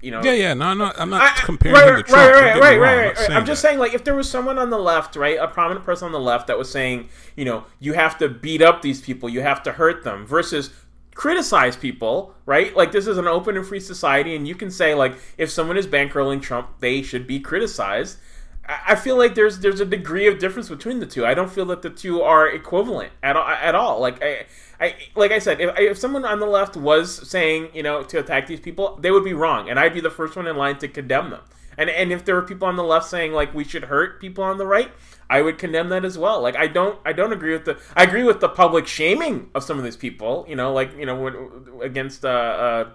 You 0.03 0.11
know, 0.11 0.23
Yeah, 0.25 0.33
yeah. 0.33 0.55
No, 0.55 0.65
I'm 0.65 0.79
not. 0.79 0.99
I'm 0.99 1.11
not 1.11 1.21
I- 1.21 1.43
comparing 1.45 1.75
right, 1.75 1.89
him 1.99 2.05
to 2.05 2.13
right, 2.15 2.31
Trump. 2.31 2.35
Right, 2.35 2.59
right, 2.59 2.61
right, 2.61 2.79
right, 2.79 2.99
I'm 3.01 3.07
right, 3.09 3.17
saying 3.19 3.33
I'm 3.33 3.45
just 3.45 3.61
that. 3.61 3.69
saying, 3.69 3.79
like, 3.79 3.93
if 3.93 4.03
there 4.03 4.15
was 4.15 4.31
someone 4.31 4.59
on 4.59 4.71
the 4.71 4.79
left, 4.79 5.15
right, 5.15 5.37
a 5.39 5.47
prominent 5.47 5.85
person 5.85 6.07
on 6.07 6.13
the 6.13 6.19
left 6.21 6.47
that 6.47 6.57
was 6.57 6.71
saying, 6.71 7.11
you 7.37 7.45
know, 7.45 7.65
you 7.81 7.93
have 7.93 8.17
to 8.17 8.29
beat 8.31 8.63
up 8.63 8.81
these 8.81 9.03
people, 9.03 9.29
you 9.29 9.43
have 9.43 9.63
to 9.65 9.73
hurt 9.73 10.03
them, 10.03 10.25
versus 10.25 10.71
criticize 11.15 11.77
people, 11.77 12.35
right? 12.47 12.75
Like, 12.75 12.93
this 12.93 13.07
is 13.07 13.19
an 13.19 13.27
open 13.27 13.59
and 13.59 13.67
free 13.67 13.79
society, 13.79 14.35
and 14.35 14.49
you 14.49 14.55
can 14.55 14.71
say, 14.71 14.95
like, 14.95 15.17
if 15.37 15.51
someone 15.51 15.77
is 15.77 15.87
bankrolling 15.87 16.41
Trump, 16.41 16.81
they 16.81 17.03
should 17.03 17.27
be 17.27 17.39
criticized. 17.39 18.17
I 18.87 18.95
feel 18.95 19.17
like 19.17 19.35
there's 19.35 19.59
there's 19.61 19.81
a 19.81 19.85
degree 19.85 20.27
of 20.27 20.39
difference 20.39 20.69
between 20.69 21.01
the 21.01 21.07
two. 21.07 21.27
I 21.27 21.35
don't 21.35 21.51
feel 21.51 21.67
that 21.67 21.83
the 21.83 21.91
two 21.91 22.23
are 22.23 22.49
equivalent 22.49 23.13
at 23.23 23.37
all. 23.37 23.49
At 23.49 23.75
all. 23.75 24.01
Like 24.01 24.23
I, 24.23 24.47
I 24.81 24.95
like 25.15 25.33
I 25.33 25.39
said, 25.39 25.61
if, 25.61 25.77
if 25.79 25.99
someone 25.99 26.25
on 26.25 26.41
the 26.41 26.47
left 26.47 26.77
was 26.77 27.29
saying 27.29 27.71
you 27.75 27.83
know 27.83 28.03
to 28.05 28.19
attack 28.19 28.47
these 28.47 28.61
people, 28.61 28.99
they 29.01 29.11
would 29.11 29.25
be 29.25 29.35
wrong, 29.35 29.69
and 29.69 29.79
I'd 29.79 29.95
be 29.95 30.01
the 30.01 30.11
first 30.11 30.37
one 30.37 30.47
in 30.47 30.57
line 30.57 30.79
to 30.79 30.89
condemn 30.89 31.31
them. 31.31 31.43
And 31.77 31.91
and 31.91 32.13
if 32.13 32.25
there 32.25 32.35
were 32.35 32.43
people 32.43 32.69
on 32.69 32.77
the 32.77 32.85
left 32.85 33.07
saying 33.07 33.33
like 33.33 33.55
we 33.55 33.65
should 33.65 33.85
hurt 33.85 34.21
people 34.21 34.45
on 34.45 34.59
the 34.59 34.67
right, 34.67 34.91
I 35.29 35.43
would 35.43 35.59
condemn 35.59 35.89
that 35.89 36.05
as 36.05 36.19
well. 36.19 36.41
Like 36.41 36.57
I 36.57 36.67
don't 36.67 36.99
I 37.05 37.13
don't 37.13 37.33
agree 37.33 37.53
with 37.53 37.65
the 37.65 37.79
I 37.97 38.05
agree 38.05 38.25
with 38.25 38.41
the 38.41 38.49
public 38.49 38.87
shaming 38.87 39.51
of 39.55 39.65
some 39.65 39.79
of 39.79 39.85
these 39.85 39.97
people. 39.97 40.45
You 40.49 40.57
know, 40.57 40.73
like 40.73 40.97
you 40.97 41.07
know 41.07 41.17
when, 41.17 41.83
against 41.83 42.25
uh, 42.25 42.29
uh, 42.29 42.89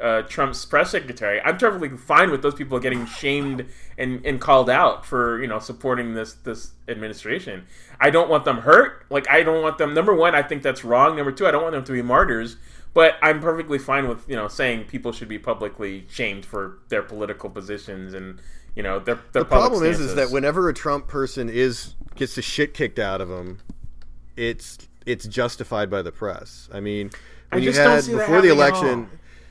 uh, 0.00 0.22
Trump's 0.22 0.64
press 0.64 0.90
secretary. 0.90 1.40
I'm 1.40 1.56
perfectly 1.58 1.96
fine 1.96 2.30
with 2.30 2.42
those 2.42 2.54
people 2.54 2.78
getting 2.78 3.06
shamed 3.06 3.66
and, 3.96 4.24
and 4.24 4.40
called 4.40 4.70
out 4.70 5.04
for 5.04 5.40
you 5.40 5.48
know 5.48 5.58
supporting 5.58 6.14
this 6.14 6.34
this 6.34 6.72
administration. 6.86 7.66
I 8.00 8.10
don't 8.10 8.28
want 8.28 8.44
them 8.44 8.58
hurt. 8.58 9.04
Like 9.10 9.28
I 9.28 9.42
don't 9.42 9.62
want 9.62 9.78
them. 9.78 9.94
Number 9.94 10.14
one, 10.14 10.34
I 10.34 10.42
think 10.42 10.62
that's 10.62 10.84
wrong. 10.84 11.16
Number 11.16 11.32
two, 11.32 11.46
I 11.46 11.50
don't 11.50 11.62
want 11.62 11.74
them 11.74 11.84
to 11.84 11.92
be 11.92 12.02
martyrs. 12.02 12.56
But 12.94 13.16
I'm 13.22 13.40
perfectly 13.40 13.78
fine 13.78 14.08
with 14.08 14.28
you 14.28 14.36
know 14.36 14.48
saying 14.48 14.84
people 14.84 15.12
should 15.12 15.28
be 15.28 15.38
publicly 15.38 16.06
shamed 16.08 16.46
for 16.46 16.78
their 16.88 17.02
political 17.02 17.50
positions 17.50 18.14
and 18.14 18.40
you 18.74 18.82
know 18.82 18.98
their 18.98 19.20
their 19.32 19.42
The 19.42 19.48
problem 19.48 19.84
is, 19.84 20.00
is 20.00 20.14
that 20.14 20.30
whenever 20.30 20.68
a 20.68 20.74
Trump 20.74 21.08
person 21.08 21.48
is 21.48 21.94
gets 22.14 22.34
the 22.34 22.42
shit 22.42 22.74
kicked 22.74 22.98
out 22.98 23.20
of 23.20 23.28
them, 23.28 23.58
it's 24.36 24.78
it's 25.06 25.26
justified 25.26 25.90
by 25.90 26.02
the 26.02 26.12
press. 26.12 26.68
I 26.72 26.80
mean, 26.80 27.10
when 27.50 27.62
I 27.62 27.64
you 27.64 27.72
had 27.72 28.06
before 28.06 28.40
the 28.40 28.50
election. 28.50 29.10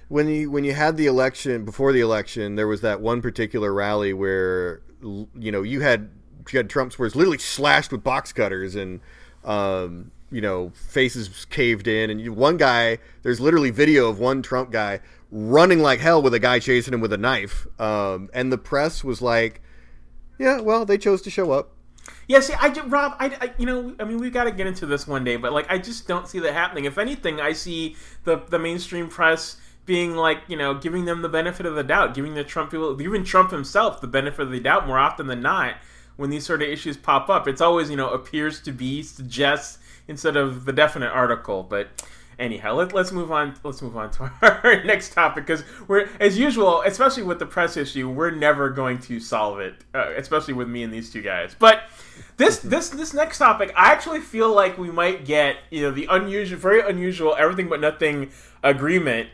When 0.10 0.28
you 0.28 0.50
when 0.50 0.64
you 0.64 0.74
had 0.74 0.98
the 0.98 1.06
election 1.06 1.66
before 1.66 1.92
the 1.92 2.00
election, 2.00 2.56
there 2.56 2.68
was 2.68 2.82
that 2.82 3.02
one 3.02 3.22
particular 3.22 3.74
rally 3.74 4.14
where 4.14 4.82
you 5.02 5.52
know 5.52 5.62
you 5.64 5.82
had 5.82 6.10
you 6.52 6.58
had 6.58 6.70
Trump's 6.70 6.98
words 6.98 7.16
literally 7.16 7.38
slashed 7.38 7.92
with 7.92 8.04
box 8.04 8.32
cutters 8.32 8.76
and 8.76 9.02
um, 9.44 10.12
you 10.32 10.42
know 10.42 10.72
faces 10.76 11.46
caved 11.50 11.88
in, 11.88 12.10
and 12.10 12.22
you, 12.22 12.32
one 12.32 12.58
guy 12.58 13.00
there's 13.24 13.40
literally 13.40 13.70
video 13.70 14.10
of 14.10 14.20
one 14.20 14.42
Trump 14.42 14.72
guy 14.72 15.02
running 15.30 15.80
like 15.80 16.00
hell 16.00 16.22
with 16.22 16.34
a 16.34 16.40
guy 16.40 16.60
chasing 16.60 16.94
him 16.94 17.02
with 17.02 17.12
a 17.12 17.18
knife, 17.18 17.68
um, 17.80 18.30
and 18.34 18.52
the 18.52 18.58
press 18.58 19.04
was 19.04 19.22
like, 19.22 19.62
yeah, 20.40 20.62
well 20.62 20.86
they 20.86 20.98
chose 20.98 21.22
to 21.24 21.30
show 21.30 21.52
up. 21.52 21.74
Yeah, 22.30 22.40
see, 22.40 22.54
I 22.54 22.70
ju- 22.70 22.84
Rob, 22.84 23.16
I, 23.20 23.26
I 23.42 23.54
you 23.58 23.66
know, 23.66 23.94
I 24.00 24.06
mean, 24.06 24.18
we 24.18 24.30
got 24.30 24.46
to 24.46 24.52
get 24.52 24.66
into 24.66 24.86
this 24.86 25.06
one 25.06 25.26
day, 25.26 25.36
but 25.36 25.52
like, 25.52 25.70
I 25.70 25.78
just 25.78 26.08
don't 26.08 26.26
see 26.26 26.40
that 26.40 26.54
happening. 26.54 26.86
If 26.86 26.98
anything, 26.98 27.42
I 27.42 27.52
see 27.52 27.98
the 28.24 28.38
the 28.50 28.58
mainstream 28.58 29.10
press 29.10 29.58
being 29.88 30.16
like, 30.16 30.42
you 30.48 30.58
know, 30.58 30.76
giving 30.76 31.06
them 31.06 31.24
the 31.24 31.30
benefit 31.30 31.66
of 31.66 31.74
the 31.74 31.84
doubt, 31.84 32.14
giving 32.14 32.36
the 32.36 32.44
Trump 32.44 32.70
people, 32.70 33.02
even 33.02 33.24
Trump 33.24 33.50
himself, 33.50 34.00
the 34.00 34.08
benefit 34.08 34.44
of 34.44 34.52
the 34.52 34.60
doubt 34.60 34.86
more 34.86 35.00
often 35.00 35.26
than 35.26 35.42
not 35.42 35.78
when 36.18 36.30
these 36.30 36.46
sort 36.46 36.62
of 36.62 36.68
issues 36.68 36.98
pop 36.98 37.30
up. 37.30 37.48
It's 37.48 37.62
always, 37.62 37.90
you 37.90 37.96
know, 37.96 38.10
appears 38.10 38.60
to 38.62 38.72
be, 38.72 39.02
suggests 39.02 39.80
instead 40.08 40.38
of 40.38 40.66
the 40.66 40.74
definite 40.74 41.10
article. 41.10 41.64
But 41.64 41.88
anyhow, 42.40 42.76
let, 42.76 42.94
let's 42.94 43.12
move 43.12 43.32
on. 43.32 43.56
Let's 43.64 43.82
move 43.82 43.96
on 43.98 44.12
to 44.12 44.32
our 44.42 44.84
next 44.84 45.14
topic 45.14 45.46
because 45.46 45.64
we're, 45.88 46.10
as 46.20 46.38
usual, 46.38 46.82
especially 46.82 47.24
with 47.24 47.40
the 47.40 47.46
press 47.46 47.78
issue, 47.78 48.10
we're 48.10 48.32
never 48.32 48.70
going 48.70 49.00
to 49.00 49.20
solve 49.20 49.60
it, 49.60 49.76
uh, 49.96 50.12
especially 50.18 50.54
with 50.54 50.68
me 50.68 50.84
and 50.84 50.94
these 50.94 51.10
two 51.12 51.22
guys. 51.22 51.56
But 51.58 51.84
this 52.38 52.60
this 52.64 52.90
this 52.90 53.14
next 53.14 53.38
topic, 53.38 53.72
I 53.76 53.92
actually 53.92 54.22
feel 54.22 54.54
like 54.54 54.78
we 54.78 54.92
might 54.92 55.26
get 55.26 55.58
you 55.72 55.84
know 55.84 55.92
the 55.92 56.08
unusual, 56.10 56.60
very 56.60 56.82
unusual, 56.82 57.36
everything 57.38 57.70
but 57.70 57.80
nothing 57.80 58.32
agreement. 58.64 59.30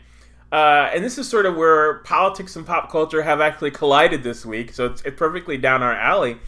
Uh, 0.54 0.88
and 0.94 1.04
this 1.04 1.18
is 1.18 1.28
sort 1.28 1.46
of 1.46 1.56
where 1.56 1.94
politics 2.04 2.54
and 2.54 2.64
pop 2.64 2.88
culture 2.88 3.22
have 3.22 3.40
actually 3.40 3.72
collided 3.72 4.22
this 4.22 4.46
week, 4.46 4.72
so 4.72 4.86
it's, 4.86 5.02
it's 5.02 5.18
perfectly 5.18 5.58
down 5.58 5.82
our 5.82 5.92
alley. 5.92 6.38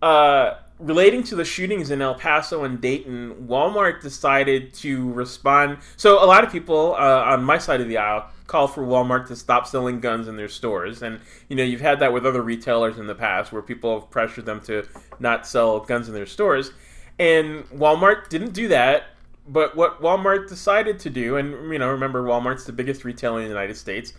Uh, 0.00 0.54
relating 0.78 1.22
to 1.22 1.34
the 1.34 1.44
shootings 1.44 1.90
in 1.90 2.00
El 2.00 2.14
Paso 2.14 2.64
and 2.64 2.80
Dayton, 2.80 3.46
Walmart 3.46 4.00
decided 4.00 4.72
to 4.72 5.12
respond. 5.12 5.76
So 5.98 6.24
a 6.24 6.26
lot 6.26 6.42
of 6.42 6.50
people 6.50 6.94
uh, 6.94 7.22
on 7.26 7.44
my 7.44 7.58
side 7.58 7.82
of 7.82 7.88
the 7.88 7.98
aisle 7.98 8.30
call 8.46 8.66
for 8.66 8.82
Walmart 8.82 9.26
to 9.26 9.36
stop 9.36 9.66
selling 9.66 10.00
guns 10.00 10.26
in 10.26 10.38
their 10.38 10.48
stores, 10.48 11.02
and 11.02 11.20
you 11.50 11.56
know 11.56 11.64
you've 11.64 11.82
had 11.82 12.00
that 12.00 12.14
with 12.14 12.24
other 12.24 12.40
retailers 12.40 12.98
in 12.98 13.06
the 13.06 13.14
past 13.14 13.52
where 13.52 13.60
people 13.60 14.00
have 14.00 14.10
pressured 14.10 14.46
them 14.46 14.62
to 14.62 14.88
not 15.18 15.46
sell 15.46 15.80
guns 15.80 16.08
in 16.08 16.14
their 16.14 16.24
stores, 16.24 16.70
and 17.18 17.68
Walmart 17.68 18.30
didn't 18.30 18.54
do 18.54 18.68
that. 18.68 19.04
But 19.46 19.76
what 19.76 20.00
Walmart 20.00 20.48
decided 20.48 20.98
to 21.00 21.10
do, 21.10 21.36
and 21.36 21.72
you 21.72 21.78
know, 21.78 21.90
remember 21.90 22.22
Walmart's 22.22 22.64
the 22.64 22.72
biggest 22.72 23.04
retailer 23.04 23.38
in 23.38 23.44
the 23.44 23.50
United 23.50 23.76
States. 23.76 24.12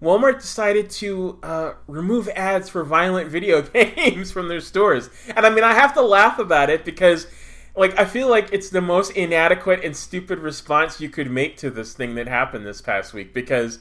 Walmart 0.00 0.40
decided 0.40 0.90
to 0.90 1.38
uh, 1.42 1.72
remove 1.88 2.28
ads 2.28 2.68
for 2.68 2.84
violent 2.84 3.28
video 3.30 3.62
games 3.62 4.30
from 4.30 4.48
their 4.48 4.60
stores. 4.60 5.10
And 5.34 5.44
I 5.44 5.50
mean, 5.50 5.64
I 5.64 5.74
have 5.74 5.94
to 5.94 6.02
laugh 6.02 6.38
about 6.38 6.70
it 6.70 6.84
because, 6.84 7.26
like, 7.76 7.98
I 7.98 8.04
feel 8.04 8.28
like 8.28 8.50
it's 8.52 8.70
the 8.70 8.80
most 8.80 9.10
inadequate 9.12 9.84
and 9.84 9.96
stupid 9.96 10.38
response 10.38 11.00
you 11.00 11.08
could 11.08 11.30
make 11.30 11.56
to 11.58 11.70
this 11.70 11.94
thing 11.94 12.14
that 12.14 12.28
happened 12.28 12.64
this 12.64 12.80
past 12.80 13.12
week 13.12 13.34
because 13.34 13.80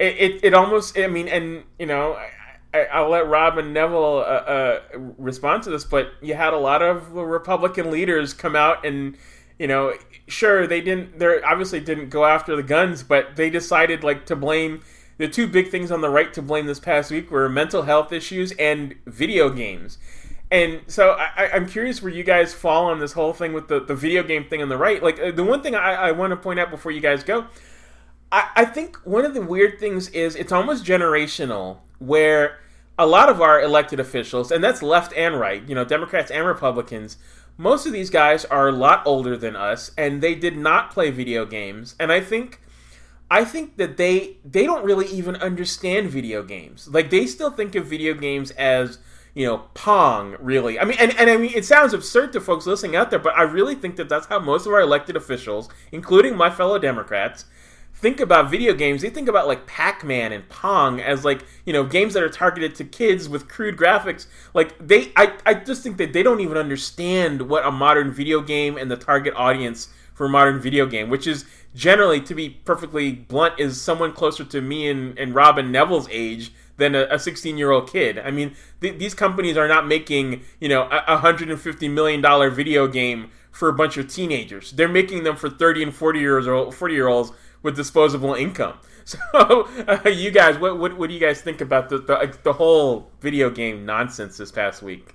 it, 0.00 0.16
it, 0.18 0.44
it 0.46 0.54
almost, 0.54 0.98
I 0.98 1.06
mean, 1.06 1.28
and, 1.28 1.62
you 1.78 1.86
know, 1.86 2.18
I, 2.74 2.86
I'll 2.86 3.08
let 3.08 3.28
Rob 3.28 3.58
and 3.58 3.72
Neville 3.72 4.18
uh, 4.18 4.20
uh, 4.20 4.80
respond 5.18 5.62
to 5.62 5.70
this, 5.70 5.84
but 5.84 6.12
you 6.20 6.34
had 6.34 6.52
a 6.52 6.58
lot 6.58 6.82
of 6.82 7.12
Republican 7.12 7.92
leaders 7.92 8.34
come 8.34 8.56
out 8.56 8.84
and, 8.84 9.16
you 9.58 9.66
know, 9.66 9.94
sure, 10.26 10.66
they 10.66 10.80
didn't, 10.80 11.18
they 11.18 11.42
obviously 11.42 11.80
didn't 11.80 12.10
go 12.10 12.24
after 12.24 12.54
the 12.54 12.62
guns, 12.62 13.02
but 13.02 13.36
they 13.36 13.50
decided, 13.50 14.04
like, 14.04 14.26
to 14.26 14.36
blame 14.36 14.82
the 15.18 15.28
two 15.28 15.46
big 15.46 15.68
things 15.68 15.90
on 15.90 16.00
the 16.00 16.08
right 16.08 16.32
to 16.32 16.42
blame 16.42 16.66
this 16.66 16.78
past 16.78 17.10
week 17.10 17.30
were 17.30 17.48
mental 17.48 17.82
health 17.82 18.12
issues 18.12 18.52
and 18.52 18.94
video 19.04 19.50
games. 19.50 19.98
And 20.50 20.80
so 20.86 21.10
I, 21.10 21.50
I'm 21.52 21.66
curious 21.66 22.00
where 22.00 22.12
you 22.12 22.22
guys 22.22 22.54
fall 22.54 22.86
on 22.86 23.00
this 23.00 23.12
whole 23.12 23.32
thing 23.32 23.52
with 23.52 23.68
the, 23.68 23.80
the 23.80 23.94
video 23.94 24.22
game 24.22 24.44
thing 24.48 24.62
on 24.62 24.68
the 24.68 24.78
right. 24.78 25.02
Like 25.02 25.20
uh, 25.20 25.32
the 25.32 25.44
one 25.44 25.62
thing 25.62 25.74
I, 25.74 25.94
I 25.94 26.12
want 26.12 26.30
to 26.30 26.36
point 26.36 26.58
out 26.58 26.70
before 26.70 26.92
you 26.92 27.00
guys 27.00 27.22
go, 27.22 27.46
I, 28.32 28.48
I 28.56 28.64
think 28.64 28.96
one 29.04 29.24
of 29.24 29.34
the 29.34 29.42
weird 29.42 29.78
things 29.78 30.08
is 30.10 30.36
it's 30.36 30.52
almost 30.52 30.84
generational 30.84 31.78
where 31.98 32.60
a 32.98 33.06
lot 33.06 33.28
of 33.28 33.42
our 33.42 33.60
elected 33.60 34.00
officials, 34.00 34.50
and 34.50 34.62
that's 34.62 34.82
left 34.82 35.12
and 35.14 35.38
right, 35.38 35.68
you 35.68 35.74
know, 35.74 35.84
Democrats 35.84 36.30
and 36.30 36.46
Republicans, 36.46 37.16
most 37.58 37.84
of 37.86 37.92
these 37.92 38.08
guys 38.08 38.44
are 38.46 38.68
a 38.68 38.72
lot 38.72 39.02
older 39.04 39.36
than 39.36 39.56
us 39.56 39.90
and 39.98 40.22
they 40.22 40.34
did 40.34 40.56
not 40.56 40.90
play 40.90 41.10
video 41.10 41.44
games. 41.44 41.96
And 42.00 42.10
I 42.10 42.20
think 42.20 42.60
I 43.30 43.44
think 43.44 43.76
that 43.76 43.96
they 43.96 44.38
they 44.44 44.64
don't 44.64 44.84
really 44.84 45.06
even 45.08 45.36
understand 45.36 46.08
video 46.08 46.42
games. 46.42 46.88
Like 46.88 47.10
they 47.10 47.26
still 47.26 47.50
think 47.50 47.74
of 47.74 47.86
video 47.86 48.14
games 48.14 48.52
as 48.52 48.98
you 49.34 49.44
know 49.44 49.64
Pong. 49.74 50.36
Really, 50.40 50.78
I 50.78 50.84
mean, 50.84 50.96
and, 50.98 51.14
and 51.18 51.28
I 51.28 51.36
mean, 51.36 51.52
it 51.54 51.64
sounds 51.64 51.92
absurd 51.92 52.32
to 52.32 52.40
folks 52.40 52.64
listening 52.64 52.96
out 52.96 53.10
there, 53.10 53.18
but 53.18 53.36
I 53.36 53.42
really 53.42 53.74
think 53.74 53.96
that 53.96 54.08
that's 54.08 54.26
how 54.26 54.38
most 54.38 54.66
of 54.66 54.72
our 54.72 54.80
elected 54.80 55.16
officials, 55.16 55.68
including 55.92 56.36
my 56.36 56.48
fellow 56.48 56.78
Democrats, 56.78 57.44
think 58.00 58.20
about 58.20 58.50
video 58.50 58.74
games, 58.74 59.02
they 59.02 59.10
think 59.10 59.28
about 59.28 59.48
like 59.48 59.66
Pac-Man 59.66 60.32
and 60.32 60.48
Pong 60.48 61.00
as 61.00 61.24
like 61.24 61.44
you 61.64 61.72
know 61.72 61.84
games 61.84 62.14
that 62.14 62.22
are 62.22 62.28
targeted 62.28 62.74
to 62.76 62.84
kids 62.84 63.28
with 63.28 63.48
crude 63.48 63.76
graphics. 63.76 64.26
Like 64.54 64.86
they, 64.86 65.12
I, 65.16 65.34
I 65.44 65.54
just 65.54 65.82
think 65.82 65.96
that 65.98 66.12
they 66.12 66.22
don't 66.22 66.40
even 66.40 66.56
understand 66.56 67.42
what 67.42 67.66
a 67.66 67.70
modern 67.70 68.12
video 68.12 68.40
game 68.40 68.76
and 68.76 68.90
the 68.90 68.96
target 68.96 69.34
audience 69.36 69.88
for 70.14 70.26
a 70.26 70.28
modern 70.28 70.60
video 70.60 70.86
game, 70.86 71.10
which 71.10 71.26
is 71.26 71.44
generally, 71.74 72.20
to 72.20 72.34
be 72.34 72.50
perfectly 72.50 73.12
blunt, 73.12 73.58
is 73.58 73.80
someone 73.80 74.12
closer 74.12 74.44
to 74.44 74.60
me 74.60 74.88
and, 74.88 75.18
and 75.18 75.34
Rob 75.34 75.58
and 75.58 75.70
Neville's 75.70 76.08
age 76.10 76.52
than 76.76 76.94
a 76.94 77.18
16 77.18 77.58
year 77.58 77.72
old 77.72 77.90
kid. 77.90 78.18
I 78.20 78.30
mean, 78.30 78.54
th- 78.80 78.98
these 78.98 79.14
companies 79.14 79.56
are 79.56 79.66
not 79.66 79.86
making 79.86 80.42
you 80.60 80.68
know 80.68 80.82
a 80.84 81.14
150 81.14 81.88
million 81.88 82.20
dollar 82.20 82.50
video 82.50 82.86
game 82.86 83.30
for 83.50 83.68
a 83.68 83.72
bunch 83.72 83.96
of 83.96 84.06
teenagers. 84.06 84.70
They're 84.70 84.88
making 84.88 85.24
them 85.24 85.34
for 85.34 85.50
30 85.50 85.82
and 85.82 85.94
40 85.94 86.20
years 86.20 86.46
old 86.46 86.74
40 86.76 86.94
year 86.94 87.08
olds 87.08 87.32
with 87.62 87.76
disposable 87.76 88.34
income. 88.34 88.78
So, 89.08 89.66
uh, 89.88 90.06
you 90.06 90.30
guys, 90.30 90.58
what, 90.58 90.78
what, 90.78 90.98
what 90.98 91.08
do 91.08 91.14
you 91.14 91.18
guys 91.18 91.40
think 91.40 91.62
about 91.62 91.88
the, 91.88 91.96
the 91.96 92.38
the 92.42 92.52
whole 92.52 93.10
video 93.22 93.48
game 93.48 93.86
nonsense 93.86 94.36
this 94.36 94.52
past 94.52 94.82
week? 94.82 95.14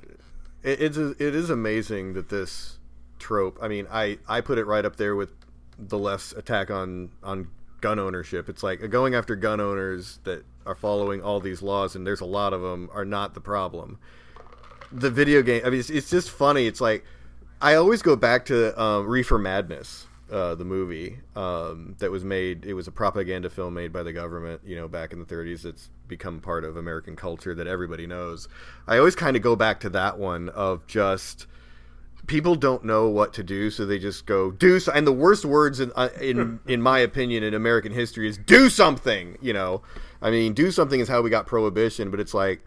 It, 0.64 0.82
it's 0.82 0.98
it 0.98 1.36
is 1.36 1.52
amazing 1.52 2.14
that 2.14 2.30
this 2.30 2.80
trope. 3.20 3.60
I 3.62 3.68
mean, 3.68 3.86
I 3.92 4.18
I 4.28 4.42
put 4.42 4.58
it 4.58 4.66
right 4.66 4.84
up 4.84 4.96
there 4.96 5.16
with 5.16 5.30
the 5.78 6.00
left's 6.00 6.32
attack 6.32 6.72
on 6.72 7.12
on 7.22 7.50
gun 7.82 8.00
ownership. 8.00 8.50
It's 8.50 8.64
like 8.64 8.90
going 8.90 9.14
after 9.14 9.36
gun 9.36 9.60
owners 9.60 10.20
that 10.24 10.44
are 10.66 10.74
following 10.74 11.22
all 11.22 11.40
these 11.40 11.62
laws, 11.62 11.96
and 11.96 12.08
there's 12.08 12.22
a 12.22 12.26
lot 12.26 12.54
of 12.54 12.62
them, 12.62 12.90
are 12.94 13.06
not 13.06 13.36
the 13.36 13.42
problem. 13.42 14.00
The 14.92 15.12
video 15.12 15.42
game. 15.42 15.62
I 15.66 15.70
mean, 15.70 15.82
it's, 15.82 15.90
it's 15.90 16.10
just 16.10 16.32
funny. 16.32 16.66
It's 16.66 16.82
like 16.82 17.04
I 17.62 17.76
always 17.76 18.02
go 18.02 18.16
back 18.16 18.46
to 18.46 18.82
um, 18.82 19.06
Reefer 19.08 19.38
Madness 19.38 20.08
uh, 20.32 20.56
the 20.56 20.66
movie 20.66 21.20
um, 21.36 21.96
that 22.00 22.12
was 22.12 22.24
made. 22.24 22.66
It 22.66 22.74
was 22.74 22.88
a 22.88 22.92
propaganda 22.92 23.50
film 23.50 23.74
made 23.74 23.92
by 23.94 24.04
the 24.04 24.14
government, 24.14 24.62
you 24.66 24.76
know, 24.76 24.88
back 24.88 25.14
in 25.14 25.20
the 25.20 25.26
30s. 25.26 25.66
It's 25.66 25.90
become 26.08 26.40
part 26.40 26.64
of 26.64 26.78
American 26.78 27.16
culture 27.16 27.54
that 27.56 27.68
everybody 27.68 28.08
knows. 28.08 28.48
I 28.88 28.98
always 28.98 29.16
kind 29.16 29.36
of 29.36 29.42
go 29.42 29.56
back 29.56 29.80
to 29.82 29.90
that 29.92 30.18
one 30.18 30.50
of 30.50 30.86
just 30.88 31.48
people 32.28 32.56
don't 32.56 32.86
know 32.86 33.10
what 33.10 33.34
to 33.34 33.44
do, 33.44 33.70
so 33.70 33.86
they 33.86 34.00
just 34.00 34.26
go 34.26 34.50
do. 34.52 34.80
So- 34.80 34.92
and 34.94 35.06
the 35.06 35.12
worst 35.12 35.46
words 35.46 35.80
in 35.80 35.92
uh, 35.96 36.10
in 36.22 36.60
in 36.68 36.82
my 36.82 37.00
opinion 37.00 37.44
in 37.44 37.54
American 37.54 37.92
history 37.92 38.28
is 38.28 38.38
do 38.38 38.70
something. 38.70 39.38
You 39.42 39.54
know, 39.54 39.82
I 40.22 40.32
mean, 40.32 40.54
do 40.54 40.72
something 40.72 41.00
is 41.00 41.08
how 41.10 41.22
we 41.22 41.30
got 41.30 41.46
prohibition, 41.48 42.12
but 42.12 42.20
it's 42.20 42.34
like 42.34 42.64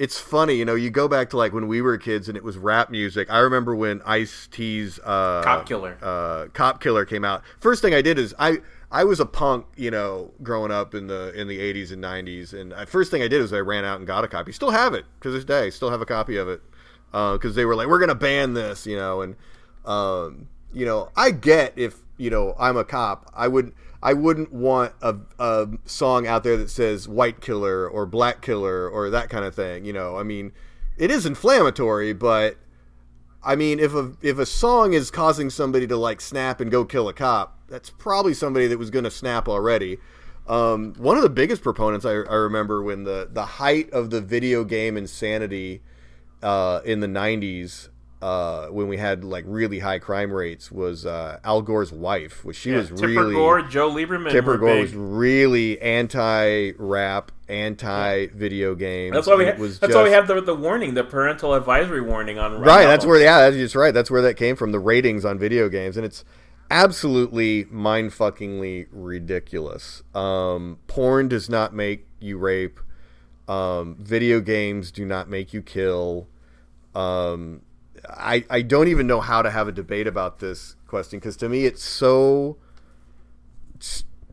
it's 0.00 0.18
funny, 0.18 0.54
you 0.54 0.64
know. 0.64 0.74
You 0.74 0.88
go 0.88 1.08
back 1.08 1.28
to 1.30 1.36
like 1.36 1.52
when 1.52 1.68
we 1.68 1.82
were 1.82 1.98
kids 1.98 2.26
and 2.26 2.36
it 2.36 2.42
was 2.42 2.56
rap 2.56 2.88
music. 2.90 3.30
I 3.30 3.40
remember 3.40 3.76
when 3.76 4.00
Ice 4.06 4.48
T's 4.50 4.98
uh, 5.00 5.42
Cop 5.44 5.66
Killer. 5.66 5.98
uh, 6.00 6.46
Cop 6.54 6.80
Killer 6.82 7.04
came 7.04 7.22
out. 7.22 7.42
First 7.60 7.82
thing 7.82 7.92
I 7.92 8.00
did 8.00 8.18
is 8.18 8.34
I 8.38 8.62
I 8.90 9.04
was 9.04 9.20
a 9.20 9.26
punk, 9.26 9.66
you 9.76 9.90
know, 9.90 10.32
growing 10.42 10.72
up 10.72 10.94
in 10.94 11.06
the 11.06 11.38
in 11.38 11.48
the 11.48 11.58
80s 11.58 11.92
and 11.92 12.02
90s, 12.02 12.58
and 12.58 12.72
I, 12.72 12.86
first 12.86 13.10
thing 13.10 13.22
I 13.22 13.28
did 13.28 13.42
is 13.42 13.52
I 13.52 13.58
ran 13.58 13.84
out 13.84 13.98
and 13.98 14.06
got 14.06 14.24
a 14.24 14.28
copy. 14.28 14.52
Still 14.52 14.70
have 14.70 14.94
it 14.94 15.04
to 15.20 15.30
this 15.30 15.44
day. 15.44 15.68
Still 15.68 15.90
have 15.90 16.00
a 16.00 16.06
copy 16.06 16.38
of 16.38 16.48
it 16.48 16.62
because 17.12 17.54
they 17.54 17.66
were 17.66 17.76
like, 17.76 17.86
we're 17.86 18.00
gonna 18.00 18.14
ban 18.14 18.54
this, 18.54 18.86
you 18.86 18.96
know, 18.96 19.20
and 19.20 19.36
um, 19.84 20.48
you 20.72 20.86
know, 20.86 21.10
I 21.14 21.30
get 21.30 21.74
if 21.76 21.96
you 22.16 22.30
know 22.30 22.54
I'm 22.58 22.78
a 22.78 22.84
cop, 22.84 23.30
I 23.34 23.48
would 23.48 23.74
I 24.02 24.14
wouldn't 24.14 24.52
want 24.52 24.94
a, 25.02 25.16
a 25.38 25.68
song 25.84 26.26
out 26.26 26.42
there 26.42 26.56
that 26.56 26.70
says 26.70 27.06
white 27.06 27.40
killer 27.40 27.88
or 27.88 28.06
black 28.06 28.40
killer 28.40 28.88
or 28.88 29.10
that 29.10 29.28
kind 29.28 29.44
of 29.44 29.54
thing. 29.54 29.84
You 29.84 29.92
know, 29.92 30.16
I 30.16 30.22
mean, 30.22 30.52
it 30.96 31.10
is 31.10 31.26
inflammatory, 31.26 32.12
but 32.12 32.56
I 33.42 33.56
mean, 33.56 33.78
if 33.78 33.94
a 33.94 34.12
if 34.22 34.38
a 34.38 34.46
song 34.46 34.92
is 34.92 35.10
causing 35.10 35.50
somebody 35.50 35.86
to 35.86 35.96
like 35.96 36.20
snap 36.20 36.60
and 36.60 36.70
go 36.70 36.84
kill 36.84 37.08
a 37.08 37.12
cop, 37.12 37.58
that's 37.68 37.90
probably 37.90 38.34
somebody 38.34 38.66
that 38.66 38.78
was 38.78 38.90
going 38.90 39.04
to 39.04 39.10
snap 39.10 39.48
already. 39.48 39.98
Um, 40.46 40.94
one 40.94 41.16
of 41.16 41.22
the 41.22 41.30
biggest 41.30 41.62
proponents 41.62 42.04
I, 42.04 42.10
I 42.10 42.34
remember 42.34 42.82
when 42.82 43.04
the 43.04 43.28
the 43.30 43.44
height 43.44 43.90
of 43.90 44.10
the 44.10 44.20
video 44.20 44.64
game 44.64 44.96
insanity 44.96 45.82
uh, 46.42 46.80
in 46.84 47.00
the 47.00 47.06
'90s, 47.06 47.88
uh, 48.22 48.66
when 48.66 48.86
we 48.88 48.96
had 48.98 49.24
like 49.24 49.44
really 49.46 49.78
high 49.78 49.98
crime 49.98 50.30
rates, 50.32 50.70
was 50.70 51.06
uh, 51.06 51.38
Al 51.44 51.62
Gore's 51.62 51.90
wife, 51.92 52.44
which 52.44 52.56
she 52.58 52.70
Yeah, 52.70 52.78
was 52.78 52.88
Tipper 52.90 53.06
really 53.06 53.34
Gore, 53.34 53.62
Joe 53.62 53.90
Lieberman. 53.90 54.30
Tipper 54.30 54.58
Gore 54.58 54.68
big. 54.74 54.82
was 54.82 54.94
really 54.94 55.80
anti-rap, 55.80 57.32
anti-video 57.48 58.74
game. 58.74 59.12
That's 59.14 59.26
why 59.26 59.36
we 59.36 59.44
and 59.44 59.52
ha- 59.52 59.56
it 59.58 59.60
was 59.60 59.78
that's 59.78 59.94
why 59.94 60.02
we 60.02 60.10
just- 60.10 60.28
have 60.28 60.36
the, 60.36 60.40
the 60.42 60.54
warning, 60.54 60.94
the 60.94 61.04
parental 61.04 61.54
advisory 61.54 62.00
warning 62.02 62.38
on 62.38 62.60
right. 62.60 62.84
That's 62.86 63.06
where 63.06 63.18
yeah, 63.20 63.38
that's 63.40 63.56
just 63.56 63.74
right. 63.74 63.92
That's 63.94 64.10
where 64.10 64.22
that 64.22 64.34
came 64.34 64.56
from. 64.56 64.72
The 64.72 64.78
ratings 64.78 65.24
on 65.24 65.38
video 65.38 65.68
games, 65.68 65.96
and 65.96 66.04
it's 66.04 66.24
absolutely 66.70 67.66
mind-fuckingly 67.70 68.86
ridiculous. 68.92 70.02
Um, 70.14 70.78
porn 70.86 71.28
does 71.28 71.48
not 71.48 71.74
make 71.74 72.06
you 72.20 72.38
rape. 72.38 72.78
Um, 73.48 73.96
video 73.98 74.40
games 74.40 74.92
do 74.92 75.04
not 75.04 75.28
make 75.28 75.52
you 75.52 75.62
kill. 75.62 76.28
Um, 76.94 77.62
I 78.08 78.44
I 78.50 78.62
don't 78.62 78.88
even 78.88 79.06
know 79.06 79.20
how 79.20 79.42
to 79.42 79.50
have 79.50 79.68
a 79.68 79.72
debate 79.72 80.06
about 80.06 80.38
this 80.38 80.76
question 80.86 81.18
because 81.18 81.36
to 81.38 81.48
me 81.48 81.66
it's 81.66 81.82
so 81.82 82.56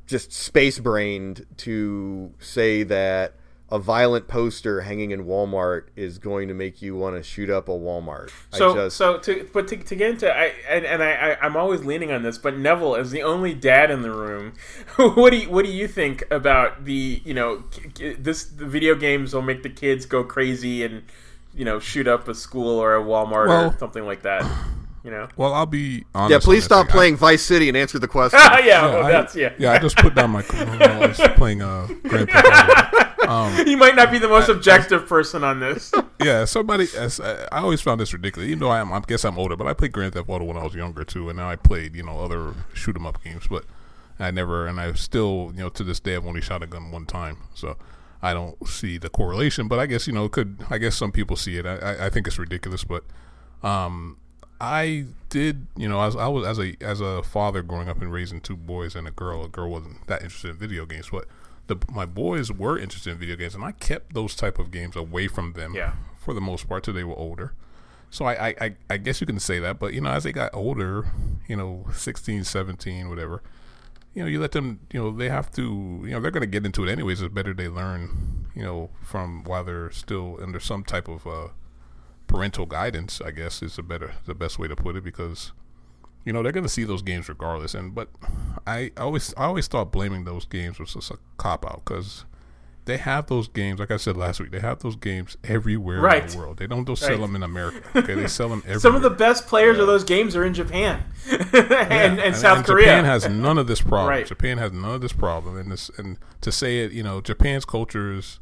just 0.06 0.32
space 0.32 0.80
brained 0.80 1.46
to 1.58 2.34
say 2.40 2.84
that 2.84 3.34
a 3.70 3.78
violent 3.78 4.30
poster 4.30 4.82
hanging 4.82 5.12
in 5.12 5.26
Walmart 5.26 5.88
is 5.98 6.20
going 6.20 6.48
to 6.48 6.54
make 6.54 6.82
you 6.82 6.96
want 6.96 7.18
to 7.18 7.24
shoot 7.24 7.50
up 7.50 7.68
a 7.68 7.74
Walmart. 7.74 8.32
So, 8.52 8.72
I 8.72 8.76
just, 8.76 8.96
so 8.96 9.18
to 9.20 9.50
but 9.52 9.68
to, 9.68 9.76
to 9.76 9.96
get 9.96 10.12
into 10.12 10.34
I 10.34 10.54
and, 10.70 10.86
and 10.86 11.04
I, 11.04 11.12
I 11.12 11.38
I'm 11.42 11.58
always 11.58 11.84
leaning 11.84 12.12
on 12.12 12.24
this, 12.24 12.38
but 12.38 12.58
Neville 12.58 12.96
is 12.96 13.12
the 13.12 13.24
only 13.24 13.54
dad 13.54 13.92
in 13.92 14.04
the 14.04 14.12
room. 14.12 14.54
what 14.96 15.32
do 15.32 15.38
you 15.38 15.50
what 15.50 15.66
do 15.66 15.72
you 15.72 15.88
think 15.88 16.24
about 16.32 16.86
the 16.86 17.22
you 17.26 17.34
know 17.34 17.66
this 17.98 18.46
the 18.46 18.66
video 18.66 18.96
games 18.96 19.34
will 19.34 19.42
make 19.42 19.64
the 19.64 19.70
kids 19.70 20.06
go 20.06 20.24
crazy 20.24 20.84
and 20.86 21.04
you 21.58 21.66
know 21.66 21.80
shoot 21.80 22.08
up 22.08 22.28
a 22.28 22.36
school 22.36 22.80
or 22.80 22.96
a 22.96 23.04
Walmart 23.04 23.50
or 23.74 23.78
something 23.78 24.06
like 24.06 24.22
that. 24.24 24.50
You 25.04 25.12
know. 25.12 25.28
Well, 25.38 25.54
I'll 25.54 25.66
be 25.66 26.04
honest. 26.14 26.32
yeah, 26.32 26.40
please 26.40 26.66
stop 26.66 26.88
thing. 26.88 26.92
I- 26.92 26.98
playing 26.98 27.16
Vice 27.18 27.42
City 27.44 27.68
and 27.70 27.78
answer 27.78 27.98
the 28.00 28.08
question. 28.18 28.40
yeah, 28.42 28.60
yeah, 28.60 28.82
well, 28.86 29.06
I, 29.06 29.12
that's 29.12 29.36
yeah. 29.36 29.54
yeah. 29.58 29.72
I 29.72 29.80
just 29.80 29.96
put 29.98 30.16
down 30.16 30.32
my. 30.32 30.44
I 30.52 31.08
was 31.08 31.18
playing 31.36 31.62
uh, 31.62 31.88
Grand 32.08 32.30
Theft 32.30 32.46
Auto. 32.48 33.04
Um, 33.28 33.68
You 33.68 33.76
might 33.76 33.96
not 33.98 34.10
be 34.10 34.20
the 34.20 34.30
most 34.30 34.48
objective 34.48 35.06
person 35.06 35.44
on 35.44 35.60
this. 35.60 35.92
yeah, 36.24 36.46
somebody. 36.46 36.88
As, 36.96 37.20
I 37.20 37.44
I 37.52 37.60
always 37.60 37.82
found 37.82 38.00
this 38.00 38.14
ridiculous. 38.14 38.48
Even 38.48 38.60
though 38.60 38.70
I 38.70 38.80
am, 38.80 38.94
I 38.94 39.02
guess 39.02 39.26
I'm 39.26 39.38
older, 39.38 39.58
but 39.58 39.68
I 39.68 39.74
played 39.74 39.92
Grand 39.92 40.14
Theft 40.14 40.30
Auto 40.30 40.46
when 40.46 40.56
I 40.56 40.64
was 40.64 40.74
younger 40.76 41.04
too, 41.04 41.28
and 41.28 41.38
now 41.38 41.50
I 41.50 41.58
played 41.58 41.94
you 41.94 42.04
know 42.04 42.20
other 42.22 42.54
shoot 42.74 42.96
'em 42.96 43.06
up 43.06 43.22
games. 43.24 43.48
But 43.50 43.66
I 44.18 44.32
never, 44.32 44.66
and 44.66 44.80
I 44.80 44.94
still, 44.94 45.52
you 45.54 45.60
know, 45.60 45.68
to 45.70 45.84
this 45.84 46.00
day, 46.00 46.16
I've 46.16 46.26
only 46.26 46.40
shot 46.42 46.64
a 46.64 46.68
gun 46.68 46.90
one 46.90 47.06
time, 47.06 47.38
so 47.54 47.76
I 48.22 48.34
don't 48.34 48.68
see 48.68 48.98
the 48.98 49.10
correlation. 49.10 49.68
But 49.68 49.80
I 49.80 49.86
guess 49.86 50.08
you 50.08 50.14
know, 50.14 50.26
it 50.26 50.32
could 50.32 50.66
I 50.70 50.78
guess 50.78 50.96
some 50.96 51.12
people 51.12 51.36
see 51.36 51.58
it. 51.58 51.66
I, 51.66 52.08
I, 52.08 52.10
think 52.10 52.28
it's 52.28 52.40
ridiculous, 52.40 52.84
but 52.84 53.04
um, 53.64 54.18
I 54.60 55.06
did, 55.30 55.68
you 55.76 55.88
know, 55.88 56.02
as 56.02 56.16
I 56.16 56.28
was 56.28 56.46
as 56.48 56.60
a 56.60 56.76
as 56.82 57.02
a 57.02 57.22
father 57.24 57.62
growing 57.62 57.90
up 57.90 58.02
and 58.02 58.12
raising 58.12 58.42
two 58.42 58.56
boys 58.58 58.96
and 58.96 59.08
a 59.08 59.12
girl. 59.12 59.44
A 59.44 59.48
girl 59.50 59.70
wasn't 59.70 60.06
that 60.08 60.24
interested 60.24 60.50
in 60.52 60.58
video 60.58 60.86
games, 60.86 61.10
but 61.12 61.26
the 61.68 61.78
my 61.92 62.06
boys 62.06 62.52
were 62.52 62.80
interested 62.80 63.12
in 63.12 63.18
video 63.20 63.36
games, 63.36 63.54
and 63.56 63.64
I 63.64 63.72
kept 63.74 64.14
those 64.14 64.36
type 64.36 64.58
of 64.58 64.72
games 64.72 64.96
away 64.96 65.28
from 65.28 65.54
them 65.54 65.76
Yeah. 65.76 65.94
for 66.18 66.34
the 66.34 66.42
most 66.42 66.68
part 66.68 66.84
till 66.84 66.94
they 66.94 67.04
were 67.04 67.18
older. 67.18 67.54
So 68.10 68.24
I, 68.24 68.48
I, 68.48 68.56
I, 68.62 68.76
I 68.92 68.98
guess 68.98 69.20
you 69.20 69.28
can 69.28 69.38
say 69.40 69.60
that, 69.60 69.80
but 69.80 69.94
you 69.94 70.00
know, 70.00 70.10
as 70.12 70.24
they 70.24 70.32
got 70.32 70.56
older, 70.56 71.12
you 71.46 71.58
know, 71.58 71.86
16, 71.94 72.46
17, 72.46 73.10
whatever, 73.10 73.44
you 74.18 74.24
know, 74.24 74.30
you 74.30 74.40
let 74.40 74.52
them, 74.52 74.80
you 74.92 75.00
know, 75.00 75.12
they 75.12 75.30
have 75.30 75.52
to, 75.52 76.02
you 76.04 76.10
know, 76.10 76.20
they're 76.20 76.32
going 76.32 76.42
to 76.42 76.48
get 76.48 76.66
into 76.66 76.84
it 76.84 76.92
anyways. 76.92 77.22
It's 77.22 77.32
better 77.32 77.54
they 77.54 77.68
learn, 77.68 78.48
you 78.56 78.64
know, 78.64 78.90
from 79.04 79.44
while 79.44 79.64
they're 79.64 79.92
still 79.92 80.40
under 80.42 80.60
some 80.60 80.84
type 80.84 81.08
of 81.08 81.28
uh, 81.28 81.50
parental 82.26 82.66
guidance. 82.66 83.22
I 83.22 83.30
guess 83.30 83.62
is 83.62 83.76
the 83.76 83.84
better, 83.84 84.16
the 84.26 84.34
best 84.34 84.58
way 84.58 84.68
to 84.70 84.76
put 84.76 84.96
it 84.96 85.04
because, 85.04 85.52
you 86.26 86.34
know, 86.34 86.42
they're 86.42 86.52
going 86.52 86.64
to 86.64 86.70
see 86.70 86.84
those 86.84 87.04
games 87.04 87.30
regardless. 87.30 87.76
And 87.76 87.94
but 87.94 88.10
I 88.66 88.92
always, 88.98 89.36
I 89.38 89.46
always 89.46 89.68
thought 89.68 89.92
blaming 89.92 90.24
those 90.24 90.46
games 90.46 90.80
was 90.80 90.96
just 90.96 91.12
a 91.12 91.20
cop 91.38 91.64
out 91.64 91.84
because 91.86 92.26
they 92.88 92.98
have 92.98 93.28
those 93.28 93.48
games. 93.48 93.80
Like 93.80 93.92
I 93.92 93.98
said 93.98 94.18
last 94.18 94.40
week, 94.40 94.50
they 94.52 94.60
have 94.60 94.80
those 94.80 94.96
games 94.96 95.38
everywhere 95.44 96.08
in 96.10 96.28
the 96.28 96.38
world. 96.38 96.58
They 96.58 96.68
don't 96.68 96.88
just 96.88 97.02
sell 97.02 97.12
Right. 97.12 97.22
them 97.22 97.36
in 97.36 97.44
America. 97.44 97.82
Okay, 97.96 98.16
they 98.16 98.28
sell 98.28 98.50
them 98.50 98.60
everywhere. 98.60 98.80
Some 98.88 98.96
of 98.96 99.02
the 99.02 99.10
best 99.10 99.46
players 99.46 99.78
of 99.78 99.88
those 99.88 100.04
games 100.04 100.36
are 100.36 100.44
in 100.44 100.54
Japan 100.54 101.04
and, 101.30 102.20
and, 102.20 102.36
South 102.36 102.66
Korea. 102.66 102.86
Japan 102.86 103.06
has 103.06 103.30
none 103.30 103.58
of 103.58 103.68
this 103.68 103.82
problem. 103.82 104.10
Right. 104.10 104.26
Japan 104.26 104.58
has 104.58 104.72
none 104.72 104.96
of 104.96 105.02
this 105.02 105.14
problem, 105.14 105.58
and 105.58 105.72
this 105.72 105.92
and 105.98 106.18
to 106.42 106.52
say 106.52 106.80
it, 106.80 106.92
you 106.94 107.04
know, 107.04 107.22
Japan's 107.22 107.66
culture 107.66 108.14
is 108.14 108.40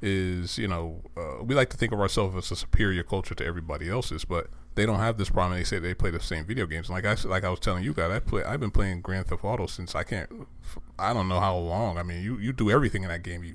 is 0.00 0.58
you 0.58 0.68
know 0.68 1.02
uh, 1.16 1.42
we 1.42 1.54
like 1.56 1.70
to 1.70 1.76
think 1.76 1.92
of 1.92 2.00
ourselves 2.00 2.36
as 2.36 2.50
a 2.52 2.56
superior 2.56 3.02
culture 3.02 3.34
to 3.34 3.44
everybody 3.44 3.88
else's, 3.88 4.24
but 4.24 4.48
they 4.74 4.86
don't 4.86 5.00
have 5.00 5.18
this 5.18 5.30
problem. 5.30 5.58
They 5.58 5.64
say 5.64 5.78
they 5.78 5.94
play 5.94 6.10
the 6.10 6.20
same 6.20 6.44
video 6.44 6.66
games. 6.66 6.90
Like 6.90 7.04
I 7.04 7.16
like 7.24 7.44
I 7.44 7.50
was 7.50 7.60
telling 7.60 7.84
you 7.84 7.92
guys, 7.92 8.10
I 8.10 8.18
play. 8.18 8.44
I've 8.44 8.60
been 8.60 8.70
playing 8.70 9.00
Grand 9.02 9.26
Theft 9.26 9.44
Auto 9.44 9.66
since 9.66 9.94
I 9.94 10.02
can't. 10.04 10.30
I 10.98 11.12
don't 11.12 11.28
know 11.28 11.40
how 11.40 11.56
long. 11.56 11.98
I 11.98 12.02
mean, 12.02 12.22
you 12.22 12.38
you 12.38 12.52
do 12.52 12.70
everything 12.70 13.02
in 13.02 13.08
that 13.08 13.22
game. 13.22 13.44
You 13.44 13.54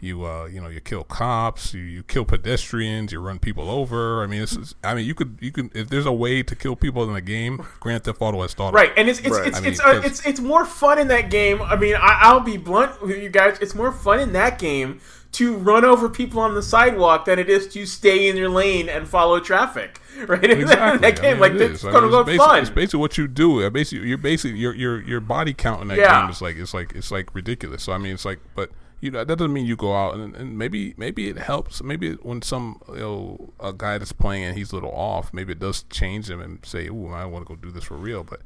you 0.00 0.24
uh 0.26 0.44
you 0.46 0.60
know 0.60 0.68
you 0.68 0.80
kill 0.80 1.04
cops 1.04 1.72
you, 1.72 1.80
you 1.80 2.02
kill 2.02 2.24
pedestrians 2.24 3.12
you 3.12 3.18
run 3.20 3.38
people 3.38 3.70
over 3.70 4.22
i 4.22 4.26
mean 4.26 4.42
it's, 4.42 4.54
it's 4.54 4.74
i 4.84 4.94
mean 4.94 5.06
you 5.06 5.14
could 5.14 5.38
you 5.40 5.50
can 5.50 5.70
if 5.74 5.88
there's 5.88 6.04
a 6.04 6.12
way 6.12 6.42
to 6.42 6.54
kill 6.54 6.76
people 6.76 7.02
in 7.04 7.14
the 7.14 7.20
game 7.20 7.64
grand 7.80 8.04
theft 8.04 8.20
auto 8.20 8.42
has 8.42 8.52
thought 8.52 8.68
of 8.68 8.74
Right, 8.74 8.90
it. 8.90 8.94
and 8.98 9.08
it's 9.08 9.20
it's 9.20 9.30
Right. 9.30 9.46
it's 9.48 9.56
I 9.56 9.60
mean, 9.62 9.70
it's, 9.70 9.80
uh, 9.80 9.84
'cause- 9.84 10.04
it's 10.04 10.26
it's 10.26 10.40
more 10.40 10.64
fun 10.66 10.98
in 10.98 11.08
that 11.08 11.30
game. 11.30 11.62
I 11.62 11.76
mean, 11.76 11.94
I, 11.94 12.18
I'll 12.22 12.40
be 12.40 12.56
blunt 12.58 13.00
with 13.02 13.16
you 13.22 13.30
guys. 13.30 13.58
It's 13.60 13.74
more 13.74 13.90
fun 13.90 14.20
in 14.20 14.32
that 14.34 14.58
game 14.58 15.00
to 15.32 15.56
run 15.56 15.84
over 15.84 16.08
people 16.10 16.40
on 16.40 16.54
the 16.54 16.62
sidewalk 16.62 17.24
than 17.24 17.38
it 17.38 17.48
is 17.48 17.66
to 17.68 17.84
stay 17.86 18.28
in 18.28 18.36
your 18.36 18.48
lane 18.50 18.88
and 18.88 19.08
follow 19.08 19.40
traffic. 19.40 20.00
Right, 20.26 20.42
in 20.44 20.62
Exactly. 20.62 20.98
that 21.10 21.18
I 21.18 21.22
game, 21.22 21.32
mean, 21.32 21.40
like 21.40 21.52
it 21.52 21.60
it's 21.60 21.80
is. 21.80 21.84
I 21.86 21.90
quote 21.90 22.04
unquote 22.04 22.24
basically- 22.26 22.46
fun. 22.46 22.58
It's 22.60 22.70
basically 22.70 23.00
what 23.00 23.18
you 23.18 23.28
do. 23.28 23.68
Basically, 23.70 24.08
you're 24.08 24.16
basically 24.18 24.58
your 24.58 24.74
your 24.74 25.02
your 25.02 25.20
body 25.20 25.52
count 25.52 25.82
in 25.82 25.88
that 25.88 25.98
Yeah. 25.98 26.22
game 26.22 26.30
is 26.30 26.40
like 26.40 26.56
it's 26.56 26.72
like 26.74 26.92
it's 26.94 27.10
like 27.10 27.34
ridiculous. 27.34 27.82
So 27.82 27.92
I 27.92 27.98
mean, 27.98 28.14
it's 28.14 28.24
like, 28.24 28.40
but 28.54 28.70
you 29.00 29.10
know 29.10 29.24
that 29.24 29.36
doesn't 29.36 29.52
mean 29.52 29.66
you 29.66 29.76
go 29.76 29.94
out 29.94 30.14
and, 30.14 30.34
and 30.34 30.58
maybe 30.58 30.94
maybe 30.96 31.28
it 31.28 31.38
helps. 31.38 31.82
Maybe 31.82 32.14
when 32.14 32.42
some 32.42 32.80
you 32.88 33.00
know 33.00 33.52
a 33.60 33.72
guy 33.72 33.98
that's 33.98 34.12
playing 34.12 34.44
and 34.44 34.56
he's 34.56 34.72
a 34.72 34.74
little 34.74 34.92
off, 34.92 35.32
maybe 35.32 35.52
it 35.52 35.58
does 35.58 35.84
change 35.90 36.30
him 36.30 36.40
and 36.40 36.64
say, 36.64 36.88
"Ooh, 36.88 37.08
I 37.08 37.24
want 37.26 37.46
to 37.46 37.54
go 37.54 37.60
do 37.60 37.70
this 37.70 37.84
for 37.84 37.96
real." 37.96 38.24
But 38.24 38.40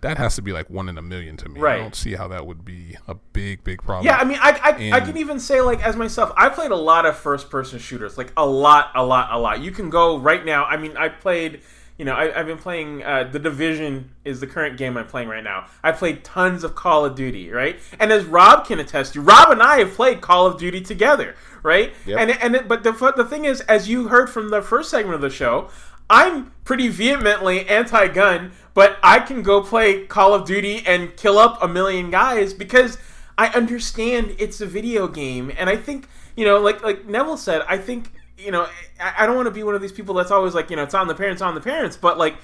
that 0.00 0.18
has 0.18 0.34
to 0.36 0.42
be 0.42 0.52
like 0.52 0.68
one 0.68 0.88
in 0.88 0.98
a 0.98 1.02
million 1.02 1.36
to 1.38 1.48
me. 1.48 1.60
Right. 1.60 1.76
I 1.76 1.78
don't 1.78 1.94
see 1.94 2.14
how 2.14 2.28
that 2.28 2.46
would 2.46 2.64
be 2.64 2.96
a 3.08 3.14
big 3.14 3.64
big 3.64 3.82
problem. 3.82 4.04
Yeah, 4.06 4.18
I 4.18 4.24
mean, 4.24 4.38
I 4.40 4.50
I, 4.62 4.98
I 4.98 5.00
can 5.00 5.16
even 5.16 5.40
say 5.40 5.60
like 5.60 5.84
as 5.84 5.96
myself, 5.96 6.32
I 6.36 6.48
played 6.50 6.72
a 6.72 6.76
lot 6.76 7.06
of 7.06 7.16
first 7.16 7.48
person 7.48 7.78
shooters, 7.78 8.18
like 8.18 8.32
a 8.36 8.44
lot, 8.44 8.90
a 8.94 9.04
lot, 9.04 9.32
a 9.32 9.38
lot. 9.38 9.60
You 9.60 9.70
can 9.70 9.90
go 9.90 10.18
right 10.18 10.44
now. 10.44 10.64
I 10.64 10.76
mean, 10.76 10.96
I 10.96 11.08
played. 11.08 11.62
You 11.96 12.04
know, 12.04 12.14
I, 12.14 12.40
I've 12.40 12.46
been 12.46 12.58
playing. 12.58 13.04
Uh, 13.04 13.24
the 13.24 13.38
Division 13.38 14.10
is 14.24 14.40
the 14.40 14.48
current 14.48 14.76
game 14.76 14.96
I'm 14.96 15.06
playing 15.06 15.28
right 15.28 15.44
now. 15.44 15.66
I 15.82 15.92
played 15.92 16.24
tons 16.24 16.64
of 16.64 16.74
Call 16.74 17.04
of 17.04 17.14
Duty, 17.14 17.50
right? 17.50 17.78
And 18.00 18.10
as 18.10 18.24
Rob 18.24 18.66
can 18.66 18.80
attest 18.80 19.12
to, 19.12 19.20
Rob 19.20 19.50
and 19.50 19.62
I 19.62 19.78
have 19.78 19.92
played 19.92 20.20
Call 20.20 20.46
of 20.46 20.58
Duty 20.58 20.80
together, 20.80 21.36
right? 21.62 21.92
Yep. 22.04 22.18
And 22.18 22.30
and 22.30 22.56
it, 22.56 22.68
but 22.68 22.82
the 22.82 23.12
the 23.16 23.24
thing 23.24 23.44
is, 23.44 23.60
as 23.62 23.88
you 23.88 24.08
heard 24.08 24.28
from 24.28 24.50
the 24.50 24.60
first 24.60 24.90
segment 24.90 25.14
of 25.14 25.20
the 25.20 25.30
show, 25.30 25.70
I'm 26.10 26.52
pretty 26.64 26.88
vehemently 26.88 27.68
anti-gun, 27.68 28.52
but 28.74 28.98
I 29.02 29.20
can 29.20 29.42
go 29.42 29.62
play 29.62 30.04
Call 30.06 30.34
of 30.34 30.46
Duty 30.46 30.82
and 30.84 31.16
kill 31.16 31.38
up 31.38 31.62
a 31.62 31.68
million 31.68 32.10
guys 32.10 32.52
because 32.52 32.98
I 33.38 33.48
understand 33.48 34.34
it's 34.38 34.60
a 34.60 34.66
video 34.66 35.06
game, 35.06 35.52
and 35.56 35.70
I 35.70 35.76
think 35.76 36.08
you 36.36 36.44
know, 36.44 36.58
like 36.58 36.82
like 36.82 37.06
Neville 37.06 37.36
said, 37.36 37.62
I 37.68 37.78
think 37.78 38.10
you 38.44 38.50
know, 38.50 38.68
I, 39.00 39.14
I 39.20 39.26
don't 39.26 39.36
want 39.36 39.46
to 39.46 39.52
be 39.52 39.62
one 39.62 39.74
of 39.74 39.82
these 39.82 39.92
people 39.92 40.14
that's 40.14 40.30
always 40.30 40.54
like, 40.54 40.70
you 40.70 40.76
know, 40.76 40.82
it's 40.82 40.94
on 40.94 41.08
the 41.08 41.14
parents, 41.14 41.40
on 41.40 41.54
the 41.54 41.60
parents, 41.60 41.96
but 41.96 42.18
like, 42.18 42.36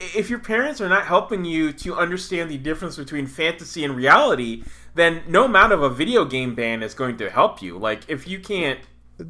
if 0.00 0.30
your 0.30 0.38
parents 0.38 0.80
are 0.80 0.88
not 0.88 1.06
helping 1.06 1.44
you 1.44 1.72
to 1.72 1.94
understand 1.94 2.50
the 2.50 2.58
difference 2.58 2.96
between 2.96 3.26
fantasy 3.26 3.84
and 3.84 3.94
reality, 3.94 4.64
then 4.94 5.22
no 5.28 5.44
amount 5.44 5.72
of 5.72 5.82
a 5.82 5.90
video 5.90 6.24
game 6.24 6.54
ban 6.54 6.82
is 6.82 6.94
going 6.94 7.16
to 7.18 7.30
help 7.30 7.62
you. 7.62 7.78
Like, 7.78 8.02
if 8.08 8.26
you 8.26 8.40
can't 8.40 8.80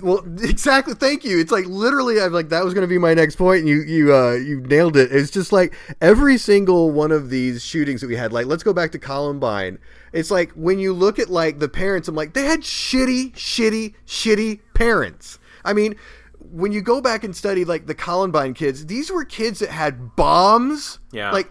Well, 0.01 0.25
exactly. 0.41 0.95
Thank 0.95 1.25
you. 1.25 1.39
It's 1.41 1.53
like 1.53 1.67
literally, 1.67 2.21
I'm 2.21 2.33
like 2.33 2.49
that 2.51 2.65
was 2.65 2.73
going 2.73 2.83
to 2.83 2.89
be 2.89 2.99
my 2.99 3.15
next 3.15 3.37
point, 3.37 3.61
and 3.61 3.69
you 3.69 3.83
you 3.83 4.15
uh, 4.15 4.33
you 4.33 4.61
nailed 4.61 4.97
it. 4.97 5.13
It's 5.13 5.31
just 5.31 5.53
like 5.53 5.75
every 6.01 6.39
single 6.39 6.91
one 6.91 7.13
of 7.13 7.29
these 7.31 7.63
shootings 7.63 8.01
that 8.01 8.07
we 8.07 8.17
had. 8.17 8.33
Like, 8.33 8.47
let's 8.47 8.63
go 8.63 8.73
back 8.73 8.93
to 8.93 8.99
Columbine. 8.99 9.79
It's 10.13 10.31
like 10.31 10.53
when 10.53 10.79
you 10.79 10.93
look 10.95 11.19
at 11.19 11.29
like 11.29 11.59
the 11.59 11.69
parents, 11.69 12.09
I'm 12.09 12.15
like 12.15 12.33
they 12.33 12.45
had 12.45 12.61
shitty, 12.61 13.35
shitty, 13.35 13.95
shitty 14.07 14.61
parents. 14.75 15.39
I 15.65 15.73
mean, 15.73 15.97
when 16.39 16.73
you 16.73 16.81
go 16.83 17.01
back 17.01 17.25
and 17.25 17.35
study 17.37 17.65
like 17.65 17.87
the 17.87 17.95
Columbine 17.95 18.55
kids, 18.55 18.87
these 18.87 19.11
were 19.11 19.25
kids 19.25 19.61
that 19.61 19.71
had 19.71 20.17
bombs. 20.17 20.99
Yeah. 21.13 21.31
Like 21.31 21.51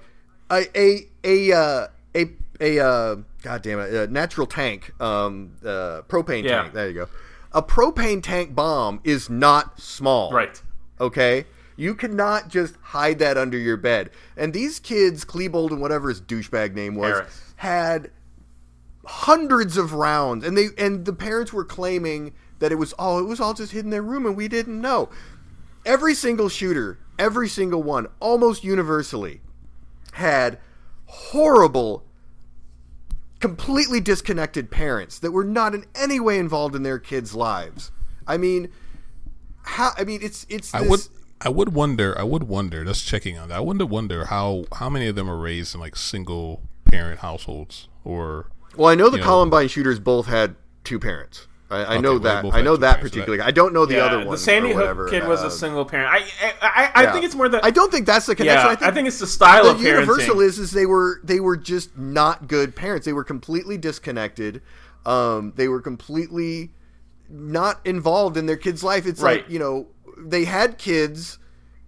a 0.52 0.66
a 0.78 1.08
a 1.24 1.52
uh, 1.58 1.88
a 2.16 2.26
a 2.60 2.80
uh, 2.86 3.16
god 3.42 3.62
damn 3.62 3.80
it, 3.80 3.94
a 3.94 4.08
natural 4.08 4.48
tank, 4.48 4.92
um, 5.02 5.54
uh, 5.64 6.02
propane 6.08 6.44
Yeah. 6.44 6.64
tank. 6.64 6.74
There 6.74 6.88
you 6.88 6.94
go. 6.94 7.08
A 7.54 7.62
propane 7.62 8.22
tank 8.24 8.56
bomb 8.56 9.00
is 9.04 9.30
not 9.30 9.80
small. 9.80 10.32
right. 10.32 10.62
Okay. 11.00 11.46
You 11.78 11.96
cannot 11.96 12.48
just 12.50 12.76
hide 12.82 13.18
that 13.20 13.38
under 13.38 13.58
your 13.58 13.78
bed. 13.78 14.12
And 14.38 14.54
these 14.54 14.80
kids, 14.80 15.26
Klebold 15.26 15.72
and 15.72 15.82
whatever 15.82 16.10
his 16.10 16.22
douchebag 16.22 16.76
name 16.76 16.94
was, 16.96 17.12
Harris. 17.14 17.54
had 17.56 18.12
hundreds 19.06 19.78
of 19.78 19.94
rounds, 19.94 20.46
and 20.46 20.58
they 20.58 20.68
and 20.78 21.06
the 21.06 21.14
parents 21.14 21.52
were 21.52 21.66
claiming 21.66 22.34
that 22.62 22.72
it 22.72 22.76
was 22.76 22.94
all 22.94 23.20
it 23.20 23.24
was 23.28 23.42
all 23.42 23.54
just 23.54 23.74
hidden 23.74 23.88
in 23.88 23.92
their 23.92 24.02
room, 24.02 24.26
and 24.26 24.38
we 24.38 24.48
didn't 24.48 24.80
know. 24.80 25.10
Every 25.86 26.14
single 26.14 26.48
shooter, 26.48 27.00
every 27.20 27.50
single 27.50 27.84
one, 27.84 28.08
almost 28.20 28.64
universally, 28.64 29.42
had 30.14 30.60
horrible, 31.08 32.04
completely 33.40 34.00
disconnected 34.00 34.70
parents 34.72 35.20
that 35.20 35.32
were 35.32 35.44
not 35.44 35.74
in 35.74 35.86
any 35.96 36.20
way 36.20 36.38
involved 36.38 36.76
in 36.76 36.84
their 36.84 37.00
kids' 37.00 37.34
lives. 37.34 37.92
I 38.28 38.38
mean, 38.38 38.70
how? 39.64 39.92
I 39.98 40.04
mean, 40.04 40.22
it's 40.24 40.46
it's. 40.50 40.74
I 40.74 40.82
this- 40.82 40.90
would 40.90 41.02
I 41.42 41.50
would 41.50 41.74
wonder 41.74 42.18
I 42.18 42.24
would 42.24 42.44
wonder 42.44 42.86
just 42.86 43.08
checking 43.08 43.38
on 43.40 43.50
that. 43.50 43.58
I 43.58 43.62
wonder 43.62 43.86
wonder 43.86 44.26
how 44.26 44.66
how 44.76 44.90
many 44.90 45.08
of 45.08 45.16
them 45.16 45.30
are 45.30 45.38
raised 45.38 45.74
in 45.74 45.82
like 45.82 45.96
single 45.96 46.62
parent 46.86 47.22
households 47.22 47.88
or 48.04 48.52
Well, 48.76 48.90
I 48.90 48.96
know 48.96 49.10
the 49.10 49.18
you 49.18 49.24
know- 49.24 49.28
Columbine 49.30 49.68
shooters 49.68 50.00
both 50.00 50.28
had 50.28 50.56
two 50.84 51.00
parents. 51.00 51.48
I, 51.72 51.96
I 51.96 51.98
know 52.00 52.12
well, 52.12 52.20
they 52.20 52.30
that. 52.30 52.42
both 52.44 52.54
I 52.54 52.62
know 52.62 52.76
that 52.78 52.96
parents, 52.98 53.16
so 53.16 53.22
particular. 53.22 53.44
I 53.44 53.52
don't 53.52 53.74
know 53.74 53.86
the 53.86 53.96
yeah, 53.96 54.06
other 54.06 54.18
one. 54.20 54.30
the 54.30 54.38
Sandy 54.38 54.74
or. 54.74 54.94
Hook 54.94 55.10
kid 55.10 55.28
was 55.28 55.42
uh, 55.44 55.48
a 55.48 55.52
single 55.52 55.86
parent. 55.86 56.10
I 56.12 56.18
I, 56.18 56.54
I, 56.62 56.92
I 56.96 57.04
yeah. 57.04 57.14
think 57.14 57.26
it's 57.26 57.36
more 57.36 57.48
that 57.50 57.64
I 57.64 57.72
don't 57.72 57.92
think 57.92 58.06
that's 58.06 58.26
the 58.26 58.36
connection. 58.36 58.66
yeah. 58.66 58.72
I, 58.72 58.76
think 58.76 58.92
I 58.92 58.94
think 58.94 59.08
it's 59.08 59.20
the 59.20 59.28
style 59.28 59.64
the 59.64 59.72
of 59.72 59.78
parenting. 59.78 59.84
universal 59.84 60.42
is 60.42 60.60
is 60.60 60.72
they 60.72 60.86
were 60.86 61.22
they 61.24 61.40
were 61.40 61.58
just 61.58 61.98
not 61.98 62.48
good 62.48 62.76
parents. 62.76 63.06
They 63.06 63.14
were 63.14 63.24
completely 63.24 63.78
disconnected. 63.78 64.62
Um, 65.06 65.54
they 65.56 65.68
were 65.68 65.82
completely 65.82 66.72
not 67.30 67.80
involved 67.86 68.38
in 68.38 68.46
their 68.46 68.58
kid's 68.58 68.84
life. 68.84 69.06
It's 69.06 69.22
Right. 69.22 69.42
like 69.44 69.50
you 69.50 69.60
know 69.60 69.88
they 70.18 70.46
had 70.46 70.78
kids. 70.78 71.38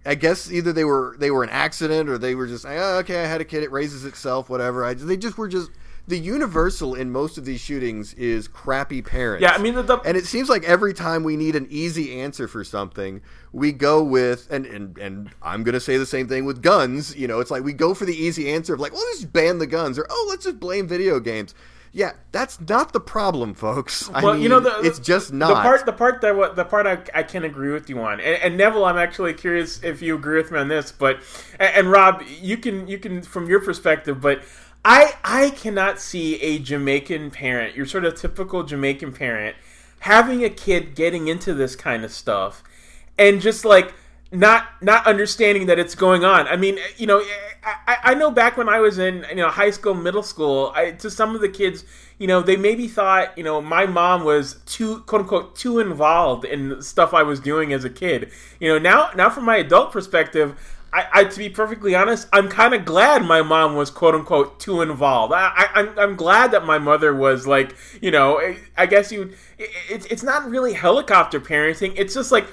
I 0.06 0.14
guess 0.16 0.50
either 0.50 0.72
they 0.72 0.84
were 0.84 1.16
they 1.18 1.30
were 1.30 1.42
an 1.44 1.50
accident 1.50 2.08
or 2.10 2.18
they 2.18 2.34
were 2.34 2.46
just 2.46 2.66
oh, 2.66 2.98
okay. 2.98 3.22
I 3.22 3.26
had 3.26 3.40
a 3.40 3.44
kid. 3.44 3.62
It 3.62 3.70
raises 3.72 4.04
itself. 4.04 4.48
Whatever. 4.50 4.84
I, 4.84 4.94
they 4.94 5.16
just 5.16 5.38
were 5.38 5.48
just 5.48 5.70
the 6.06 6.18
universal 6.18 6.94
in 6.94 7.10
most 7.10 7.38
of 7.38 7.44
these 7.44 7.60
shootings 7.60 8.12
is 8.14 8.46
crappy 8.46 9.00
parents. 9.00 9.42
yeah, 9.42 9.52
I 9.52 9.58
mean 9.58 9.74
the, 9.74 9.82
the 9.82 9.98
And 10.00 10.16
it 10.16 10.26
seems 10.26 10.48
like 10.48 10.64
every 10.64 10.92
time 10.92 11.24
we 11.24 11.36
need 11.36 11.56
an 11.56 11.66
easy 11.70 12.20
answer 12.20 12.46
for 12.46 12.62
something, 12.62 13.22
we 13.52 13.72
go 13.72 14.02
with 14.02 14.46
and 14.50 14.66
and, 14.66 14.98
and 14.98 15.30
I'm 15.42 15.62
gonna 15.62 15.80
say 15.80 15.96
the 15.96 16.06
same 16.06 16.28
thing 16.28 16.44
with 16.44 16.62
guns. 16.62 17.16
You 17.16 17.26
know, 17.26 17.40
it's 17.40 17.50
like 17.50 17.64
we 17.64 17.72
go 17.72 17.94
for 17.94 18.04
the 18.04 18.14
easy 18.14 18.50
answer 18.50 18.74
of 18.74 18.80
like, 18.80 18.92
well, 18.92 19.04
let's 19.06 19.20
just 19.20 19.32
ban 19.32 19.58
the 19.58 19.66
guns, 19.66 19.98
or 19.98 20.06
oh, 20.10 20.26
let's 20.28 20.44
just 20.44 20.60
blame 20.60 20.86
video 20.86 21.20
games. 21.20 21.54
Yeah, 21.94 22.14
that's 22.32 22.60
not 22.60 22.92
the 22.92 22.98
problem, 22.98 23.54
folks. 23.54 24.10
I 24.12 24.20
well, 24.20 24.34
mean, 24.34 24.42
you 24.42 24.48
know, 24.48 24.58
the, 24.58 24.80
it's 24.80 24.98
just 24.98 25.32
not. 25.32 25.46
the 25.46 25.54
part. 25.54 25.86
The 25.86 25.92
part 25.92 26.20
that 26.22 26.34
what 26.34 26.56
the 26.56 26.64
part 26.64 26.88
I, 26.88 26.98
I 27.14 27.22
can 27.22 27.44
agree 27.44 27.70
with 27.70 27.88
you 27.88 28.00
on, 28.00 28.14
and, 28.18 28.42
and 28.42 28.56
Neville, 28.56 28.84
I'm 28.84 28.98
actually 28.98 29.32
curious 29.32 29.80
if 29.84 30.02
you 30.02 30.16
agree 30.16 30.36
with 30.36 30.50
me 30.50 30.58
on 30.58 30.66
this. 30.66 30.90
But 30.90 31.20
and, 31.60 31.72
and 31.76 31.90
Rob, 31.92 32.24
you 32.26 32.56
can 32.56 32.88
you 32.88 32.98
can 32.98 33.22
from 33.22 33.48
your 33.48 33.60
perspective, 33.60 34.20
but 34.20 34.42
I 34.84 35.14
I 35.24 35.50
cannot 35.50 36.00
see 36.00 36.40
a 36.42 36.58
Jamaican 36.58 37.30
parent, 37.30 37.74
your 37.74 37.86
sort 37.86 38.04
of 38.04 38.14
typical 38.14 38.62
Jamaican 38.62 39.12
parent, 39.12 39.56
having 40.00 40.44
a 40.44 40.50
kid 40.50 40.94
getting 40.94 41.28
into 41.28 41.54
this 41.54 41.74
kind 41.74 42.04
of 42.04 42.12
stuff, 42.12 42.62
and 43.18 43.40
just 43.40 43.64
like 43.64 43.94
not 44.30 44.66
not 44.82 45.06
understanding 45.06 45.66
that 45.66 45.78
it's 45.78 45.94
going 45.94 46.24
on. 46.24 46.46
I 46.48 46.56
mean, 46.56 46.78
you 46.96 47.06
know, 47.06 47.22
I, 47.64 47.96
I 48.02 48.14
know 48.14 48.30
back 48.30 48.56
when 48.56 48.68
I 48.68 48.80
was 48.80 48.98
in 48.98 49.24
you 49.30 49.36
know 49.36 49.48
high 49.48 49.70
school, 49.70 49.94
middle 49.94 50.22
school, 50.22 50.72
I, 50.74 50.90
to 50.92 51.10
some 51.10 51.34
of 51.34 51.40
the 51.40 51.48
kids, 51.48 51.84
you 52.18 52.26
know, 52.26 52.42
they 52.42 52.56
maybe 52.56 52.86
thought 52.86 53.36
you 53.38 53.44
know 53.44 53.62
my 53.62 53.86
mom 53.86 54.24
was 54.24 54.60
too 54.66 55.00
quote 55.00 55.22
unquote 55.22 55.56
too 55.56 55.78
involved 55.78 56.44
in 56.44 56.82
stuff 56.82 57.14
I 57.14 57.22
was 57.22 57.40
doing 57.40 57.72
as 57.72 57.84
a 57.84 57.90
kid. 57.90 58.30
You 58.60 58.68
know, 58.68 58.78
now 58.78 59.10
now 59.16 59.30
from 59.30 59.44
my 59.44 59.56
adult 59.56 59.92
perspective. 59.92 60.58
I, 60.94 61.06
I, 61.12 61.24
to 61.24 61.38
be 61.38 61.48
perfectly 61.48 61.96
honest, 61.96 62.28
I'm 62.32 62.48
kind 62.48 62.72
of 62.72 62.84
glad 62.84 63.24
my 63.24 63.42
mom 63.42 63.74
was 63.74 63.90
quote 63.90 64.14
unquote 64.14 64.60
too 64.60 64.80
involved. 64.80 65.32
I, 65.34 65.50
I, 65.56 65.68
I'm, 65.80 65.98
I'm 65.98 66.14
glad 66.14 66.52
that 66.52 66.64
my 66.64 66.78
mother 66.78 67.12
was 67.12 67.48
like, 67.48 67.74
you 68.00 68.12
know, 68.12 68.40
I 68.78 68.86
guess 68.86 69.10
you. 69.10 69.32
It, 69.58 69.70
it's 69.90 70.06
it's 70.06 70.22
not 70.22 70.48
really 70.48 70.72
helicopter 70.72 71.40
parenting. 71.40 71.94
It's 71.96 72.14
just 72.14 72.30
like 72.30 72.46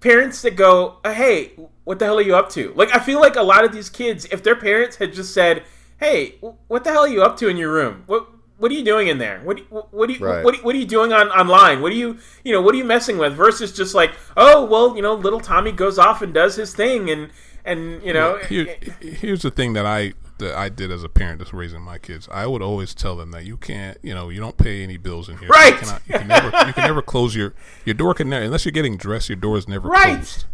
parents 0.00 0.40
that 0.42 0.56
go, 0.56 0.98
uh, 1.04 1.12
"Hey, 1.12 1.52
what 1.84 1.98
the 1.98 2.06
hell 2.06 2.18
are 2.18 2.22
you 2.22 2.34
up 2.34 2.48
to?" 2.50 2.72
Like 2.74 2.94
I 2.94 2.98
feel 2.98 3.20
like 3.20 3.36
a 3.36 3.42
lot 3.42 3.62
of 3.64 3.72
these 3.72 3.90
kids, 3.90 4.24
if 4.32 4.42
their 4.42 4.56
parents 4.56 4.96
had 4.96 5.12
just 5.12 5.34
said, 5.34 5.62
"Hey, 5.98 6.36
what 6.68 6.84
the 6.84 6.90
hell 6.92 7.02
are 7.02 7.08
you 7.08 7.22
up 7.22 7.36
to 7.38 7.48
in 7.48 7.58
your 7.58 7.72
room? 7.72 8.04
What 8.06 8.26
what 8.56 8.70
are 8.70 8.74
you 8.74 8.84
doing 8.84 9.08
in 9.08 9.18
there? 9.18 9.40
What 9.44 9.58
what 9.92 10.06
do 10.06 10.14
you, 10.14 10.24
Right. 10.24 10.44
what, 10.44 10.54
are, 10.56 10.62
what 10.62 10.74
are 10.74 10.78
you 10.78 10.86
doing 10.86 11.12
on 11.12 11.28
online? 11.28 11.82
What 11.82 11.92
are 11.92 11.96
you 11.96 12.18
you 12.42 12.52
know 12.52 12.62
what 12.62 12.74
are 12.74 12.78
you 12.78 12.84
messing 12.84 13.18
with?" 13.18 13.34
Versus 13.34 13.70
just 13.72 13.94
like, 13.94 14.12
"Oh, 14.36 14.64
well, 14.64 14.96
you 14.96 15.02
know, 15.02 15.12
little 15.14 15.40
Tommy 15.40 15.72
goes 15.72 15.98
off 15.98 16.22
and 16.22 16.32
does 16.32 16.56
his 16.56 16.74
thing, 16.74 17.10
and 17.10 17.30
and 17.64 18.02
you 18.02 18.12
know." 18.12 18.38
Here, 18.48 18.76
here's 19.00 19.42
the 19.42 19.50
thing 19.50 19.72
that 19.74 19.86
I 19.86 20.12
that 20.38 20.54
I 20.56 20.68
did 20.68 20.90
as 20.90 21.04
a 21.04 21.08
parent 21.08 21.38
that's 21.38 21.52
raising 21.52 21.82
my 21.82 21.98
kids. 21.98 22.28
I 22.32 22.46
would 22.46 22.62
always 22.62 22.94
tell 22.94 23.16
them 23.16 23.30
that 23.30 23.44
you 23.44 23.56
can't, 23.56 23.96
you 24.02 24.12
know, 24.14 24.28
you 24.28 24.40
don't 24.40 24.56
pay 24.56 24.82
any 24.82 24.96
bills 24.96 25.28
in 25.28 25.38
here. 25.38 25.48
Right. 25.48 25.74
You, 25.74 25.78
cannot, 25.78 26.02
you 26.08 26.14
can 26.18 26.26
never, 26.28 26.46
you 26.66 26.72
can 26.72 26.84
never 26.84 27.02
close 27.02 27.36
your 27.36 27.54
your 27.84 27.94
door. 27.94 28.14
Can 28.14 28.28
never 28.28 28.44
unless 28.44 28.64
you're 28.64 28.72
getting 28.72 28.96
dressed. 28.96 29.28
Your 29.28 29.36
door 29.36 29.56
is 29.56 29.68
never 29.68 29.88
Right. 29.88 30.16
closed. 30.16 30.46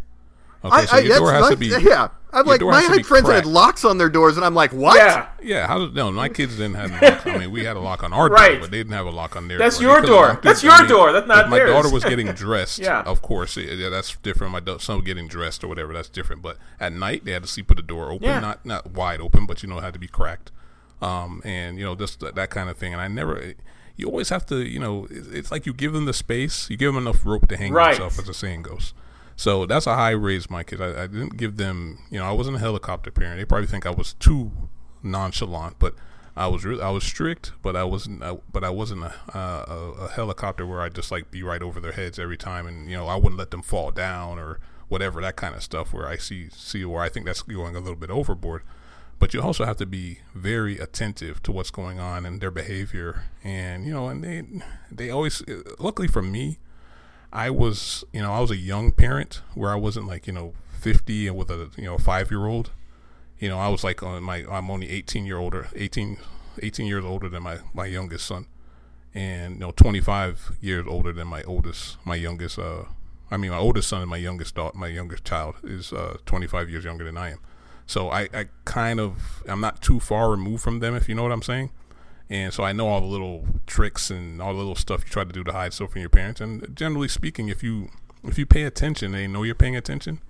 Okay, 0.64 0.86
so 0.86 0.96
I, 0.96 1.00
your 1.00 1.18
door 1.18 1.32
has 1.32 1.48
to 1.50 1.56
be 1.56 1.66
yeah. 1.66 2.08
I'm 2.30 2.44
like 2.44 2.60
my 2.60 2.80
had 2.82 3.06
friends 3.06 3.26
that 3.28 3.34
had 3.36 3.46
locks 3.46 3.84
on 3.84 3.96
their 3.96 4.10
doors, 4.10 4.36
and 4.36 4.44
I'm 4.44 4.54
like, 4.54 4.72
what? 4.72 4.96
Yeah. 4.96 5.28
Yeah, 5.42 5.66
how 5.66 5.78
did 5.78 5.94
no? 5.94 6.10
My 6.12 6.28
kids 6.28 6.56
didn't 6.56 6.74
have. 6.74 6.90
Lock. 6.90 7.26
I 7.26 7.38
mean, 7.38 7.50
we 7.50 7.64
had 7.64 7.76
a 7.76 7.80
lock 7.80 8.02
on 8.02 8.12
our 8.12 8.28
Right. 8.28 8.52
door, 8.52 8.60
but 8.62 8.70
they 8.70 8.78
didn't 8.78 8.92
have 8.92 9.06
a 9.06 9.10
lock 9.10 9.34
on 9.36 9.48
their. 9.48 9.56
Door. 9.58 9.64
That's 9.66 9.78
door. 9.78 9.86
your 9.88 10.00
door. 10.02 10.40
That's 10.42 10.62
your 10.62 10.76
door. 10.86 11.12
That's 11.12 11.26
not 11.26 11.44
if 11.44 11.50
my 11.50 11.58
theirs. 11.58 11.70
daughter 11.70 11.90
was 11.90 12.04
getting 12.04 12.26
dressed. 12.32 12.80
Yeah. 12.80 13.00
of 13.02 13.22
course, 13.22 13.56
yeah, 13.56 13.88
that's 13.88 14.14
different. 14.16 14.52
My 14.52 14.76
son 14.78 15.00
getting 15.04 15.26
dressed 15.28 15.62
or 15.64 15.68
whatever, 15.68 15.94
that's 15.94 16.08
different. 16.10 16.42
But 16.42 16.58
at 16.78 16.92
night, 16.92 17.24
they 17.24 17.32
had 17.32 17.42
to 17.44 17.48
sleep 17.48 17.68
with 17.68 17.76
the 17.76 17.82
door 17.82 18.10
open, 18.10 18.26
Yeah. 18.28 18.40
not 18.40 18.66
not 18.66 18.90
wide 18.90 19.20
open, 19.20 19.46
but 19.46 19.62
you 19.62 19.68
know, 19.68 19.78
it 19.78 19.82
had 19.84 19.94
to 19.94 20.00
be 20.00 20.08
cracked. 20.08 20.50
Um, 21.00 21.40
and 21.44 21.78
you 21.78 21.84
know, 21.84 21.94
just 21.94 22.20
that, 22.20 22.34
that 22.34 22.50
kind 22.50 22.68
of 22.68 22.76
thing. 22.76 22.92
And 22.92 23.00
I 23.00 23.08
never. 23.08 23.54
You 23.96 24.06
always 24.06 24.28
have 24.28 24.44
to, 24.46 24.58
you 24.58 24.78
know, 24.78 25.06
it's, 25.10 25.28
it's 25.28 25.50
like 25.50 25.66
you 25.66 25.72
give 25.72 25.92
them 25.92 26.04
the 26.04 26.12
space, 26.12 26.68
you 26.68 26.76
give 26.76 26.92
them 26.92 27.06
enough 27.06 27.24
rope 27.24 27.48
to 27.48 27.56
hang 27.56 27.72
Right. 27.72 27.92
themselves, 27.92 28.18
as 28.18 28.26
the 28.26 28.34
saying 28.34 28.62
goes. 28.62 28.92
So 29.38 29.66
that's 29.66 29.84
how 29.84 29.92
I 29.92 30.10
raised 30.10 30.50
my 30.50 30.64
kids. 30.64 30.80
I, 30.80 31.04
I 31.04 31.06
didn't 31.06 31.36
give 31.36 31.58
them, 31.58 32.00
you 32.10 32.18
know, 32.18 32.24
I 32.24 32.32
wasn't 32.32 32.56
a 32.56 32.58
helicopter 32.58 33.12
parent. 33.12 33.38
They 33.38 33.44
probably 33.44 33.68
think 33.68 33.86
I 33.86 33.90
was 33.90 34.14
too 34.14 34.50
nonchalant, 35.00 35.76
but 35.78 35.94
I 36.36 36.48
was 36.48 36.64
really, 36.64 36.82
I 36.82 36.90
was 36.90 37.04
strict, 37.04 37.52
but 37.62 37.76
I 37.76 37.84
wasn't, 37.84 38.20
but 38.52 38.64
I 38.64 38.70
wasn't 38.70 39.04
a, 39.04 39.14
a, 39.32 39.92
a 40.06 40.08
helicopter 40.08 40.66
where 40.66 40.80
I 40.80 40.88
just 40.88 41.12
like 41.12 41.30
be 41.30 41.44
right 41.44 41.62
over 41.62 41.78
their 41.78 41.92
heads 41.92 42.18
every 42.18 42.36
time, 42.36 42.66
and 42.66 42.90
you 42.90 42.96
know, 42.96 43.06
I 43.06 43.14
wouldn't 43.14 43.38
let 43.38 43.52
them 43.52 43.62
fall 43.62 43.92
down 43.92 44.40
or 44.40 44.58
whatever 44.88 45.20
that 45.20 45.36
kind 45.36 45.54
of 45.54 45.62
stuff. 45.62 45.92
Where 45.92 46.08
I 46.08 46.16
see 46.16 46.48
see 46.50 46.84
where 46.84 47.02
I 47.02 47.08
think 47.08 47.24
that's 47.24 47.42
going 47.42 47.76
a 47.76 47.80
little 47.80 47.94
bit 47.96 48.10
overboard. 48.10 48.62
But 49.20 49.34
you 49.34 49.40
also 49.40 49.64
have 49.64 49.76
to 49.76 49.86
be 49.86 50.18
very 50.34 50.78
attentive 50.78 51.44
to 51.44 51.52
what's 51.52 51.70
going 51.70 52.00
on 52.00 52.26
and 52.26 52.40
their 52.40 52.50
behavior, 52.50 53.24
and 53.44 53.86
you 53.86 53.92
know, 53.92 54.08
and 54.08 54.24
they 54.24 54.42
they 54.90 55.10
always, 55.10 55.44
luckily 55.78 56.08
for 56.08 56.22
me, 56.22 56.58
I 57.32 57.50
was, 57.50 58.04
you 58.12 58.22
know, 58.22 58.32
I 58.32 58.40
was 58.40 58.50
a 58.50 58.56
young 58.56 58.92
parent 58.92 59.42
where 59.54 59.70
I 59.70 59.76
wasn't 59.76 60.06
like, 60.06 60.26
you 60.26 60.32
know, 60.32 60.54
50 60.80 61.28
and 61.28 61.36
with 61.36 61.50
a, 61.50 61.70
you 61.76 61.84
know, 61.84 61.98
five 61.98 62.30
year 62.30 62.46
old. 62.46 62.70
You 63.38 63.48
know, 63.48 63.58
I 63.58 63.68
was 63.68 63.84
like 63.84 64.02
on 64.02 64.22
my, 64.22 64.44
I'm 64.50 64.70
only 64.70 64.88
18 64.88 65.26
year 65.26 65.38
older, 65.38 65.68
18, 65.74 66.18
18 66.62 66.86
years 66.86 67.04
older 67.04 67.28
than 67.28 67.42
my, 67.42 67.58
my 67.74 67.86
youngest 67.86 68.26
son. 68.26 68.46
And, 69.14 69.54
you 69.54 69.60
know, 69.60 69.72
25 69.72 70.56
years 70.60 70.86
older 70.88 71.12
than 71.12 71.28
my 71.28 71.42
oldest, 71.42 71.98
my 72.04 72.16
youngest, 72.16 72.58
uh, 72.58 72.84
I 73.30 73.36
mean, 73.36 73.50
my 73.50 73.58
oldest 73.58 73.88
son 73.88 74.02
and 74.02 74.10
my 74.10 74.16
youngest 74.16 74.54
daughter, 74.54 74.76
my 74.76 74.88
youngest 74.88 75.24
child 75.24 75.56
is, 75.62 75.92
uh, 75.92 76.18
25 76.26 76.70
years 76.70 76.84
younger 76.84 77.04
than 77.04 77.16
I 77.16 77.32
am. 77.32 77.38
So 77.86 78.10
I, 78.10 78.28
I 78.34 78.46
kind 78.64 79.00
of, 79.00 79.42
I'm 79.46 79.60
not 79.60 79.80
too 79.82 79.98
far 80.00 80.30
removed 80.30 80.62
from 80.62 80.80
them, 80.80 80.94
if 80.94 81.08
you 81.08 81.14
know 81.14 81.22
what 81.22 81.32
I'm 81.32 81.42
saying 81.42 81.70
and 82.30 82.52
so 82.52 82.62
I 82.62 82.72
know 82.72 82.88
all 82.88 83.00
the 83.00 83.06
little 83.06 83.46
tricks 83.66 84.10
and 84.10 84.40
all 84.42 84.52
the 84.52 84.58
little 84.58 84.74
stuff 84.74 85.04
you 85.04 85.10
try 85.10 85.24
to 85.24 85.32
do 85.32 85.42
to 85.44 85.52
hide 85.52 85.72
stuff 85.72 85.92
from 85.92 86.00
your 86.00 86.10
parents. 86.10 86.40
And 86.40 86.76
generally 86.76 87.08
speaking, 87.08 87.48
if 87.48 87.62
you 87.62 87.88
if 88.24 88.38
you 88.38 88.46
pay 88.46 88.64
attention, 88.64 89.12
they 89.12 89.26
know 89.26 89.42
you're 89.42 89.54
paying 89.54 89.76
attention. 89.76 90.20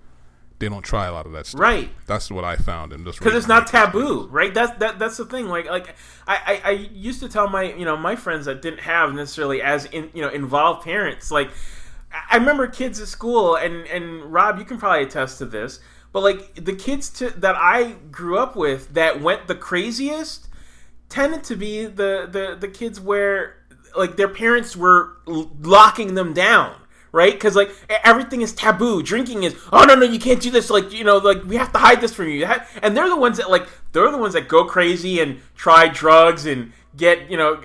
They 0.59 0.67
don't 0.67 0.83
try 0.83 1.07
a 1.07 1.13
lot 1.13 1.25
of 1.25 1.31
that 1.31 1.45
stuff. 1.45 1.61
Right. 1.61 1.89
That's 2.05 2.29
what 2.29 2.43
I 2.43 2.57
found, 2.57 2.91
and 2.91 3.05
just 3.05 3.19
because 3.19 3.33
it's 3.33 3.47
not 3.47 3.67
taboo, 3.67 4.27
right? 4.27 4.53
That's 4.53 4.77
that 4.79 4.99
that's 4.99 5.17
the 5.17 5.25
thing. 5.25 5.47
Like 5.47 5.69
like 5.69 5.95
I, 6.27 6.61
I 6.65 6.69
I 6.69 6.71
used 6.71 7.21
to 7.21 7.29
tell 7.29 7.47
my 7.47 7.73
you 7.73 7.85
know 7.85 7.95
my 7.95 8.15
friends 8.15 8.45
that 8.45 8.61
didn't 8.61 8.81
have 8.81 9.13
necessarily 9.13 9.61
as 9.61 9.85
in 9.85 10.09
you 10.13 10.21
know 10.21 10.29
involved 10.29 10.83
parents. 10.83 11.31
Like 11.31 11.49
I 12.29 12.37
remember 12.37 12.67
kids 12.67 12.99
at 12.99 13.07
school, 13.07 13.55
and 13.55 13.87
and 13.87 14.33
Rob, 14.33 14.59
you 14.59 14.65
can 14.65 14.77
probably 14.77 15.03
attest 15.03 15.37
to 15.37 15.45
this. 15.45 15.79
But 16.11 16.23
like 16.23 16.55
the 16.55 16.75
kids 16.75 17.09
to, 17.11 17.29
that 17.29 17.55
I 17.55 17.91
grew 18.11 18.37
up 18.37 18.55
with 18.55 18.95
that 18.95 19.21
went 19.21 19.47
the 19.47 19.55
craziest 19.55 20.48
tended 21.09 21.43
to 21.45 21.55
be 21.55 21.85
the 21.85 22.27
the 22.31 22.57
the 22.59 22.67
kids 22.67 22.99
where 22.99 23.57
like 23.97 24.15
their 24.15 24.29
parents 24.29 24.77
were 24.77 25.17
locking 25.25 26.15
them 26.15 26.33
down 26.33 26.75
right? 27.11 27.33
Because 27.33 27.55
like 27.55 27.71
everything 28.03 28.41
is 28.41 28.53
taboo. 28.53 29.01
Drinking 29.01 29.43
is 29.43 29.55
oh 29.71 29.83
no 29.83 29.95
no 29.95 30.05
you 30.05 30.19
can't 30.19 30.41
do 30.41 30.51
this. 30.51 30.69
Like 30.69 30.91
you 30.91 31.03
know 31.03 31.17
like 31.17 31.43
we 31.43 31.55
have 31.55 31.71
to 31.73 31.79
hide 31.79 32.01
this 32.01 32.13
from 32.13 32.27
you. 32.27 32.45
And 32.81 32.95
they're 32.95 33.09
the 33.09 33.17
ones 33.17 33.37
that 33.37 33.49
like 33.49 33.67
they're 33.91 34.11
the 34.11 34.17
ones 34.17 34.33
that 34.33 34.47
go 34.47 34.65
crazy 34.65 35.19
and 35.19 35.39
try 35.55 35.87
drugs 35.87 36.45
and 36.45 36.71
get 36.95 37.29
you 37.29 37.37
know 37.37 37.61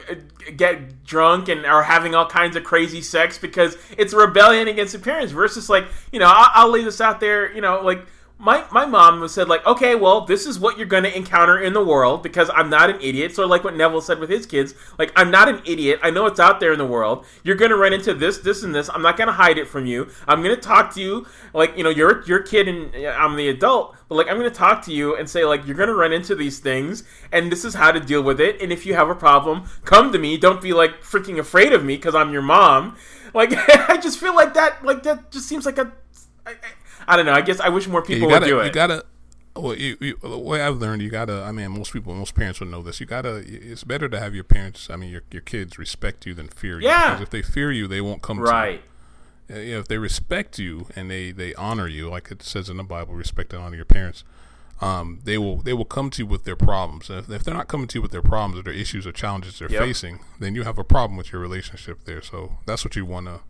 get 0.56 1.04
drunk 1.04 1.48
and 1.48 1.64
are 1.64 1.82
having 1.82 2.14
all 2.14 2.26
kinds 2.26 2.56
of 2.56 2.64
crazy 2.64 3.00
sex 3.00 3.38
because 3.38 3.76
it's 3.96 4.12
rebellion 4.12 4.68
against 4.68 4.92
the 4.92 4.98
parents 4.98 5.32
versus 5.32 5.68
like 5.68 5.86
you 6.12 6.18
know 6.18 6.26
I'll, 6.26 6.50
I'll 6.54 6.70
lay 6.70 6.84
this 6.84 7.00
out 7.00 7.20
there 7.20 7.52
you 7.52 7.60
know 7.60 7.80
like 7.80 8.06
my 8.44 8.62
my 8.70 8.84
mom 8.84 9.26
said 9.26 9.48
like 9.48 9.66
okay 9.66 9.94
well 9.94 10.20
this 10.20 10.46
is 10.46 10.58
what 10.58 10.76
you're 10.76 10.86
to 11.02 11.16
encounter 11.16 11.58
in 11.58 11.72
the 11.72 11.82
world 11.82 12.22
because 12.22 12.50
i'm 12.54 12.68
not 12.68 12.90
an 12.90 13.00
idiot. 13.00 13.34
So 13.34 13.46
like 13.46 13.64
what 13.64 13.74
neville 13.74 14.02
said 14.02 14.18
with 14.18 14.28
his 14.28 14.44
kids 14.44 14.74
like 14.98 15.12
i'm 15.16 15.30
not 15.30 15.48
an 15.48 15.62
idiot. 15.64 15.98
I 16.02 16.10
know 16.10 16.26
it's 16.26 16.38
out 16.38 16.60
there 16.60 16.72
in 16.72 16.78
the 16.78 16.86
world. 16.86 17.24
You're 17.42 17.56
to 17.70 17.76
run 17.76 17.94
into 17.94 18.12
this 18.12 18.38
this 18.38 18.62
and 18.62 18.74
this. 18.74 18.90
I'm 18.90 19.00
not 19.00 19.16
to 19.28 19.32
hide 19.32 19.56
it 19.56 19.66
from 19.66 19.86
you. 19.86 20.10
I'm 20.28 20.42
to 20.54 20.60
talk 20.60 20.92
to 20.94 21.00
you 21.00 21.26
like 21.54 21.76
you 21.76 21.82
know 21.82 21.88
you're 21.88 22.22
your 22.24 22.40
kid 22.40 22.68
and 22.68 22.94
i'm 23.06 23.36
the 23.36 23.48
adult 23.48 23.96
but 24.08 24.16
like 24.16 24.28
i'm 24.28 24.36
to 24.50 24.56
talk 24.56 24.84
to 24.84 24.92
you 24.92 25.16
and 25.16 25.28
say 25.28 25.44
like 25.46 25.66
you're 25.66 25.76
to 25.88 25.94
run 25.94 26.12
into 26.12 26.34
these 26.34 26.58
things 26.58 27.04
and 27.32 27.50
this 27.50 27.64
is 27.64 27.74
how 27.74 27.90
to 27.92 28.00
deal 28.00 28.22
with 28.22 28.40
it. 28.40 28.60
And 28.60 28.72
if 28.72 28.84
you 28.84 28.94
have 28.94 29.08
a 29.08 29.14
problem 29.14 29.64
come 29.84 30.12
to 30.12 30.18
me. 30.18 30.36
Don't 30.36 30.60
be 30.60 30.74
like 30.74 31.02
freaking 31.02 31.38
afraid 31.38 31.72
of 31.72 31.82
me 31.82 31.96
because 31.96 32.14
i'm 32.14 32.30
your 32.30 32.42
mom. 32.42 32.96
Like 33.32 33.52
i 33.88 33.96
just 33.96 34.18
feel 34.18 34.34
like 34.34 34.52
that 34.52 34.84
like 34.84 35.02
that 35.04 35.30
just 35.30 35.48
seems 35.48 35.64
like 35.64 35.78
a 35.78 35.90
I, 36.46 36.50
I, 36.50 36.54
I 37.06 37.16
don't 37.16 37.26
know. 37.26 37.32
I 37.32 37.40
guess 37.40 37.60
I 37.60 37.68
wish 37.68 37.86
more 37.88 38.02
people 38.02 38.22
you 38.22 38.28
gotta, 38.28 38.46
would 38.46 38.48
do 38.48 38.60
it. 38.60 38.66
You 38.66 38.72
gotta. 38.72 39.04
Well, 39.56 39.76
you, 39.76 39.96
you, 40.00 40.18
the 40.20 40.36
way 40.36 40.62
I've 40.62 40.78
learned, 40.78 41.00
you 41.02 41.10
gotta. 41.10 41.42
I 41.42 41.52
mean, 41.52 41.70
most 41.70 41.92
people, 41.92 42.12
most 42.14 42.34
parents 42.34 42.58
would 42.60 42.70
know 42.70 42.82
this. 42.82 43.00
You 43.00 43.06
gotta. 43.06 43.44
It's 43.46 43.84
better 43.84 44.08
to 44.08 44.18
have 44.18 44.34
your 44.34 44.44
parents. 44.44 44.90
I 44.90 44.96
mean, 44.96 45.10
your 45.10 45.22
your 45.30 45.42
kids 45.42 45.78
respect 45.78 46.26
you 46.26 46.34
than 46.34 46.48
fear 46.48 46.80
you. 46.80 46.88
Yeah. 46.88 47.10
Because 47.10 47.22
if 47.22 47.30
they 47.30 47.42
fear 47.42 47.70
you, 47.70 47.86
they 47.86 48.00
won't 48.00 48.22
come 48.22 48.40
right. 48.40 48.80
to 49.48 49.54
you. 49.54 49.56
Uh, 49.56 49.60
yeah, 49.60 49.78
if 49.78 49.88
they 49.88 49.98
respect 49.98 50.58
you 50.58 50.86
and 50.96 51.10
they 51.10 51.30
they 51.30 51.54
honor 51.54 51.86
you, 51.86 52.08
like 52.08 52.30
it 52.30 52.42
says 52.42 52.68
in 52.68 52.78
the 52.78 52.82
Bible, 52.84 53.14
respect 53.14 53.52
and 53.52 53.62
honor 53.62 53.76
your 53.76 53.84
parents. 53.84 54.24
Um, 54.80 55.20
they 55.22 55.38
will 55.38 55.58
they 55.58 55.72
will 55.72 55.84
come 55.84 56.10
to 56.10 56.22
you 56.22 56.26
with 56.26 56.44
their 56.44 56.56
problems. 56.56 57.08
If, 57.08 57.30
if 57.30 57.44
they're 57.44 57.54
not 57.54 57.68
coming 57.68 57.86
to 57.88 57.98
you 57.98 58.02
with 58.02 58.10
their 58.10 58.22
problems 58.22 58.58
or 58.58 58.62
their 58.62 58.72
issues 58.72 59.06
or 59.06 59.12
challenges 59.12 59.58
they're 59.58 59.70
Yep. 59.70 59.82
facing, 59.82 60.20
then 60.40 60.54
you 60.54 60.64
have 60.64 60.78
a 60.78 60.84
problem 60.84 61.16
with 61.16 61.32
your 61.32 61.40
relationship 61.40 62.04
there. 62.04 62.22
So 62.22 62.58
that's 62.66 62.84
what 62.84 62.96
you 62.96 63.04
want 63.04 63.26
to. 63.26 63.40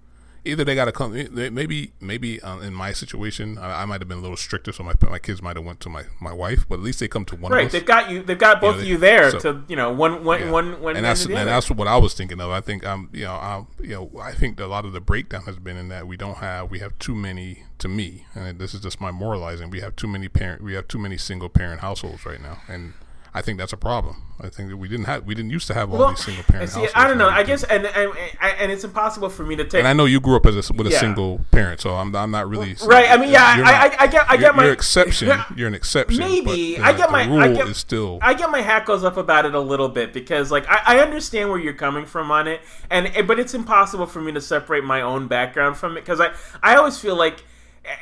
Either 0.47 0.63
they 0.65 0.75
got 0.75 0.85
to 0.85 0.93
come. 0.93 1.13
Maybe 1.33 1.93
maybe 2.01 2.41
uh, 2.43 2.59
in 2.59 2.75
my 2.75 2.93
situation, 2.93 3.57
I, 3.57 3.83
I 3.83 3.85
might 3.87 4.01
have 4.03 4.09
been 4.09 4.19
a 4.19 4.21
little 4.21 4.37
stricter, 4.37 4.73
so 4.73 4.83
my 4.85 4.93
my 5.09 5.19
kids 5.19 5.41
might 5.41 5.57
have 5.57 5.65
went 5.65 5.81
to 5.81 5.89
my, 5.89 6.03
my 6.21 6.33
wife. 6.35 6.67
But 6.69 6.77
at 6.77 6.81
least 6.83 7.01
they 7.01 7.09
come 7.09 7.25
to 7.27 7.37
one 7.37 7.51
Right. 7.53 7.63
of 7.63 7.67
us. 7.69 7.73
They've 7.73 7.85
got 7.87 8.11
you. 8.11 8.23
They've 8.23 8.39
got 8.39 8.61
both 8.61 8.77
they- 8.77 8.83
of 8.83 8.89
you 8.89 8.99
there 8.99 9.31
so- 9.31 9.39
to 9.41 9.65
you 9.69 9.77
know 9.77 9.91
one 9.93 10.23
one 10.23 10.41
Yeah. 10.41 10.51
one 10.51 10.81
one 10.83 10.97
and 10.97 11.05
that's 11.05 11.25
and 11.25 11.35
that's 11.49 11.71
what 11.71 11.89
I 11.89 11.97
was 11.97 12.13
thinking 12.15 12.41
of. 12.41 12.51
I 12.51 12.61
think 12.61 12.85
um 12.85 13.09
you 13.13 13.25
know 13.25 13.33
I 13.33 13.65
you 13.81 13.95
know 13.95 14.11
I 14.21 14.33
think 14.33 14.61
a 14.61 14.67
lot 14.67 14.85
of 14.85 14.93
the 14.93 15.01
breakdown 15.01 15.45
has 15.45 15.59
been 15.59 15.77
in 15.77 15.89
that 15.89 16.07
we 16.07 16.17
don't 16.19 16.37
have 16.39 16.71
we 16.71 16.81
have 16.81 16.99
too 16.99 17.15
many 17.15 17.65
to 17.79 17.89
me 17.89 18.27
and 18.35 18.59
this 18.59 18.75
is 18.75 18.81
just 18.81 19.01
my 19.01 19.11
moralizing. 19.11 19.71
We 19.71 19.81
have 19.81 19.97
too 19.97 20.09
many 20.09 20.29
parent 20.29 20.63
we 20.63 20.75
have 20.75 20.89
too 20.89 20.99
many 20.99 21.17
single 21.17 21.49
parent 21.49 21.81
households 21.81 22.27
right 22.27 22.41
now, 22.43 22.59
and 22.69 22.93
I 23.37 23.43
think 23.43 23.59
that's 23.59 23.73
a 23.73 23.77
problem. 23.77 24.23
I 24.41 24.49
think 24.49 24.69
that 24.69 24.77
we 24.77 24.87
didn't 24.89 25.07
have 25.07 25.25
we 25.25 25.35
didn't 25.35 25.51
used 25.51 25.67
to 25.67 25.75
have 25.75 25.93
all 25.93 25.99
Well, 25.99 26.09
these 26.11 26.25
single 26.25 26.45
parent 26.45 26.71
see. 26.71 26.87
I 26.95 27.09
don't 27.09 27.19
know. 27.19 27.29
I 27.29 27.43
guess, 27.43 27.65
and, 27.65 27.85
and 27.85 28.13
and 28.41 28.71
it's 28.71 28.85
impossible 28.85 29.29
for 29.29 29.43
me 29.45 29.57
to 29.57 29.65
take. 29.65 29.81
And 29.81 29.89
I 29.89 29.93
know 29.93 30.05
you 30.05 30.21
grew 30.21 30.37
up 30.37 30.47
as 30.47 30.55
a, 30.71 30.73
with 30.73 30.87
a 30.87 30.91
Yeah. 30.91 31.01
single 31.01 31.41
parent, 31.51 31.81
so 31.81 31.95
I'm, 31.95 32.15
I'm 32.15 32.31
not 32.31 32.49
really 32.49 32.77
Right, 32.87 33.11
I 33.11 33.17
mean, 33.17 33.31
yeah, 33.31 33.45
I- 33.45 33.57
not- 33.57 33.67
I- 33.75 33.97
I 34.05 34.07
get- 34.07 34.31
I 34.31 34.35
you're- 34.35 34.39
get 34.45 34.55
my- 34.57 34.65
you're 34.65 34.73
exception. 34.73 35.33
You're 35.57 35.69
an 35.69 35.75
exception. 35.75 36.19
Maybe. 36.21 36.79
I 36.79 36.93
get 36.93 37.11
my- 37.11 37.27
rule 37.27 37.41
I 37.41 37.53
get- 37.53 37.67
is 37.69 37.77
still. 37.77 38.19
I 38.23 38.35
get 38.35 38.51
my 38.51 38.61
hat 38.61 38.87
goes 38.87 39.03
up 39.03 39.17
about 39.17 39.47
it 39.47 39.55
a 39.55 39.61
little 39.61 39.89
bit 39.89 40.13
because, 40.13 40.53
like, 40.53 40.67
I, 40.69 40.97
I 40.97 40.99
understand 41.01 41.51
where 41.51 41.59
you're 41.59 41.73
coming 41.75 42.07
from 42.07 42.31
on 42.31 42.47
it, 42.47 42.61
and 42.91 43.11
but 43.27 43.39
it's 43.41 43.55
impossible 43.55 44.07
for 44.07 44.21
me 44.21 44.31
to 44.33 44.41
separate 44.41 44.85
my 44.85 45.01
own 45.03 45.27
background 45.27 45.77
from 45.77 45.97
it 45.97 46.03
because 46.03 46.21
I 46.21 46.31
I 46.63 46.77
always 46.77 46.99
feel 46.99 47.17
like 47.17 47.43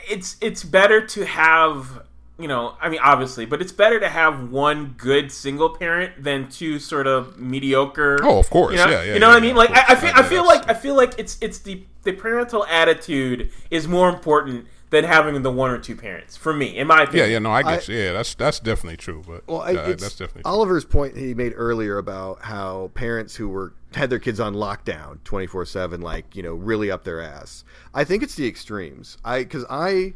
it's 0.08 0.36
it's 0.40 0.62
better 0.62 1.04
to 1.06 1.24
have 1.24 2.02
you 2.42 2.48
know 2.48 2.74
I 2.80 2.88
mean 2.88 3.00
obviously, 3.02 3.46
but 3.46 3.62
it's 3.62 3.72
better 3.72 3.98
to 4.00 4.08
have 4.08 4.50
one 4.50 4.94
good 4.98 5.30
single 5.32 5.70
parent 5.70 6.22
than 6.22 6.48
two 6.48 6.78
sort 6.78 7.06
of 7.06 7.38
mediocre. 7.38 8.18
Oh, 8.22 8.38
of 8.38 8.50
course, 8.50 8.72
you 8.72 8.78
know, 8.78 8.90
yeah, 8.90 9.02
yeah, 9.04 9.14
You 9.14 9.20
know 9.20 9.28
yeah, 9.28 9.34
what 9.34 9.42
I 9.42 9.46
mean? 9.46 9.56
Like 9.56 9.70
I, 9.70 9.84
I 9.90 9.94
feel 9.94 10.10
I- 10.14 10.18
I 10.18 10.22
feel 10.24 10.46
like 10.46 10.68
I 10.70 10.74
feel 10.74 10.94
like 10.96 11.14
it's 11.18 11.38
it's 11.40 11.58
the 11.60 11.84
the 12.02 12.12
parental 12.12 12.66
attitude 12.66 13.50
is 13.70 13.86
more 13.86 14.08
important 14.08 14.66
than 14.90 15.04
having 15.04 15.40
the 15.40 15.50
one 15.50 15.70
or 15.70 15.78
two 15.78 15.96
parents 15.96 16.36
for 16.36 16.52
me, 16.52 16.76
in 16.76 16.86
my 16.86 16.98
yeah, 16.98 17.02
opinion. 17.04 17.30
yeah, 17.30 17.38
no, 17.38 17.50
I 17.50 17.62
guess, 17.62 17.88
I- 17.88 17.92
Yeah, 17.94 18.12
that's 18.12 18.34
that's 18.34 18.60
definitely 18.60 18.98
true. 18.98 19.22
But 19.26 19.46
Well, 19.46 19.62
I, 19.62 19.74
uh, 19.74 19.88
it's 19.88 20.02
that's 20.02 20.16
definitely 20.16 20.42
true. 20.42 20.52
Oliver's 20.52 20.84
point 20.84 21.16
he 21.16 21.32
made 21.32 21.54
earlier 21.56 21.96
about 21.96 22.42
how 22.42 22.90
parents 22.94 23.36
who 23.36 23.48
were 23.48 23.72
had 23.94 24.10
their 24.10 24.18
kids 24.18 24.38
on 24.40 24.54
lockdown 24.54 25.22
twenty 25.24 25.46
four 25.46 25.64
seven, 25.64 26.00
like 26.02 26.36
you 26.36 26.42
know, 26.42 26.54
really 26.54 26.90
up 26.90 27.04
their 27.04 27.22
ass. 27.22 27.64
I 27.94 28.04
think 28.04 28.22
it's 28.22 28.34
the 28.34 28.46
extremes. 28.46 29.16
I 29.24 29.38
because 29.44 29.64
I 29.70 30.12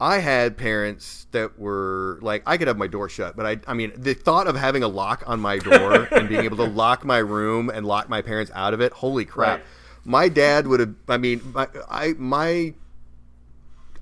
I 0.00 0.18
had 0.18 0.58
parents 0.58 1.26
that 1.30 1.58
were 1.58 2.18
like 2.20 2.42
I 2.46 2.58
could 2.58 2.68
have 2.68 2.76
my 2.76 2.86
door 2.86 3.08
shut, 3.08 3.36
but 3.36 3.46
I 3.46 3.60
I 3.66 3.74
mean 3.74 3.92
the 3.96 4.14
thought 4.14 4.46
of 4.46 4.56
having 4.56 4.82
a 4.82 4.88
lock 4.88 5.22
on 5.26 5.40
my 5.40 5.58
door 5.58 6.08
and 6.12 6.28
being 6.28 6.44
able 6.44 6.58
to 6.58 6.64
lock 6.64 7.04
my 7.04 7.18
room 7.18 7.70
and 7.70 7.86
lock 7.86 8.08
my 8.08 8.20
parents 8.20 8.52
out 8.54 8.74
of 8.74 8.80
it, 8.80 8.92
holy 8.92 9.24
crap. 9.24 9.58
Right. 9.58 9.66
My 10.04 10.28
dad 10.28 10.66
would 10.66 10.80
have 10.80 10.94
I 11.08 11.16
mean 11.16 11.40
my 11.54 11.68
I 11.88 12.14
my 12.18 12.74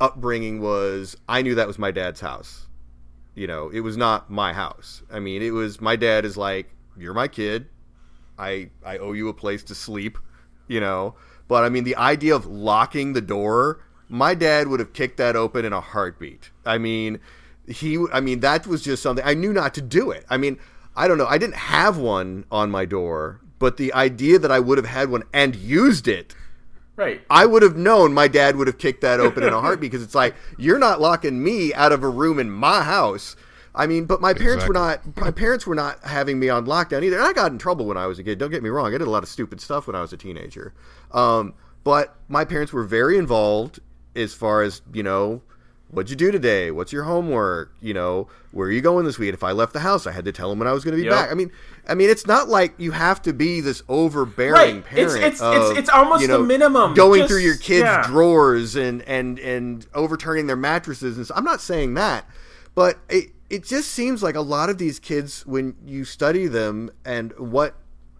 upbringing 0.00 0.60
was 0.60 1.16
I 1.28 1.42
knew 1.42 1.54
that 1.54 1.66
was 1.68 1.78
my 1.78 1.92
dad's 1.92 2.20
house. 2.20 2.66
You 3.36 3.46
know, 3.46 3.68
it 3.68 3.80
was 3.80 3.96
not 3.96 4.30
my 4.30 4.52
house. 4.52 5.02
I 5.12 5.18
mean, 5.20 5.42
it 5.42 5.50
was 5.50 5.80
my 5.80 5.96
dad 5.96 6.24
is 6.24 6.36
like, 6.36 6.70
"You're 6.96 7.14
my 7.14 7.26
kid. 7.26 7.66
I 8.38 8.70
I 8.84 8.98
owe 8.98 9.12
you 9.12 9.28
a 9.28 9.34
place 9.34 9.64
to 9.64 9.74
sleep." 9.74 10.18
You 10.68 10.80
know, 10.80 11.16
but 11.48 11.64
I 11.64 11.68
mean, 11.68 11.84
the 11.84 11.96
idea 11.96 12.34
of 12.34 12.46
locking 12.46 13.12
the 13.12 13.20
door 13.20 13.80
my 14.08 14.34
dad 14.34 14.68
would 14.68 14.80
have 14.80 14.92
kicked 14.92 15.16
that 15.18 15.36
open 15.36 15.64
in 15.64 15.72
a 15.72 15.80
heartbeat. 15.80 16.50
I 16.64 16.78
mean, 16.78 17.20
he 17.66 18.04
I 18.12 18.20
mean 18.20 18.40
that 18.40 18.66
was 18.66 18.82
just 18.82 19.02
something 19.02 19.24
I 19.24 19.34
knew 19.34 19.52
not 19.52 19.74
to 19.74 19.82
do 19.82 20.10
it. 20.10 20.24
I 20.28 20.36
mean, 20.36 20.58
I 20.96 21.08
don't 21.08 21.18
know. 21.18 21.26
I 21.26 21.38
didn't 21.38 21.56
have 21.56 21.98
one 21.98 22.44
on 22.50 22.70
my 22.70 22.84
door, 22.84 23.40
but 23.58 23.76
the 23.76 23.92
idea 23.92 24.38
that 24.38 24.50
I 24.50 24.60
would 24.60 24.78
have 24.78 24.86
had 24.86 25.10
one 25.10 25.24
and 25.32 25.56
used 25.56 26.08
it 26.08 26.34
Right. 26.96 27.20
I 27.28 27.44
would 27.46 27.62
have 27.62 27.76
known 27.76 28.14
my 28.14 28.28
dad 28.28 28.56
would 28.56 28.68
have 28.68 28.78
kicked 28.78 29.00
that 29.00 29.18
open 29.18 29.42
in 29.42 29.52
a 29.52 29.60
heartbeat 29.60 29.90
because 29.90 30.04
it's 30.04 30.14
like 30.14 30.34
you're 30.58 30.78
not 30.78 31.00
locking 31.00 31.42
me 31.42 31.74
out 31.74 31.92
of 31.92 32.04
a 32.04 32.08
room 32.08 32.38
in 32.38 32.50
my 32.50 32.82
house. 32.82 33.34
I 33.74 33.88
mean, 33.88 34.04
but 34.04 34.20
my 34.20 34.32
parents 34.32 34.68
were 34.68 34.74
not. 34.74 35.00
My 35.16 35.32
parents 35.32 35.66
were 35.66 35.74
not 35.74 36.04
having 36.04 36.38
me 36.38 36.48
on 36.48 36.66
lockdown 36.66 37.02
either. 37.02 37.18
And 37.18 37.26
I 37.26 37.32
got 37.32 37.50
in 37.50 37.58
trouble 37.58 37.86
when 37.86 37.96
I 37.96 38.06
was 38.06 38.20
a 38.20 38.24
kid. 38.24 38.38
Don't 38.38 38.52
get 38.52 38.62
me 38.62 38.68
wrong. 38.68 38.94
I 38.94 38.98
did 38.98 39.02
a 39.02 39.10
lot 39.10 39.24
of 39.24 39.28
stupid 39.28 39.60
stuff 39.60 39.88
when 39.88 39.96
I 39.96 40.00
was 40.00 40.12
a 40.12 40.16
teenager. 40.16 40.72
Um, 41.10 41.54
but 41.82 42.16
my 42.28 42.44
parents 42.44 42.72
were 42.72 42.84
very 42.84 43.18
involved 43.18 43.80
as 44.14 44.34
far 44.34 44.62
as 44.62 44.82
you 44.92 45.02
know. 45.02 45.42
What'd 45.90 46.10
you 46.10 46.16
do 46.16 46.32
today? 46.32 46.72
What's 46.72 46.92
your 46.92 47.04
homework? 47.04 47.72
You 47.80 47.94
know, 47.94 48.26
where 48.50 48.66
are 48.66 48.70
you 48.72 48.80
going 48.80 49.04
this 49.04 49.16
week? 49.16 49.32
If 49.32 49.44
I 49.44 49.52
left 49.52 49.72
the 49.72 49.78
house, 49.80 50.08
I 50.08 50.12
had 50.12 50.24
to 50.24 50.32
tell 50.32 50.50
them 50.50 50.58
when 50.58 50.66
I 50.66 50.72
was 50.72 50.82
going 50.82 50.96
to 50.96 51.00
be 51.00 51.04
Yep. 51.06 51.12
back. 51.12 51.30
I 51.30 51.34
mean, 51.34 51.52
I 51.86 51.94
mean, 51.94 52.10
it's 52.10 52.26
not 52.26 52.48
like 52.48 52.74
you 52.78 52.90
have 52.90 53.22
to 53.22 53.32
be 53.32 53.60
this 53.60 53.80
overbearing 53.88 54.52
Right. 54.54 54.76
It's- 54.92 55.12
parent. 55.12 55.16
it's- 55.24 55.40
of, 55.40 55.54
it's- 55.54 55.78
it's 55.78 55.88
almost 55.90 56.22
you 56.22 56.26
know, 56.28 56.38
the 56.38 56.48
minimum. 56.48 56.94
Going 56.94 57.20
Just- 57.20 57.30
through 57.30 57.42
your 57.42 57.56
kids' 57.56 57.84
yeah. 57.84 58.02
drawers 58.08 58.74
and 58.74 59.02
and 59.02 59.38
and 59.38 59.86
overturning 59.94 60.48
their 60.48 60.56
mattresses 60.56 61.16
and 61.16 61.26
so, 61.28 61.34
I'm 61.36 61.44
not 61.44 61.60
saying 61.60 61.94
that, 61.94 62.28
but 62.74 62.98
it 63.08 63.30
it 63.48 63.62
just 63.62 63.92
seems 63.92 64.20
like 64.20 64.34
a 64.34 64.40
lot 64.40 64.70
of 64.70 64.78
these 64.78 64.98
kids 64.98 65.44
when 65.46 65.76
you 65.86 66.04
study 66.04 66.48
them 66.48 66.90
and 67.04 67.32
what 67.38 67.74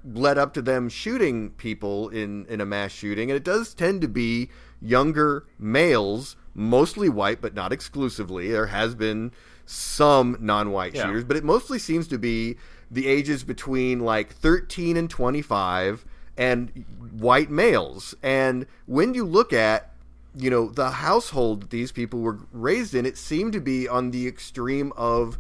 led 0.05 0.39
up 0.39 0.55
to 0.55 0.63
them 0.63 0.89
shooting 0.89 1.51
people 1.57 2.09
in 2.11 2.47
in 2.49 2.61
a 2.61 2.67
mass 2.67 2.93
shooting 2.93 3.31
and 3.33 3.37
it 3.37 3.43
does 3.43 3.75
tend 3.75 4.01
to 4.03 4.07
be 4.09 4.49
younger 4.85 5.45
males 5.59 6.37
mostly 6.55 7.09
white 7.09 7.41
but 7.41 7.55
not 7.55 7.73
exclusively 7.73 8.51
there 8.51 8.67
has 8.67 8.95
been 8.95 9.33
some 9.67 10.37
non-white 10.41 10.95
Yeah. 10.95 11.07
shooters 11.07 11.25
but 11.25 11.37
it 11.37 11.45
mostly 11.45 11.79
seems 11.79 12.07
to 12.09 12.19
be 12.19 12.57
the 12.91 13.07
ages 13.07 13.43
between 13.45 14.01
like 14.01 14.33
13 14.35 14.97
and 14.97 15.09
25 15.11 16.05
and 16.37 16.85
white 17.19 17.51
males 17.51 18.15
and 18.23 18.67
when 18.87 19.15
you 19.15 19.25
look 19.25 19.53
at 19.53 19.91
you 20.37 20.51
know 20.51 20.69
the 20.69 20.91
household 20.91 21.71
these 21.71 21.93
people 21.93 22.21
were 22.21 22.39
raised 22.53 22.95
in 22.95 23.07
it 23.07 23.17
seemed 23.17 23.53
to 23.53 23.61
be 23.61 23.89
on 23.89 24.11
the 24.11 24.27
extreme 24.27 24.93
of 24.97 25.39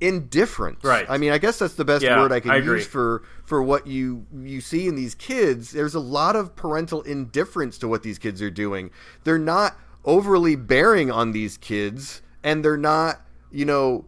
indifference 0.00 0.82
Right. 0.84 1.06
i 1.08 1.16
mean 1.18 1.30
i 1.32 1.38
guess 1.38 1.58
that's 1.58 1.74
the 1.74 1.84
best 1.84 2.02
Yeah, 2.02 2.20
word 2.20 2.32
i 2.32 2.40
can 2.40 2.50
I 2.50 2.56
use 2.56 2.86
for 2.86 3.22
for 3.44 3.62
what 3.62 3.86
you 3.86 4.26
you 4.34 4.60
see 4.60 4.86
in 4.88 4.96
these 4.96 5.14
kids 5.14 5.70
there's 5.70 5.94
a 5.94 6.00
lot 6.00 6.36
of 6.36 6.56
parental 6.56 7.02
indifference 7.02 7.78
to 7.78 7.88
what 7.88 8.02
these 8.02 8.18
kids 8.18 8.42
are 8.42 8.50
doing 8.50 8.90
they're 9.22 9.38
not 9.38 9.76
overly 10.04 10.56
bearing 10.56 11.10
on 11.10 11.32
these 11.32 11.56
kids 11.56 12.22
and 12.42 12.64
they're 12.64 12.76
not 12.76 13.20
you 13.50 13.64
know 13.64 14.04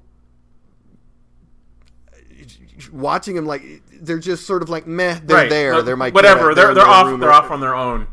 watching 2.93 3.35
them 3.35 3.47
like 3.47 3.63
they're 4.03 4.19
just 4.19 4.47
sort 4.47 4.63
of 4.63 4.69
like 4.69 4.87
meh 4.87 5.19
they're 5.25 5.37
right. 5.39 5.51
there 5.51 5.83
they're 5.83 5.97
my 5.97 6.11
whatever. 6.11 6.55
they're 6.55 6.67
They're 6.67 6.75
they're 6.75 6.87
off. 6.87 7.07
room, 7.07 7.21
They're 7.21 7.33
off 7.33 7.51
on 7.51 7.61
their 7.61 7.75
own. 7.75 8.07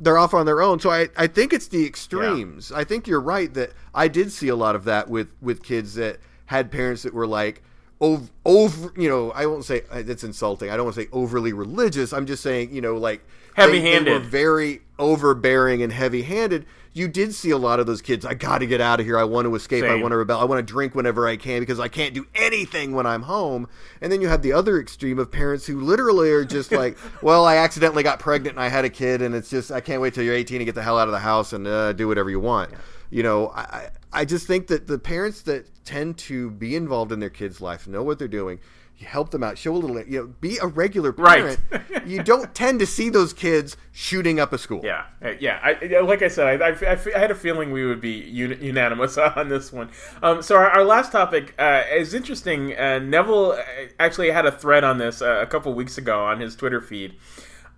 they're 0.00 0.18
off 0.18 0.34
on 0.34 0.46
their 0.46 0.62
own. 0.62 0.80
So 0.80 0.90
I, 0.90 1.08
I 1.16 1.26
think 1.26 1.52
it's 1.52 1.68
the 1.68 1.86
extremes. 1.86 2.72
I 2.72 2.84
think 2.84 3.06
you're 3.06 3.20
right 3.20 3.52
that 3.54 3.72
I 3.94 4.08
did 4.08 4.32
see 4.32 4.48
a 4.48 4.56
lot 4.56 4.74
of 4.74 4.84
that 4.84 5.08
with 5.08 5.32
with 5.40 5.62
kids 5.62 5.94
that 5.94 6.18
had 6.50 6.72
parents 6.72 7.04
that 7.04 7.14
were 7.14 7.28
like 7.28 7.62
over, 8.00 8.28
over 8.44 8.92
you 9.00 9.08
know, 9.08 9.30
I 9.30 9.46
won't 9.46 9.64
say 9.64 9.84
uh, 9.88 10.02
that's 10.02 10.24
insulting. 10.24 10.68
I 10.68 10.76
don't 10.76 10.84
want 10.84 10.96
to 10.96 11.02
say 11.02 11.08
overly 11.12 11.52
religious. 11.52 12.12
I'm 12.12 12.26
just 12.26 12.42
saying, 12.42 12.74
you 12.74 12.80
know, 12.80 12.96
like 12.96 13.24
Heavy-handed. 13.54 14.06
They 14.08 14.12
were 14.12 14.18
very 14.18 14.80
overbearing 14.98 15.80
and 15.80 15.92
heavy-handed. 15.92 16.66
You 16.92 17.06
did 17.06 17.36
see 17.36 17.50
a 17.50 17.56
lot 17.56 17.78
of 17.78 17.86
those 17.86 18.02
kids. 18.02 18.26
I 18.26 18.34
got 18.34 18.58
to 18.58 18.66
get 18.66 18.80
out 18.80 18.98
of 18.98 19.06
here. 19.06 19.16
I 19.16 19.22
want 19.22 19.46
to 19.46 19.54
escape. 19.54 19.84
I 19.84 19.94
want 19.94 20.10
to 20.10 20.16
rebel. 20.16 20.40
I 20.40 20.44
want 20.44 20.58
to 20.58 20.72
drink 20.72 20.96
whenever 20.96 21.28
I 21.28 21.36
can 21.36 21.60
because 21.60 21.78
I 21.78 21.86
can't 21.86 22.14
do 22.14 22.26
anything 22.34 22.94
when 22.96 23.06
I'm 23.06 23.22
home. 23.22 23.68
And 24.00 24.10
then 24.10 24.20
you 24.20 24.26
have 24.26 24.42
the 24.42 24.52
other 24.52 24.80
extreme 24.80 25.20
of 25.20 25.30
parents 25.30 25.66
who 25.66 25.78
literally 25.80 26.32
are 26.32 26.44
just 26.44 26.72
like, 26.72 26.98
well, 27.22 27.44
I 27.44 27.58
accidentally 27.58 28.02
got 28.02 28.18
pregnant 28.18 28.56
and 28.56 28.64
I 28.64 28.68
had 28.68 28.84
a 28.84 28.90
kid, 28.90 29.22
and 29.22 29.36
it's 29.36 29.50
just 29.50 29.70
I 29.70 29.80
can't 29.80 30.02
wait 30.02 30.14
till 30.14 30.24
you're 30.24 30.34
18 30.34 30.58
to 30.58 30.64
get 30.64 30.74
the 30.74 30.82
hell 30.82 30.98
out 30.98 31.06
of 31.06 31.12
the 31.12 31.20
house 31.20 31.52
and 31.52 31.64
uh, 31.68 31.92
do 31.92 32.08
whatever 32.08 32.28
you 32.28 32.40
want. 32.40 32.70
You 33.10 33.22
know, 33.22 33.48
I 33.48 33.60
I 33.60 33.90
I 34.12 34.24
just 34.24 34.46
think 34.46 34.68
that 34.68 34.86
the 34.86 34.98
parents 34.98 35.42
that 35.42 35.66
tend 35.84 36.18
to 36.18 36.50
be 36.50 36.76
involved 36.76 37.12
in 37.12 37.20
their 37.20 37.30
kids' 37.30 37.60
life 37.60 37.86
know 37.86 38.02
what 38.02 38.18
they're 38.18 38.28
doing. 38.28 38.60
You 38.98 39.06
help 39.06 39.30
them 39.30 39.42
out, 39.42 39.56
show 39.56 39.74
a 39.74 39.78
little, 39.78 39.98
you 40.02 40.20
know, 40.20 40.26
be 40.26 40.58
a 40.58 40.66
regular 40.66 41.10
parent. 41.10 41.58
Right. 41.70 42.06
you 42.06 42.22
don't 42.22 42.54
tend 42.54 42.80
to 42.80 42.86
see 42.86 43.08
those 43.08 43.32
kids 43.32 43.78
shooting 43.92 44.38
up 44.38 44.52
a 44.52 44.58
school. 44.58 44.82
Yeah, 44.84 45.06
uh, 45.24 45.32
yeah. 45.40 45.58
I, 45.62 45.82
yeah, 45.82 46.00
like 46.00 46.20
I 46.20 46.28
said, 46.28 46.60
I 46.60 46.68
I 46.68 47.18
had 47.18 47.30
a 47.30 47.34
feeling 47.34 47.72
we 47.72 47.86
would 47.86 48.00
be 48.00 48.10
unanimous 48.12 49.16
on 49.36 49.48
this 49.48 49.72
one. 49.72 49.90
Um, 50.22 50.42
so 50.42 50.56
our, 50.56 50.68
our 50.68 50.84
last 50.84 51.12
topic 51.12 51.54
uh, 51.58 51.84
is 51.90 52.12
interesting. 52.12 52.76
Uh, 52.76 52.98
Neville 52.98 53.52
uh, 53.52 53.62
actually 53.98 54.32
had 54.32 54.44
a 54.44 54.52
thread 54.52 54.84
on 54.84 54.98
this 54.98 55.22
uh, 55.22 55.40
a 55.40 55.46
couple 55.46 55.72
weeks 55.72 55.96
ago 55.96 56.22
on 56.22 56.38
his 56.38 56.54
Twitter 56.54 56.82
feed. 56.82 57.16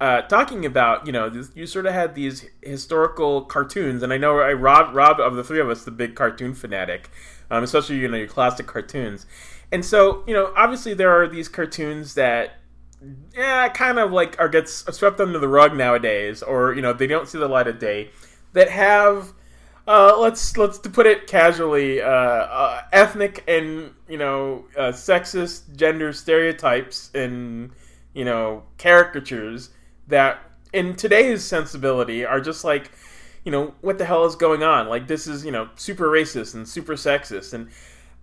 Uh, 0.03 0.20
talking 0.23 0.66
about 0.66 1.07
you 1.07 1.12
know 1.12 1.31
you 1.55 1.65
sort 1.65 1.87
of 1.87 1.95
had 1.95 2.16
these 2.16 2.45
historical 2.61 3.43
cartoons, 3.43 4.03
and 4.03 4.12
I 4.12 4.19
know 4.19 4.41
I, 4.41 4.53
Rob 4.53 4.97
Rob 4.97 5.20
of 5.20 5.37
the 5.37 5.45
three 5.45 5.61
of 5.61 5.70
us 5.70 5.85
the 5.85 5.93
big 5.93 6.16
cartoon 6.16 6.55
fanatic, 6.55 7.09
um, 7.53 7.62
especially 7.62 7.99
you 7.99 8.09
know 8.09 8.16
your 8.16 8.27
classic 8.27 8.66
cartoons, 8.66 9.27
and 9.70 9.85
so 9.85 10.24
you 10.27 10.35
know 10.35 10.53
obviously 10.57 10.93
there 10.93 11.11
are 11.12 11.29
these 11.29 11.49
cartoons 11.49 12.15
that 12.15 12.55
yeah, 13.33 13.69
kind 13.69 14.01
of 14.01 14.11
like 14.11 14.37
are 14.41 14.49
gets 14.49 14.85
swept 14.93 15.20
under 15.20 15.39
the 15.39 15.47
rug 15.47 15.77
nowadays, 15.77 16.43
or 16.43 16.74
you 16.74 16.83
know 16.83 16.93
they 16.93 17.07
don't 17.07 17.29
see 17.29 17.39
the 17.39 17.47
light 17.47 17.69
of 17.69 17.79
day, 17.79 18.11
that 18.55 18.70
have 18.70 19.33
uh, 19.87 20.19
let's 20.19 20.57
let's 20.57 20.79
to 20.79 20.91
put 20.91 21.07
it 21.07 21.29
casually, 21.29 22.03
uh, 22.03 22.09
uh, 22.09 22.83
ethnic 22.93 23.45
and 23.47 23.95
you 24.09 24.19
know 24.19 24.65
uh, 24.77 24.89
sexist 24.89 25.77
gender 25.77 26.12
stereotypes 26.12 27.09
and 27.15 27.70
you 28.15 28.24
know 28.24 28.65
caricatures 28.79 29.70
that 30.09 30.39
in 30.73 30.95
today's 30.97 31.45
sensibility 31.45 32.24
are 32.24 32.41
just 32.41 32.65
like 32.65 32.91
you 33.45 33.51
know 33.51 33.74
what 33.81 33.99
the 33.99 34.05
hell 34.05 34.24
is 34.24 34.37
going 34.37 34.62
on? 34.62 34.89
Like 34.89 35.07
this 35.07 35.27
is 35.27 35.45
you 35.45 35.51
know 35.51 35.69
super 35.77 36.09
racist 36.09 36.55
and 36.55 36.69
super 36.69 36.95
sexist. 36.95 37.53
And 37.53 37.69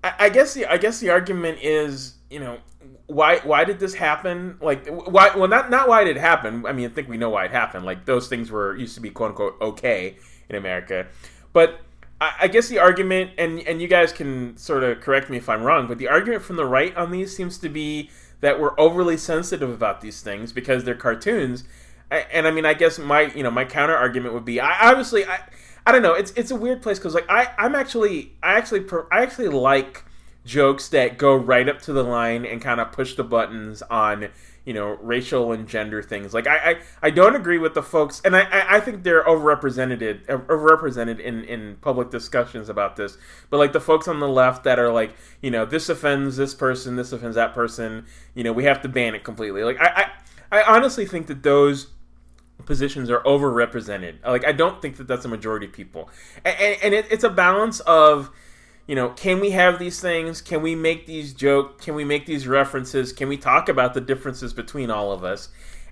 I, 0.03 0.13
I 0.19 0.29
guess 0.29 0.53
the 0.53 0.65
I 0.65 0.77
guess 0.77 0.99
the 0.99 1.09
argument 1.09 1.59
is 1.61 2.15
you 2.29 2.39
know 2.39 2.59
why 3.07 3.39
why 3.39 3.65
did 3.65 3.79
this 3.79 3.93
happen? 3.93 4.57
Like 4.61 4.87
why 4.87 5.35
well 5.35 5.47
not 5.47 5.69
not 5.69 5.87
why 5.87 6.03
did 6.03 6.17
it 6.17 6.19
happen. 6.19 6.65
I 6.65 6.71
mean 6.71 6.89
I 6.89 6.93
think 6.93 7.09
we 7.09 7.17
know 7.17 7.29
why 7.29 7.45
it 7.45 7.51
happened. 7.51 7.85
Like 7.85 8.05
those 8.05 8.27
things 8.27 8.49
were 8.49 8.75
used 8.75 8.95
to 8.95 9.01
be 9.01 9.09
quote 9.09 9.31
unquote 9.31 9.57
okay 9.61 10.17
in 10.49 10.55
America. 10.55 11.07
But 11.51 11.81
I, 12.21 12.33
I 12.41 12.47
guess 12.47 12.69
the 12.69 12.79
argument 12.79 13.31
and 13.37 13.59
and 13.61 13.81
you 13.81 13.89
guys 13.89 14.13
can 14.13 14.55
sort 14.55 14.83
of 14.83 15.01
correct 15.01 15.29
me 15.29 15.37
if 15.37 15.49
I'm 15.49 15.63
wrong 15.63 15.87
but 15.87 15.97
the 15.97 16.07
argument 16.07 16.43
from 16.43 16.55
the 16.55 16.65
right 16.65 16.95
on 16.95 17.11
these 17.11 17.35
seems 17.35 17.57
to 17.59 17.69
be 17.69 18.09
that 18.41 18.59
we're 18.59 18.79
overly 18.79 19.17
sensitive 19.17 19.69
about 19.69 20.01
these 20.01 20.21
things 20.21 20.53
because 20.53 20.83
they're 20.83 20.95
cartoons. 20.95 21.63
And 22.11 22.47
I 22.47 22.51
mean, 22.51 22.65
I 22.65 22.73
guess 22.73 22.97
my 22.97 23.31
you 23.33 23.43
know 23.43 23.51
my 23.51 23.65
counter 23.65 23.95
argument 23.95 24.33
would 24.33 24.45
be 24.45 24.59
I 24.59 24.89
obviously 24.89 25.25
I 25.25 25.39
I 25.85 25.91
don't 25.91 26.01
know. 26.01 26.13
It's 26.13 26.31
it's 26.31 26.51
a 26.51 26.55
weird 26.55 26.81
place 26.81 26.99
because 26.99 27.13
like 27.13 27.29
I 27.29 27.51
I'm 27.57 27.75
actually 27.75 28.33
I 28.41 28.53
actually 28.53 28.85
I 29.11 29.21
actually 29.21 29.49
like 29.49 30.05
jokes 30.45 30.89
that 30.89 31.17
go 31.17 31.35
right 31.35 31.69
up 31.69 31.81
to 31.83 31.93
the 31.93 32.03
line 32.03 32.45
and 32.45 32.61
kind 32.61 32.79
of 32.79 32.91
push 32.91 33.15
the 33.15 33.23
buttons 33.23 33.81
on 33.83 34.29
you 34.69 34.75
know 34.75 34.99
racial 35.01 35.51
and 35.51 35.67
gender 35.67 36.03
things. 36.03 36.31
Like 36.31 36.45
I 36.45 36.57
I, 36.57 36.75
I 37.01 37.09
don't 37.09 37.35
agree 37.35 37.57
with 37.57 37.73
the 37.73 37.81
folks 37.81 38.21
and 38.23 38.35
I 38.35 38.75
I, 38.75 38.79
think 38.79 39.01
they're 39.01 39.23
overrepresented 39.23 40.27
overrepresented 40.27 41.19
in 41.19 41.43
in 41.43 41.77
public 41.81 42.11
discussions 42.11 42.69
about 42.69 42.95
this 42.95 43.17
but 43.49 43.57
like 43.57 43.73
the 43.73 43.79
folks 43.79 44.07
on 44.07 44.19
the 44.19 44.27
left 44.27 44.63
that 44.65 44.77
are 44.77 44.93
like 44.93 45.15
you 45.41 45.49
know 45.49 45.65
this 45.65 45.89
offends 45.89 46.37
this 46.37 46.53
person 46.53 46.97
this 46.97 47.11
offends 47.11 47.35
that 47.35 47.55
person 47.55 48.05
you 48.35 48.43
know 48.43 48.53
we 48.53 48.65
have 48.65 48.79
to 48.83 48.87
ban 48.87 49.15
it 49.15 49.23
completely. 49.23 49.63
Like 49.63 49.81
I 49.81 50.11
I, 50.51 50.59
I 50.59 50.75
honestly 50.75 51.07
think 51.07 51.25
that 51.25 51.41
those 51.41 51.87
positions 52.65 53.09
are 53.09 53.21
overrepresented. 53.21 54.23
Like 54.23 54.45
I 54.45 54.51
don't 54.51 54.83
think 54.83 54.97
that 54.97 55.07
that's 55.07 55.25
a 55.25 55.29
majority 55.29 55.65
of 55.65 55.73
people, 55.73 56.11
and, 56.45 56.55
and, 56.59 56.77
and 56.83 56.93
it, 56.93 57.07
it's 57.09 57.23
a 57.23 57.29
balance 57.31 57.79
of, 57.79 58.29
you 58.89 58.95
know, 58.95 59.09
can 59.09 59.39
we 59.39 59.51
have 59.51 59.77
these 59.77 60.01
things? 60.01 60.41
Can 60.41 60.63
we 60.63 60.73
make 60.73 61.05
these 61.05 61.31
jokes? 61.31 61.85
Can 61.85 61.93
we 61.93 62.03
make 62.03 62.25
these 62.25 62.47
references? 62.47 63.13
Can 63.13 63.29
we 63.29 63.37
talk 63.37 63.69
about 63.69 63.93
the 63.93 64.01
differences 64.01 64.51
between 64.51 64.89
all 64.89 65.11
of 65.11 65.23
us? 65.23 65.49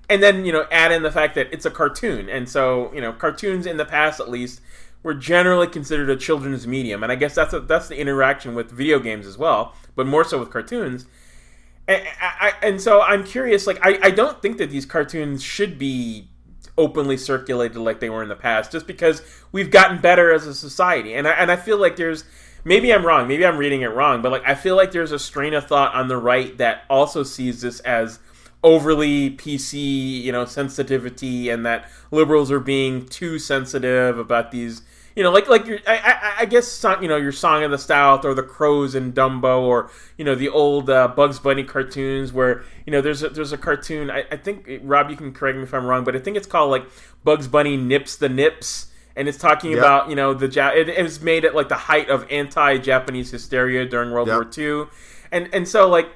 And 0.10 0.24
then 0.24 0.46
you 0.46 0.52
know, 0.52 0.66
add 0.72 0.92
in 0.92 1.04
the 1.04 1.12
fact 1.12 1.36
that 1.36 1.54
it's 1.54 1.68
a 1.68 1.70
cartoon, 1.70 2.28
and 2.28 2.50
so 2.50 2.92
you 2.96 3.02
know, 3.02 3.14
cartoons 3.14 3.68
in 3.68 3.78
the 3.78 3.86
past 3.86 4.20
at 4.20 4.32
least 4.32 4.62
were 5.04 5.14
generally 5.14 5.68
considered 5.68 6.10
a 6.10 6.16
children's 6.16 6.66
medium, 6.66 7.04
and 7.04 7.12
I 7.12 7.16
guess 7.16 7.36
that's 7.36 7.54
a, 7.54 7.60
that's 7.60 7.88
the 7.88 8.00
interaction 8.00 8.56
with 8.56 8.72
video 8.72 8.98
games 8.98 9.28
as 9.28 9.38
well, 9.38 9.76
but 9.96 10.08
more 10.08 10.24
so 10.24 10.40
with 10.40 10.50
cartoons. 10.50 11.06
And, 11.88 12.04
I, 12.20 12.54
and 12.64 12.82
so 12.82 13.04
I'm 13.04 13.24
curious. 13.24 13.68
Like, 13.68 13.78
I, 13.86 14.00
I 14.02 14.10
don't 14.10 14.42
think 14.42 14.58
that 14.58 14.72
these 14.72 14.88
cartoons 14.88 15.44
should 15.44 15.78
be 15.78 16.30
openly 16.80 17.18
circulated 17.18 17.78
like 17.78 18.00
they 18.00 18.10
were 18.10 18.24
in 18.24 18.30
the 18.30 18.36
past, 18.36 18.72
just 18.72 18.88
because 18.88 19.22
we've 19.52 19.70
gotten 19.70 20.02
better 20.02 20.34
as 20.34 20.48
a 20.48 20.56
society. 20.56 21.14
And 21.14 21.28
I, 21.28 21.34
and 21.34 21.52
I 21.52 21.58
feel 21.58 21.78
like 21.78 21.96
there's 21.96 22.24
maybe 22.68 22.94
I'm 22.94 23.06
wrong, 23.06 23.28
maybe 23.28 23.46
I'm 23.46 23.58
reading 23.58 23.82
it 23.82 23.88
wrong, 23.88 24.22
but 24.22 24.32
like 24.32 24.44
I 24.46 24.54
feel 24.54 24.76
like 24.76 24.92
there's 24.92 25.14
a 25.14 25.20
strain 25.20 25.54
of 25.54 25.66
thought 25.66 25.96
on 25.96 26.10
the 26.10 26.18
right 26.18 26.56
that 26.58 26.84
also 26.90 27.24
sees 27.24 27.62
this 27.62 27.80
as 27.80 28.20
overly 28.64 29.32
PC, 29.32 30.22
you 30.22 30.32
know, 30.32 30.44
sensitivity, 30.46 31.50
and 31.50 31.66
that 31.66 31.90
liberals 32.12 32.52
are 32.52 32.60
being 32.60 33.06
too 33.06 33.40
sensitive 33.40 34.20
about 34.20 34.52
these, 34.52 34.82
you 35.16 35.24
know, 35.24 35.32
like 35.32 35.48
like 35.48 35.66
your 35.66 35.80
I, 35.88 35.98
I, 35.98 36.34
I 36.42 36.46
guess 36.46 36.86
you 37.02 37.08
know 37.08 37.16
your 37.16 37.32
Song 37.32 37.64
of 37.64 37.72
the 37.72 37.78
South 37.78 38.26
or 38.26 38.34
the 38.34 38.44
Crows 38.44 38.96
and 38.96 39.16
Dumbo 39.16 39.62
or 39.62 39.90
you 40.18 40.26
know 40.26 40.36
the 40.36 40.50
old 40.50 40.90
uh, 40.90 41.08
Bugs 41.08 41.40
Bunny 41.40 41.64
cartoons 41.64 42.34
where 42.34 42.66
you 42.86 42.92
know 42.92 43.00
there's 43.00 43.24
a, 43.24 43.30
there's 43.30 43.54
a 43.54 43.58
cartoon 43.58 44.12
I, 44.12 44.26
I 44.30 44.36
think 44.36 44.70
Rob 44.84 45.10
you 45.10 45.16
can 45.16 45.32
correct 45.32 45.58
me 45.58 45.64
if 45.64 45.74
I'm 45.74 45.86
wrong 45.86 46.04
but 46.04 46.16
I 46.16 46.20
think 46.20 46.36
it's 46.38 46.48
called 46.48 46.70
like 46.70 46.86
Bugs 47.24 47.48
Bunny 47.48 47.78
nips 47.78 48.16
the 48.16 48.30
nips 48.30 48.88
and 49.18 49.28
it's 49.28 49.38
talking 49.38 49.72
yep. 49.72 49.80
about 49.80 50.10
you 50.10 50.16
know 50.16 50.34
the 50.34 50.46
it, 50.78 50.88
it 50.88 51.04
was 51.04 51.20
made 51.22 51.44
at 51.44 51.56
like 51.56 51.68
the 51.68 51.76
height 51.76 52.10
of 52.10 52.26
anti-Japanese 52.32 53.32
hysteria 53.32 53.86
during 53.86 54.12
World 54.12 54.28
yep. 54.28 54.36
War 54.36 54.50
II, 54.56 54.88
and 55.32 55.50
and 55.54 55.68
so 55.68 55.90
like 55.90 56.10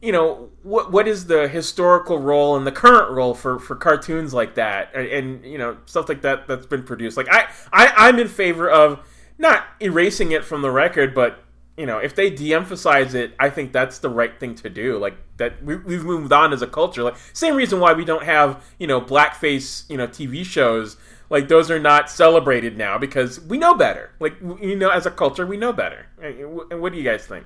you 0.00 0.12
know 0.12 0.48
what 0.62 0.90
what 0.90 1.06
is 1.06 1.26
the 1.26 1.46
historical 1.48 2.18
role 2.18 2.56
and 2.56 2.66
the 2.66 2.72
current 2.72 3.10
role 3.10 3.34
for 3.34 3.58
for 3.58 3.76
cartoons 3.76 4.32
like 4.32 4.54
that? 4.54 4.90
And, 4.94 5.06
and, 5.06 5.44
you 5.44 5.58
know 5.58 5.76
stuff 5.86 6.08
like 6.08 6.22
that 6.22 6.48
that's 6.48 6.66
been 6.66 6.82
produced. 6.82 7.16
Like 7.16 7.28
I, 7.30 7.48
I 7.72 7.92
i'm 8.08 8.18
in 8.18 8.28
favor 8.28 8.68
of 8.68 9.06
not 9.38 9.64
erasing 9.80 10.32
it 10.32 10.44
from 10.44 10.62
the 10.62 10.70
record 10.70 11.14
but 11.14 11.44
you 11.76 11.86
know 11.86 11.98
if 11.98 12.16
they 12.16 12.28
de-emphasize 12.28 13.14
it 13.14 13.34
i 13.38 13.48
think 13.48 13.72
that's 13.72 13.98
the 13.98 14.08
right 14.08 14.40
thing 14.40 14.54
to 14.56 14.70
do. 14.70 14.98
Like 14.98 15.16
that 15.36 15.62
we, 15.62 15.76
we've 15.76 16.04
moved 16.04 16.32
on 16.32 16.52
as 16.52 16.62
a 16.62 16.66
culture. 16.66 17.02
Like 17.02 17.16
same 17.32 17.56
reason 17.56 17.78
why 17.78 17.92
we 17.92 18.04
don't 18.04 18.24
have 18.24 18.64
you 18.78 18.86
know 18.86 19.00
blackface 19.00 19.88
you 19.90 19.96
know 19.96 20.06
tv 20.06 20.44
shows 20.44 20.96
like 21.30 21.48
those 21.48 21.70
are 21.70 21.78
not 21.78 22.10
celebrated 22.10 22.76
now 22.76 22.98
because 22.98 23.40
we 23.40 23.58
know 23.58 23.74
better 23.74 24.10
like 24.20 24.34
you 24.60 24.76
know 24.76 24.90
as 24.90 25.06
a 25.06 25.10
culture 25.10 25.46
we 25.46 25.56
know 25.56 25.72
better 25.72 26.06
and 26.22 26.80
what 26.80 26.92
do 26.92 26.98
you 26.98 27.04
guys 27.04 27.26
think 27.26 27.44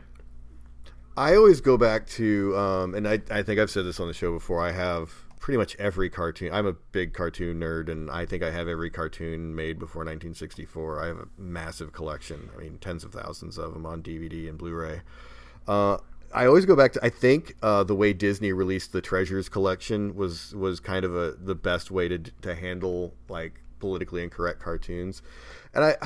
I 1.16 1.36
always 1.36 1.60
go 1.60 1.76
back 1.76 2.06
to, 2.08 2.56
um, 2.56 2.94
and 2.94 3.06
I, 3.06 3.20
I 3.30 3.42
think 3.42 3.60
I've 3.60 3.70
said 3.70 3.84
this 3.84 4.00
on 4.00 4.08
the 4.08 4.14
show 4.14 4.32
before. 4.32 4.66
I 4.66 4.72
have 4.72 5.12
pretty 5.40 5.58
much 5.58 5.76
every 5.76 6.08
cartoon. 6.08 6.52
I'm 6.52 6.66
a 6.66 6.72
big 6.72 7.12
cartoon 7.12 7.60
nerd, 7.60 7.90
and 7.90 8.10
I 8.10 8.24
think 8.24 8.42
I 8.42 8.50
have 8.50 8.66
every 8.66 8.88
cartoon 8.88 9.54
made 9.54 9.78
before 9.78 10.00
1964. 10.00 11.02
I 11.02 11.06
have 11.08 11.18
a 11.18 11.28
massive 11.36 11.92
collection. 11.92 12.48
I 12.56 12.60
mean, 12.62 12.78
tens 12.78 13.04
of 13.04 13.12
thousands 13.12 13.58
of 13.58 13.74
them 13.74 13.84
on 13.84 14.02
DVD 14.02 14.48
and 14.48 14.56
Blu-ray. 14.56 15.02
Uh, 15.68 15.98
I 16.32 16.46
always 16.46 16.64
go 16.64 16.74
back 16.74 16.92
to. 16.94 17.04
I 17.04 17.10
think 17.10 17.56
uh, 17.62 17.84
the 17.84 17.94
way 17.94 18.14
Disney 18.14 18.52
released 18.52 18.92
the 18.92 19.02
Treasures 19.02 19.50
collection 19.50 20.14
was 20.14 20.54
was 20.54 20.80
kind 20.80 21.04
of 21.04 21.14
a 21.14 21.32
the 21.32 21.54
best 21.54 21.90
way 21.90 22.08
to 22.08 22.18
to 22.18 22.54
handle 22.54 23.14
like 23.28 23.61
politically 23.82 24.22
incorrect 24.22 24.60
cartoons, 24.60 25.20
and 25.74 25.84
I 25.84 25.96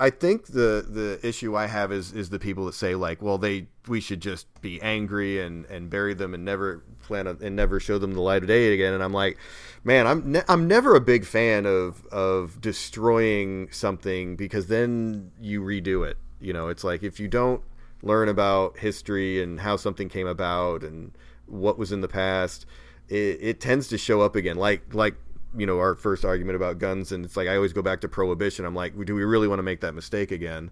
I 0.00 0.10
think 0.10 0.46
the 0.46 0.84
the 0.88 1.20
issue 1.22 1.54
I 1.54 1.66
have 1.66 1.92
is 1.92 2.12
is 2.12 2.30
the 2.30 2.40
people 2.40 2.66
that 2.66 2.74
say 2.74 2.96
like, 2.96 3.22
well, 3.22 3.38
they 3.38 3.68
we 3.86 4.00
should 4.00 4.20
just 4.20 4.46
be 4.60 4.82
angry 4.82 5.40
and 5.40 5.64
and 5.66 5.88
bury 5.88 6.14
them 6.14 6.34
and 6.34 6.44
never 6.44 6.82
plan 7.02 7.28
on, 7.28 7.38
and 7.40 7.54
never 7.54 7.78
show 7.78 7.98
them 7.98 8.14
the 8.14 8.20
light 8.20 8.42
of 8.42 8.48
day 8.48 8.74
again. 8.74 8.94
And 8.94 9.02
I'm 9.04 9.12
like, 9.12 9.38
man, 9.84 10.08
I'm 10.08 10.32
ne- 10.32 10.42
I'm 10.48 10.66
never 10.66 10.96
a 10.96 11.00
big 11.00 11.24
fan 11.24 11.66
of 11.66 12.04
of 12.06 12.60
destroying 12.60 13.70
something 13.70 14.34
because 14.34 14.66
then 14.66 15.30
you 15.40 15.60
redo 15.60 16.04
it. 16.04 16.16
You 16.40 16.52
know, 16.52 16.66
it's 16.66 16.82
like 16.82 17.04
if 17.04 17.20
you 17.20 17.28
don't 17.28 17.62
learn 18.02 18.28
about 18.28 18.78
history 18.78 19.40
and 19.40 19.60
how 19.60 19.76
something 19.76 20.08
came 20.08 20.26
about 20.26 20.82
and 20.82 21.12
what 21.46 21.78
was 21.78 21.92
in 21.92 22.00
the 22.00 22.08
past, 22.08 22.66
it, 23.08 23.38
it 23.40 23.60
tends 23.60 23.86
to 23.88 23.98
show 23.98 24.20
up 24.20 24.34
again. 24.34 24.56
Like 24.56 24.94
like 24.94 25.14
you 25.56 25.66
know 25.66 25.78
our 25.78 25.94
first 25.94 26.24
argument 26.24 26.56
about 26.56 26.78
guns, 26.78 27.12
and 27.12 27.24
it's 27.24 27.36
like 27.36 27.48
I 27.48 27.56
always 27.56 27.72
go 27.72 27.82
back 27.82 28.00
to 28.02 28.08
prohibition. 28.08 28.64
I'm 28.64 28.74
like, 28.74 28.92
do 29.04 29.14
we 29.14 29.24
really 29.24 29.48
want 29.48 29.58
to 29.58 29.64
make 29.64 29.80
that 29.80 29.92
mistake 29.92 30.30
again? 30.30 30.70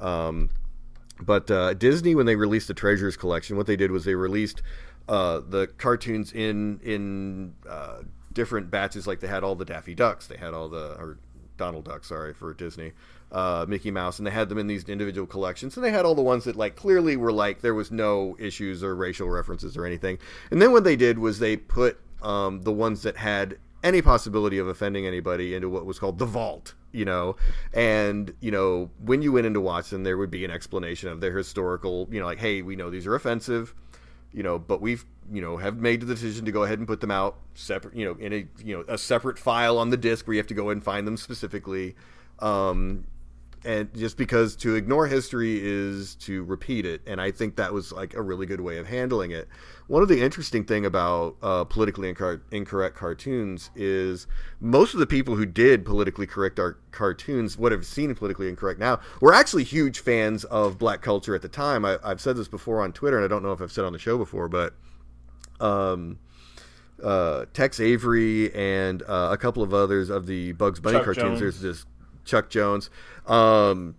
Um, 0.00 0.50
but 1.20 1.50
uh, 1.50 1.74
Disney, 1.74 2.14
when 2.14 2.26
they 2.26 2.36
released 2.36 2.68
the 2.68 2.74
Treasures 2.74 3.16
collection, 3.16 3.56
what 3.56 3.66
they 3.66 3.76
did 3.76 3.90
was 3.90 4.04
they 4.04 4.14
released 4.14 4.62
uh, 5.08 5.40
the 5.46 5.66
cartoons 5.78 6.32
in 6.32 6.80
in 6.82 7.54
uh, 7.68 8.02
different 8.32 8.70
batches. 8.70 9.06
Like 9.06 9.20
they 9.20 9.28
had 9.28 9.44
all 9.44 9.54
the 9.54 9.64
Daffy 9.64 9.94
Ducks, 9.94 10.26
they 10.26 10.36
had 10.36 10.54
all 10.54 10.68
the 10.68 10.96
or 10.98 11.18
Donald 11.56 11.84
Duck, 11.84 12.04
sorry 12.04 12.32
for 12.32 12.54
Disney, 12.54 12.92
uh, 13.32 13.66
Mickey 13.68 13.90
Mouse, 13.90 14.18
and 14.18 14.26
they 14.26 14.30
had 14.30 14.48
them 14.48 14.56
in 14.56 14.66
these 14.66 14.84
individual 14.84 15.26
collections. 15.26 15.76
And 15.76 15.84
they 15.84 15.90
had 15.90 16.06
all 16.06 16.14
the 16.14 16.22
ones 16.22 16.44
that 16.44 16.56
like 16.56 16.74
clearly 16.74 17.16
were 17.16 17.32
like 17.32 17.60
there 17.60 17.74
was 17.74 17.90
no 17.90 18.34
issues 18.38 18.82
or 18.82 18.96
racial 18.96 19.28
references 19.28 19.76
or 19.76 19.84
anything. 19.84 20.18
And 20.50 20.62
then 20.62 20.72
what 20.72 20.84
they 20.84 20.96
did 20.96 21.18
was 21.18 21.38
they 21.38 21.56
put 21.56 22.00
um, 22.22 22.62
the 22.62 22.72
ones 22.72 23.02
that 23.02 23.18
had 23.18 23.58
any 23.82 24.02
possibility 24.02 24.58
of 24.58 24.68
offending 24.68 25.06
anybody 25.06 25.54
into 25.54 25.68
what 25.68 25.86
was 25.86 25.98
called 25.98 26.18
the 26.18 26.26
vault 26.26 26.74
you 26.92 27.04
know? 27.04 27.36
And 27.72 28.34
you 28.40 28.50
know 28.50 28.90
when 28.98 29.22
you 29.22 29.32
went 29.32 29.46
into 29.46 29.60
watson 29.60 30.02
there 30.02 30.16
would 30.16 30.30
be 30.30 30.44
an 30.44 30.50
explanation 30.50 31.08
of 31.08 31.20
their 31.20 31.36
historical 31.36 32.08
you 32.10 32.20
know 32.20 32.26
like 32.26 32.38
hey 32.38 32.62
we 32.62 32.76
know 32.76 32.90
these 32.90 33.06
are 33.06 33.14
offensive 33.14 33.74
you 34.32 34.42
know 34.42 34.58
but 34.58 34.80
we've 34.80 35.04
you 35.32 35.40
know 35.40 35.56
have 35.56 35.76
made 35.76 36.00
the 36.00 36.06
decision 36.06 36.44
to 36.44 36.52
go 36.52 36.64
ahead 36.64 36.78
and 36.78 36.88
put 36.88 37.00
them 37.00 37.10
out 37.10 37.38
separate 37.54 37.94
you 37.94 38.04
know 38.04 38.16
in 38.18 38.32
a 38.32 38.46
you 38.62 38.76
know 38.76 38.84
a 38.88 38.98
separate 38.98 39.38
file 39.38 39.78
on 39.78 39.90
the 39.90 39.96
disk 39.96 40.26
where 40.26 40.34
you 40.34 40.40
have 40.40 40.46
to 40.46 40.54
go 40.54 40.70
and 40.70 40.82
find 40.82 41.06
them 41.06 41.16
specifically. 41.16 41.94
Um 42.38 43.04
and 43.64 43.92
just 43.94 44.16
because 44.16 44.56
to 44.56 44.74
ignore 44.74 45.06
history 45.06 45.58
is 45.62 46.14
to 46.14 46.42
repeat 46.44 46.86
it 46.86 47.02
and 47.06 47.20
i 47.20 47.30
think 47.30 47.56
that 47.56 47.72
was 47.72 47.92
like 47.92 48.14
a 48.14 48.22
really 48.22 48.46
good 48.46 48.60
way 48.60 48.78
of 48.78 48.86
handling 48.86 49.30
it 49.30 49.48
one 49.86 50.02
of 50.02 50.08
the 50.08 50.22
interesting 50.22 50.64
thing 50.64 50.86
about 50.86 51.36
uh, 51.42 51.64
politically 51.64 52.08
incorrect 52.52 52.96
cartoons 52.96 53.70
is 53.74 54.26
most 54.60 54.94
of 54.94 55.00
the 55.00 55.06
people 55.06 55.36
who 55.36 55.44
did 55.44 55.84
politically 55.84 56.26
correct 56.26 56.58
our 56.58 56.78
cartoons 56.90 57.58
what 57.58 57.72
have 57.72 57.84
seen 57.84 58.14
politically 58.14 58.48
incorrect 58.48 58.80
now 58.80 58.98
were 59.20 59.34
actually 59.34 59.64
huge 59.64 59.98
fans 59.98 60.44
of 60.44 60.78
black 60.78 61.02
culture 61.02 61.34
at 61.34 61.42
the 61.42 61.48
time 61.48 61.84
I, 61.84 61.98
have 62.04 62.20
said 62.20 62.36
this 62.36 62.48
before 62.48 62.80
on 62.80 62.92
twitter 62.92 63.16
and 63.16 63.24
i 63.24 63.28
don't 63.28 63.42
know 63.42 63.52
if 63.52 63.60
i've 63.60 63.72
said 63.72 63.84
on 63.84 63.92
the 63.92 63.98
show 63.98 64.16
before 64.16 64.48
but 64.48 64.74
um, 65.60 66.18
uh, 67.02 67.44
Tex 67.52 67.80
Avery 67.80 68.54
and 68.54 69.02
uh, 69.02 69.28
a 69.32 69.36
couple 69.36 69.62
of 69.62 69.72
others 69.74 70.10
of 70.10 70.26
the 70.26 70.52
Bugs 70.52 70.80
Bunny 70.80 70.98
Chuck 70.98 71.04
cartoons. 71.04 71.22
Jones. 71.22 71.40
There's 71.40 71.60
this 71.60 71.86
Chuck 72.24 72.50
Jones. 72.50 72.90
Um, 73.26 73.96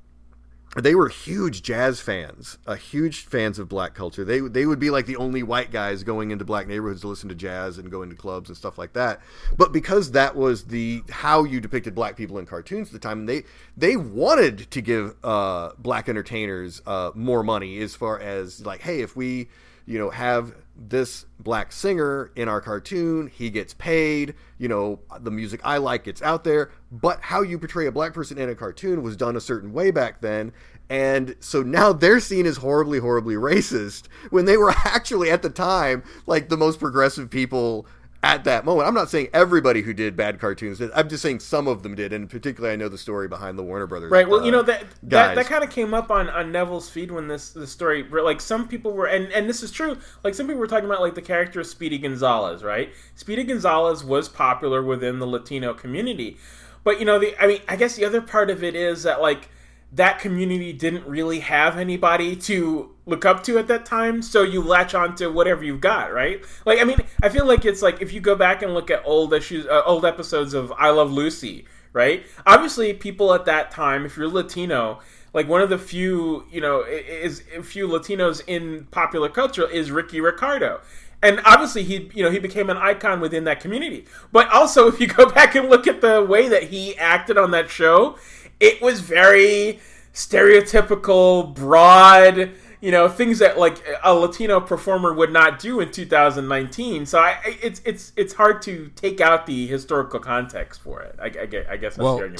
they 0.77 0.95
were 0.95 1.09
huge 1.09 1.63
jazz 1.63 1.99
fans, 1.99 2.57
uh, 2.65 2.75
huge 2.75 3.25
fans 3.25 3.59
of 3.59 3.67
black 3.67 3.93
culture. 3.93 4.23
They 4.23 4.39
they 4.39 4.65
would 4.65 4.79
be 4.79 4.89
like 4.89 5.05
the 5.05 5.17
only 5.17 5.43
white 5.43 5.69
guys 5.69 6.03
going 6.03 6.31
into 6.31 6.45
black 6.45 6.65
neighborhoods 6.65 7.01
to 7.01 7.09
listen 7.09 7.27
to 7.27 7.35
jazz 7.35 7.77
and 7.77 7.91
go 7.91 8.03
into 8.03 8.15
clubs 8.15 8.49
and 8.49 8.57
stuff 8.57 8.77
like 8.77 8.93
that. 8.93 9.19
But 9.57 9.73
because 9.73 10.11
that 10.11 10.33
was 10.33 10.65
the 10.65 11.03
how 11.09 11.43
you 11.43 11.59
depicted 11.59 11.93
black 11.93 12.15
people 12.15 12.37
in 12.37 12.45
cartoons 12.45 12.87
at 12.87 12.93
the 12.93 12.99
time, 12.99 13.25
they 13.25 13.43
they 13.75 13.97
wanted 13.97 14.71
to 14.71 14.81
give 14.81 15.15
uh, 15.25 15.71
black 15.77 16.07
entertainers 16.07 16.81
uh, 16.85 17.11
more 17.15 17.43
money 17.43 17.79
as 17.79 17.93
far 17.93 18.17
as 18.19 18.65
like, 18.65 18.81
hey, 18.81 19.01
if 19.01 19.13
we 19.13 19.49
you 19.91 19.99
know 19.99 20.09
have 20.09 20.53
this 20.75 21.25
black 21.39 21.71
singer 21.71 22.31
in 22.35 22.47
our 22.47 22.61
cartoon. 22.61 23.27
He 23.27 23.49
gets 23.49 23.73
paid. 23.73 24.35
You 24.57 24.67
know, 24.67 24.99
the 25.19 25.31
music 25.31 25.61
I 25.63 25.77
like 25.77 26.05
gets 26.05 26.21
out 26.21 26.43
there. 26.43 26.71
But 26.91 27.19
how 27.21 27.41
you 27.41 27.59
portray 27.59 27.87
a 27.87 27.91
black 27.91 28.13
person 28.13 28.37
in 28.37 28.49
a 28.49 28.55
cartoon 28.55 29.03
was 29.03 29.15
done 29.15 29.35
a 29.35 29.41
certain 29.41 29.73
way 29.73 29.91
back 29.91 30.21
then. 30.21 30.53
And 30.89 31.35
so 31.39 31.61
now 31.61 31.93
they're 31.93 32.19
seen 32.19 32.45
as 32.45 32.57
horribly, 32.57 32.99
horribly 32.99 33.35
racist 33.35 34.07
when 34.29 34.45
they 34.45 34.57
were 34.57 34.71
actually 34.85 35.29
at 35.29 35.41
the 35.41 35.49
time 35.49 36.03
like 36.25 36.49
the 36.49 36.57
most 36.57 36.79
progressive 36.79 37.29
people 37.29 37.85
at 38.23 38.43
that 38.43 38.65
moment. 38.65 38.87
I'm 38.87 38.93
not 38.93 39.09
saying 39.09 39.29
everybody 39.33 39.81
who 39.81 39.93
did 39.93 40.15
bad 40.15 40.39
cartoons 40.39 40.77
did. 40.77 40.91
I'm 40.93 41.09
just 41.09 41.23
saying 41.23 41.39
some 41.39 41.67
of 41.67 41.81
them 41.81 41.95
did, 41.95 42.13
and 42.13 42.29
particularly 42.29 42.73
I 42.73 42.75
know 42.75 42.87
the 42.87 42.97
story 42.97 43.27
behind 43.27 43.57
the 43.57 43.63
Warner 43.63 43.87
Brothers. 43.87 44.11
Right. 44.11 44.29
Well, 44.29 44.41
uh, 44.41 44.45
you 44.45 44.51
know 44.51 44.61
that 44.61 44.85
that, 45.03 45.35
that 45.35 45.45
kind 45.47 45.63
of 45.63 45.69
came 45.69 45.93
up 45.93 46.11
on, 46.11 46.29
on 46.29 46.51
Neville's 46.51 46.89
feed 46.89 47.11
when 47.11 47.27
this 47.27 47.51
the 47.51 47.65
story 47.65 48.03
like 48.03 48.39
some 48.39 48.67
people 48.67 48.93
were 48.93 49.07
and 49.07 49.31
and 49.31 49.49
this 49.49 49.63
is 49.63 49.71
true. 49.71 49.97
Like 50.23 50.35
some 50.35 50.47
people 50.47 50.59
were 50.59 50.67
talking 50.67 50.85
about 50.85 51.01
like 51.01 51.15
the 51.15 51.21
character 51.21 51.61
of 51.61 51.67
Speedy 51.67 51.97
Gonzales, 51.97 52.63
right? 52.63 52.93
Speedy 53.15 53.43
Gonzales 53.43 54.03
was 54.03 54.29
popular 54.29 54.83
within 54.83 55.19
the 55.19 55.27
Latino 55.27 55.73
community, 55.73 56.37
but 56.83 56.99
you 56.99 57.05
know 57.05 57.17
the 57.17 57.35
I 57.41 57.47
mean 57.47 57.61
I 57.67 57.75
guess 57.75 57.95
the 57.95 58.05
other 58.05 58.21
part 58.21 58.49
of 58.49 58.63
it 58.63 58.75
is 58.75 59.03
that 59.03 59.21
like 59.21 59.49
that 59.93 60.19
community 60.19 60.71
didn't 60.71 61.05
really 61.05 61.39
have 61.39 61.77
anybody 61.77 62.35
to 62.35 62.91
look 63.05 63.25
up 63.25 63.43
to 63.43 63.57
at 63.57 63.67
that 63.67 63.85
time 63.85 64.21
so 64.21 64.41
you 64.41 64.61
latch 64.61 64.95
on 64.95 65.15
to 65.15 65.27
whatever 65.27 65.63
you've 65.63 65.81
got 65.81 66.13
right? 66.13 66.43
Like 66.65 66.79
i 66.79 66.83
mean 66.83 66.97
i 67.21 67.29
feel 67.29 67.45
like 67.45 67.65
it's 67.65 67.81
like 67.81 68.01
if 68.01 68.13
you 68.13 68.21
go 68.21 68.35
back 68.35 68.61
and 68.61 68.73
look 68.73 68.89
at 68.89 69.01
old 69.05 69.33
issues 69.33 69.65
uh, 69.65 69.81
old 69.85 70.05
episodes 70.05 70.53
of 70.53 70.71
i 70.77 70.89
love 70.89 71.11
lucy 71.11 71.65
right? 71.93 72.25
Obviously 72.45 72.93
people 72.93 73.33
at 73.33 73.45
that 73.45 73.71
time 73.71 74.05
if 74.05 74.15
you're 74.15 74.27
latino 74.27 75.01
like 75.33 75.47
one 75.47 75.61
of 75.61 75.69
the 75.69 75.77
few 75.77 76.45
you 76.51 76.61
know 76.61 76.81
is 76.81 77.43
few 77.63 77.87
latinos 77.87 78.41
in 78.47 78.87
popular 78.91 79.29
culture 79.29 79.69
is 79.69 79.91
ricky 79.91 80.21
ricardo. 80.21 80.81
And 81.23 81.39
obviously 81.45 81.83
he 81.83 82.09
you 82.13 82.23
know 82.23 82.31
he 82.31 82.39
became 82.39 82.69
an 82.69 82.77
icon 82.77 83.19
within 83.19 83.43
that 83.45 83.59
community. 83.59 84.05
But 84.31 84.49
also 84.49 84.87
if 84.91 84.99
you 84.99 85.07
go 85.07 85.29
back 85.29 85.55
and 85.55 85.69
look 85.69 85.87
at 85.87 86.01
the 86.01 86.23
way 86.23 86.49
that 86.49 86.63
he 86.63 86.97
acted 86.97 87.37
on 87.37 87.51
that 87.51 87.69
show 87.69 88.17
it 88.61 88.81
was 88.81 89.01
very 89.01 89.79
stereotypical, 90.13 91.53
broad, 91.53 92.51
you 92.79 92.91
know, 92.91 93.09
things 93.09 93.39
that 93.39 93.57
like 93.57 93.83
a 94.03 94.13
Latino 94.13 94.61
performer 94.61 95.13
would 95.13 95.33
not 95.33 95.59
do 95.59 95.79
in 95.81 95.91
2019. 95.91 97.05
So 97.07 97.19
I, 97.19 97.37
it's 97.61 97.81
it's 97.83 98.13
it's 98.15 98.33
hard 98.33 98.61
to 98.63 98.91
take 98.95 99.19
out 99.19 99.45
the 99.45 99.67
historical 99.67 100.19
context 100.19 100.79
for 100.81 101.01
it. 101.01 101.15
I, 101.19 101.25
I, 101.25 101.73
I 101.73 101.77
guess 101.77 101.95
that's 101.95 101.97
well, 101.97 102.17
the 102.17 102.23
argument. 102.23 102.39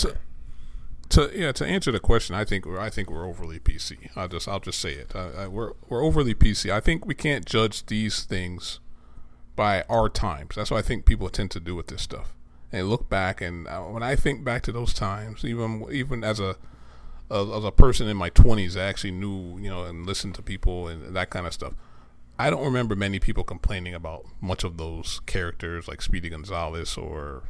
To, 1.10 1.28
to, 1.28 1.38
yeah, 1.38 1.52
to 1.52 1.66
answer 1.66 1.92
the 1.92 2.00
question, 2.00 2.36
I 2.36 2.46
think 2.46 2.66
I 2.68 2.90
think 2.90 3.10
we're 3.10 3.28
overly 3.28 3.60
PC. 3.60 4.10
I'll 4.16 4.28
just 4.28 4.48
I'll 4.48 4.60
just 4.60 4.80
say 4.80 4.94
it. 4.94 5.14
I, 5.16 5.44
I, 5.44 5.48
we're 5.48 5.74
we're 5.90 6.04
overly 6.04 6.36
PC. 6.36 6.72
I 6.72 6.80
think 6.80 7.06
we 7.06 7.16
can't 7.16 7.46
judge 7.46 7.88
these 7.88 8.24
things 8.24 8.80
by 9.56 9.84
our 9.90 10.08
times. 10.08 10.56
That's 10.56 10.72
what 10.72 10.78
I 10.78 10.82
think 10.84 11.06
people 11.06 11.30
tend 11.30 11.52
to 11.52 11.60
do 11.60 11.76
with 11.76 11.88
this 11.88 12.04
stuff 12.04 12.34
and 12.72 12.90
look 12.90 13.10
back 13.10 13.42
and 13.42 13.68
uh, 13.68 13.82
when 13.82 14.04
I 14.04 14.16
think 14.16 14.44
back 14.44 14.62
to 14.64 14.72
those 14.72 14.94
times, 14.94 15.44
even 15.44 15.86
even 15.92 16.24
as 16.24 16.40
a 16.40 16.56
as 17.30 17.64
a 17.64 17.72
person 17.72 18.08
in 18.08 18.18
my 18.18 18.30
20s 18.30 18.76
I 18.76 18.84
actually 18.84 19.12
knew, 19.12 19.58
you 19.60 19.70
know, 19.70 19.84
and 19.84 20.06
listened 20.06 20.36
to 20.36 20.42
people 20.42 20.88
and 20.88 21.16
that 21.16 21.30
kind 21.30 21.48
of 21.48 21.54
stuff. 21.54 21.74
I 22.38 22.50
don't 22.50 22.64
remember 22.64 22.96
many 22.96 23.20
people 23.20 23.44
complaining 23.44 23.94
about 23.94 24.26
much 24.42 24.64
of 24.64 24.78
those 24.78 25.22
characters 25.26 25.88
like 25.88 26.02
Speedy 26.02 26.30
Gonzales 26.30 26.98
or 26.98 27.44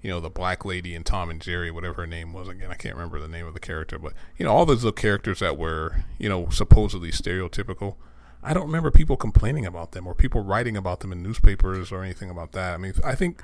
you 0.00 0.10
know 0.10 0.20
the 0.20 0.30
black 0.30 0.64
lady 0.64 0.94
in 0.94 1.04
Tom 1.04 1.30
and 1.30 1.40
Jerry, 1.40 1.70
whatever 1.70 2.02
her 2.02 2.06
name 2.06 2.32
was 2.32 2.48
again. 2.48 2.70
I 2.70 2.74
can't 2.74 2.96
remember 2.96 3.20
the 3.20 3.28
name 3.28 3.46
of 3.46 3.54
the 3.54 3.60
character, 3.60 3.98
but 3.98 4.14
you 4.36 4.44
know 4.44 4.52
all 4.52 4.66
those 4.66 4.82
little 4.82 4.92
characters 4.92 5.38
that 5.40 5.56
were 5.56 6.04
you 6.18 6.28
know 6.28 6.48
supposedly 6.50 7.12
stereotypical. 7.12 7.96
I 8.42 8.54
don't 8.54 8.66
remember 8.66 8.90
people 8.90 9.16
complaining 9.16 9.66
about 9.66 9.92
them 9.92 10.06
or 10.06 10.14
people 10.14 10.40
writing 10.40 10.76
about 10.76 11.00
them 11.00 11.12
in 11.12 11.22
newspapers 11.22 11.92
or 11.92 12.02
anything 12.02 12.28
about 12.28 12.50
that. 12.52 12.74
I 12.74 12.76
mean, 12.76 12.94
I 13.04 13.14
think 13.14 13.40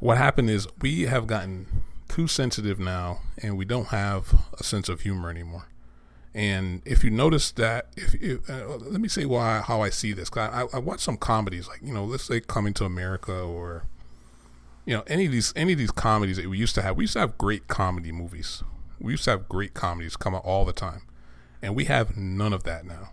what 0.00 0.18
happened 0.18 0.50
is 0.50 0.66
we 0.80 1.02
have 1.02 1.26
gotten 1.26 1.66
too 2.08 2.26
sensitive 2.26 2.80
now, 2.80 3.20
and 3.40 3.56
we 3.56 3.64
don't 3.64 3.88
have 3.88 4.34
a 4.58 4.64
sense 4.64 4.88
of 4.88 5.02
humor 5.02 5.30
anymore. 5.30 5.68
And 6.34 6.82
if 6.84 7.04
you 7.04 7.10
notice 7.10 7.50
that, 7.52 7.88
if, 7.96 8.14
if 8.14 8.48
uh, 8.48 8.76
let 8.76 9.00
me 9.00 9.08
say 9.08 9.24
why 9.24 9.60
how 9.60 9.82
I 9.82 9.90
see 9.90 10.12
this, 10.12 10.30
I, 10.36 10.66
I 10.72 10.78
watch 10.78 11.00
some 11.00 11.16
comedies 11.16 11.68
like 11.68 11.80
you 11.82 11.92
know, 11.92 12.04
let's 12.04 12.24
say 12.24 12.40
Coming 12.40 12.72
to 12.74 12.84
America 12.84 13.32
or 13.32 13.84
you 14.86 14.96
know 14.96 15.02
any 15.06 15.26
of 15.26 15.32
these 15.32 15.52
any 15.56 15.72
of 15.72 15.78
these 15.78 15.90
comedies 15.90 16.36
that 16.36 16.48
we 16.48 16.56
used 16.56 16.74
to 16.76 16.82
have. 16.82 16.96
We 16.96 17.04
used 17.04 17.14
to 17.14 17.20
have 17.20 17.36
great 17.36 17.68
comedy 17.68 18.12
movies. 18.12 18.62
We 19.00 19.12
used 19.12 19.24
to 19.24 19.30
have 19.30 19.48
great 19.48 19.74
comedies 19.74 20.16
come 20.16 20.34
out 20.34 20.44
all 20.44 20.64
the 20.64 20.72
time, 20.72 21.02
and 21.62 21.74
we 21.74 21.84
have 21.86 22.16
none 22.16 22.52
of 22.52 22.62
that 22.64 22.84
now. 22.84 23.10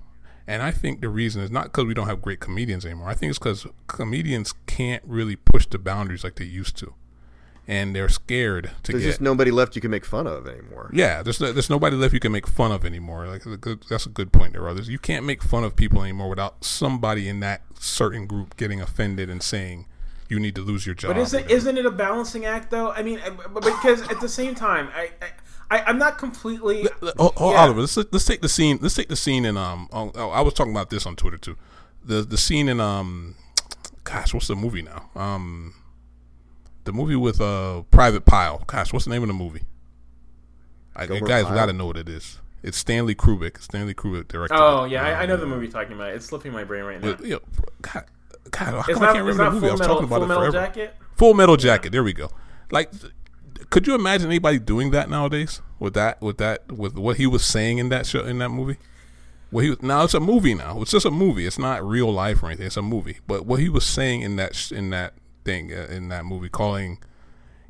And 0.48 0.64
I 0.64 0.72
think 0.72 1.02
the 1.02 1.10
reason 1.10 1.42
is 1.42 1.52
not 1.52 1.66
because 1.66 1.86
we 1.86 1.94
don't 1.94 2.08
have 2.08 2.22
great 2.22 2.40
comedians 2.40 2.86
anymore. 2.86 3.10
I 3.10 3.14
think 3.14 3.32
it's 3.32 3.40
because 3.40 3.68
comedians 3.88 4.54
can't 4.66 5.04
really 5.06 5.36
push 5.36 5.66
the 5.66 5.78
boundaries 5.78 6.24
like 6.24 6.36
they 6.36 6.46
used 6.46 6.78
to 6.78 6.94
and 7.68 7.94
they're 7.94 8.10
scared 8.10 8.72
to 8.84 8.94
there's 8.94 9.04
get. 9.04 9.10
just 9.10 9.22
nobody 9.22 9.52
left 9.52 9.76
you 9.76 9.82
can 9.82 9.92
make 9.92 10.06
fun 10.06 10.26
of 10.26 10.48
anymore. 10.48 10.90
Yeah, 10.94 11.22
there's 11.22 11.42
no, 11.42 11.52
there's 11.52 11.70
nobody 11.70 11.96
left 11.98 12.14
you 12.14 12.20
can 12.20 12.32
make 12.32 12.48
fun 12.48 12.72
of 12.72 12.86
anymore. 12.86 13.28
Like 13.28 13.44
that's 13.90 14.06
a 14.06 14.10
good 14.10 14.32
point 14.32 14.54
there, 14.54 14.68
others. 14.68 14.88
You 14.88 15.00
can't 15.00 15.26
make 15.26 15.44
fun 15.44 15.64
of 15.64 15.76
people 15.76 16.02
anymore 16.02 16.30
without 16.30 16.64
somebody 16.64 17.28
in 17.28 17.42
that 17.42 17.62
certain 17.78 18.26
group 18.26 18.56
getting 18.56 18.80
offended 18.82 19.30
and 19.30 19.44
saying 19.44 19.86
you 20.30 20.40
need 20.40 20.56
to 20.56 20.62
lose 20.62 20.86
your 20.86 20.96
job. 20.96 21.14
But 21.14 21.22
is 21.22 21.34
it 21.34 21.52
isn't 21.52 21.78
it 21.78 21.86
a 21.86 21.92
balancing 21.92 22.46
act 22.46 22.72
though? 22.72 22.92
I 22.92 23.04
mean, 23.04 23.20
uh, 23.20 23.60
because 23.60 24.02
at 24.10 24.22
the 24.22 24.30
same 24.30 24.56
time, 24.56 24.90
I. 24.96 25.12
I, 25.22 25.32
I'm 25.70 25.98
not 25.98 26.18
completely. 26.18 26.88
Oh, 27.20 27.34
oh 27.38 27.52
yeah. 27.52 27.58
Oliver, 27.62 27.82
let's 27.82 27.98
let's 27.98 28.26
take 28.26 28.42
the 28.42 28.50
scene. 28.50 28.80
Let's 28.82 28.96
take 28.96 29.10
the 29.10 29.16
scene 29.16 29.46
in 29.46 29.58
um. 29.58 29.90
Oh, 29.92 30.12
oh, 30.16 30.30
I 30.30 30.42
was 30.42 30.54
talking 30.54 30.72
about 30.72 30.90
this 30.90 31.06
on 31.06 31.16
Twitter 31.16 31.38
too. 31.38 31.58
The 32.04 32.22
the 32.22 32.38
scene 32.38 32.70
in 32.70 32.80
um. 32.80 33.36
Gosh, 34.04 34.34
what's 34.34 34.48
the 34.48 34.56
movie 34.56 34.82
now? 34.82 35.10
Um 35.16 35.74
the 36.86 36.94
movie 36.94 37.16
with 37.16 37.40
uh 37.42 37.84
Private 37.92 38.26
Pile. 38.26 38.64
Gosh, 38.66 38.92
what's 38.94 39.06
the 39.06 39.12
name 39.12 39.22
of 39.22 39.28
the 39.28 39.34
movie? 39.34 39.64
I, 40.96 41.04
you 41.04 41.22
guys 41.22 41.44
got 41.46 41.68
to 41.68 41.74
know 41.74 41.86
what 41.86 41.98
it 41.98 42.10
is. 42.10 42.40
It's 42.64 42.78
Stanley 42.78 43.14
Kubrick. 43.14 43.62
Stanley 43.62 43.94
Kubrick 43.94 44.28
directed. 44.28 44.58
Oh 44.58 44.86
yeah, 44.86 45.06
I, 45.06 45.22
I, 45.22 45.26
know 45.28 45.38
the 45.38 45.46
movie 45.46 45.66
you're 45.66 45.72
talking 45.72 45.94
about. 45.94 46.10
It's 46.14 46.26
slipping 46.26 46.52
my 46.52 46.64
brain 46.64 46.86
right 46.86 47.00
now. 47.00 47.14
But, 47.14 47.24
you 47.24 47.34
know, 47.34 47.40
God, 47.82 48.06
God, 48.50 48.66
how 48.66 48.82
come 48.82 49.02
not, 49.02 49.10
I 49.10 49.14
can't 49.14 49.26
remember 49.26 49.44
the 49.44 49.52
movie? 49.52 49.68
I 49.68 49.72
was 49.72 49.80
metal, 49.80 49.96
talking 49.96 50.08
about 50.08 50.24
it 50.24 50.28
forever. 50.28 50.52
Jacket? 50.52 50.96
Full 51.18 51.34
Metal 51.36 51.56
Jacket. 51.56 51.92
There 51.92 52.04
we 52.04 52.14
go. 52.14 52.32
Like, 52.72 52.90
could 53.70 53.88
you 53.88 53.96
imagine 53.96 54.28
anybody 54.28 54.60
doing 54.60 54.92
that 54.92 55.10
nowadays? 55.10 55.62
With 55.80 55.94
that, 55.94 56.22
with 56.22 56.38
that, 56.38 56.72
with 56.72 56.98
what 56.98 57.18
he 57.18 57.28
was 57.28 57.46
saying 57.46 57.78
in 57.78 57.90
that 57.90 58.06
show, 58.06 58.26
in 58.26 58.40
that 58.40 58.50
movie. 58.50 58.78
Well, 59.52 59.64
he 59.64 59.70
was, 59.70 59.82
now 59.82 60.04
it's 60.04 60.14
a 60.14 60.20
movie. 60.20 60.54
Now 60.54 60.82
it's 60.82 60.92
just 60.92 61.06
a 61.06 61.12
movie. 61.12 61.46
It's 61.46 61.60
not 61.60 61.86
real 61.86 62.12
life 62.12 62.44
or 62.44 62.48
anything. 62.48 62.68
It's 62.68 62.78
a 62.78 62.82
movie. 62.82 63.20
But 63.28 63.46
what 63.46 63.60
he 63.60 63.70
was 63.70 63.86
saying 63.86 64.22
in 64.22 64.36
that 64.38 64.72
in 64.72 64.90
that 64.90 65.14
thing 65.46 65.72
uh, 65.72 65.88
in 65.90 66.10
that 66.10 66.26
movie, 66.26 66.50
calling, 66.50 67.00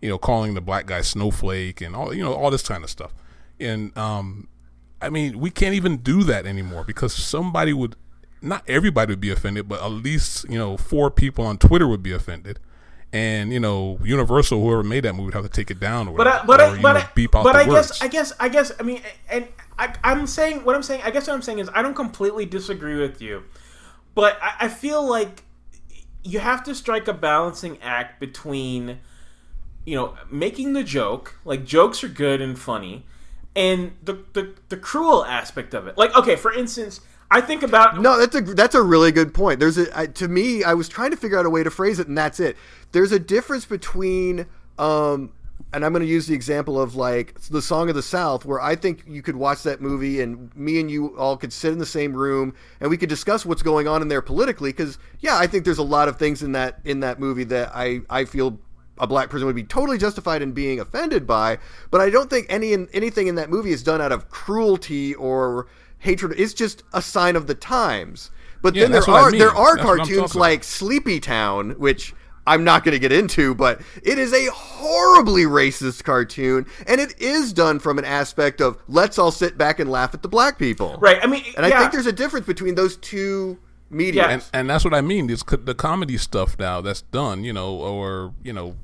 you 0.02 0.10
know, 0.10 0.18
calling 0.18 0.54
the 0.54 0.62
black 0.62 0.86
guy 0.88 1.02
snowflake 1.02 1.82
and 1.82 1.96
all, 1.96 2.14
you 2.14 2.24
know, 2.24 2.34
all 2.34 2.50
this 2.50 2.68
kind 2.68 2.84
of 2.84 2.90
stuff. 2.90 3.14
And 3.60 3.96
um, 3.98 4.48
I 5.02 5.10
mean, 5.10 5.40
we 5.40 5.50
can't 5.50 5.76
even 5.76 5.98
do 5.98 6.24
that 6.24 6.46
anymore 6.46 6.84
because 6.84 7.14
somebody 7.14 7.74
would, 7.74 7.96
not 8.42 8.64
everybody 8.68 9.12
would 9.12 9.22
be 9.22 9.30
offended, 9.30 9.68
but 9.68 9.82
at 9.82 9.92
least 9.92 10.46
you 10.50 10.58
know, 10.58 10.78
four 10.78 11.12
people 11.12 11.46
on 11.46 11.58
Twitter 11.58 11.88
would 11.88 12.04
be 12.04 12.12
offended. 12.12 12.60
And 13.18 13.52
you 13.52 13.60
know, 13.60 13.98
Universal, 14.04 14.62
whoever 14.62 14.84
made 14.84 15.04
that 15.06 15.14
movie, 15.14 15.26
would 15.26 15.34
have 15.34 15.44
to 15.44 15.50
take 15.50 15.72
it 15.72 15.80
down 15.80 16.08
or 16.08 16.14
whatever, 16.14 16.44
but 16.46 16.62
I, 16.62 16.68
but 16.68 16.74
or, 16.74 16.78
I, 16.78 16.82
but, 16.82 16.94
know, 16.94 17.00
I, 17.00 17.10
beep 17.16 17.36
out 17.36 17.44
but 17.44 17.56
I 17.56 17.68
words. 17.68 17.90
guess 17.90 18.02
I 18.02 18.08
guess 18.08 18.34
I 18.40 18.50
guess 18.50 18.72
I 18.80 18.84
mean, 18.84 19.02
and 19.30 19.48
I, 19.80 19.96
I'm 20.04 20.28
saying 20.28 20.64
what 20.64 20.76
I'm 20.76 20.84
saying. 20.84 21.02
I 21.04 21.10
guess 21.10 21.28
what 21.28 21.34
I'm 21.34 21.42
saying 21.42 21.60
is 21.60 21.70
I 21.74 21.82
don't 21.82 21.96
completely 21.96 22.46
disagree 22.46 23.00
with 23.00 23.20
you, 23.20 23.44
but 24.14 24.38
I, 24.42 24.66
I 24.66 24.68
feel 24.68 25.08
like 25.08 25.44
you 26.24 26.40
have 26.40 26.64
to 26.66 26.76
strike 26.76 27.08
a 27.08 27.14
balancing 27.14 27.82
act 27.82 28.20
between 28.20 29.00
you 29.86 29.96
know 29.96 30.16
making 30.30 30.74
the 30.74 30.84
joke 30.84 31.40
like 31.46 31.66
jokes 31.66 32.04
are 32.04 32.10
good 32.10 32.42
and 32.42 32.60
funny 32.60 33.06
and 33.56 33.94
the, 34.04 34.20
the 34.34 34.54
the 34.70 34.78
cruel 34.78 35.26
aspect 35.26 35.74
of 35.74 35.88
it 35.88 35.98
like 35.98 36.16
okay 36.16 36.36
for 36.36 36.54
instance 36.54 37.00
i 37.32 37.42
think 37.42 37.64
about 37.64 38.00
no 38.00 38.18
that's 38.18 38.36
a 38.36 38.42
that's 38.42 38.76
a 38.76 38.82
really 38.82 39.12
good 39.12 39.34
point 39.34 39.60
there's 39.60 39.78
a 39.78 40.08
to 40.08 40.28
me 40.28 40.64
i 40.64 40.74
was 40.74 40.88
trying 40.88 41.12
to 41.12 41.18
figure 41.18 41.38
out 41.38 41.46
a 41.46 41.50
way 41.50 41.64
to 41.64 41.72
phrase 41.72 42.00
it 42.00 42.08
and 42.08 42.18
that's 42.18 42.40
it 42.40 42.56
there's 42.92 43.12
a 43.12 43.20
difference 43.20 43.66
between 43.66 44.46
um 44.78 45.32
and 45.74 45.84
I'm 45.84 45.92
going 45.92 46.04
to 46.04 46.08
use 46.08 46.28
the 46.28 46.34
example 46.34 46.80
of 46.80 46.96
like 46.96 47.40
the 47.42 47.62
Song 47.62 47.90
of 47.90 47.96
the 47.96 48.02
South, 48.02 48.46
where 48.46 48.62
I 48.62 48.76
think 48.76 49.04
you 49.06 49.22
could 49.22 49.36
watch 49.36 49.64
that 49.64 49.82
movie 49.82 50.22
and 50.22 50.56
me 50.56 50.80
and 50.80 50.90
you 50.90 51.18
all 51.18 51.36
could 51.36 51.52
sit 51.52 51.74
in 51.74 51.78
the 51.78 51.86
same 51.86 52.14
room 52.14 52.54
and 52.80 52.90
we 52.90 52.98
could 52.98 53.10
discuss 53.10 53.46
what's 53.46 53.62
going 53.62 53.88
on 53.88 54.02
in 54.02 54.08
there 54.08 54.22
politically. 54.22 54.72
Because 54.72 54.98
yeah, 55.20 55.38
I 55.38 55.48
think 55.48 55.66
there's 55.66 55.78
a 55.78 55.84
lot 55.84 56.08
of 56.08 56.18
things 56.18 56.42
in 56.42 56.54
that 56.54 56.80
in 56.86 57.02
that 57.02 57.20
movie 57.20 57.44
that 57.46 57.72
I 57.74 58.02
I 58.10 58.26
feel 58.26 58.60
a 58.98 59.08
black 59.08 59.30
person 59.30 59.46
would 59.46 59.56
be 59.56 59.64
totally 59.64 59.98
justified 59.98 60.42
in 60.42 60.54
being 60.54 60.80
offended 60.80 61.28
by. 61.28 61.58
But 61.92 62.02
I 62.02 62.10
don't 62.10 62.30
think 62.30 62.48
any 62.50 62.74
anything 62.94 63.28
in 63.28 63.36
that 63.36 63.50
movie 63.50 63.72
is 63.72 63.84
done 63.84 64.02
out 64.02 64.12
of 64.12 64.30
cruelty 64.30 65.16
or 65.16 65.68
hatred. 66.00 66.40
It's 66.40 66.54
just 66.54 66.84
a 66.94 67.02
sign 67.02 67.36
of 67.36 67.48
the 67.48 67.56
times. 67.56 68.32
But 68.62 68.76
yeah, 68.76 68.84
then 68.84 68.92
there 68.92 69.10
are 69.10 69.28
I 69.28 69.32
mean. 69.32 69.40
there 69.40 69.56
are 69.56 69.76
that's 69.76 69.86
cartoons 69.86 70.36
like 70.36 70.64
Sleepy 70.64 71.20
Town, 71.20 71.72
which 71.72 72.14
I'm 72.48 72.64
not 72.64 72.84
going 72.84 72.94
to 72.94 73.00
get 73.00 73.12
into, 73.12 73.54
but 73.54 73.82
it 74.04 74.18
is 74.18 74.34
a 74.34 74.50
horribly 74.52 75.44
racist 75.44 76.04
cartoon, 76.06 76.66
and 76.88 77.02
it 77.02 77.20
is 77.22 77.52
done 77.52 77.80
from 77.80 78.00
an 78.00 78.06
aspect 78.06 78.62
of 78.62 78.78
let's 78.88 79.20
all 79.20 79.32
sit 79.32 79.58
back 79.58 79.80
and 79.80 79.92
laugh 79.92 80.14
at 80.14 80.22
the 80.22 80.30
black 80.30 80.58
people. 80.58 80.98
Right. 81.00 81.20
I 81.22 81.28
mean, 81.28 81.44
and 81.58 81.68
yeah. 81.68 81.76
I 81.76 81.80
think 81.80 81.92
there's 81.92 82.08
a 82.08 82.14
difference 82.14 82.46
between 82.48 82.76
those 82.76 82.96
two 82.98 83.60
media. 83.90 84.24
Yeah. 84.24 84.30
And, 84.30 84.46
and, 84.54 84.70
that's 84.70 84.86
what 84.86 84.94
I 84.94 85.02
mean. 85.02 85.30
Is 85.30 85.44
the 85.44 85.76
comedy 85.76 86.18
stuff 86.18 86.58
now 86.58 86.80
that's 86.80 87.02
done, 87.02 87.44
you 87.44 87.52
know, 87.52 87.76
or 87.76 88.34
you 88.44 88.54
know, 88.54 88.76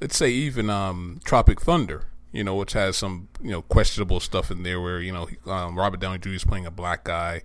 let's 0.00 0.16
say 0.16 0.28
even 0.30 0.68
um, 0.68 1.20
Tropic 1.24 1.60
Thunder, 1.60 2.04
you 2.32 2.44
know, 2.44 2.54
which 2.54 2.72
has 2.72 2.96
some 2.96 3.28
you 3.42 3.50
know 3.50 3.62
questionable 3.62 4.20
stuff 4.20 4.50
in 4.50 4.62
there, 4.62 4.80
where 4.80 5.00
you 5.00 5.12
know 5.12 5.28
um, 5.46 5.76
Robert 5.78 6.00
Downey 6.00 6.18
Jr. 6.18 6.30
is 6.30 6.44
playing 6.44 6.66
a 6.66 6.70
black 6.70 7.04
guy, 7.04 7.42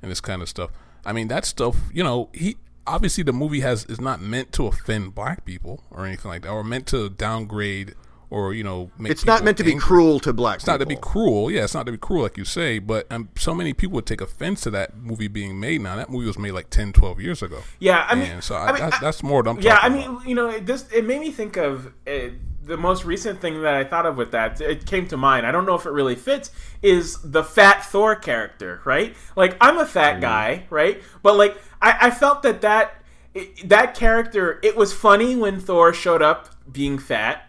and 0.00 0.10
this 0.10 0.20
kind 0.20 0.42
of 0.42 0.48
stuff. 0.48 0.70
I 1.04 1.12
mean, 1.12 1.28
that 1.28 1.44
stuff, 1.44 1.76
you 1.92 2.04
know, 2.04 2.28
he 2.32 2.56
obviously 2.86 3.24
the 3.24 3.32
movie 3.32 3.60
has 3.60 3.84
is 3.86 4.00
not 4.00 4.20
meant 4.20 4.52
to 4.52 4.66
offend 4.66 5.14
black 5.14 5.44
people 5.44 5.84
or 5.90 6.06
anything 6.06 6.30
like 6.30 6.42
that, 6.42 6.50
or 6.50 6.64
meant 6.64 6.86
to 6.88 7.10
downgrade 7.10 7.94
or 8.32 8.54
you 8.54 8.64
know 8.64 8.90
it's 9.00 9.26
not 9.26 9.44
meant 9.44 9.58
to 9.58 9.62
angry. 9.62 9.74
be 9.74 9.80
cruel 9.80 10.18
to 10.18 10.32
black 10.32 10.54
people. 10.54 10.56
it's 10.56 10.64
people. 10.64 10.72
not 10.72 10.78
to 10.78 10.86
be 10.86 10.96
cruel 10.96 11.50
yeah 11.50 11.64
it's 11.64 11.74
not 11.74 11.84
to 11.84 11.92
be 11.92 11.98
cruel 11.98 12.22
like 12.22 12.38
you 12.38 12.46
say 12.46 12.78
but 12.78 13.06
um, 13.12 13.28
so 13.36 13.54
many 13.54 13.74
people 13.74 13.94
would 13.94 14.06
take 14.06 14.22
offense 14.22 14.62
to 14.62 14.70
that 14.70 14.96
movie 14.96 15.28
being 15.28 15.60
made 15.60 15.82
now 15.82 15.96
that 15.96 16.08
movie 16.08 16.26
was 16.26 16.38
made 16.38 16.52
like 16.52 16.70
10 16.70 16.94
12 16.94 17.20
years 17.20 17.42
ago 17.42 17.60
yeah 17.78 18.06
i 18.08 18.14
mean 18.14 18.30
and 18.30 18.42
so 18.42 18.54
I, 18.54 18.68
I 18.68 18.72
mean, 18.72 18.80
that's, 18.80 18.98
that's, 19.00 19.22
more 19.22 19.42
what 19.42 19.48
i'm 19.48 19.60
yeah 19.60 19.78
i 19.82 19.90
mean 19.90 20.08
about. 20.08 20.26
you 20.26 20.34
know 20.34 20.48
it, 20.48 20.64
this 20.64 20.90
it 20.92 21.04
made 21.04 21.20
me 21.20 21.30
think 21.30 21.58
of 21.58 21.92
uh, 22.06 22.30
the 22.64 22.76
most 22.76 23.04
recent 23.04 23.40
thing 23.40 23.62
that 23.62 23.74
i 23.74 23.84
thought 23.84 24.06
of 24.06 24.16
with 24.16 24.30
that 24.32 24.60
it 24.60 24.86
came 24.86 25.06
to 25.06 25.16
mind 25.16 25.46
i 25.46 25.52
don't 25.52 25.66
know 25.66 25.74
if 25.74 25.86
it 25.86 25.90
really 25.90 26.14
fits 26.14 26.50
is 26.80 27.18
the 27.22 27.42
fat 27.42 27.84
thor 27.84 28.14
character 28.14 28.80
right 28.84 29.14
like 29.36 29.56
i'm 29.60 29.78
a 29.78 29.86
fat 29.86 30.18
mm. 30.18 30.20
guy 30.20 30.64
right 30.70 31.02
but 31.22 31.36
like 31.36 31.56
I, 31.80 31.96
I 32.02 32.10
felt 32.10 32.42
that 32.42 32.60
that 32.62 33.02
it, 33.34 33.68
that 33.68 33.94
character 33.94 34.60
it 34.62 34.76
was 34.76 34.92
funny 34.92 35.36
when 35.36 35.60
thor 35.60 35.92
showed 35.92 36.22
up 36.22 36.50
being 36.70 36.98
fat 36.98 37.48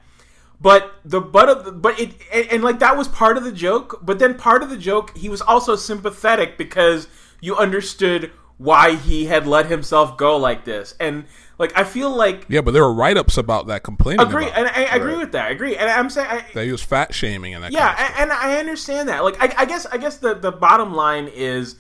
but 0.60 0.94
the 1.04 1.20
butt 1.20 1.50
of 1.50 1.66
the, 1.66 1.72
but 1.72 2.00
it 2.00 2.16
and, 2.32 2.48
and, 2.48 2.64
like 2.64 2.80
that 2.80 2.98
was 2.98 3.08
part 3.08 3.38
of 3.38 3.44
the 3.44 3.52
joke 3.52 4.00
but 4.02 4.18
then 4.20 4.36
part 4.36 4.64
of 4.64 4.70
the 4.70 4.78
joke 4.78 5.16
he 5.18 5.30
was 5.30 5.42
also 5.42 5.76
sympathetic 5.76 6.58
because 6.58 7.08
you 7.42 7.56
understood 7.56 8.32
why 8.58 8.96
he 8.96 9.26
had 9.26 9.46
let 9.46 9.66
himself 9.66 10.18
go 10.18 10.38
like 10.38 10.64
this 10.64 10.96
and 11.00 11.26
like 11.58 11.78
i 11.78 11.84
feel 11.84 12.10
like 12.10 12.46
yeah 12.50 12.62
but 12.62 12.72
there 12.72 12.84
were 12.84 12.94
write-ups 12.94 13.38
about 13.38 13.68
that 13.68 13.84
complaining 13.84 14.26
agree 14.26 14.50
and 14.50 14.68
i, 14.68 14.86
I 14.86 14.96
agree 14.96 15.16
with 15.16 15.32
that 15.34 15.48
i 15.48 15.50
agree 15.50 15.76
and 15.76 15.90
i'm 15.90 16.10
saying 16.10 16.28
I, 16.30 16.46
that 16.54 16.66
he 16.66 16.72
was 16.72 16.82
fat 16.82 17.14
shaming 17.14 17.54
and 17.54 17.64
that 17.64 17.72
yeah 17.72 17.94
kind 17.94 18.08
of 18.08 18.22
and, 18.22 18.32
and, 18.32 18.40
i 18.40 18.58
understand 18.58 19.10
that 19.10 19.24
like 19.24 19.42
I, 19.42 19.62
I 19.62 19.66
guess 19.66 19.86
i 19.86 19.98
guess 19.98 20.18
the 20.18 20.34
the 20.34 20.52
bottom 20.52 20.94
line 20.94 21.28
is 21.28 21.76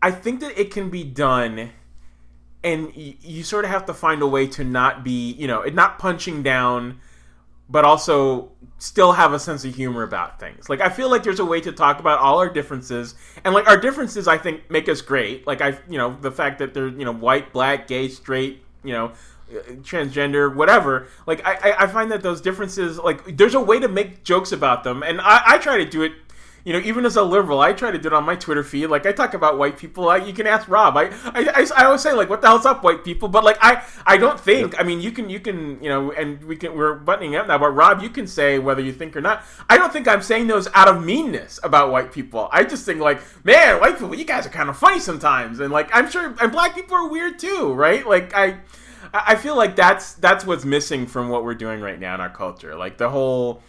i 0.00 0.10
think 0.10 0.40
that 0.40 0.58
it 0.58 0.70
can 0.70 0.90
be 0.90 1.04
done 1.04 1.70
and 2.64 2.94
you, 2.94 3.14
you 3.20 3.42
sort 3.42 3.64
of 3.64 3.70
have 3.70 3.86
to 3.86 3.94
find 3.94 4.22
a 4.22 4.26
way 4.26 4.46
to 4.48 4.64
not 4.64 5.04
be 5.04 5.32
you 5.32 5.46
know 5.46 5.62
not 5.64 5.98
punching 5.98 6.42
down 6.42 7.00
but 7.72 7.86
also 7.86 8.52
still 8.76 9.12
have 9.12 9.32
a 9.32 9.38
sense 9.38 9.64
of 9.64 9.74
humor 9.74 10.02
about 10.02 10.38
things. 10.38 10.68
Like 10.68 10.82
I 10.82 10.90
feel 10.90 11.08
like 11.08 11.22
there's 11.22 11.40
a 11.40 11.44
way 11.44 11.60
to 11.62 11.72
talk 11.72 12.00
about 12.00 12.18
all 12.18 12.38
our 12.38 12.50
differences, 12.50 13.14
and 13.44 13.54
like 13.54 13.66
our 13.66 13.78
differences, 13.78 14.28
I 14.28 14.36
think 14.36 14.70
make 14.70 14.90
us 14.90 15.00
great. 15.00 15.46
Like 15.46 15.62
I, 15.62 15.78
you 15.88 15.96
know, 15.96 16.16
the 16.20 16.30
fact 16.30 16.58
that 16.58 16.74
they're 16.74 16.88
you 16.88 17.06
know 17.06 17.14
white, 17.14 17.52
black, 17.52 17.86
gay, 17.86 18.08
straight, 18.08 18.62
you 18.84 18.92
know, 18.92 19.12
transgender, 19.82 20.54
whatever. 20.54 21.06
Like 21.26 21.46
I, 21.46 21.74
I 21.80 21.86
find 21.86 22.10
that 22.10 22.22
those 22.22 22.40
differences, 22.40 22.98
like 22.98 23.36
there's 23.36 23.54
a 23.54 23.60
way 23.60 23.78
to 23.80 23.88
make 23.88 24.24
jokes 24.24 24.52
about 24.52 24.84
them, 24.84 25.02
and 25.02 25.20
I, 25.20 25.42
I 25.46 25.58
try 25.58 25.78
to 25.78 25.84
do 25.84 26.02
it 26.02 26.12
you 26.64 26.72
know, 26.72 26.78
even 26.80 27.04
as 27.04 27.16
a 27.16 27.22
liberal, 27.22 27.60
I 27.60 27.72
try 27.72 27.90
to 27.90 27.98
do 27.98 28.06
it 28.06 28.12
on 28.12 28.24
my 28.24 28.36
Twitter 28.36 28.62
feed. 28.62 28.86
Like 28.86 29.04
I 29.04 29.12
talk 29.12 29.34
about 29.34 29.58
white 29.58 29.76
people. 29.76 30.08
I, 30.08 30.18
you 30.18 30.32
can 30.32 30.46
ask 30.46 30.68
Rob. 30.68 30.96
I, 30.96 31.10
I, 31.24 31.66
I, 31.76 31.84
always 31.86 32.02
say 32.02 32.12
like, 32.12 32.30
"What 32.30 32.40
the 32.40 32.46
hell's 32.46 32.66
up, 32.66 32.84
white 32.84 33.04
people?" 33.04 33.28
But 33.28 33.42
like, 33.42 33.58
I, 33.60 33.82
I 34.06 34.16
don't 34.16 34.38
think. 34.38 34.78
I 34.78 34.84
mean, 34.84 35.00
you 35.00 35.10
can, 35.10 35.28
you 35.28 35.40
can, 35.40 35.82
you 35.82 35.88
know, 35.88 36.12
and 36.12 36.42
we 36.44 36.56
can. 36.56 36.76
We're 36.76 36.94
buttoning 36.94 37.34
up 37.34 37.48
now. 37.48 37.58
But 37.58 37.70
Rob, 37.70 38.00
you 38.00 38.10
can 38.10 38.26
say 38.26 38.60
whether 38.60 38.80
you 38.80 38.92
think 38.92 39.16
or 39.16 39.20
not. 39.20 39.42
I 39.68 39.76
don't 39.76 39.92
think 39.92 40.06
I'm 40.06 40.22
saying 40.22 40.46
those 40.46 40.68
out 40.74 40.88
of 40.88 41.04
meanness 41.04 41.58
about 41.64 41.90
white 41.90 42.12
people. 42.12 42.48
I 42.52 42.62
just 42.62 42.86
think 42.86 43.00
like, 43.00 43.20
man, 43.44 43.80
white 43.80 43.98
people, 43.98 44.14
you 44.14 44.24
guys 44.24 44.46
are 44.46 44.50
kind 44.50 44.68
of 44.68 44.76
funny 44.76 45.00
sometimes, 45.00 45.58
and 45.58 45.72
like, 45.72 45.90
I'm 45.92 46.08
sure, 46.10 46.34
and 46.40 46.52
black 46.52 46.76
people 46.76 46.96
are 46.96 47.08
weird 47.08 47.38
too, 47.38 47.72
right? 47.72 48.06
Like 48.06 48.34
I. 48.34 48.58
I 49.14 49.34
feel 49.34 49.56
like 49.56 49.76
that's 49.76 50.14
that's 50.14 50.46
what's 50.46 50.64
missing 50.64 51.06
from 51.06 51.28
what 51.28 51.44
we're 51.44 51.56
doing 51.56 51.80
right 51.80 51.98
now 51.98 52.14
in 52.14 52.20
our 52.20 52.30
culture. 52.30 52.76
Like 52.76 52.96
the 52.96 53.10
whole, 53.10 53.62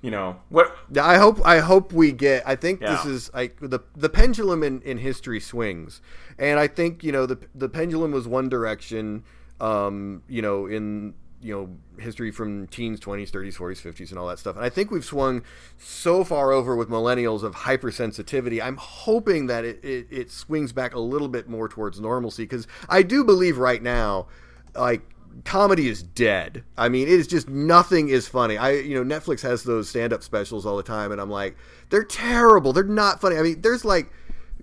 you 0.00 0.10
know 0.10 0.36
what 0.48 0.76
i 1.00 1.16
hope 1.16 1.44
i 1.44 1.58
hope 1.58 1.92
we 1.92 2.12
get 2.12 2.42
i 2.46 2.54
think 2.54 2.80
yeah. 2.80 2.92
this 2.92 3.04
is 3.04 3.30
like 3.34 3.58
the 3.60 3.80
the 3.96 4.08
pendulum 4.08 4.62
in, 4.62 4.80
in 4.82 4.98
history 4.98 5.40
swings. 5.40 6.00
And 6.38 6.60
i 6.60 6.68
think 6.68 7.02
you 7.02 7.10
know 7.10 7.26
the 7.26 7.38
the 7.54 7.68
pendulum 7.68 8.12
was 8.12 8.28
one 8.28 8.48
direction 8.48 9.24
um 9.60 10.22
you 10.28 10.40
know 10.40 10.66
in 10.66 11.14
you 11.40 11.52
know 11.52 12.02
history 12.02 12.30
from 12.30 12.68
teens 12.68 13.00
20s 13.00 13.30
30s 13.30 13.56
40s 13.56 13.82
50s 13.82 14.10
and 14.10 14.18
all 14.18 14.28
that 14.28 14.38
stuff. 14.38 14.54
And 14.54 14.64
i 14.64 14.68
think 14.68 14.92
we've 14.92 15.04
swung 15.04 15.42
so 15.76 16.22
far 16.22 16.52
over 16.52 16.76
with 16.76 16.88
millennials 16.88 17.42
of 17.42 17.54
hypersensitivity. 17.54 18.62
I'm 18.62 18.76
hoping 18.76 19.46
that 19.46 19.64
it, 19.64 19.84
it, 19.84 20.06
it 20.10 20.30
swings 20.30 20.72
back 20.72 20.94
a 20.94 21.00
little 21.00 21.28
bit 21.28 21.48
more 21.48 21.68
towards 21.68 22.00
normalcy 22.00 22.44
because 22.44 22.68
i 22.88 23.02
do 23.02 23.24
believe 23.24 23.58
right 23.58 23.82
now 23.82 24.28
like 24.76 25.02
comedy 25.44 25.88
is 25.88 26.02
dead. 26.02 26.64
I 26.76 26.88
mean, 26.88 27.08
it 27.08 27.14
is 27.14 27.26
just 27.26 27.48
nothing 27.48 28.08
is 28.08 28.28
funny. 28.28 28.56
I 28.56 28.72
you 28.72 29.02
know 29.02 29.16
Netflix 29.16 29.40
has 29.42 29.62
those 29.62 29.88
stand 29.88 30.12
up 30.12 30.22
specials 30.22 30.66
all 30.66 30.76
the 30.76 30.82
time, 30.82 31.12
and 31.12 31.20
I'm 31.20 31.30
like, 31.30 31.56
they're 31.90 32.04
terrible. 32.04 32.72
They're 32.72 32.84
not 32.84 33.20
funny. 33.20 33.36
I 33.36 33.42
mean, 33.42 33.60
there's 33.60 33.84
like 33.84 34.10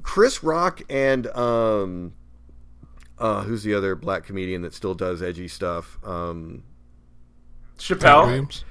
Chris 0.03 0.43
Rock 0.43 0.81
and 0.89 1.27
um, 1.27 2.14
uh, 3.18 3.43
who's 3.43 3.64
the 3.64 3.73
other 3.73 3.95
black 3.95 4.26
comedian 4.26 4.61
that 4.64 4.73
still 4.73 4.93
does 4.93 5.22
edgy 5.22 5.47
stuff? 5.47 5.97
Um, 6.03 6.64
Chappelle. 7.77 8.64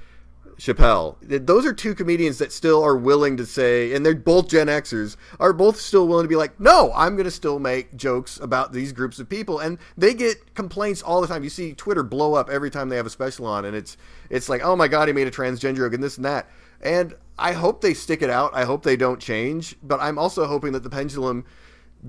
Chappelle. 0.57 1.17
Those 1.21 1.65
are 1.65 1.73
two 1.73 1.93
comedians 1.93 2.37
that 2.37 2.51
still 2.51 2.83
are 2.83 2.95
willing 2.95 3.37
to 3.37 3.45
say, 3.45 3.93
and 3.93 4.05
they're 4.05 4.15
both 4.15 4.47
Gen 4.49 4.67
Xers, 4.67 5.17
are 5.39 5.53
both 5.53 5.79
still 5.79 6.07
willing 6.07 6.23
to 6.23 6.29
be 6.29 6.35
like, 6.35 6.59
no, 6.59 6.91
I'm 6.95 7.15
going 7.15 7.25
to 7.25 7.31
still 7.31 7.59
make 7.59 7.95
jokes 7.95 8.39
about 8.39 8.71
these 8.71 8.93
groups 8.93 9.19
of 9.19 9.27
people, 9.27 9.59
and 9.59 9.77
they 9.97 10.13
get 10.13 10.55
complaints 10.55 11.01
all 11.01 11.21
the 11.21 11.27
time. 11.27 11.43
You 11.43 11.49
see 11.49 11.73
Twitter 11.73 12.03
blow 12.03 12.35
up 12.35 12.49
every 12.49 12.69
time 12.69 12.89
they 12.89 12.95
have 12.95 13.05
a 13.05 13.09
special 13.09 13.45
on, 13.45 13.65
and 13.65 13.75
it's 13.75 13.97
it's 14.29 14.49
like, 14.49 14.63
oh 14.63 14.75
my 14.75 14.87
god, 14.87 15.07
he 15.07 15.13
made 15.13 15.27
a 15.27 15.31
transgender 15.31 15.77
joke 15.77 15.93
and 15.93 16.03
this 16.03 16.15
and 16.15 16.25
that. 16.25 16.49
And 16.81 17.15
I 17.37 17.53
hope 17.53 17.81
they 17.81 17.93
stick 17.93 18.21
it 18.21 18.29
out. 18.29 18.51
I 18.53 18.63
hope 18.63 18.83
they 18.83 18.95
don't 18.95 19.19
change, 19.19 19.75
but 19.83 19.99
I'm 19.99 20.17
also 20.17 20.45
hoping 20.45 20.71
that 20.73 20.83
the 20.83 20.89
pendulum 20.89 21.45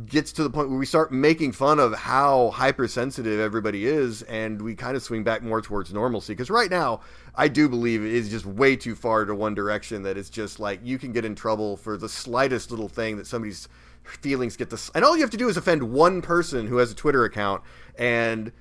gets 0.04 0.32
to 0.32 0.42
the 0.42 0.50
point 0.50 0.68
where 0.68 0.78
we 0.78 0.84
start 0.84 1.10
making 1.10 1.52
fun 1.52 1.80
of 1.80 1.94
how 1.94 2.50
hypersensitive 2.50 3.40
everybody 3.40 3.86
is 3.86 4.22
and 4.22 4.60
we 4.60 4.74
kind 4.74 4.96
of 4.96 5.02
swing 5.02 5.24
back 5.24 5.42
more 5.42 5.62
towards 5.62 5.92
normalcy. 5.94 6.34
Because 6.34 6.50
right 6.50 6.70
now 6.70 7.00
i 7.36 7.48
do 7.48 7.68
believe 7.68 8.02
it 8.02 8.12
is 8.12 8.30
just 8.30 8.46
way 8.46 8.74
too 8.74 8.94
far 8.94 9.24
to 9.24 9.34
one 9.34 9.54
direction 9.54 10.02
that 10.02 10.16
it's 10.16 10.30
just 10.30 10.58
like 10.58 10.80
you 10.82 10.98
can 10.98 11.12
get 11.12 11.24
in 11.24 11.34
trouble 11.34 11.76
for 11.76 11.96
the 11.96 12.08
slightest 12.08 12.70
little 12.70 12.88
thing 12.88 13.16
that 13.16 13.26
somebody's 13.26 13.68
feelings 14.04 14.56
get 14.56 14.70
this 14.70 14.90
and 14.94 15.04
all 15.04 15.16
you 15.16 15.22
have 15.22 15.30
to 15.30 15.36
do 15.36 15.48
is 15.48 15.56
offend 15.56 15.82
one 15.82 16.22
person 16.22 16.66
who 16.66 16.76
has 16.76 16.90
a 16.90 16.94
twitter 16.94 17.24
account 17.24 17.62
and 17.98 18.52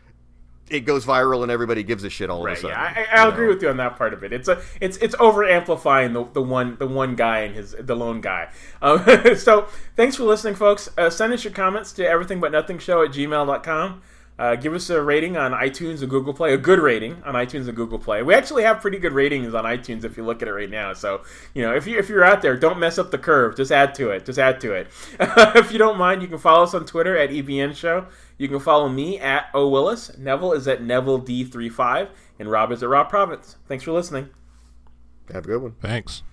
it 0.69 0.81
goes 0.81 1.05
viral 1.05 1.43
and 1.43 1.51
everybody 1.51 1.83
gives 1.83 2.03
a 2.03 2.09
shit 2.09 2.29
all 2.29 2.43
right, 2.43 2.53
of 2.53 2.57
a 2.57 2.61
sudden. 2.61 2.77
Yeah, 2.77 3.05
I, 3.13 3.23
I 3.23 3.27
agree 3.27 3.47
know? 3.47 3.53
with 3.53 3.61
you 3.61 3.69
on 3.69 3.77
that 3.77 3.97
part 3.97 4.13
of 4.13 4.23
it. 4.23 4.33
It's 4.33 4.47
a 4.47 4.61
it's 4.81 4.97
it's 4.97 5.15
over 5.19 5.43
amplifying 5.43 6.13
the, 6.13 6.23
the 6.33 6.41
one 6.41 6.77
the 6.77 6.87
one 6.87 7.15
guy 7.15 7.39
and 7.39 7.55
his 7.55 7.75
the 7.79 7.95
lone 7.95 8.21
guy. 8.21 8.49
Um, 8.81 9.03
so 9.37 9.67
thanks 9.95 10.15
for 10.15 10.23
listening, 10.23 10.55
folks. 10.55 10.89
Uh, 10.97 11.09
send 11.09 11.33
us 11.33 11.43
your 11.43 11.53
comments 11.53 11.91
to 11.93 12.07
everything 12.07 12.39
but 12.39 12.51
nothing 12.51 12.79
show 12.79 13.03
at 13.03 13.11
gmail.com. 13.11 14.01
Uh, 14.37 14.55
give 14.55 14.73
us 14.73 14.89
a 14.89 15.01
rating 15.01 15.37
on 15.37 15.53
iTunes 15.53 16.01
and 16.01 16.09
Google 16.09 16.33
Play, 16.33 16.53
a 16.53 16.57
good 16.57 16.79
rating 16.79 17.23
on 17.23 17.35
iTunes 17.35 17.67
and 17.67 17.75
Google 17.75 17.97
Play. 17.97 18.21
We 18.21 18.33
actually 18.33 18.63
have 18.63 18.81
pretty 18.81 18.99
good 18.99 19.13
ratings 19.13 19.53
on 19.53 19.63
iTunes 19.63 20.03
if 20.03 20.17
you 20.17 20.25
look 20.25 20.41
at 20.41 20.49
it 20.49 20.51
right 20.51 20.69
now. 20.69 20.91
So 20.91 21.21
you 21.53 21.61
know, 21.61 21.73
if 21.73 21.87
you 21.87 21.97
if 21.97 22.09
you're 22.09 22.23
out 22.23 22.41
there, 22.41 22.57
don't 22.57 22.77
mess 22.77 22.97
up 22.97 23.11
the 23.11 23.17
curve. 23.17 23.55
Just 23.55 23.71
add 23.71 23.95
to 23.95 24.09
it. 24.09 24.25
Just 24.25 24.37
add 24.37 24.59
to 24.61 24.73
it. 24.73 24.87
if 25.19 25.71
you 25.71 25.77
don't 25.77 25.97
mind, 25.97 26.21
you 26.21 26.27
can 26.27 26.37
follow 26.37 26.63
us 26.63 26.73
on 26.73 26.85
Twitter 26.85 27.15
at 27.15 27.29
EBN 27.29 27.75
Show. 27.75 28.07
You 28.37 28.47
can 28.47 28.59
follow 28.59 28.89
me 28.89 29.19
at 29.19 29.47
O 29.53 29.69
Willis. 29.69 30.17
Neville 30.17 30.53
is 30.53 30.67
at 30.67 30.81
Neville 30.81 31.21
D35, 31.21 32.09
and 32.39 32.51
Rob 32.51 32.71
is 32.71 32.83
at 32.83 32.89
Rob 32.89 33.09
Province. 33.09 33.57
Thanks 33.67 33.83
for 33.83 33.91
listening. 33.91 34.29
Have 35.31 35.45
a 35.45 35.47
good 35.47 35.61
one. 35.61 35.75
Thanks. 35.81 36.23